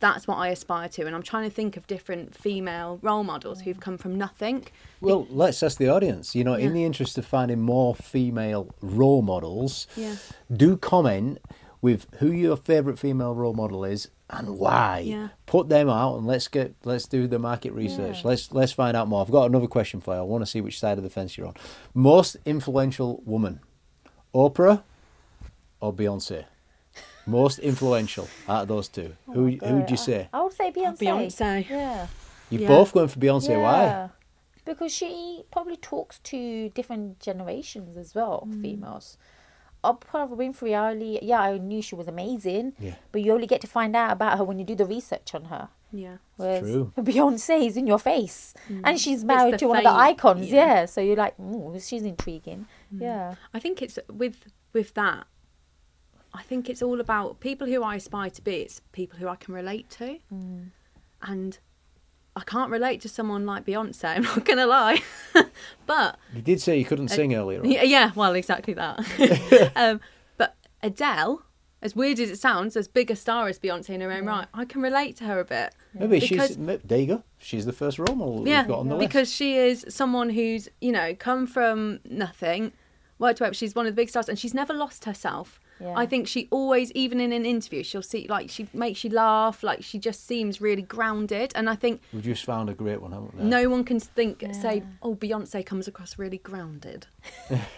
that's 0.00 0.26
what 0.26 0.36
i 0.36 0.48
aspire 0.48 0.88
to 0.88 1.06
and 1.06 1.14
i'm 1.14 1.22
trying 1.22 1.48
to 1.48 1.54
think 1.54 1.76
of 1.76 1.86
different 1.86 2.34
female 2.34 2.98
role 3.02 3.24
models 3.24 3.60
who've 3.62 3.78
mm. 3.78 3.82
come 3.82 3.98
from 3.98 4.16
nothing 4.16 4.66
Well, 5.00 5.26
let's 5.30 5.62
ask 5.62 5.76
the 5.78 5.90
audience. 5.90 6.34
You 6.34 6.42
know, 6.42 6.54
in 6.54 6.72
the 6.72 6.84
interest 6.84 7.18
of 7.18 7.26
finding 7.26 7.60
more 7.60 7.94
female 7.94 8.74
role 8.80 9.20
models, 9.20 9.86
Yeah. 9.94 10.16
do 10.50 10.78
comment 10.78 11.38
with 11.82 12.06
who 12.18 12.30
your 12.30 12.56
favourite 12.56 12.98
female 12.98 13.34
role 13.34 13.52
model 13.54 13.84
is 13.84 14.08
and 14.30 14.58
why. 14.58 15.00
Yeah. 15.00 15.28
Put 15.46 15.68
them 15.68 15.88
out 15.88 16.16
and 16.16 16.26
let's 16.26 16.48
get 16.48 16.74
let's 16.84 17.06
do 17.06 17.26
the 17.26 17.38
market 17.38 17.72
research. 17.72 18.16
Yeah. 18.22 18.28
Let's 18.28 18.52
let's 18.52 18.72
find 18.72 18.96
out 18.96 19.08
more. 19.08 19.22
I've 19.22 19.30
got 19.30 19.44
another 19.46 19.66
question 19.68 20.00
for 20.00 20.14
you. 20.14 20.20
I 20.20 20.24
want 20.24 20.42
to 20.42 20.46
see 20.50 20.60
which 20.60 20.80
side 20.80 20.98
of 20.98 21.04
the 21.04 21.10
fence 21.10 21.36
you're 21.36 21.46
on. 21.46 21.54
Most 21.94 22.36
influential 22.44 23.22
woman, 23.24 23.60
Oprah 24.34 24.82
or 25.80 25.92
Beyonce? 25.92 26.44
Most 27.26 27.58
influential 27.58 28.28
out 28.48 28.62
of 28.62 28.68
those 28.68 28.88
two. 28.88 29.14
who 29.26 29.46
who'd 29.46 29.62
you 29.62 29.96
God, 29.96 29.98
say? 29.98 30.28
I, 30.32 30.38
I 30.38 30.42
would 30.42 30.52
say 30.52 30.72
Beyonce. 30.72 30.98
Beyonce. 30.98 31.68
Yeah. 31.68 32.06
You're 32.50 32.62
Yeah. 32.62 32.68
both 32.68 32.92
going 32.92 33.08
for 33.08 33.18
Beyonce. 33.18 33.48
yeah. 33.50 33.58
Why? 33.62 34.10
Because 34.64 34.92
she 34.92 35.42
probably 35.52 35.76
talks 35.76 36.18
to 36.20 36.70
different 36.70 37.20
generations 37.20 37.96
as 37.96 38.14
well, 38.14 38.46
Mm. 38.48 38.62
females. 38.62 39.16
Oprah 39.84 40.28
Winfrey, 40.28 40.74
I 40.76 40.90
only, 40.90 41.24
yeah, 41.24 41.40
I 41.40 41.58
knew 41.58 41.80
she 41.82 41.94
was 41.94 42.08
amazing, 42.08 42.72
Yeah. 42.78 42.94
but 43.12 43.22
you 43.22 43.32
only 43.32 43.46
get 43.46 43.60
to 43.60 43.66
find 43.66 43.94
out 43.94 44.10
about 44.12 44.38
her 44.38 44.44
when 44.44 44.58
you 44.58 44.64
do 44.64 44.74
the 44.74 44.84
research 44.86 45.34
on 45.34 45.44
her. 45.46 45.68
yeah 45.92 46.16
Whereas 46.36 46.62
True. 46.62 46.92
Beyonce 46.98 47.66
is 47.66 47.76
in 47.76 47.86
your 47.86 47.98
face, 47.98 48.54
mm. 48.68 48.80
and 48.84 49.00
she's 49.00 49.24
married 49.24 49.58
to 49.60 49.66
one 49.68 49.78
of 49.78 49.84
the 49.84 49.90
icons. 49.90 50.50
yeah. 50.50 50.66
Yeah. 50.66 50.84
so 50.86 51.00
you're 51.00 51.16
like, 51.16 51.38
Ooh, 51.38 51.78
she's 51.80 52.02
intriguing. 52.02 52.66
Mm. 52.94 53.00
Yeah, 53.02 53.34
I 53.54 53.60
think 53.60 53.80
it's 53.82 53.98
with 54.12 54.36
with 54.72 54.94
that. 54.94 55.26
I 56.34 56.42
think 56.42 56.68
it's 56.68 56.82
all 56.82 57.00
about 57.00 57.40
people 57.40 57.66
who 57.66 57.82
I 57.82 57.94
aspire 57.96 58.28
to 58.30 58.42
be. 58.42 58.56
It's 58.56 58.80
people 58.92 59.18
who 59.18 59.28
I 59.28 59.36
can 59.36 59.54
relate 59.54 59.88
to, 59.90 60.18
mm. 60.32 60.66
and 61.22 61.58
I 62.36 62.40
can't 62.40 62.70
relate 62.70 63.00
to 63.00 63.08
someone 63.08 63.46
like 63.46 63.64
Beyonce. 63.64 64.04
I'm 64.16 64.22
not 64.22 64.44
gonna 64.44 64.66
lie, 64.66 65.00
but 65.86 66.18
You 66.34 66.42
did 66.42 66.60
say 66.60 66.78
you 66.78 66.84
couldn't 66.84 67.08
sing 67.08 67.34
earlier. 67.34 67.60
on. 67.60 67.70
yeah, 67.70 67.82
yeah, 67.82 68.12
well, 68.14 68.34
exactly 68.34 68.74
that. 68.74 69.72
um, 69.76 70.00
but 70.36 70.54
Adele, 70.82 71.42
as 71.82 71.96
weird 71.96 72.20
as 72.20 72.30
it 72.30 72.38
sounds, 72.38 72.76
as 72.76 72.88
big 72.88 73.10
a 73.10 73.16
star 73.16 73.48
as 73.48 73.58
Beyonce 73.58 73.90
in 73.90 74.00
her 74.02 74.12
own 74.12 74.26
right, 74.26 74.46
I 74.52 74.64
can 74.66 74.82
relate 74.82 75.16
to 75.16 75.24
her 75.24 75.40
a 75.40 75.44
bit. 75.44 75.74
Maybe 75.94 76.20
Because- 76.20 76.48
she's 76.48 76.58
ma- 76.58 76.76
there 76.84 76.98
you 76.98 77.06
go. 77.06 77.22
She's 77.38 77.64
the 77.64 77.72
first 77.72 77.98
role 77.98 78.14
model 78.14 78.46
yeah, 78.46 78.62
we've 78.62 78.68
got 78.68 78.78
on 78.80 78.88
the 78.88 78.96
list. 78.96 79.08
because 79.08 79.32
she 79.32 79.56
is 79.56 79.84
someone 79.88 80.30
who's 80.30 80.68
you 80.80 80.92
know 80.92 81.14
come 81.14 81.46
from 81.46 82.00
nothing, 82.04 82.72
worked 83.18 83.38
her 83.38 83.46
up. 83.46 83.54
She's 83.54 83.74
one 83.74 83.86
of 83.86 83.94
the 83.94 84.00
big 84.00 84.10
stars, 84.10 84.28
and 84.28 84.38
she's 84.38 84.52
never 84.54 84.74
lost 84.74 85.04
herself. 85.06 85.58
Yeah. 85.80 85.92
I 85.96 86.06
think 86.06 86.26
she 86.26 86.48
always, 86.50 86.90
even 86.92 87.20
in 87.20 87.32
an 87.32 87.44
interview, 87.44 87.82
she'll 87.82 88.02
see 88.02 88.26
like 88.28 88.48
she 88.50 88.66
makes 88.72 89.04
you 89.04 89.10
laugh. 89.10 89.62
Like 89.62 89.82
she 89.82 89.98
just 89.98 90.26
seems 90.26 90.60
really 90.60 90.82
grounded, 90.82 91.52
and 91.54 91.68
I 91.68 91.74
think 91.74 92.00
we've 92.12 92.22
just 92.22 92.44
found 92.44 92.70
a 92.70 92.74
great 92.74 93.00
one, 93.02 93.12
haven't 93.12 93.36
we? 93.36 93.44
no 93.44 93.68
one 93.68 93.84
can 93.84 94.00
think 94.00 94.42
say, 94.52 94.82
"Oh, 95.02 95.14
Beyonce 95.14 95.64
comes 95.64 95.86
across 95.88 96.18
really 96.18 96.38
grounded." 96.38 97.06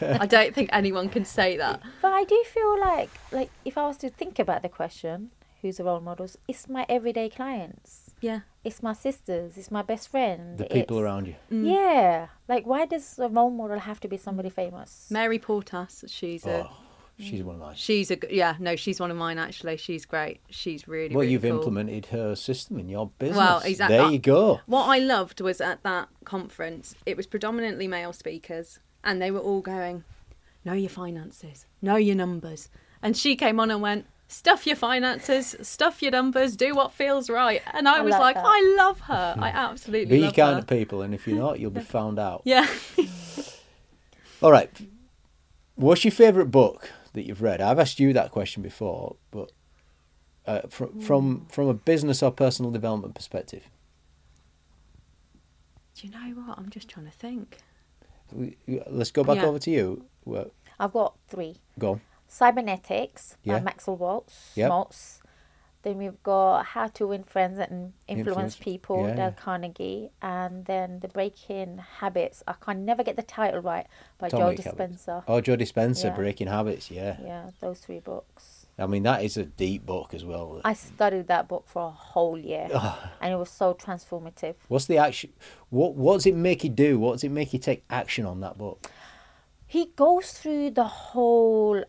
I 0.01 0.27
don't 0.27 0.55
think 0.55 0.71
anyone 0.73 1.09
can 1.09 1.25
say 1.25 1.57
that. 1.57 1.83
but 2.03 2.13
I 2.13 2.25
do 2.25 2.43
feel 2.47 2.81
like, 2.81 3.11
like 3.33 3.51
if 3.65 3.77
I 3.77 3.87
was 3.87 3.97
to 3.99 4.11
think 4.11 4.39
about 4.39 4.63
the 4.63 4.69
question, 4.69 5.31
who's 5.63 5.79
the 5.79 5.85
role 5.85 6.01
models? 6.01 6.37
It's 6.47 6.69
my 6.69 6.87
everyday 6.89 7.29
clients. 7.29 8.05
Yeah, 8.21 8.41
It's 8.65 8.83
my 8.83 8.95
sisters. 8.95 9.57
It's 9.57 9.71
my 9.71 9.83
best 9.83 10.09
friend. 10.09 10.59
The 10.59 10.65
people 10.65 10.99
it's- 10.99 11.05
around 11.05 11.27
you. 11.29 11.37
Mm. 11.53 11.71
Yeah, 11.73 12.27
like 12.49 12.67
why 12.67 12.85
does 12.87 13.19
a 13.19 13.29
role 13.29 13.51
model 13.51 13.79
have 13.79 14.01
to 14.01 14.09
be 14.09 14.17
somebody 14.17 14.51
famous? 14.51 15.07
Mary 15.11 15.39
Portas. 15.39 16.05
She's 16.09 16.45
a 16.45 16.67
Oh, 16.67 16.71
she's 17.19 17.43
one 17.43 17.57
of 17.57 17.61
mine. 17.61 17.75
she's 17.77 18.11
a 18.11 18.17
g- 18.17 18.29
yeah 18.31 18.55
no 18.61 18.77
she's 18.77 19.01
one 19.01 19.11
of 19.11 19.17
mine 19.17 19.39
actually. 19.39 19.77
She's 19.77 20.05
great. 20.07 20.41
She's 20.51 20.87
really 20.89 21.15
Well, 21.15 21.21
really 21.23 21.33
you've 21.33 21.43
cool. 21.43 21.53
implemented 21.59 22.07
her 22.07 22.35
system 22.35 22.79
in 22.79 22.89
your 22.89 23.11
business. 23.19 23.37
Well, 23.39 23.61
exactly. 23.65 23.97
There 23.97 24.11
you 24.11 24.19
go. 24.19 24.61
What 24.67 24.85
I 24.87 24.99
loved 24.99 25.41
was 25.41 25.61
at 25.61 25.83
that 25.83 26.09
conference, 26.25 26.95
it 27.07 27.17
was 27.17 27.27
predominantly 27.27 27.89
male 27.89 28.13
speakers, 28.13 28.79
and 29.03 29.21
they 29.21 29.31
were 29.31 29.41
all 29.41 29.61
going, 29.61 30.05
Know 30.65 30.73
your 30.75 30.91
finances, 30.91 31.67
know 31.83 31.97
your 31.97 32.17
numbers. 32.17 32.69
And 33.03 33.17
she 33.17 33.37
came 33.37 33.59
on 33.61 33.71
and 33.71 33.81
went, 33.81 34.07
Stuff 34.31 34.67
your 34.67 34.77
finances, 34.77 35.57
stuff 35.63 36.03
your 36.03 36.11
numbers, 36.11 36.55
do 36.55 36.75
what 36.75 36.93
feels 36.93 37.31
right. 37.31 37.63
And 37.73 37.89
I, 37.89 37.99
I 37.99 38.01
was 38.03 38.11
like 38.13 38.21
like, 38.21 38.35
that. 38.37 38.45
I 38.47 38.75
love 38.77 39.01
her. 39.01 39.35
I 39.41 39.49
absolutely 39.49 40.19
Be 40.19 40.23
love 40.25 40.37
kind 40.37 40.53
her. 40.55 40.59
of 40.59 40.67
people, 40.67 41.01
and 41.03 41.15
if 41.15 41.27
you're 41.27 41.39
not, 41.39 41.59
you'll 41.59 41.71
be 41.71 41.81
found 41.99 42.19
out. 42.19 42.43
Yeah. 42.45 42.67
All 44.43 44.53
right. 44.53 44.71
What's 45.77 46.05
your 46.05 46.13
favourite 46.13 46.51
book 46.51 46.91
that 47.19 47.27
you've 47.27 47.43
read? 47.43 47.61
I've 47.61 47.79
asked 47.79 47.99
you 48.01 48.13
that 48.15 48.31
question 48.31 48.63
before, 48.63 49.17
but 49.31 49.53
uh, 50.47 50.63
from 50.71 51.01
from 51.01 51.47
from 51.51 51.69
a 51.69 51.75
business 51.75 52.23
or 52.23 52.31
personal 52.31 52.71
development 52.71 53.15
perspective, 53.15 53.65
do 55.95 56.07
you 56.07 56.13
know 56.13 56.41
what? 56.43 56.59
I'm 56.59 56.71
just 56.71 56.89
trying 56.89 57.07
to 57.07 57.13
think. 57.13 57.59
we, 58.33 58.57
let's 58.89 59.11
go 59.11 59.25
back 59.25 59.37
Yeah. 59.39 59.47
over 59.47 59.59
to 59.59 59.71
you. 59.71 60.05
Well, 60.25 60.51
I've 60.79 60.93
got 60.93 61.17
three. 61.29 61.57
go 61.79 61.93
on. 61.93 62.01
Cybernetics 62.29 63.37
by 63.45 63.55
Yeah. 63.55 63.61
Maxwell 63.61 63.97
Waltz. 63.97 64.53
Yep. 64.55 64.71
Maltz. 64.71 65.18
Then 65.89 65.97
we've 65.97 66.23
got 66.23 66.67
How 66.67 66.89
to 66.89 67.07
Win 67.07 67.25
Friends 67.25 67.59
and 67.59 67.95
Influence, 68.07 68.29
Influence. 68.29 68.57
People, 68.57 69.09
Yeah, 69.09 69.15
Dale 69.15 69.25
yeah. 69.25 69.31
Carnegie. 69.31 70.11
And 70.21 70.67
then 70.67 71.01
The 71.01 71.09
Breaking 71.09 71.79
Habits. 71.79 72.43
I 72.47 72.53
can 72.61 72.85
never 72.85 73.03
get 73.03 73.17
the 73.17 73.23
title 73.23 73.61
right 73.63 73.87
by 74.19 74.29
Joe. 74.29 74.55
Dispenza. 74.55 75.25
Oh, 75.27 75.41
Joe 75.41 75.57
Dispenza, 75.57 76.05
Yeah. 76.05 76.15
Breaking 76.15 76.47
Habits. 76.47 76.91
Yeah. 76.91 77.17
Yeah, 77.25 77.51
those 77.63 77.79
three 77.81 78.01
books. 78.01 78.67
I 78.79 78.87
mean 78.87 79.03
that 79.05 79.25
is 79.25 79.39
a 79.39 79.45
deep 79.45 79.87
book 79.87 80.13
as 80.13 80.27
well. 80.27 80.61
I 80.63 80.75
studied 80.75 81.27
that 81.29 81.49
book 81.49 81.65
for 81.67 81.87
a 81.87 81.91
whole 81.91 82.39
year, 82.39 82.69
and 83.21 83.33
it 83.33 83.37
was 83.37 83.51
so 83.51 83.73
transformative. 83.75 84.55
What's 84.69 84.85
the 84.85 84.99
action? 84.99 85.33
What 85.71 85.95
What 85.95 86.15
does 86.15 86.27
it 86.27 86.37
make 86.37 86.63
you 86.65 86.71
do? 86.71 86.99
What 86.99 87.13
does 87.15 87.25
it 87.25 87.31
make 87.33 87.53
you 87.55 87.59
take 87.59 87.83
action 87.89 88.27
on 88.27 88.41
that 88.41 88.59
book? 88.59 88.91
he 89.71 89.87
goes 89.97 90.33
through 90.33 90.71
the 90.71 90.85
whole 90.85 91.83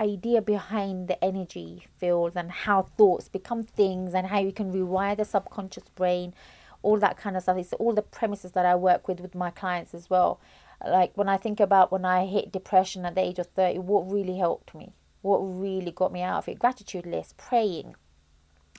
idea 0.00 0.42
behind 0.42 1.08
the 1.08 1.22
energy 1.24 1.86
fields 1.98 2.36
and 2.36 2.50
how 2.50 2.82
thoughts 2.82 3.28
become 3.28 3.62
things 3.62 4.14
and 4.14 4.26
how 4.26 4.38
you 4.38 4.52
can 4.52 4.72
rewire 4.72 5.16
the 5.16 5.24
subconscious 5.24 5.88
brain 5.94 6.34
all 6.82 6.98
that 6.98 7.16
kind 7.16 7.36
of 7.36 7.42
stuff 7.42 7.56
it's 7.56 7.72
all 7.74 7.94
the 7.94 8.02
premises 8.02 8.52
that 8.52 8.66
i 8.66 8.74
work 8.74 9.08
with 9.08 9.20
with 9.20 9.34
my 9.34 9.50
clients 9.50 9.94
as 9.94 10.10
well 10.10 10.38
like 10.86 11.16
when 11.16 11.28
i 11.28 11.36
think 11.36 11.58
about 11.58 11.90
when 11.90 12.04
i 12.04 12.26
hit 12.26 12.52
depression 12.52 13.06
at 13.06 13.14
the 13.14 13.20
age 13.20 13.38
of 13.38 13.46
30 13.48 13.78
what 13.78 14.10
really 14.10 14.36
helped 14.36 14.74
me 14.74 14.92
what 15.22 15.38
really 15.38 15.90
got 15.90 16.12
me 16.12 16.22
out 16.22 16.38
of 16.38 16.48
it 16.48 16.58
gratitude 16.58 17.06
list 17.06 17.36
praying 17.36 17.94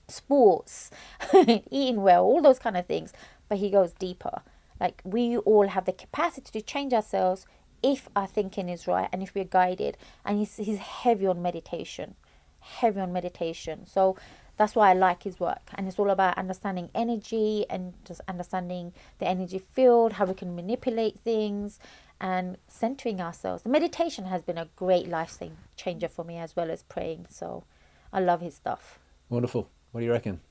sports, 0.07 0.89
eating 1.71 2.01
well, 2.01 2.23
all 2.23 2.41
those 2.41 2.59
kind 2.59 2.77
of 2.77 2.85
things. 2.85 3.13
But 3.49 3.59
he 3.59 3.69
goes 3.69 3.93
deeper. 3.93 4.41
Like 4.79 5.01
we 5.03 5.37
all 5.37 5.67
have 5.67 5.85
the 5.85 5.93
capacity 5.93 6.59
to 6.59 6.65
change 6.65 6.93
ourselves 6.93 7.45
if 7.83 8.09
our 8.15 8.27
thinking 8.27 8.69
is 8.69 8.87
right 8.87 9.09
and 9.11 9.21
if 9.23 9.33
we're 9.35 9.43
guided. 9.43 9.97
And 10.25 10.39
he's, 10.39 10.57
he's 10.57 10.79
heavy 10.79 11.27
on 11.27 11.41
meditation, 11.41 12.15
heavy 12.59 12.99
on 12.99 13.13
meditation. 13.13 13.85
So 13.87 14.17
that's 14.57 14.75
why 14.75 14.89
I 14.89 14.93
like 14.93 15.23
his 15.23 15.39
work. 15.39 15.69
And 15.75 15.87
it's 15.87 15.99
all 15.99 16.09
about 16.09 16.37
understanding 16.37 16.89
energy 16.95 17.65
and 17.69 17.93
just 18.05 18.21
understanding 18.27 18.93
the 19.19 19.27
energy 19.27 19.59
field, 19.59 20.13
how 20.13 20.25
we 20.25 20.33
can 20.33 20.55
manipulate 20.55 21.19
things 21.19 21.79
and 22.19 22.57
centering 22.67 23.21
ourselves. 23.21 23.63
The 23.63 23.69
meditation 23.69 24.25
has 24.25 24.41
been 24.41 24.57
a 24.57 24.67
great 24.75 25.07
life 25.07 25.39
changer 25.75 26.07
for 26.07 26.25
me 26.25 26.37
as 26.37 26.55
well 26.55 26.71
as 26.71 26.83
praying. 26.83 27.27
So 27.29 27.63
I 28.11 28.19
love 28.19 28.41
his 28.41 28.55
stuff. 28.55 28.99
Wonderful. 29.29 29.69
What 29.91 30.01
do 30.01 30.05
you 30.05 30.11
reckon? 30.11 30.41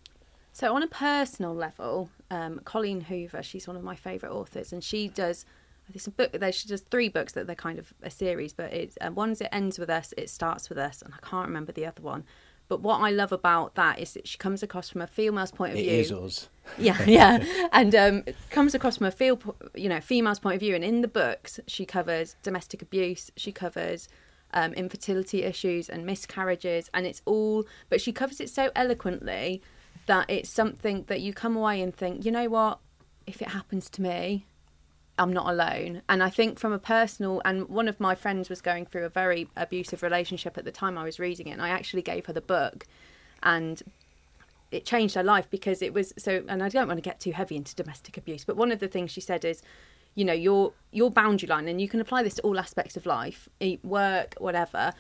So, 0.53 0.75
on 0.75 0.83
a 0.83 0.87
personal 0.87 1.55
level, 1.55 2.09
um, 2.31 2.61
Colleen 2.65 3.03
Hoover, 3.03 3.43
she's 3.43 3.67
one 3.69 3.77
of 3.77 3.85
my 3.85 3.95
favourite 3.95 4.33
authors, 4.33 4.73
and 4.73 4.83
she 4.83 5.07
does 5.07 5.45
There's 5.91 6.07
a 6.07 6.11
book. 6.11 6.33
There's 6.33 6.65
just 6.65 6.91
three 6.91 7.09
books 7.09 7.33
that 7.35 7.47
they're 7.47 7.57
kind 7.57 7.79
of 7.79 7.93
a 8.03 8.11
series, 8.11 8.53
but 8.53 8.73
it's 8.73 8.99
um, 9.01 9.15
one's 9.15 9.41
it 9.41 9.49
ends 9.53 9.79
with 9.79 9.89
us, 9.91 10.13
it 10.17 10.29
starts 10.31 10.69
with 10.69 10.79
us, 10.79 11.03
and 11.03 11.15
I 11.15 11.19
can't 11.27 11.47
remember 11.47 11.73
the 11.73 11.87
other 11.87 12.03
one. 12.03 12.25
But 12.69 12.81
what 12.81 13.01
I 13.01 13.11
love 13.11 13.31
about 13.31 13.77
that 13.77 14.01
is 14.01 14.15
that 14.15 14.27
she 14.27 14.39
comes 14.39 14.63
across 14.63 14.89
from 14.91 15.01
a 15.01 15.07
female's 15.07 15.53
point 15.53 15.75
of 15.75 15.79
It 15.79 15.83
view. 15.85 15.93
is 16.01 16.11
us. 16.13 16.49
Yeah, 16.79 17.01
yeah, 17.07 17.69
and 17.73 17.95
um, 17.95 18.25
comes 18.51 18.75
across 18.75 18.97
from 18.97 19.07
a 19.07 19.13
feel, 19.13 19.41
you 19.75 19.89
know, 19.89 20.01
female's 20.01 20.41
point 20.41 20.57
of 20.57 20.61
view. 20.61 20.75
And 20.75 20.83
in 20.83 21.01
the 21.01 21.09
books, 21.09 21.61
she 21.69 21.87
covers 21.87 22.35
domestic 22.43 22.83
abuse, 22.83 23.31
she 23.37 23.53
covers 23.53 24.09
um, 24.53 24.73
infertility 24.75 25.45
issues 25.45 25.89
and 25.89 26.05
miscarriages, 26.05 26.91
and 26.93 27.07
it's 27.07 27.23
all. 27.25 27.65
But 27.89 28.01
she 28.01 28.13
covers 28.13 28.41
it 28.41 28.51
so 28.51 28.73
eloquently 28.75 29.63
that 30.07 30.29
it's 30.29 30.51
something 30.51 31.05
that 31.07 31.21
you 31.21 31.33
come 31.33 31.57
away 31.57 31.81
and 31.81 31.95
think, 31.95 32.25
you 32.25 32.33
know 32.33 32.49
what, 32.49 32.81
if 33.29 33.41
it 33.41 33.49
happens 33.49 33.89
to 33.91 34.03
me, 34.03 34.47
I'm 35.19 35.33
not 35.33 35.49
alone. 35.49 36.03
And 36.09 36.23
I 36.23 36.29
think 36.29 36.59
from 36.59 36.73
a 36.73 36.79
personal, 36.79 37.41
and 37.45 37.69
one 37.69 37.89
of 37.89 37.99
my 37.99 38.15
friends 38.15 38.51
was 38.51 38.61
going 38.61 38.87
through 38.87 39.05
a 39.05 39.09
very 39.09 39.49
abusive 39.57 40.03
relationship 40.03 40.59
at 40.59 40.65
the 40.65 40.73
time 40.73 40.99
I 40.99 41.05
was 41.05 41.19
reading 41.19 41.49
it, 41.49 41.53
and 41.53 41.63
I 41.63 41.71
actually 41.71 42.03
gave 42.03 42.27
her 42.27 42.33
the 42.33 42.41
book, 42.41 42.87
and 43.43 43.83
it 44.71 44.85
changed 44.85 45.15
her 45.15 45.23
life 45.23 45.49
because 45.49 45.81
it 45.81 45.95
was 45.95 46.13
so. 46.19 46.45
And 46.49 46.63
I 46.63 46.69
don't 46.69 46.87
want 46.87 46.99
to 46.99 47.03
get 47.03 47.21
too 47.21 47.33
heavy 47.33 47.57
into 47.57 47.75
domestic 47.75 48.17
abuse, 48.19 48.45
but 48.45 48.57
one 48.57 48.73
of 48.73 48.81
the 48.81 48.89
things 48.89 49.11
she 49.11 49.21
said 49.23 49.45
is, 49.45 49.63
you 50.15 50.25
know, 50.25 50.35
your 50.35 50.73
your 50.93 51.11
boundary 51.11 51.49
line, 51.49 51.69
and 51.69 51.81
you 51.81 51.89
can 51.89 52.01
apply 52.01 52.23
this 52.23 52.35
to 52.35 52.43
all 52.43 52.59
aspects 52.59 52.97
of 52.97 53.07
life, 53.07 53.49
work, 53.83 54.35
whatever. 54.39 54.93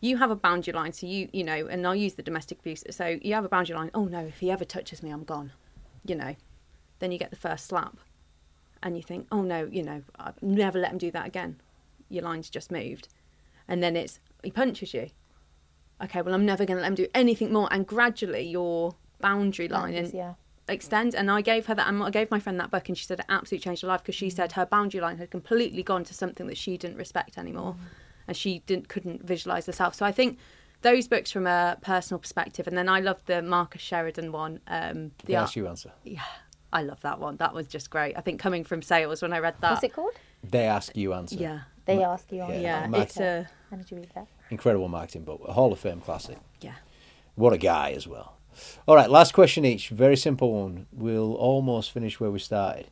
You 0.00 0.18
have 0.18 0.30
a 0.30 0.36
boundary 0.36 0.74
line, 0.74 0.92
so 0.92 1.06
you 1.08 1.28
you 1.32 1.42
know, 1.42 1.66
and 1.66 1.84
I'll 1.84 1.96
use 1.96 2.14
the 2.14 2.22
domestic 2.22 2.60
abuse. 2.60 2.84
So 2.90 3.18
you 3.20 3.34
have 3.34 3.44
a 3.44 3.48
boundary 3.48 3.74
line. 3.74 3.90
Oh 3.94 4.04
no, 4.04 4.20
if 4.20 4.38
he 4.38 4.50
ever 4.50 4.64
touches 4.64 5.02
me, 5.02 5.10
I'm 5.10 5.24
gone. 5.24 5.52
You 6.04 6.14
know, 6.14 6.36
then 7.00 7.10
you 7.10 7.18
get 7.18 7.30
the 7.30 7.36
first 7.36 7.66
slap 7.66 7.96
and 8.86 8.96
you 8.96 9.02
think, 9.02 9.26
oh 9.32 9.42
no, 9.42 9.68
you 9.70 9.82
know, 9.82 10.00
I've 10.16 10.40
never 10.42 10.78
let 10.78 10.92
him 10.92 10.98
do 10.98 11.10
that 11.10 11.26
again. 11.26 11.60
Your 12.08 12.22
line's 12.22 12.48
just 12.48 12.70
moved. 12.70 13.08
And 13.66 13.82
then 13.82 13.96
it's, 13.96 14.20
he 14.44 14.52
punches 14.52 14.94
you. 14.94 15.08
Okay, 16.02 16.22
well, 16.22 16.34
I'm 16.34 16.46
never 16.46 16.64
going 16.64 16.76
to 16.76 16.82
let 16.82 16.88
him 16.88 16.94
do 16.94 17.08
anything 17.12 17.52
more. 17.52 17.68
And 17.72 17.84
gradually 17.84 18.42
your 18.42 18.94
boundary 19.20 19.66
line 19.66 19.92
Boundaries, 19.94 20.10
and 20.10 20.18
yeah. 20.18 20.34
extends. 20.68 21.16
And 21.16 21.32
I 21.32 21.40
gave 21.40 21.66
her 21.66 21.74
that, 21.74 21.88
and 21.88 22.00
I 22.00 22.10
gave 22.10 22.30
my 22.30 22.38
friend 22.38 22.60
that 22.60 22.70
book, 22.70 22.88
and 22.88 22.96
she 22.96 23.04
said 23.06 23.18
it 23.18 23.26
absolutely 23.28 23.64
changed 23.64 23.82
her 23.82 23.88
life 23.88 24.02
because 24.02 24.14
she 24.14 24.30
said 24.30 24.52
her 24.52 24.66
boundary 24.66 25.00
line 25.00 25.18
had 25.18 25.32
completely 25.32 25.82
gone 25.82 26.04
to 26.04 26.14
something 26.14 26.46
that 26.46 26.56
she 26.56 26.76
didn't 26.78 26.96
respect 26.96 27.38
anymore. 27.38 27.74
And 28.28 28.36
she 28.36 28.60
didn't 28.66 28.88
couldn't 28.88 29.24
visualize 29.24 29.66
herself. 29.66 29.96
So 29.96 30.06
I 30.06 30.12
think 30.12 30.38
those 30.82 31.08
books 31.08 31.32
from 31.32 31.48
a 31.48 31.76
personal 31.80 32.20
perspective, 32.20 32.68
and 32.68 32.78
then 32.78 32.88
I 32.88 33.00
love 33.00 33.20
the 33.26 33.42
Marcus 33.42 33.80
Sheridan 33.82 34.30
one. 34.30 34.60
Um, 34.68 35.10
the 35.24 35.32
Yes, 35.32 35.48
Art- 35.48 35.56
you 35.56 35.66
answer. 35.66 35.92
yeah, 36.04 36.22
I 36.72 36.82
love 36.82 37.00
that 37.02 37.18
one. 37.20 37.36
That 37.36 37.54
was 37.54 37.66
just 37.66 37.90
great. 37.90 38.16
I 38.16 38.20
think 38.20 38.40
coming 38.40 38.64
from 38.64 38.82
sales 38.82 39.22
when 39.22 39.32
I 39.32 39.38
read 39.38 39.54
that. 39.60 39.70
What's 39.72 39.84
it 39.84 39.92
called? 39.92 40.12
They 40.42 40.64
ask 40.66 40.96
you 40.96 41.12
answer. 41.14 41.36
Yeah, 41.36 41.60
They 41.86 42.02
ask 42.02 42.30
you. 42.32 42.42
on 42.42 42.50
Yeah, 42.50 42.60
yeah. 42.60 42.86
Mac- 42.86 43.02
It's 43.02 43.16
a 43.18 43.48
How 43.70 43.76
did 43.76 43.90
you 43.90 43.96
read 43.98 44.10
that? 44.14 44.26
Incredible 44.50 44.88
marketing 44.88 45.24
book. 45.24 45.42
A 45.46 45.52
Hall 45.52 45.72
of 45.72 45.78
Fame 45.78 46.00
classic. 46.00 46.38
yeah. 46.60 46.74
What 47.34 47.52
a 47.52 47.58
guy 47.58 47.92
as 47.92 48.06
well. 48.06 48.38
All 48.88 48.96
right, 48.96 49.10
last 49.10 49.34
question 49.34 49.64
each. 49.66 49.90
Very 49.90 50.16
simple 50.16 50.52
one. 50.52 50.86
We'll 50.92 51.34
almost 51.34 51.90
finish 51.92 52.18
where 52.18 52.30
we 52.30 52.38
started. 52.38 52.86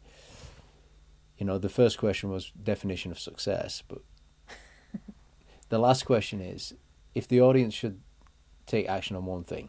You 1.38 1.46
know, 1.46 1.56
the 1.58 1.70
first 1.70 1.98
question 1.98 2.30
was 2.30 2.52
definition 2.62 3.10
of 3.10 3.18
success, 3.18 3.82
but 3.88 3.98
the 5.70 5.78
last 5.78 6.04
question 6.04 6.40
is 6.40 6.74
if 7.14 7.26
the 7.26 7.40
audience 7.40 7.74
should 7.74 8.00
take 8.66 8.88
action 8.88 9.16
on 9.16 9.24
one 9.24 9.44
thing 9.44 9.68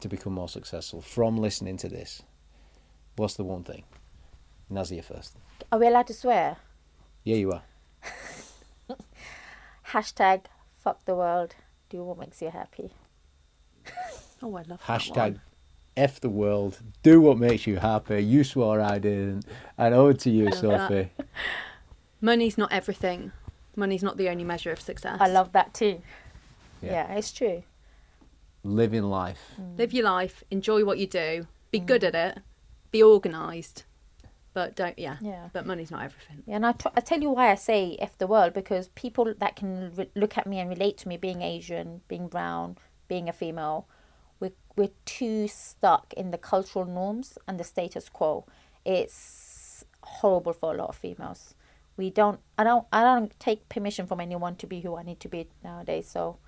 to 0.00 0.08
become 0.08 0.32
more 0.32 0.48
successful 0.48 1.00
from 1.00 1.36
listening 1.38 1.76
to 1.78 1.88
this, 1.88 2.22
what's 3.16 3.34
the 3.34 3.44
one 3.44 3.64
thing? 3.64 3.84
Nazia 4.70 5.02
first. 5.04 5.36
Are 5.70 5.78
we 5.78 5.86
allowed 5.86 6.06
to 6.08 6.14
swear? 6.14 6.56
Yeah, 7.24 7.36
you 7.36 7.52
are. 7.52 7.62
Hashtag 9.88 10.42
fuck 10.82 11.04
the 11.04 11.14
world. 11.14 11.54
Do 11.90 12.02
what 12.04 12.18
makes 12.18 12.40
you 12.42 12.50
happy. 12.50 12.90
Oh, 14.42 14.56
I 14.56 14.62
love 14.62 14.66
that 14.66 14.80
Hashtag 15.00 15.16
one. 15.16 15.40
F 15.96 16.20
the 16.20 16.28
world. 16.28 16.78
Do 17.02 17.18
what 17.18 17.38
makes 17.38 17.66
you 17.66 17.76
happy. 17.76 18.22
You 18.22 18.44
swore 18.44 18.78
I 18.78 18.98
didn't. 18.98 19.46
And 19.78 19.94
ode 19.94 20.18
to 20.20 20.30
you, 20.30 20.46
love 20.46 20.60
that. 20.60 20.88
Sophie. 20.88 21.10
Money's 22.20 22.58
not 22.58 22.70
everything. 22.70 23.32
Money's 23.74 24.02
not 24.02 24.18
the 24.18 24.28
only 24.28 24.44
measure 24.44 24.70
of 24.70 24.80
success. 24.80 25.16
I 25.18 25.28
love 25.28 25.52
that 25.52 25.72
too. 25.72 26.02
Yeah. 26.82 26.90
Yeah, 27.08 27.14
it's 27.14 27.32
true. 27.32 27.62
Living 28.64 29.04
life. 29.04 29.52
live 29.78 29.94
your 29.94 30.04
life, 30.04 30.44
enjoy 30.50 30.84
what 30.84 30.98
you 30.98 31.06
do, 31.06 31.46
be 31.70 31.80
Mm. 31.80 31.86
good 31.86 32.04
at 32.04 32.14
it, 32.14 32.38
be 32.94 33.02
organised, 33.02 33.84
but 34.54 34.76
don't 34.76 34.98
yeah. 34.98 35.16
Yeah. 35.20 35.48
But 35.52 35.66
money's 35.66 35.90
not 35.90 36.04
everything. 36.04 36.44
Yeah, 36.46 36.56
and 36.56 36.66
I, 36.66 36.72
tr- 36.72 36.94
I 36.96 37.00
tell 37.00 37.20
you 37.20 37.30
why 37.30 37.50
I 37.50 37.56
say 37.56 37.96
F 38.00 38.16
the 38.18 38.28
world 38.28 38.54
because 38.54 38.88
people 39.04 39.34
that 39.38 39.56
can 39.56 39.92
re- 39.96 40.10
look 40.14 40.38
at 40.38 40.46
me 40.46 40.60
and 40.60 40.70
relate 40.70 40.96
to 40.98 41.08
me 41.08 41.16
being 41.16 41.42
Asian, 41.42 42.02
being 42.08 42.28
brown, 42.28 42.78
being 43.08 43.28
a 43.28 43.32
female, 43.32 43.88
we're, 44.40 44.52
we're 44.76 44.96
too 45.06 45.48
stuck 45.48 46.14
in 46.16 46.30
the 46.30 46.38
cultural 46.38 46.84
norms 46.86 47.38
and 47.48 47.58
the 47.60 47.64
status 47.64 48.08
quo. 48.08 48.46
It's 48.84 49.84
horrible 50.02 50.52
for 50.52 50.72
a 50.72 50.76
lot 50.76 50.90
of 50.90 50.96
females. 50.96 51.54
We 51.96 52.10
don't, 52.10 52.40
I 52.58 52.64
don't, 52.64 52.86
I 52.92 53.02
don't 53.02 53.38
take 53.40 53.68
permission 53.68 54.06
from 54.06 54.20
anyone 54.20 54.56
to 54.56 54.66
be 54.66 54.80
who 54.80 54.96
I 54.96 55.02
need 55.02 55.20
to 55.20 55.28
be 55.28 55.48
nowadays. 55.64 56.08
So, 56.08 56.38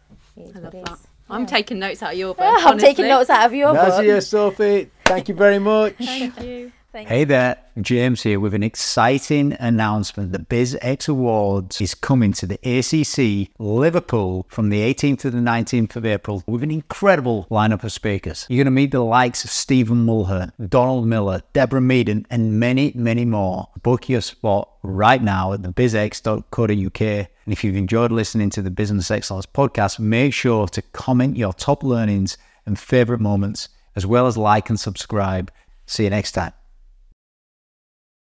I 0.54 0.60
love 0.60 0.76
that. 0.82 0.92
is. 0.92 1.08
I'm 1.28 1.42
Yeah. 1.42 1.46
taking 1.46 1.78
notes 1.78 2.02
out 2.02 2.12
of 2.12 2.18
your 2.18 2.34
book. 2.36 2.44
I'm 2.66 2.78
taking 2.78 3.08
notes 3.08 3.30
out 3.30 3.46
of 3.46 3.54
your 3.54 3.72
book. 3.74 3.82
Nazia, 3.82 4.22
Sophie, 4.24 4.90
thank 5.04 5.28
you 5.28 5.34
very 5.34 5.58
much. 5.58 5.94
Thank 5.98 6.40
you. 6.42 6.72
Thank 6.96 7.10
Hey 7.10 7.24
there, 7.24 7.58
James 7.82 8.22
here 8.22 8.40
with 8.40 8.54
an 8.54 8.62
exciting 8.62 9.54
announcement. 9.60 10.32
The 10.32 10.38
BizX 10.38 11.10
Awards 11.10 11.78
is 11.78 11.94
coming 11.94 12.32
to 12.32 12.46
the 12.46 12.58
ACC 12.64 13.50
Liverpool 13.58 14.46
from 14.48 14.70
the 14.70 14.80
18th 14.80 15.18
to 15.18 15.30
the 15.30 15.36
19th 15.36 15.96
of 15.96 16.06
April 16.06 16.42
with 16.46 16.62
an 16.62 16.70
incredible 16.70 17.46
lineup 17.50 17.84
of 17.84 17.92
speakers. 17.92 18.46
You're 18.48 18.64
going 18.64 18.64
to 18.64 18.70
meet 18.70 18.92
the 18.92 19.04
likes 19.04 19.44
of 19.44 19.50
Stephen 19.50 20.06
Mulhern, 20.06 20.52
Donald 20.70 21.06
Miller, 21.06 21.42
Deborah 21.52 21.82
Meaden, 21.82 22.24
and 22.30 22.58
many, 22.58 22.92
many 22.94 23.26
more. 23.26 23.68
Book 23.82 24.08
your 24.08 24.22
spot 24.22 24.70
right 24.82 25.22
now 25.22 25.52
at 25.52 25.60
thebizx.co.uk. 25.60 27.00
And 27.02 27.52
if 27.52 27.62
you've 27.62 27.76
enjoyed 27.76 28.10
listening 28.10 28.48
to 28.48 28.62
the 28.62 28.70
Business 28.70 29.10
Excellence 29.10 29.44
podcast, 29.44 29.98
make 29.98 30.32
sure 30.32 30.66
to 30.68 30.80
comment 30.80 31.36
your 31.36 31.52
top 31.52 31.82
learnings 31.82 32.38
and 32.64 32.78
favorite 32.78 33.20
moments, 33.20 33.68
as 33.94 34.06
well 34.06 34.26
as 34.26 34.38
like 34.38 34.70
and 34.70 34.80
subscribe. 34.80 35.52
See 35.84 36.04
you 36.04 36.10
next 36.10 36.32
time. 36.32 36.54